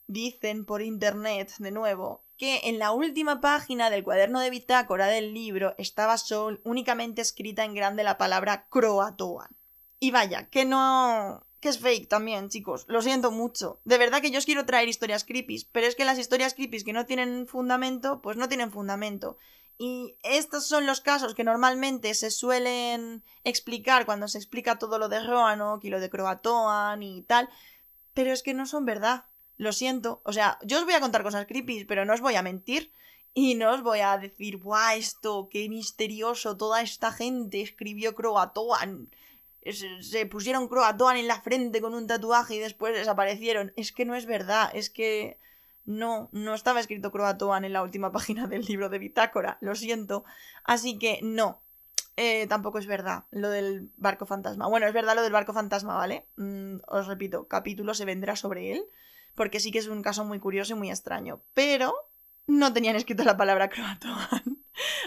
dicen 0.07 0.65
por 0.65 0.83
internet 0.83 1.53
de 1.59 1.71
nuevo, 1.71 2.25
que 2.37 2.61
en 2.65 2.79
la 2.79 2.93
última 2.93 3.43
página 3.43 3.91
del 3.91 4.03
cuaderno 4.03 4.41
de 4.41 4.49
bitácora 4.49 5.09
del 5.09 5.35
libro 5.35 5.75
estaba 5.77 6.17
solo 6.17 6.59
únicamente 6.65 7.21
escrita 7.21 7.65
en 7.65 7.75
grande 7.75 8.03
la 8.03 8.17
palabra 8.17 8.67
croatoan. 8.71 9.55
Y 9.99 10.11
vaya, 10.11 10.49
que 10.49 10.65
no... 10.65 11.47
que 11.61 11.69
es 11.69 11.79
fake 11.79 12.09
también, 12.09 12.49
chicos. 12.49 12.85
Lo 12.89 13.03
siento 13.03 13.31
mucho. 13.31 13.81
De 13.85 13.99
verdad 13.99 14.21
que 14.21 14.31
yo 14.31 14.39
os 14.39 14.47
quiero 14.47 14.67
traer 14.67 14.89
historias 14.89 15.25
creepy, 15.25 15.67
pero 15.73 15.87
es 15.87 15.95
que 15.95 16.05
las 16.05 16.19
historias 16.19 16.55
creepy 16.55 16.83
que 16.83 16.93
no 16.93 17.07
tienen 17.07 17.47
fundamento, 17.47 18.23
pues 18.23 18.37
no 18.37 18.49
tienen 18.49 18.73
fundamento. 18.73 19.37
Y 19.79 20.17
estos 20.23 20.67
son 20.67 20.87
los 20.87 21.01
casos 21.01 21.35
que 21.35 21.45
normalmente 21.45 22.13
se 22.15 22.31
suelen 22.31 23.23
explicar 23.45 24.05
cuando 24.05 24.29
se 24.29 24.39
explica 24.39 24.79
todo 24.79 24.99
lo 24.99 25.09
de 25.09 25.25
Roanoke 25.25 25.87
y 25.87 25.91
lo 25.91 26.01
de 26.01 26.11
Croatoan 26.11 27.03
y 27.03 27.23
tal, 27.23 27.49
pero 28.13 28.33
es 28.33 28.43
que 28.43 28.55
no 28.55 28.67
son 28.67 28.85
verdad. 28.85 29.25
Lo 29.57 29.73
siento. 29.73 30.23
O 30.25 30.33
sea, 30.33 30.59
yo 30.63 30.79
os 30.79 30.85
voy 30.85 30.95
a 30.95 31.01
contar 31.01 31.23
cosas 31.23 31.47
creepy, 31.47 31.85
pero 31.85 32.05
no 32.05 32.15
os 32.15 32.21
voy 32.21 32.35
a 32.35 32.43
mentir. 32.43 32.93
Y 33.33 33.55
no 33.55 33.73
os 33.73 33.83
voy 33.83 34.01
a 34.01 34.19
decir, 34.19 34.57
¡buah, 34.57 34.97
esto, 34.97 35.49
qué 35.51 35.69
misterioso! 35.69 36.57
Toda 36.57 36.83
esta 36.83 37.13
gente 37.13 37.61
escribió 37.61 38.15
Croatoan. 38.15 39.11
Se, 39.63 40.27
pusieron 40.27 40.69
Croatoan 40.69 41.17
en 41.17 41.29
la 41.29 41.41
frente 41.41 41.81
con 41.81 41.95
un 41.95 42.07
tatuaje 42.07 42.57
y 42.57 42.59
después 42.59 42.95
desaparecieron. 42.95 43.73
Es 43.77 43.93
que 43.93 44.05
no 44.05 44.15
es 44.15 44.27
verdad, 44.27 44.71
es 44.75 44.91
que. 44.91 45.39
No, 45.87 46.29
no 46.33 46.55
estaba 46.55 46.79
escrito 46.79 47.11
Croatoan 47.11 47.65
en 47.65 47.73
la 47.73 47.83
última 47.83 48.13
página 48.13 48.47
del 48.47 48.65
libro 48.65 48.89
de 48.89 48.99
Bitácora, 48.99 49.59
lo 49.61 49.75
siento. 49.75 50.25
Así 50.63 50.99
que 50.99 51.21
no, 51.23 51.63
eh, 52.17 52.47
tampoco 52.49 52.79
es 52.79 52.87
verdad 52.87 53.25
lo 53.31 53.49
del 53.49 53.91
barco 53.97 54.27
fantasma. 54.27 54.69
Bueno, 54.69 54.87
es 54.87 54.93
verdad 54.93 55.15
lo 55.15 55.23
del 55.23 55.33
barco 55.33 55.53
fantasma, 55.53 55.95
¿vale? 55.95 56.27
Mm, 56.37 56.77
os 56.87 57.07
repito, 57.07 57.49
capítulo 57.49 57.95
se 57.95 58.05
vendrá 58.05 58.37
sobre 58.37 58.73
él 58.73 58.85
porque 59.35 59.61
sí 59.61 59.73
que 59.73 59.79
es 59.79 59.87
un 59.87 60.03
caso 60.03 60.25
muy 60.25 60.39
curioso 60.39 60.75
y 60.75 60.77
muy 60.77 60.91
extraño. 60.91 61.41
Pero 61.55 61.95
no 62.47 62.73
tenían 62.73 62.97
escrito 62.97 63.25
la 63.25 63.37
palabra 63.37 63.71
croatoan. 63.71 64.60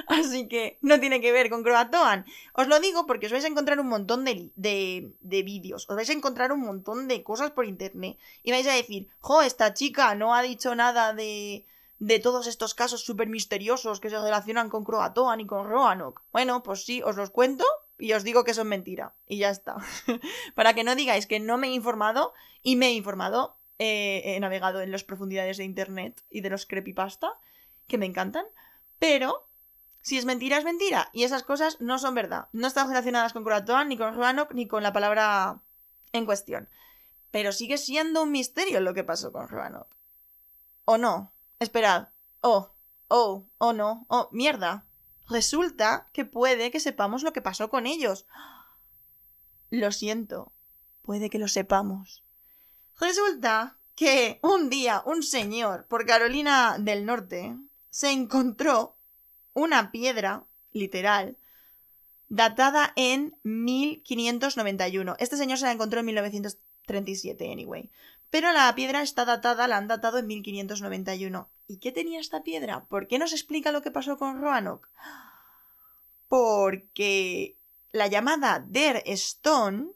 Así 0.07 0.47
que 0.47 0.77
no 0.81 0.99
tiene 0.99 1.21
que 1.21 1.31
ver 1.31 1.49
con 1.49 1.63
croatoan. 1.63 2.25
Os 2.53 2.67
lo 2.67 2.79
digo 2.79 3.05
porque 3.05 3.27
os 3.27 3.31
vais 3.31 3.45
a 3.45 3.47
encontrar 3.47 3.79
un 3.79 3.87
montón 3.87 4.25
de, 4.25 4.51
de, 4.55 5.13
de 5.21 5.43
vídeos, 5.43 5.89
os 5.89 5.95
vais 5.95 6.09
a 6.09 6.13
encontrar 6.13 6.51
un 6.51 6.61
montón 6.61 7.07
de 7.07 7.23
cosas 7.23 7.51
por 7.51 7.65
internet 7.65 8.17
y 8.43 8.51
vais 8.51 8.67
a 8.67 8.73
decir, 8.73 9.09
jo, 9.19 9.41
esta 9.41 9.73
chica 9.73 10.15
no 10.15 10.35
ha 10.35 10.41
dicho 10.41 10.75
nada 10.75 11.13
de, 11.13 11.65
de 11.99 12.19
todos 12.19 12.47
estos 12.47 12.73
casos 12.73 13.03
súper 13.03 13.27
misteriosos 13.27 13.99
que 13.99 14.09
se 14.09 14.19
relacionan 14.19 14.69
con 14.69 14.83
Croatoan 14.83 15.39
y 15.39 15.47
con 15.47 15.67
Roanoke. 15.67 16.21
Bueno, 16.31 16.63
pues 16.63 16.85
sí, 16.85 17.01
os 17.01 17.15
los 17.15 17.29
cuento 17.29 17.65
y 17.97 18.13
os 18.13 18.23
digo 18.23 18.43
que 18.43 18.53
son 18.53 18.67
mentira. 18.67 19.13
Y 19.27 19.37
ya 19.37 19.49
está. 19.49 19.77
Para 20.55 20.73
que 20.73 20.83
no 20.83 20.95
digáis 20.95 21.27
que 21.27 21.39
no 21.39 21.57
me 21.57 21.67
he 21.67 21.71
informado 21.71 22.33
y 22.61 22.75
me 22.75 22.87
he 22.87 22.93
informado 22.93 23.57
he 23.83 24.39
navegado 24.39 24.81
en 24.81 24.91
las 24.91 25.03
profundidades 25.03 25.57
de 25.57 25.63
Internet 25.63 26.23
y 26.29 26.41
de 26.41 26.49
los 26.49 26.65
creepypasta, 26.65 27.33
que 27.87 27.97
me 27.97 28.05
encantan, 28.05 28.45
pero 28.99 29.49
si 30.03 30.17
es 30.17 30.25
mentira, 30.25 30.57
es 30.57 30.65
mentira. 30.65 31.09
Y 31.13 31.23
esas 31.23 31.43
cosas 31.43 31.79
no 31.79 31.97
son 31.97 32.13
verdad. 32.13 32.49
No 32.51 32.67
están 32.67 32.89
relacionadas 32.89 33.31
con 33.31 33.45
Croatoan, 33.45 33.87
ni 33.87 33.97
con 33.97 34.13
Roanoke, 34.13 34.53
ni 34.53 34.67
con 34.67 34.83
la 34.83 34.91
palabra 34.91 35.61
en 36.11 36.25
cuestión. 36.25 36.67
Pero 37.31 37.53
sigue 37.53 37.77
siendo 37.77 38.21
un 38.21 38.31
misterio 38.31 38.81
lo 38.81 38.93
que 38.93 39.05
pasó 39.05 39.31
con 39.31 39.47
Roanoke. 39.47 39.95
¿O 40.83 40.97
no? 40.97 41.31
Esperad. 41.59 42.09
Oh, 42.41 42.73
oh, 43.07 43.45
oh 43.57 43.71
no, 43.71 44.05
oh, 44.09 44.27
mierda. 44.33 44.85
Resulta 45.29 46.09
que 46.11 46.25
puede 46.25 46.69
que 46.69 46.81
sepamos 46.81 47.23
lo 47.23 47.31
que 47.31 47.41
pasó 47.41 47.69
con 47.69 47.87
ellos. 47.87 48.27
Lo 49.69 49.91
siento. 49.93 50.51
Puede 51.01 51.29
que 51.29 51.39
lo 51.39 51.47
sepamos. 51.47 52.23
Resulta 52.99 53.77
que 53.95 54.39
un 54.43 54.69
día 54.69 55.01
un 55.05 55.23
señor 55.23 55.87
por 55.87 56.05
Carolina 56.05 56.77
del 56.77 57.05
Norte 57.05 57.57
se 57.89 58.11
encontró 58.11 58.97
una 59.53 59.91
piedra, 59.91 60.45
literal, 60.71 61.37
datada 62.29 62.93
en 62.95 63.35
1591. 63.43 65.15
Este 65.19 65.37
señor 65.37 65.57
se 65.57 65.65
la 65.65 65.71
encontró 65.71 65.99
en 65.99 66.07
1937, 66.07 67.51
anyway. 67.51 67.89
Pero 68.29 68.51
la 68.51 68.73
piedra 68.73 69.03
está 69.03 69.25
datada, 69.25 69.67
la 69.67 69.77
han 69.77 69.87
datado 69.87 70.17
en 70.17 70.25
1591. 70.25 71.49
¿Y 71.67 71.77
qué 71.77 71.91
tenía 71.91 72.19
esta 72.19 72.43
piedra? 72.43 72.85
¿Por 72.85 73.07
qué 73.07 73.19
nos 73.19 73.31
explica 73.31 73.71
lo 73.71 73.83
que 73.83 73.91
pasó 73.91 74.17
con 74.17 74.41
Roanoke? 74.41 74.89
Porque 76.27 77.57
la 77.91 78.07
llamada 78.07 78.65
Der 78.67 79.03
Stone 79.05 79.91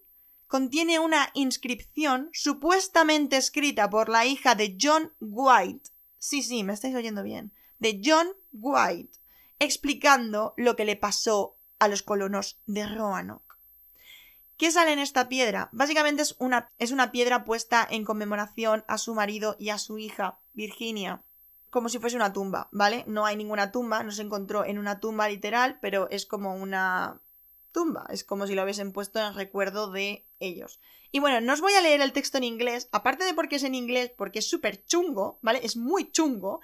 contiene 0.45 0.99
una 0.99 1.29
inscripción 1.33 2.29
supuestamente 2.31 3.37
escrita 3.37 3.89
por 3.89 4.09
la 4.09 4.25
hija 4.25 4.55
de 4.55 4.77
John 4.79 5.13
White. 5.19 5.89
Sí, 6.19 6.41
sí, 6.43 6.63
me 6.63 6.73
estáis 6.73 6.95
oyendo 6.95 7.23
bien. 7.23 7.51
De 7.79 7.99
John 8.03 8.27
White, 8.53 9.19
explicando 9.59 10.53
lo 10.57 10.75
que 10.75 10.85
le 10.85 10.95
pasó 10.95 11.57
a 11.79 11.87
los 11.87 12.03
colonos 12.03 12.59
de 12.65 12.87
Roanoke. 12.87 13.55
¿Qué 14.57 14.71
sale 14.71 14.91
en 14.91 14.99
esta 14.99 15.29
piedra? 15.29 15.69
Básicamente 15.71 16.23
es 16.23 16.35
una, 16.39 16.71
es 16.79 16.91
una 16.91 17.11
piedra 17.11 17.45
puesta 17.45 17.87
en 17.89 18.03
conmemoración 18.03 18.83
a 18.87 18.97
su 18.97 19.13
marido 19.13 19.55
y 19.59 19.69
a 19.69 19.77
su 19.77 19.99
hija, 19.99 20.39
Virginia, 20.53 21.23
como 21.69 21.89
si 21.89 21.99
fuese 21.99 22.15
una 22.15 22.33
tumba, 22.33 22.69
¿vale? 22.71 23.03
No 23.07 23.25
hay 23.25 23.35
ninguna 23.35 23.71
tumba, 23.71 24.01
no 24.01 24.11
se 24.11 24.23
encontró 24.23 24.65
en 24.65 24.79
una 24.79 24.99
tumba 24.99 25.29
literal, 25.29 25.77
pero 25.79 26.09
es 26.09 26.25
como 26.25 26.55
una 26.55 27.21
tumba. 27.71 28.07
Es 28.09 28.23
como 28.23 28.47
si 28.47 28.55
lo 28.55 28.63
hubiesen 28.63 28.91
puesto 28.93 29.19
en 29.19 29.35
recuerdo 29.35 29.91
de 29.91 30.25
ellos. 30.39 30.79
Y 31.11 31.19
bueno, 31.19 31.39
no 31.41 31.53
os 31.53 31.61
voy 31.61 31.73
a 31.73 31.81
leer 31.81 32.01
el 32.01 32.13
texto 32.13 32.37
en 32.37 32.43
inglés, 32.43 32.89
aparte 32.91 33.25
de 33.25 33.35
porque 33.35 33.57
es 33.57 33.63
en 33.63 33.75
inglés, 33.75 34.11
porque 34.17 34.39
es 34.39 34.49
súper 34.49 34.83
chungo, 34.85 35.37
¿vale? 35.41 35.59
Es 35.63 35.77
muy 35.77 36.11
chungo, 36.11 36.61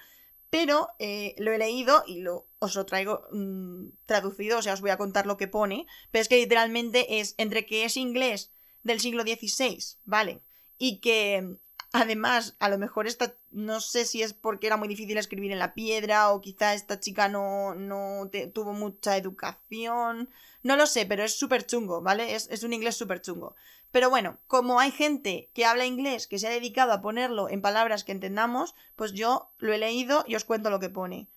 pero 0.50 0.88
eh, 0.98 1.34
lo 1.38 1.52
he 1.52 1.58
leído 1.58 2.04
y 2.06 2.20
lo, 2.20 2.46
os 2.58 2.74
lo 2.74 2.86
traigo 2.86 3.26
mm, 3.32 3.88
traducido, 4.06 4.58
o 4.58 4.62
sea, 4.62 4.74
os 4.74 4.80
voy 4.80 4.90
a 4.90 4.98
contar 4.98 5.26
lo 5.26 5.36
que 5.36 5.48
pone, 5.48 5.86
pero 6.10 6.22
es 6.22 6.28
que 6.28 6.36
literalmente 6.36 7.20
es 7.20 7.34
entre 7.38 7.66
que 7.66 7.84
es 7.84 7.96
inglés 7.96 8.52
del 8.82 9.00
siglo 9.00 9.22
XVI, 9.22 9.96
¿vale? 10.04 10.42
Y 10.78 10.98
que 10.98 11.56
además, 11.92 12.56
a 12.58 12.68
lo 12.68 12.78
mejor 12.78 13.06
esta, 13.06 13.34
no 13.50 13.80
sé 13.80 14.04
si 14.04 14.22
es 14.22 14.34
porque 14.34 14.66
era 14.66 14.76
muy 14.76 14.88
difícil 14.88 15.16
escribir 15.16 15.52
en 15.52 15.58
la 15.58 15.74
piedra 15.74 16.32
o 16.32 16.40
quizá 16.40 16.74
esta 16.74 17.00
chica 17.00 17.28
no, 17.28 17.74
no 17.74 18.30
tuvo 18.52 18.72
mucha 18.72 19.16
educación, 19.16 20.28
no 20.62 20.76
lo 20.76 20.86
sé, 20.86 21.06
pero 21.06 21.22
es 21.24 21.38
súper 21.38 21.64
chungo, 21.66 22.02
¿vale? 22.02 22.34
Es, 22.34 22.48
es 22.50 22.64
un 22.64 22.72
inglés 22.72 22.96
súper 22.96 23.20
chungo. 23.20 23.54
Pero 23.94 24.10
bueno, 24.10 24.40
como 24.48 24.80
hay 24.80 24.90
gente 24.90 25.52
que 25.54 25.64
habla 25.64 25.86
inglés 25.86 26.26
que 26.26 26.40
se 26.40 26.48
ha 26.48 26.50
dedicado 26.50 26.90
a 26.92 27.00
ponerlo 27.00 27.48
en 27.48 27.62
palabras 27.62 28.02
que 28.02 28.10
entendamos, 28.10 28.74
pues 28.96 29.12
yo 29.12 29.52
lo 29.58 29.72
he 29.72 29.78
leído 29.78 30.24
y 30.26 30.34
os 30.34 30.42
cuento 30.42 30.68
lo 30.68 30.80
que 30.80 30.88
pone. 30.88 31.28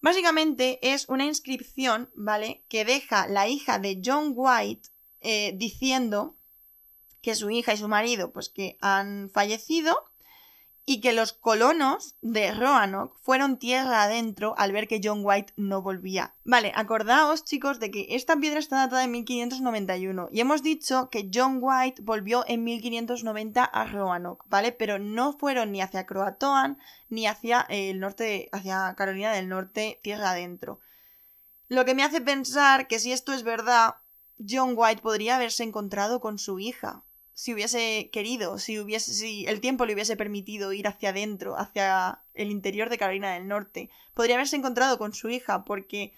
Básicamente 0.00 0.80
es 0.82 1.08
una 1.08 1.24
inscripción, 1.24 2.10
¿vale? 2.16 2.64
Que 2.68 2.84
deja 2.84 3.28
la 3.28 3.46
hija 3.46 3.78
de 3.78 4.02
John 4.04 4.32
White 4.34 4.88
eh, 5.20 5.52
diciendo 5.54 6.34
que 7.22 7.36
su 7.36 7.48
hija 7.48 7.74
y 7.74 7.76
su 7.76 7.86
marido, 7.86 8.32
pues 8.32 8.48
que 8.48 8.76
han 8.80 9.30
fallecido 9.30 10.07
y 10.90 11.02
que 11.02 11.12
los 11.12 11.34
colonos 11.34 12.16
de 12.22 12.50
Roanoke 12.50 13.14
fueron 13.20 13.58
tierra 13.58 14.04
adentro 14.04 14.54
al 14.56 14.72
ver 14.72 14.88
que 14.88 15.02
John 15.04 15.20
White 15.22 15.52
no 15.54 15.82
volvía. 15.82 16.34
Vale, 16.44 16.72
acordaos 16.74 17.44
chicos 17.44 17.78
de 17.78 17.90
que 17.90 18.06
esta 18.08 18.38
piedra 18.38 18.58
está 18.58 18.78
datada 18.78 19.04
en 19.04 19.10
1591 19.10 20.30
y 20.32 20.40
hemos 20.40 20.62
dicho 20.62 21.10
que 21.10 21.28
John 21.30 21.58
White 21.60 22.00
volvió 22.00 22.42
en 22.48 22.64
1590 22.64 23.64
a 23.64 23.84
Roanoke, 23.84 24.46
¿vale? 24.48 24.72
Pero 24.72 24.98
no 24.98 25.34
fueron 25.34 25.72
ni 25.72 25.82
hacia 25.82 26.06
Croatoan 26.06 26.78
ni 27.10 27.26
hacia 27.26 27.66
el 27.68 28.00
norte, 28.00 28.48
hacia 28.52 28.94
Carolina 28.96 29.34
del 29.34 29.50
Norte, 29.50 30.00
tierra 30.02 30.30
adentro. 30.30 30.80
Lo 31.68 31.84
que 31.84 31.94
me 31.94 32.02
hace 32.02 32.22
pensar 32.22 32.88
que 32.88 32.98
si 32.98 33.12
esto 33.12 33.34
es 33.34 33.42
verdad, 33.42 33.96
John 34.38 34.72
White 34.74 35.02
podría 35.02 35.36
haberse 35.36 35.64
encontrado 35.64 36.20
con 36.20 36.38
su 36.38 36.58
hija, 36.60 37.04
si 37.38 37.54
hubiese 37.54 38.10
querido, 38.12 38.58
si 38.58 38.80
hubiese, 38.80 39.14
si 39.14 39.46
el 39.46 39.60
tiempo 39.60 39.86
le 39.86 39.94
hubiese 39.94 40.16
permitido 40.16 40.72
ir 40.72 40.88
hacia 40.88 41.10
adentro, 41.10 41.56
hacia 41.56 42.20
el 42.34 42.50
interior 42.50 42.90
de 42.90 42.98
Carolina 42.98 43.32
del 43.32 43.46
Norte, 43.46 43.90
podría 44.12 44.34
haberse 44.34 44.56
encontrado 44.56 44.98
con 44.98 45.14
su 45.14 45.28
hija, 45.28 45.64
porque 45.64 46.14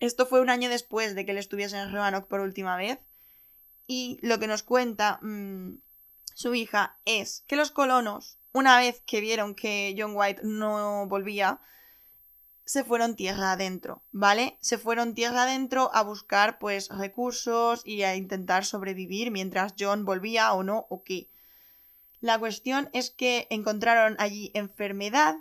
esto 0.00 0.26
fue 0.26 0.42
un 0.42 0.50
año 0.50 0.68
después 0.68 1.14
de 1.14 1.24
que 1.24 1.30
él 1.30 1.38
estuviese 1.38 1.78
en 1.78 1.90
Roanoke 1.90 2.28
por 2.28 2.40
última 2.40 2.76
vez. 2.76 2.98
Y 3.86 4.18
lo 4.20 4.38
que 4.38 4.46
nos 4.46 4.62
cuenta 4.62 5.18
mm, 5.22 5.78
su 6.34 6.54
hija 6.54 6.98
es 7.06 7.42
que 7.46 7.56
los 7.56 7.70
colonos, 7.70 8.38
una 8.52 8.76
vez 8.76 9.02
que 9.06 9.22
vieron 9.22 9.54
que 9.54 9.96
John 9.98 10.12
White 10.14 10.42
no 10.44 11.06
volvía, 11.08 11.58
se 12.64 12.84
fueron 12.84 13.14
tierra 13.14 13.52
adentro, 13.52 14.02
¿vale? 14.10 14.56
Se 14.60 14.78
fueron 14.78 15.14
tierra 15.14 15.42
adentro 15.42 15.90
a 15.92 16.02
buscar 16.02 16.58
pues 16.58 16.88
recursos 16.88 17.82
y 17.84 18.02
a 18.02 18.16
intentar 18.16 18.64
sobrevivir 18.64 19.30
mientras 19.30 19.74
John 19.78 20.04
volvía 20.04 20.52
o 20.54 20.62
no 20.62 20.86
o 20.88 21.02
qué. 21.02 21.28
La 22.20 22.38
cuestión 22.38 22.88
es 22.94 23.10
que 23.10 23.46
encontraron 23.50 24.16
allí 24.18 24.50
enfermedad 24.54 25.36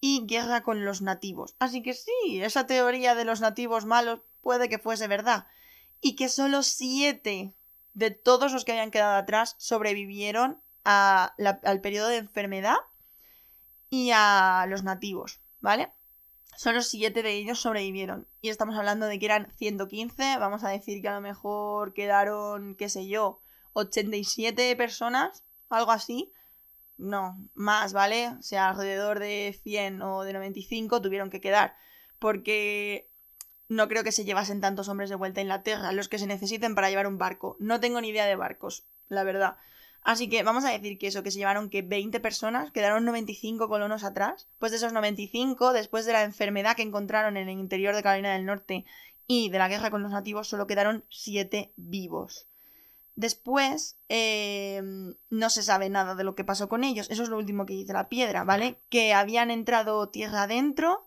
y 0.00 0.26
guerra 0.26 0.62
con 0.62 0.84
los 0.84 1.00
nativos. 1.00 1.56
Así 1.58 1.82
que 1.82 1.94
sí, 1.94 2.42
esa 2.42 2.66
teoría 2.66 3.14
de 3.14 3.24
los 3.24 3.40
nativos 3.40 3.86
malos 3.86 4.20
puede 4.42 4.68
que 4.68 4.78
fuese 4.78 5.08
verdad. 5.08 5.46
Y 6.02 6.14
que 6.14 6.28
solo 6.28 6.62
siete 6.62 7.54
de 7.94 8.10
todos 8.10 8.52
los 8.52 8.66
que 8.66 8.72
habían 8.72 8.90
quedado 8.90 9.16
atrás 9.16 9.56
sobrevivieron 9.56 10.60
al 10.82 11.80
periodo 11.80 12.08
de 12.08 12.18
enfermedad 12.18 12.76
y 13.88 14.10
a 14.12 14.66
los 14.68 14.82
nativos, 14.82 15.40
¿vale? 15.60 15.94
Solo 16.56 16.82
siete 16.82 17.22
de 17.22 17.32
ellos 17.32 17.60
sobrevivieron. 17.60 18.28
Y 18.40 18.48
estamos 18.48 18.76
hablando 18.76 19.06
de 19.06 19.18
que 19.18 19.26
eran 19.26 19.52
115. 19.56 20.38
Vamos 20.38 20.64
a 20.64 20.68
decir 20.68 21.02
que 21.02 21.08
a 21.08 21.14
lo 21.14 21.20
mejor 21.20 21.92
quedaron, 21.94 22.74
qué 22.76 22.88
sé 22.88 23.06
yo, 23.08 23.40
87 23.72 24.74
personas, 24.76 25.44
algo 25.68 25.92
así. 25.92 26.32
No, 26.96 27.36
más, 27.54 27.92
¿vale? 27.92 28.28
O 28.38 28.42
sea, 28.42 28.70
alrededor 28.70 29.18
de 29.18 29.58
100 29.62 30.02
o 30.02 30.22
de 30.22 30.32
95 30.32 31.02
tuvieron 31.02 31.30
que 31.30 31.40
quedar. 31.40 31.76
Porque 32.18 33.10
no 33.68 33.88
creo 33.88 34.04
que 34.04 34.12
se 34.12 34.24
llevasen 34.24 34.60
tantos 34.60 34.88
hombres 34.88 35.10
de 35.10 35.16
vuelta 35.16 35.40
a 35.40 35.42
Inglaterra, 35.42 35.92
los 35.92 36.08
que 36.08 36.18
se 36.18 36.26
necesiten 36.26 36.74
para 36.74 36.90
llevar 36.90 37.06
un 37.06 37.18
barco. 37.18 37.56
No 37.58 37.80
tengo 37.80 38.00
ni 38.00 38.08
idea 38.08 38.26
de 38.26 38.36
barcos, 38.36 38.86
la 39.08 39.24
verdad. 39.24 39.56
Así 40.04 40.28
que 40.28 40.42
vamos 40.42 40.66
a 40.66 40.70
decir 40.70 40.98
que 40.98 41.06
eso, 41.06 41.22
que 41.22 41.30
se 41.30 41.38
llevaron 41.38 41.70
que 41.70 41.80
20 41.80 42.20
personas, 42.20 42.70
quedaron 42.70 43.06
95 43.06 43.68
colonos 43.68 44.04
atrás. 44.04 44.48
Pues 44.58 44.70
de 44.70 44.76
esos 44.76 44.92
95, 44.92 45.72
después 45.72 46.04
de 46.04 46.12
la 46.12 46.22
enfermedad 46.22 46.76
que 46.76 46.82
encontraron 46.82 47.38
en 47.38 47.48
el 47.48 47.58
interior 47.58 47.96
de 47.96 48.02
Carolina 48.02 48.34
del 48.34 48.44
Norte 48.44 48.84
y 49.26 49.48
de 49.48 49.58
la 49.58 49.68
guerra 49.68 49.90
con 49.90 50.02
los 50.02 50.12
nativos, 50.12 50.48
solo 50.48 50.66
quedaron 50.66 51.04
7 51.08 51.72
vivos. 51.76 52.46
Después, 53.16 53.96
em, 54.08 55.14
no 55.30 55.48
se 55.48 55.62
sabe 55.62 55.88
nada 55.88 56.14
de 56.14 56.24
lo 56.24 56.34
que 56.34 56.44
pasó 56.44 56.68
con 56.68 56.84
ellos. 56.84 57.08
Eso 57.10 57.22
es 57.22 57.30
lo 57.30 57.38
último 57.38 57.64
que 57.64 57.72
dice 57.72 57.94
la 57.94 58.10
piedra, 58.10 58.44
¿vale? 58.44 58.80
Que 58.90 59.14
habían 59.14 59.50
entrado 59.50 60.10
tierra 60.10 60.42
adentro 60.42 61.06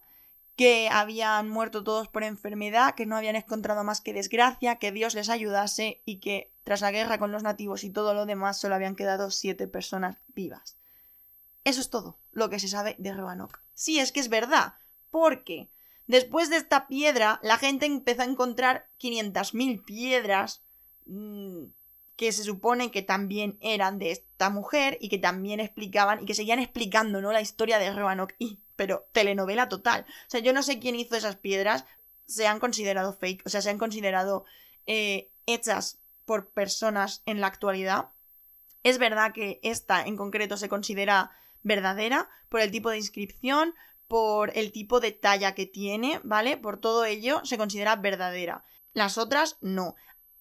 que 0.57 0.89
habían 0.91 1.49
muerto 1.49 1.83
todos 1.83 2.07
por 2.07 2.23
enfermedad, 2.23 2.95
que 2.95 3.05
no 3.05 3.15
habían 3.15 3.35
encontrado 3.35 3.83
más 3.83 4.01
que 4.01 4.11
desgracia, 4.11 4.77
que 4.77 4.91
Dios 4.91 5.13
les 5.13 5.29
ayudase 5.29 6.01
y 6.03 6.17
que 6.17 6.51
tras 6.63 6.81
la 6.81 6.91
guerra 6.91 7.19
con 7.19 7.31
los 7.31 7.43
nativos 7.43 7.83
y 7.83 7.91
todo 7.91 8.15
lo 8.15 8.25
demás 8.25 8.59
solo 8.59 8.73
habían 8.73 8.95
quedado 8.95 9.29
siete 9.29 9.67
personas 9.67 10.17
vivas. 10.33 10.75
Eso 11.63 11.79
es 11.79 11.91
todo 11.91 12.17
lo 12.31 12.49
que 12.49 12.59
se 12.59 12.67
sabe 12.67 12.95
de 12.97 13.13
Roanoke. 13.13 13.59
Sí, 13.75 13.99
es 13.99 14.11
que 14.11 14.19
es 14.19 14.29
verdad, 14.29 14.73
porque 15.11 15.69
después 16.07 16.49
de 16.49 16.57
esta 16.57 16.87
piedra 16.87 17.39
la 17.43 17.57
gente 17.57 17.85
empezó 17.85 18.23
a 18.23 18.25
encontrar 18.25 18.89
500.000 18.99 19.85
piedras 19.85 20.63
mmm, 21.05 21.65
que 22.15 22.31
se 22.31 22.43
supone 22.43 22.89
que 22.89 23.03
también 23.03 23.59
eran 23.61 23.99
de 23.99 24.09
esta 24.09 24.49
mujer 24.49 24.97
y 24.99 25.09
que 25.09 25.19
también 25.19 25.59
explicaban 25.59 26.23
y 26.23 26.25
que 26.25 26.33
seguían 26.33 26.57
explicando, 26.57 27.21
¿no? 27.21 27.31
La 27.31 27.41
historia 27.41 27.77
de 27.77 27.93
Roanoke. 27.93 28.35
Y, 28.39 28.59
pero 28.77 29.09
telenovela 29.11 29.67
total. 29.67 30.05
O 30.07 30.29
sea, 30.29 30.39
yo 30.39 30.53
no 30.53 30.63
sé 30.63 30.79
quién 30.79 30.95
hizo 30.95 31.17
esas 31.17 31.35
piedras. 31.35 31.83
Se 32.25 32.47
han 32.47 32.59
considerado 32.59 33.11
fake, 33.13 33.45
o 33.45 33.49
sea, 33.49 33.61
se 33.61 33.69
han 33.69 33.77
considerado 33.77 34.45
eh, 34.85 35.29
hechas 35.45 35.99
por 36.23 36.49
personas 36.49 37.21
en 37.25 37.41
la 37.41 37.47
actualidad. 37.47 38.09
Es 38.83 38.99
verdad 38.99 39.33
que 39.33 39.59
esta 39.63 40.05
en 40.05 40.15
concreto 40.15 40.55
se 40.55 40.69
considera 40.69 41.31
verdadera 41.63 42.29
por 42.47 42.61
el 42.61 42.71
tipo 42.71 42.89
de 42.89 42.97
inscripción, 42.97 43.73
por 44.07 44.55
el 44.57 44.71
tipo 44.71 44.99
de 44.99 45.11
talla 45.11 45.53
que 45.55 45.65
tiene, 45.65 46.21
¿vale? 46.23 46.57
Por 46.57 46.79
todo 46.79 47.03
ello 47.05 47.41
se 47.43 47.57
considera 47.57 47.95
verdadera. 47.97 48.63
Las 48.93 49.17
otras 49.17 49.57
no. 49.61 49.95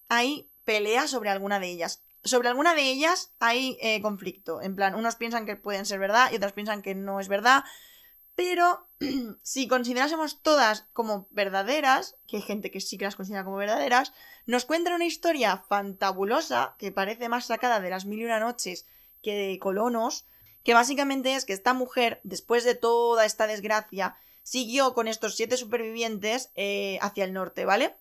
Hay 0.07 0.49
pelea 0.63 1.07
sobre 1.07 1.29
alguna 1.29 1.59
de 1.59 1.67
ellas. 1.67 2.03
Sobre 2.23 2.49
alguna 2.49 2.75
de 2.75 2.83
ellas 2.83 3.33
hay 3.39 3.77
eh, 3.81 4.01
conflicto. 4.01 4.61
En 4.61 4.75
plan, 4.75 4.95
unos 4.95 5.15
piensan 5.15 5.45
que 5.45 5.55
pueden 5.55 5.85
ser 5.85 5.99
verdad 5.99 6.29
y 6.31 6.35
otros 6.35 6.53
piensan 6.53 6.81
que 6.81 6.95
no 6.95 7.19
es 7.19 7.27
verdad. 7.27 7.63
Pero 8.37 8.87
si 9.41 9.67
considerásemos 9.67 10.43
todas 10.43 10.85
como 10.93 11.27
verdaderas, 11.31 12.17
que 12.27 12.37
hay 12.37 12.43
gente 12.43 12.69
que 12.69 12.81
sí 12.81 12.99
que 12.99 13.05
las 13.05 13.15
considera 13.15 13.43
como 13.43 13.57
verdaderas, 13.57 14.13
nos 14.45 14.63
cuentan 14.63 14.93
una 14.93 15.07
historia 15.07 15.57
fantabulosa 15.67 16.75
que 16.77 16.91
parece 16.91 17.29
más 17.29 17.47
sacada 17.47 17.79
de 17.79 17.89
las 17.89 18.05
mil 18.05 18.19
y 18.19 18.25
una 18.25 18.39
noches 18.39 18.85
que 19.23 19.33
de 19.33 19.57
colonos, 19.57 20.27
que 20.63 20.75
básicamente 20.75 21.33
es 21.33 21.45
que 21.45 21.53
esta 21.53 21.73
mujer, 21.73 22.21
después 22.23 22.63
de 22.63 22.75
toda 22.75 23.25
esta 23.25 23.47
desgracia, 23.47 24.15
siguió 24.43 24.93
con 24.93 25.07
estos 25.07 25.35
siete 25.35 25.57
supervivientes 25.57 26.51
eh, 26.53 26.99
hacia 27.01 27.23
el 27.23 27.33
norte, 27.33 27.65
¿vale? 27.65 27.97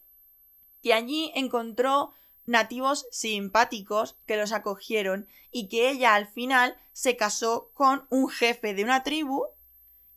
Y 0.82 0.92
allí 0.92 1.32
encontró 1.34 2.12
nativos 2.44 3.06
simpáticos 3.10 4.18
que 4.26 4.36
los 4.36 4.52
acogieron 4.52 5.28
y 5.50 5.68
que 5.68 5.88
ella 5.88 6.14
al 6.14 6.28
final 6.28 6.76
se 6.92 7.16
casó 7.16 7.70
con 7.72 8.06
un 8.10 8.28
jefe 8.28 8.74
de 8.74 8.84
una 8.84 9.02
tribu 9.02 9.46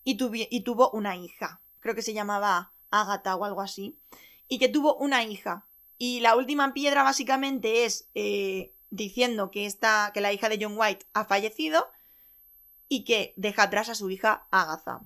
y, 0.03 0.15
tuvo 0.63 0.89
una 0.91 1.15
hija. 1.15 1.61
Creo 1.80 1.95
que 1.95 2.01
se 2.01 2.13
llamaba 2.13 2.73
Agatha 2.91 3.35
o 3.35 3.45
algo 3.45 3.61
así. 3.61 3.99
Y 4.47 4.59
que 4.59 4.69
tuvo 4.69 4.95
una 4.95 5.23
hija. 5.23 5.65
Y 5.97 6.21
la 6.21 6.35
última 6.35 6.73
piedra 6.73 7.03
básicamente 7.03 7.85
es 7.85 8.09
eh, 8.15 8.73
diciendo 8.89 9.51
que, 9.51 9.65
esta, 9.65 10.11
que 10.13 10.21
la 10.21 10.34
hija 10.34 10.49
de 10.49 10.57
John 10.61 10.76
White 10.77 11.05
ha 11.13 11.26
fallecido 11.26 11.88
y 12.88 13.03
que 13.03 13.34
deja 13.38 13.63
atrás 13.63 13.89
a 13.89 13.95
su 13.95 14.09
hija 14.09 14.47
Agatha, 14.49 15.01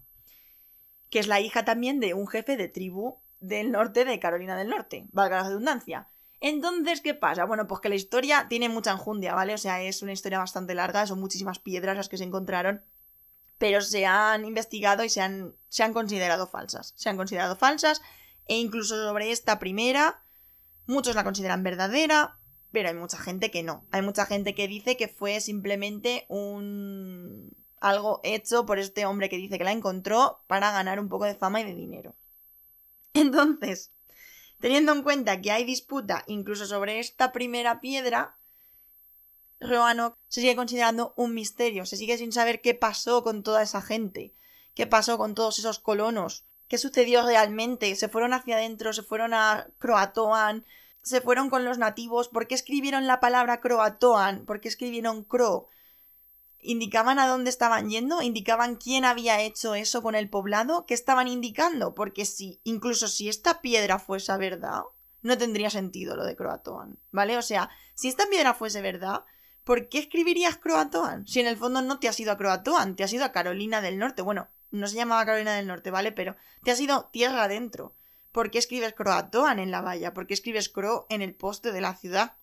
que 1.10 1.20
es 1.20 1.28
la 1.28 1.42
hija 1.42 1.66
también 1.66 2.00
de 2.00 2.14
un 2.14 2.28
jefe 2.28 2.56
de 2.56 2.70
tribu 2.70 3.20
del 3.40 3.72
norte 3.72 4.06
de 4.06 4.20
Carolina 4.20 4.58
del 4.58 4.70
Norte, 4.70 5.08
valga 5.12 5.42
la 5.42 5.50
redundancia. 5.50 6.08
Entonces, 6.40 7.02
¿qué 7.02 7.14
pasa? 7.14 7.46
Bueno, 7.46 7.68
pues 7.68 7.82
que 7.82 7.90
la 7.90 7.96
historia 7.96 8.48
tiene 8.50 8.70
mucha 8.70 8.92
enjundia, 8.92 9.34
¿vale? 9.34 9.54
O 9.54 9.58
sea, 9.58 9.82
es 9.82 10.02
una 10.02 10.12
historia 10.12 10.40
bastante 10.40 10.76
larga, 10.76 11.06
son 11.06 11.20
muchísimas 11.20 11.60
piedras 11.60 11.96
las 11.96 12.10
que 12.10 12.18
se 12.18 12.24
encontraron, 12.24 12.84
pero 13.64 13.80
se 13.80 14.06
han 14.06 14.44
investigado 14.44 15.06
y 15.06 15.10
se 15.10 15.22
han, 15.22 15.56
se 15.70 15.84
han 15.84 15.94
considerado 15.94 16.48
falsas. 16.48 16.92
Se 16.98 17.08
han 17.08 17.16
considerado 17.16 17.56
falsas, 17.56 18.02
e 18.46 18.58
incluso 18.58 19.02
sobre 19.02 19.32
esta 19.32 19.58
primera, 19.58 20.22
Muchos 20.86 21.16
la 21.16 21.24
consideran 21.24 21.64
verdadera, 21.64 22.38
pero 22.74 22.90
hay 22.90 22.96
mucha 22.96 23.18
gente 23.18 23.52
que 23.52 23.64
no. 23.64 23.88
Hay 23.92 24.02
mucha 24.02 24.26
gente 24.26 24.54
que 24.54 24.68
dice 24.68 24.98
que 24.98 25.08
fue 25.08 25.40
simplemente 25.40 26.26
un 26.28 27.56
algo 27.80 28.20
hecho 28.26 28.66
por 28.66 28.80
este 28.80 29.06
hombre 29.06 29.30
que 29.30 29.38
dice 29.38 29.58
que 29.58 29.64
la 29.64 29.72
encontró 29.72 30.44
para 30.48 30.74
ganar 30.74 31.00
un 31.00 31.08
poco 31.08 31.24
de 31.24 31.36
fama 31.36 31.62
y 31.62 31.64
de 31.64 31.74
dinero. 31.74 32.18
Entonces, 33.14 33.94
teniendo 34.60 34.92
en 34.92 35.04
cuenta 35.04 35.40
que 35.40 35.52
hay 35.52 35.64
disputa 35.64 36.26
incluso 36.28 36.66
sobre 36.66 37.00
esta 37.00 37.32
primera 37.32 37.80
piedra, 37.80 38.36
Roanoke 39.68 40.18
se 40.28 40.42
sigue 40.42 40.56
considerando 40.56 41.14
un 41.16 41.34
misterio, 41.34 41.86
se 41.86 41.98
sigue 41.98 42.18
sin 42.18 42.32
saber 42.32 42.62
qué 42.62 42.74
pasó 42.74 43.24
con 43.24 43.44
toda 43.44 43.62
esa 43.64 43.82
gente, 43.82 44.34
qué 44.74 44.88
pasó 44.88 45.18
con 45.18 45.36
todos 45.36 45.60
esos 45.60 45.80
colonos, 45.80 46.46
qué 46.68 46.78
sucedió 46.78 47.26
realmente, 47.26 47.96
se 47.96 48.10
fueron 48.10 48.34
hacia 48.34 48.56
adentro, 48.56 48.94
se 48.94 49.04
fueron 49.04 49.34
a 49.34 49.68
Croatoan, 49.80 50.66
se 51.02 51.22
fueron 51.22 51.50
con 51.50 51.66
los 51.66 51.78
nativos, 51.78 52.30
¿por 52.30 52.48
qué 52.48 52.56
escribieron 52.56 53.08
la 53.08 53.20
palabra 53.20 53.60
Croatoan? 53.60 54.46
¿Por 54.46 54.62
qué 54.62 54.70
escribieron 54.70 55.24
Cro? 55.24 55.68
¿Indicaban 56.60 57.20
a 57.20 57.28
dónde 57.28 57.50
estaban 57.50 57.90
yendo? 57.90 58.22
¿Indicaban 58.22 58.78
quién 58.78 59.04
había 59.04 59.42
hecho 59.42 59.76
eso 59.76 60.02
con 60.02 60.16
el 60.16 60.30
poblado? 60.30 60.86
¿Qué 60.86 60.94
estaban 60.94 61.28
indicando? 61.28 61.94
Porque 61.94 62.26
si, 62.26 62.62
incluso 62.64 63.10
si 63.10 63.28
esta 63.28 63.60
piedra 63.60 64.00
fuese 64.00 64.36
verdad, 64.38 64.84
no 65.22 65.38
tendría 65.38 65.70
sentido 65.70 66.16
lo 66.16 66.26
de 66.26 66.38
Croatoan, 66.38 67.00
¿vale? 67.12 67.38
O 67.38 67.42
sea, 67.42 67.70
si 67.96 68.08
esta 68.08 68.28
piedra 68.28 68.54
fuese 68.54 68.82
verdad, 68.82 69.26
¿por 69.64 69.90
qué 69.90 70.00
escribirías 70.00 70.58
Croatoan? 70.58 71.28
Si 71.28 71.40
en 71.40 71.48
el 71.48 71.58
fondo 71.58 71.82
no 71.82 72.00
te 72.00 72.08
has 72.08 72.20
ido 72.20 72.32
a 72.32 72.38
Croatoan, 72.38 72.96
te 72.96 73.04
has 73.04 73.14
ido 73.14 73.26
a 73.26 73.32
Carolina 73.32 73.82
del 73.82 73.98
Norte. 73.98 74.22
Bueno, 74.22 74.50
no 74.72 74.88
se 74.88 74.96
llamaba 74.96 75.26
Carolina 75.26 75.56
del 75.56 75.68
Norte, 75.68 75.92
¿vale? 75.92 76.12
Pero 76.12 76.36
te 76.64 76.72
has 76.72 76.80
ido 76.80 77.10
tierra 77.12 77.44
adentro. 77.44 77.96
¿Por 78.32 78.50
qué 78.50 78.58
escribes 78.58 78.94
Croatoan 78.94 79.60
en 79.60 79.72
la 79.72 79.82
valla? 79.82 80.14
¿Por 80.14 80.26
qué 80.26 80.34
escribes 80.34 80.70
Cro 80.70 81.06
en 81.10 81.22
el 81.22 81.36
poste 81.36 81.72
de 81.72 81.82
la 81.82 81.96
ciudad? 81.96 82.38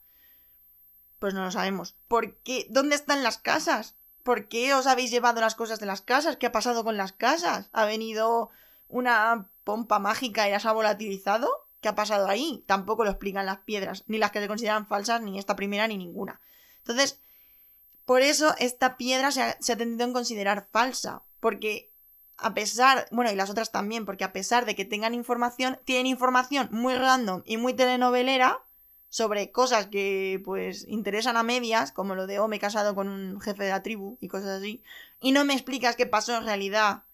Pues 1.18 1.34
no 1.34 1.44
lo 1.44 1.50
sabemos. 1.50 1.96
¿Por 2.08 2.36
qué? 2.38 2.66
¿Dónde 2.70 2.94
están 2.94 3.22
las 3.22 3.38
casas? 3.38 3.96
¿Por 4.22 4.48
qué 4.48 4.72
os 4.74 4.86
habéis 4.86 5.10
llevado 5.10 5.40
las 5.40 5.54
cosas 5.54 5.80
de 5.80 5.86
las 5.86 6.02
casas? 6.02 6.36
¿Qué 6.36 6.46
ha 6.46 6.52
pasado 6.52 6.84
con 6.84 6.96
las 6.96 7.12
casas? 7.12 7.68
¿Ha 7.72 7.84
venido 7.86 8.50
una 8.88 9.50
pompa 9.64 9.98
mágica 9.98 10.48
y 10.48 10.52
las 10.52 10.66
ha 10.66 10.72
volatilizado? 10.72 11.68
¿Qué 11.80 11.88
ha 11.88 11.94
pasado 11.94 12.28
ahí? 12.28 12.62
Tampoco 12.66 13.04
lo 13.04 13.10
explican 13.10 13.46
las 13.46 13.58
piedras, 13.58 14.04
ni 14.06 14.18
las 14.18 14.30
que 14.30 14.40
se 14.40 14.48
consideran 14.48 14.86
falsas, 14.86 15.22
ni 15.22 15.38
esta 15.38 15.56
primera, 15.56 15.88
ni 15.88 15.96
ninguna. 15.96 16.40
Entonces, 16.80 17.20
por 18.10 18.22
eso 18.22 18.54
esta 18.58 18.96
piedra 18.96 19.30
se 19.30 19.42
ha, 19.42 19.76
tendido 19.76 20.04
en 20.04 20.12
considerar 20.12 20.66
falsa, 20.72 21.22
porque 21.38 21.92
a 22.36 22.54
pesar, 22.54 23.06
bueno, 23.12 23.30
y 23.30 23.36
las 23.36 23.50
otras 23.50 23.70
también, 23.70 24.04
porque 24.04 24.24
a 24.24 24.32
pesar 24.32 24.66
de 24.66 24.74
que 24.74 24.84
tengan 24.84 25.14
información, 25.14 25.78
tienen 25.84 26.06
información 26.06 26.68
muy 26.72 26.94
random 26.94 27.42
y 27.44 27.56
muy 27.56 27.72
telenovelera 27.72 28.64
sobre 29.10 29.52
cosas 29.52 29.86
que 29.86 30.42
pues 30.44 30.86
interesan 30.88 31.36
a 31.36 31.44
medias, 31.44 31.92
como 31.92 32.16
lo 32.16 32.26
de 32.26 32.40
oh, 32.40 32.48
me 32.48 32.56
he 32.56 32.58
casado 32.58 32.94
con 32.94 33.08
un 33.08 33.40
jefe 33.40 33.62
de 33.62 33.70
la 33.70 33.84
tribu 33.84 34.18
y 34.20 34.26
cosas 34.26 34.60
así, 34.60 34.82
y 35.20 35.30
no 35.32 35.44
me 35.44 35.54
explicas 35.54 35.94
qué 35.94 36.06
pasó 36.06 36.36
en 36.36 36.46
realidad. 36.46 37.04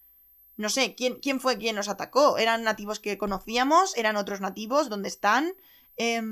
No 0.56 0.70
sé, 0.70 0.94
¿quién, 0.94 1.16
quién 1.16 1.40
fue 1.40 1.58
quien 1.58 1.76
nos 1.76 1.88
atacó? 1.88 2.38
¿Eran 2.38 2.62
nativos 2.62 3.00
que 3.00 3.18
conocíamos? 3.18 3.94
¿Eran 3.98 4.16
otros 4.16 4.40
nativos? 4.40 4.88
¿Dónde 4.88 5.08
están? 5.08 5.52
Eh, 5.98 6.22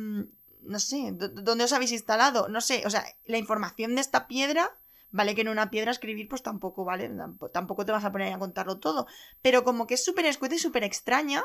no 0.66 0.78
sé, 0.78 1.12
¿dónde 1.12 1.64
os 1.64 1.72
habéis 1.72 1.92
instalado? 1.92 2.48
No 2.48 2.60
sé, 2.60 2.82
o 2.86 2.90
sea, 2.90 3.04
la 3.24 3.38
información 3.38 3.94
de 3.94 4.00
esta 4.00 4.26
piedra, 4.26 4.76
vale 5.10 5.34
que 5.34 5.42
en 5.42 5.48
una 5.48 5.70
piedra 5.70 5.90
escribir 5.90 6.28
pues 6.28 6.42
tampoco, 6.42 6.84
¿vale? 6.84 7.10
Tampoco 7.52 7.86
te 7.86 7.92
vas 7.92 8.04
a 8.04 8.12
poner 8.12 8.32
a 8.32 8.38
contarlo 8.38 8.78
todo, 8.78 9.06
pero 9.42 9.64
como 9.64 9.86
que 9.86 9.94
es 9.94 10.04
súper 10.04 10.26
escueta 10.26 10.54
y 10.54 10.58
súper 10.58 10.84
extraña, 10.84 11.44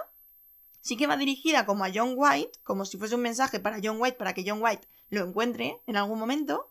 sí 0.82 0.98
que 0.98 1.08
va 1.08 1.18
dirigida 1.18 1.66
como 1.66 1.84
a 1.86 1.92
John 1.94 2.14
White, 2.16 2.60
como 2.64 2.86
si 2.86 2.98
fuese 2.98 3.16
un 3.16 3.22
mensaje 3.22 3.60
para 3.60 3.80
John 3.84 3.98
White, 4.00 4.18
para 4.18 4.34
que 4.34 4.44
John 4.46 4.62
White 4.62 4.88
lo 5.10 5.26
encuentre 5.26 5.82
en 5.88 5.98
algún 5.98 6.20
momento, 6.20 6.70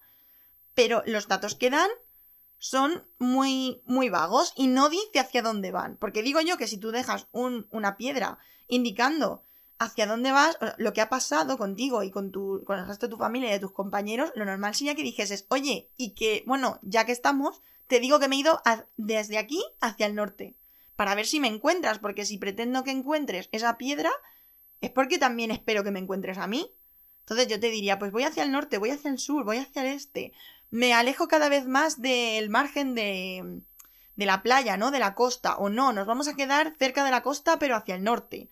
pero 0.74 1.02
los 1.06 1.28
datos 1.28 1.54
que 1.54 1.70
dan 1.70 1.90
son 2.58 3.06
muy, 3.18 3.82
muy 3.84 4.08
vagos 4.08 4.52
y 4.56 4.66
no 4.66 4.88
dice 4.88 5.20
hacia 5.20 5.42
dónde 5.42 5.70
van. 5.70 5.96
Porque 5.96 6.22
digo 6.22 6.40
yo 6.40 6.56
que 6.56 6.66
si 6.66 6.78
tú 6.78 6.90
dejas 6.90 7.28
un, 7.32 7.68
una 7.70 7.96
piedra 7.96 8.38
indicando 8.66 9.44
hacia 9.78 10.06
dónde 10.06 10.32
vas, 10.32 10.58
lo 10.76 10.92
que 10.92 11.00
ha 11.00 11.08
pasado 11.08 11.56
contigo 11.56 12.02
y 12.02 12.10
con, 12.10 12.32
tu, 12.32 12.62
con 12.64 12.78
el 12.78 12.86
resto 12.86 13.06
de 13.06 13.10
tu 13.10 13.18
familia 13.18 13.50
y 13.50 13.52
de 13.52 13.60
tus 13.60 13.72
compañeros, 13.72 14.32
lo 14.34 14.44
normal 14.44 14.74
sería 14.74 14.94
que 14.94 15.02
dijeses, 15.02 15.46
oye, 15.48 15.88
y 15.96 16.10
que, 16.10 16.42
bueno, 16.46 16.78
ya 16.82 17.04
que 17.04 17.12
estamos, 17.12 17.62
te 17.86 18.00
digo 18.00 18.18
que 18.18 18.28
me 18.28 18.36
he 18.36 18.40
ido 18.40 18.60
desde 18.96 19.38
aquí 19.38 19.62
hacia 19.80 20.06
el 20.06 20.14
norte 20.14 20.56
para 20.98 21.14
ver 21.14 21.26
si 21.26 21.38
me 21.38 21.46
encuentras, 21.46 22.00
porque 22.00 22.26
si 22.26 22.38
pretendo 22.38 22.82
que 22.82 22.90
encuentres 22.90 23.48
esa 23.52 23.78
piedra, 23.78 24.10
es 24.80 24.90
porque 24.90 25.16
también 25.18 25.52
espero 25.52 25.84
que 25.84 25.92
me 25.92 26.00
encuentres 26.00 26.38
a 26.38 26.48
mí. 26.48 26.72
Entonces 27.20 27.46
yo 27.46 27.60
te 27.60 27.70
diría, 27.70 28.00
pues 28.00 28.10
voy 28.10 28.24
hacia 28.24 28.42
el 28.42 28.50
norte, 28.50 28.78
voy 28.78 28.90
hacia 28.90 29.10
el 29.10 29.20
sur, 29.20 29.44
voy 29.44 29.58
hacia 29.58 29.82
el 29.82 29.88
este. 29.88 30.32
Me 30.70 30.94
alejo 30.94 31.28
cada 31.28 31.48
vez 31.48 31.66
más 31.66 32.02
del 32.02 32.50
margen 32.50 32.96
de, 32.96 33.60
de 34.16 34.26
la 34.26 34.42
playa, 34.42 34.76
¿no? 34.76 34.90
De 34.90 34.98
la 34.98 35.14
costa. 35.14 35.56
O 35.58 35.68
no, 35.68 35.92
nos 35.92 36.06
vamos 36.06 36.26
a 36.26 36.34
quedar 36.34 36.74
cerca 36.80 37.04
de 37.04 37.12
la 37.12 37.22
costa, 37.22 37.60
pero 37.60 37.76
hacia 37.76 37.94
el 37.94 38.02
norte. 38.02 38.48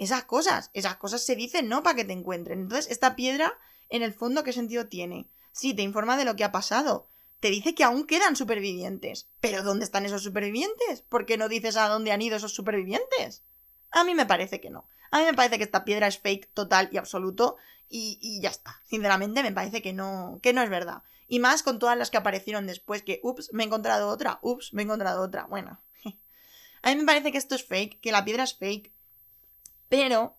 Esas 0.00 0.24
cosas, 0.24 0.70
esas 0.72 0.96
cosas 0.96 1.22
se 1.26 1.36
dicen, 1.36 1.68
¿no? 1.68 1.82
Para 1.82 1.94
que 1.94 2.06
te 2.06 2.14
encuentren. 2.14 2.60
Entonces, 2.60 2.90
esta 2.90 3.16
piedra, 3.16 3.58
en 3.90 4.02
el 4.02 4.14
fondo, 4.14 4.42
¿qué 4.42 4.54
sentido 4.54 4.88
tiene? 4.88 5.28
Sí, 5.52 5.74
te 5.74 5.82
informa 5.82 6.16
de 6.16 6.24
lo 6.24 6.36
que 6.36 6.44
ha 6.44 6.52
pasado, 6.52 7.06
te 7.38 7.50
dice 7.50 7.74
que 7.74 7.84
aún 7.84 8.06
quedan 8.06 8.34
supervivientes. 8.34 9.28
Pero 9.42 9.62
¿dónde 9.62 9.84
están 9.84 10.06
esos 10.06 10.22
supervivientes? 10.22 11.02
¿Por 11.06 11.26
qué 11.26 11.36
no 11.36 11.50
dices 11.50 11.76
a 11.76 11.88
dónde 11.88 12.12
han 12.12 12.22
ido 12.22 12.38
esos 12.38 12.54
supervivientes? 12.54 13.42
A 13.90 14.02
mí 14.04 14.14
me 14.14 14.24
parece 14.24 14.58
que 14.58 14.70
no. 14.70 14.88
A 15.10 15.18
mí 15.18 15.26
me 15.26 15.34
parece 15.34 15.58
que 15.58 15.64
esta 15.64 15.84
piedra 15.84 16.06
es 16.06 16.18
fake 16.18 16.50
total 16.54 16.88
y 16.92 16.96
absoluto 16.96 17.58
y, 17.90 18.40
ya 18.40 18.48
está. 18.48 18.80
Sinceramente 18.88 19.42
me 19.42 19.52
parece 19.52 19.82
que 19.82 19.92
no, 19.92 20.40
que 20.42 20.54
no 20.54 20.62
es 20.62 20.70
verdad. 20.70 21.02
Y 21.28 21.40
más 21.40 21.62
con 21.62 21.78
todas 21.78 21.98
las 21.98 22.10
que 22.10 22.16
aparecieron 22.16 22.66
después 22.66 23.02
que, 23.02 23.20
ups, 23.22 23.52
me 23.52 23.64
he 23.64 23.66
encontrado 23.66 24.08
otra, 24.08 24.38
ups, 24.40 24.72
me 24.72 24.80
he 24.80 24.84
encontrado 24.86 25.22
otra. 25.22 25.44
Bueno. 25.44 25.78
A 26.82 26.88
mí 26.88 26.96
me 26.96 27.04
parece 27.04 27.32
que 27.32 27.38
esto 27.38 27.54
es 27.54 27.66
fake, 27.66 28.00
que 28.00 28.12
la 28.12 28.24
piedra 28.24 28.44
es 28.44 28.56
fake. 28.56 28.94
Pero, 29.90 30.38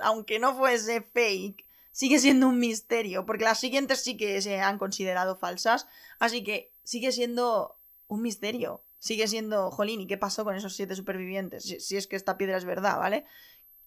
aunque 0.00 0.40
no 0.40 0.56
fuese 0.56 1.02
fake, 1.02 1.64
sigue 1.92 2.18
siendo 2.18 2.48
un 2.48 2.58
misterio, 2.58 3.26
porque 3.26 3.44
las 3.44 3.60
siguientes 3.60 4.02
sí 4.02 4.16
que 4.16 4.40
se 4.40 4.58
han 4.58 4.78
considerado 4.78 5.36
falsas, 5.36 5.86
así 6.18 6.42
que 6.42 6.72
sigue 6.82 7.12
siendo 7.12 7.78
un 8.08 8.22
misterio. 8.22 8.82
Sigue 8.98 9.28
siendo, 9.28 9.70
jolín, 9.70 10.00
¿y 10.00 10.06
qué 10.06 10.16
pasó 10.16 10.44
con 10.44 10.54
esos 10.54 10.74
siete 10.74 10.94
supervivientes? 10.94 11.64
Si, 11.64 11.96
es 11.96 12.06
que 12.06 12.16
esta 12.16 12.38
piedra 12.38 12.56
es 12.56 12.64
verdad, 12.64 12.98
¿vale? 12.98 13.26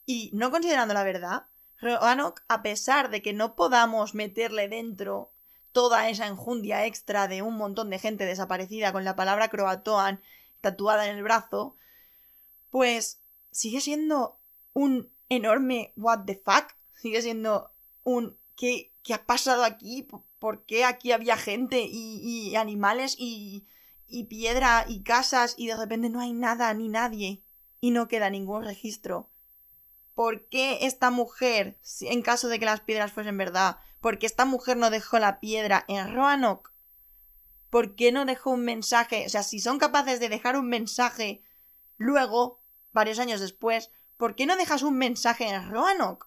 Y 0.06 0.30
no 0.34 0.52
considerando 0.52 0.94
la 0.94 1.04
verdad, 1.04 1.48
Roanoke, 1.80 2.44
a 2.48 2.62
pesar 2.62 3.10
de 3.10 3.22
que 3.22 3.34
no 3.34 3.56
podamos 3.56 4.14
meterle 4.14 4.68
dentro 4.68 5.32
toda 5.72 6.10
esa 6.10 6.28
enjundia 6.28 6.86
extra 6.86 7.28
de 7.28 7.42
un 7.42 7.56
montón 7.56 7.90
de 7.90 7.98
gente 7.98 8.26
desaparecida 8.26 8.94
con 8.94 9.06
la 9.06 9.16
palabra 9.16 9.48
croatoan 9.48 10.22
tatuada 10.62 11.10
en 11.10 11.16
el 11.18 11.24
brazo, 11.24 11.78
pues 12.70 13.22
sigue 13.56 13.80
siendo 13.80 14.38
un 14.74 15.10
enorme 15.30 15.94
what 15.96 16.26
the 16.26 16.36
fuck, 16.36 16.76
sigue 16.94 17.22
siendo 17.22 17.72
un 18.04 18.38
¿qué, 18.58 18.94
qué 19.02 19.14
ha 19.14 19.26
pasado 19.26 19.64
aquí? 19.64 20.06
¿Por 20.40 20.66
qué 20.66 20.84
aquí 20.84 21.14
había 21.14 21.38
gente 21.38 21.88
y, 21.90 22.20
y 22.22 22.58
animales 22.58 23.16
y, 23.18 23.66
y 24.08 24.26
piedra 24.26 24.84
y 24.90 25.04
casas 25.04 25.56
y 25.58 25.68
de 25.68 25.78
repente 25.78 26.10
no 26.10 26.20
hay 26.20 26.34
nada 26.34 26.74
ni 26.74 26.90
nadie 26.90 27.44
y 27.80 27.92
no 27.92 28.10
queda 28.10 28.30
ningún 28.30 28.66
registro? 28.66 29.30
¿Por 30.16 30.50
qué 30.50 30.80
esta 30.82 31.10
mujer, 31.10 31.80
en 32.02 32.22
caso 32.22 32.50
de 32.50 32.60
que 32.60 32.66
las 32.66 32.82
piedras 32.82 33.14
fuesen 33.14 33.38
verdad, 33.38 33.78
por 34.02 34.20
qué 34.20 34.26
esta 34.26 34.44
mujer 34.44 34.76
no 34.76 34.90
dejó 34.90 35.18
la 35.18 35.40
piedra 35.40 35.86
en 35.88 36.14
Roanoke? 36.14 36.72
¿Por 37.70 37.96
qué 37.96 38.12
no 38.12 38.26
dejó 38.26 38.52
un 38.52 38.66
mensaje? 38.66 39.26
O 39.26 39.30
sea, 39.30 39.44
si 39.44 39.62
son 39.62 39.80
capaces 39.80 40.20
de 40.20 40.28
dejar 40.28 40.58
un 40.58 40.68
mensaje 40.68 41.42
luego, 41.98 42.62
varios 42.96 43.20
años 43.20 43.40
después, 43.40 43.92
¿por 44.18 44.34
qué 44.34 44.48
no 44.48 44.56
dejas 44.56 44.82
un 44.82 44.98
mensaje 44.98 45.48
en 45.48 45.70
Roanoke? 45.70 46.26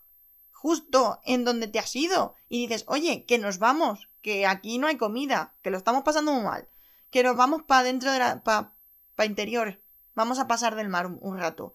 justo 0.58 1.20
en 1.24 1.44
donde 1.44 1.68
te 1.68 1.78
has 1.78 1.94
ido 1.94 2.34
y 2.48 2.66
dices, 2.66 2.84
oye, 2.88 3.24
que 3.26 3.38
nos 3.38 3.60
vamos, 3.60 4.08
que 4.22 4.44
aquí 4.44 4.78
no 4.78 4.88
hay 4.88 4.96
comida, 4.96 5.54
que 5.62 5.70
lo 5.70 5.78
estamos 5.78 6.02
pasando 6.02 6.32
muy 6.32 6.42
mal, 6.42 6.68
que 7.10 7.22
nos 7.22 7.36
vamos 7.36 7.62
para 7.62 7.84
dentro 7.84 8.10
de 8.10 8.18
la... 8.18 8.42
para 8.42 8.72
pa 9.14 9.24
interior, 9.24 9.80
vamos 10.16 10.40
a 10.40 10.48
pasar 10.48 10.74
del 10.74 10.88
mar 10.88 11.06
un, 11.06 11.38
rato. 11.38 11.74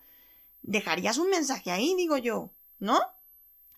¿Dejarías 0.64 1.18
un 1.18 1.30
mensaje 1.30 1.72
ahí, 1.72 1.96
digo 1.96 2.18
yo? 2.18 2.52
¿No? 2.80 3.00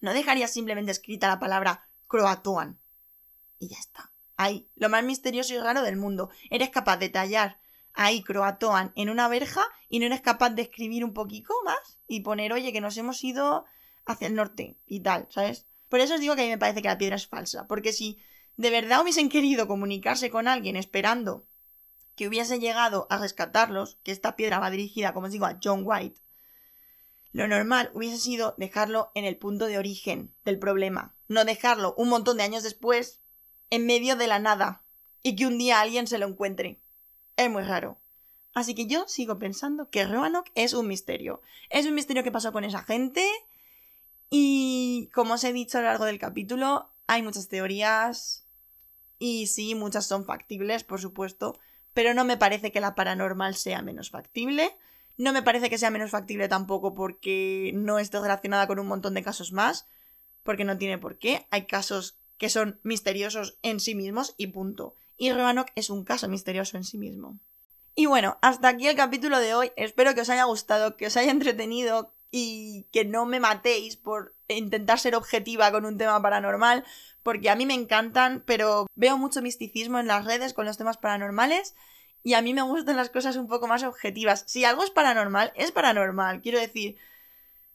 No 0.01 0.11
dejarías 0.11 0.51
simplemente 0.51 0.91
escrita 0.91 1.27
la 1.27 1.39
palabra 1.39 1.87
croatoan. 2.07 2.79
Y 3.59 3.67
ya 3.67 3.77
está. 3.77 4.11
Ahí, 4.37 4.67
lo 4.75 4.89
más 4.89 5.03
misterioso 5.03 5.53
y 5.53 5.59
raro 5.59 5.83
del 5.83 5.97
mundo. 5.97 6.31
Eres 6.49 6.71
capaz 6.71 6.97
de 6.97 7.09
tallar 7.09 7.59
ahí 7.95 8.21
croatoan 8.23 8.91
en 8.95 9.09
una 9.09 9.27
verja 9.27 9.65
y 9.89 9.99
no 9.99 10.05
eres 10.05 10.21
capaz 10.21 10.51
de 10.51 10.63
escribir 10.63 11.03
un 11.03 11.13
poquito 11.13 11.53
más 11.63 11.99
y 12.07 12.21
poner, 12.21 12.53
oye, 12.53 12.71
que 12.71 12.81
nos 12.81 12.97
hemos 12.97 13.23
ido 13.23 13.65
hacia 14.05 14.27
el 14.27 14.35
norte 14.35 14.77
y 14.85 14.99
tal, 14.99 15.27
¿sabes? 15.29 15.65
Por 15.89 15.99
eso 15.99 16.15
os 16.15 16.19
digo 16.19 16.35
que 16.35 16.41
a 16.41 16.45
mí 16.45 16.51
me 16.51 16.57
parece 16.57 16.81
que 16.81 16.87
la 16.87 16.97
piedra 16.97 17.15
es 17.15 17.27
falsa, 17.27 17.67
porque 17.67 17.93
si 17.93 18.19
de 18.57 18.69
verdad 18.69 19.01
hubiesen 19.01 19.29
querido 19.29 19.67
comunicarse 19.67 20.29
con 20.29 20.47
alguien 20.47 20.75
esperando 20.75 21.45
que 22.15 22.27
hubiese 22.27 22.59
llegado 22.59 23.07
a 23.09 23.17
rescatarlos, 23.17 23.97
que 24.03 24.11
esta 24.11 24.35
piedra 24.35 24.59
va 24.59 24.69
dirigida, 24.69 25.13
como 25.13 25.27
os 25.27 25.33
digo, 25.33 25.45
a 25.45 25.59
John 25.61 25.81
White, 25.83 26.21
Lo 27.31 27.47
normal 27.49 27.91
hubiese 27.93 28.17
sido 28.17 28.55
dejarlo 28.57 29.11
en 29.13 29.25
el 29.25 29.35
punto 29.35 29.65
de 29.65 29.77
origen 29.77 30.33
del 30.45 30.57
problema, 30.57 31.13
no 31.27 31.43
dejarlo 31.43 31.93
un 31.97 32.07
montón 32.07 32.37
de 32.37 32.43
años 32.43 32.63
después 32.63 33.19
en 33.69 33.85
medio 33.85 34.15
de 34.15 34.27
la 34.27 34.39
nada 34.39 34.83
y 35.21 35.35
que 35.35 35.45
un 35.45 35.57
día 35.57 35.81
alguien 35.81 36.07
se 36.07 36.17
lo 36.17 36.27
encuentre. 36.27 36.79
Es 37.37 37.49
muy 37.49 37.63
raro. 37.63 37.97
Así 38.53 38.73
que 38.73 38.87
yo 38.87 39.05
sigo 39.07 39.37
pensando 39.37 39.89
que 39.89 40.05
Roanoke 40.05 40.51
es 40.55 40.73
un 40.73 40.87
misterio. 40.87 41.41
Es 41.69 41.85
un 41.85 41.93
misterio 41.93 42.23
que 42.23 42.31
pasó 42.31 42.53
con 42.53 42.63
esa 42.63 42.83
gente 42.83 43.25
y 44.29 45.09
como 45.13 45.33
os 45.35 45.43
he 45.43 45.53
dicho 45.53 45.77
a 45.77 45.81
lo 45.81 45.87
largo 45.87 46.05
del 46.05 46.19
capítulo, 46.19 46.89
hay 47.07 47.21
muchas 47.21 47.47
teorías 47.47 48.47
y 49.19 49.47
sí, 49.47 49.75
muchas 49.75 50.07
son 50.07 50.25
factibles, 50.25 50.83
por 50.83 51.01
supuesto, 51.01 51.59
pero 51.93 52.13
no 52.13 52.25
me 52.25 52.37
parece 52.37 52.71
que 52.71 52.79
la 52.79 52.95
paranormal 52.95 53.55
sea 53.55 53.81
menos 53.81 54.09
factible. 54.09 54.77
No 55.17 55.31
me 55.31 55.43
parece 55.43 55.69
que 55.69 55.77
sea 55.77 55.91
menos 55.91 56.11
factible 56.11 56.47
tampoco 56.47 56.93
porque 56.93 57.71
no 57.73 57.99
esté 57.99 58.19
relacionada 58.19 58.67
con 58.67 58.79
un 58.79 58.87
montón 58.87 59.13
de 59.13 59.23
casos 59.23 59.53
más, 59.53 59.87
porque 60.43 60.65
no 60.65 60.77
tiene 60.77 60.97
por 60.97 61.17
qué. 61.17 61.47
Hay 61.51 61.65
casos 61.65 62.17
que 62.37 62.49
son 62.49 62.79
misteriosos 62.83 63.57
en 63.61 63.79
sí 63.79 63.95
mismos 63.95 64.33
y 64.37 64.47
punto. 64.47 64.95
Y 65.17 65.31
Roanoke 65.31 65.71
es 65.75 65.89
un 65.89 66.03
caso 66.03 66.27
misterioso 66.27 66.77
en 66.77 66.83
sí 66.83 66.97
mismo. 66.97 67.39
Y 67.95 68.07
bueno, 68.07 68.37
hasta 68.41 68.67
aquí 68.67 68.87
el 68.87 68.95
capítulo 68.95 69.39
de 69.39 69.55
hoy. 69.55 69.71
Espero 69.77 70.13
que 70.13 70.21
os 70.21 70.29
haya 70.29 70.43
gustado, 70.43 70.97
que 70.97 71.07
os 71.07 71.15
haya 71.15 71.31
entretenido 71.31 72.13
y 72.29 72.87
que 72.91 73.05
no 73.05 73.25
me 73.25 73.39
matéis 73.39 73.95
por 73.95 74.35
intentar 74.49 74.99
ser 74.99 75.15
objetiva 75.15 75.71
con 75.71 75.85
un 75.85 75.97
tema 75.97 76.21
paranormal, 76.21 76.83
porque 77.23 77.49
a 77.49 77.55
mí 77.55 77.65
me 77.65 77.73
encantan, 77.73 78.43
pero 78.45 78.87
veo 78.95 79.17
mucho 79.17 79.41
misticismo 79.41 79.99
en 79.99 80.07
las 80.07 80.25
redes 80.25 80.53
con 80.53 80.65
los 80.65 80.77
temas 80.77 80.97
paranormales 80.97 81.75
y 82.23 82.33
a 82.33 82.41
mí 82.41 82.53
me 82.53 82.63
gustan 82.63 82.97
las 82.97 83.09
cosas 83.09 83.37
un 83.37 83.47
poco 83.47 83.67
más 83.67 83.83
objetivas. 83.83 84.43
Si 84.47 84.65
algo 84.65 84.83
es 84.83 84.89
paranormal, 84.89 85.53
es 85.55 85.71
paranormal. 85.71 86.41
Quiero 86.41 86.59
decir, 86.59 86.97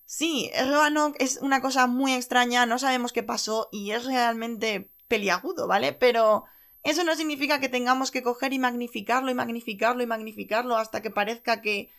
sí, 0.04 0.50
Roanoke 0.68 1.16
es 1.20 1.38
una 1.38 1.62
cosa 1.62 1.86
muy 1.86 2.12
extraña, 2.12 2.66
no 2.66 2.78
sabemos 2.78 3.12
qué 3.12 3.22
pasó 3.22 3.68
y 3.72 3.92
es 3.92 4.04
realmente 4.04 4.90
peliagudo, 5.08 5.68
¿vale? 5.68 5.92
Pero 5.92 6.44
eso 6.82 7.04
no 7.04 7.14
significa 7.14 7.60
que 7.60 7.68
tengamos 7.68 8.10
que 8.10 8.22
coger 8.22 8.52
y 8.52 8.58
magnificarlo 8.58 9.30
y 9.30 9.34
magnificarlo 9.34 10.02
y 10.02 10.06
magnificarlo 10.06 10.76
hasta 10.76 11.02
que 11.02 11.10
parezca 11.10 11.60
que 11.60 11.90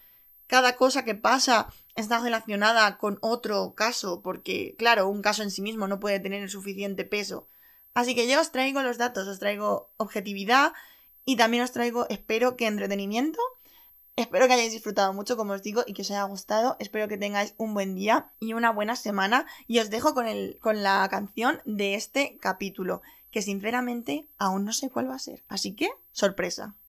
cada 0.48 0.76
cosa 0.76 1.06
que 1.06 1.16
pasa 1.16 1.72
está 1.96 2.20
relacionada 2.20 2.98
con 2.98 3.18
otro 3.22 3.74
caso, 3.74 4.22
porque, 4.22 4.76
claro, 4.78 5.08
un 5.08 5.22
caso 5.22 5.44
en 5.44 5.52
sí 5.52 5.62
mismo 5.62 5.88
no 5.88 6.00
puede 6.00 6.20
tener 6.20 6.42
el 6.42 6.50
suficiente 6.50 7.06
peso. 7.06 7.48
Así 7.94 8.16
que 8.16 8.28
yo 8.28 8.40
os 8.40 8.52
traigo 8.52 8.82
los 8.82 8.98
datos, 8.98 9.28
os 9.28 9.40
traigo 9.40 9.92
objetividad 9.98 10.74
y 11.26 11.36
también 11.36 11.64
os 11.64 11.72
traigo, 11.72 12.08
espero 12.10 12.58
que 12.58 12.68
entretenimiento. 12.68 13.40
Espero 14.18 14.48
que 14.48 14.54
hayáis 14.54 14.74
disfrutado 14.74 15.14
mucho, 15.14 15.38
como 15.38 15.54
os 15.54 15.64
digo, 15.64 15.84
y 15.88 15.94
que 15.94 16.02
os 16.02 16.12
haya 16.12 16.24
gustado. 16.24 16.76
Espero 16.80 17.08
que 17.08 17.18
tengáis 17.18 17.54
un 17.58 17.74
buen 17.74 17.96
día 17.96 18.32
y 18.40 18.54
una 18.54 18.72
buena 18.72 18.96
semana. 18.96 19.46
Y 19.68 19.80
os 19.80 19.90
dejo 19.90 20.14
con, 20.14 20.28
el, 20.28 20.58
con 20.60 20.84
la 20.84 21.08
canción 21.10 21.62
de 21.66 21.96
este 21.96 22.38
capítulo, 22.40 23.02
que 23.32 23.42
sinceramente 23.42 24.28
aún 24.38 24.66
no 24.66 24.74
sé 24.74 24.90
cuál 24.90 25.10
va 25.10 25.16
a 25.16 25.20
ser. 25.20 25.44
Así 25.48 25.74
que, 25.74 25.90
sorpresa. 26.12 26.76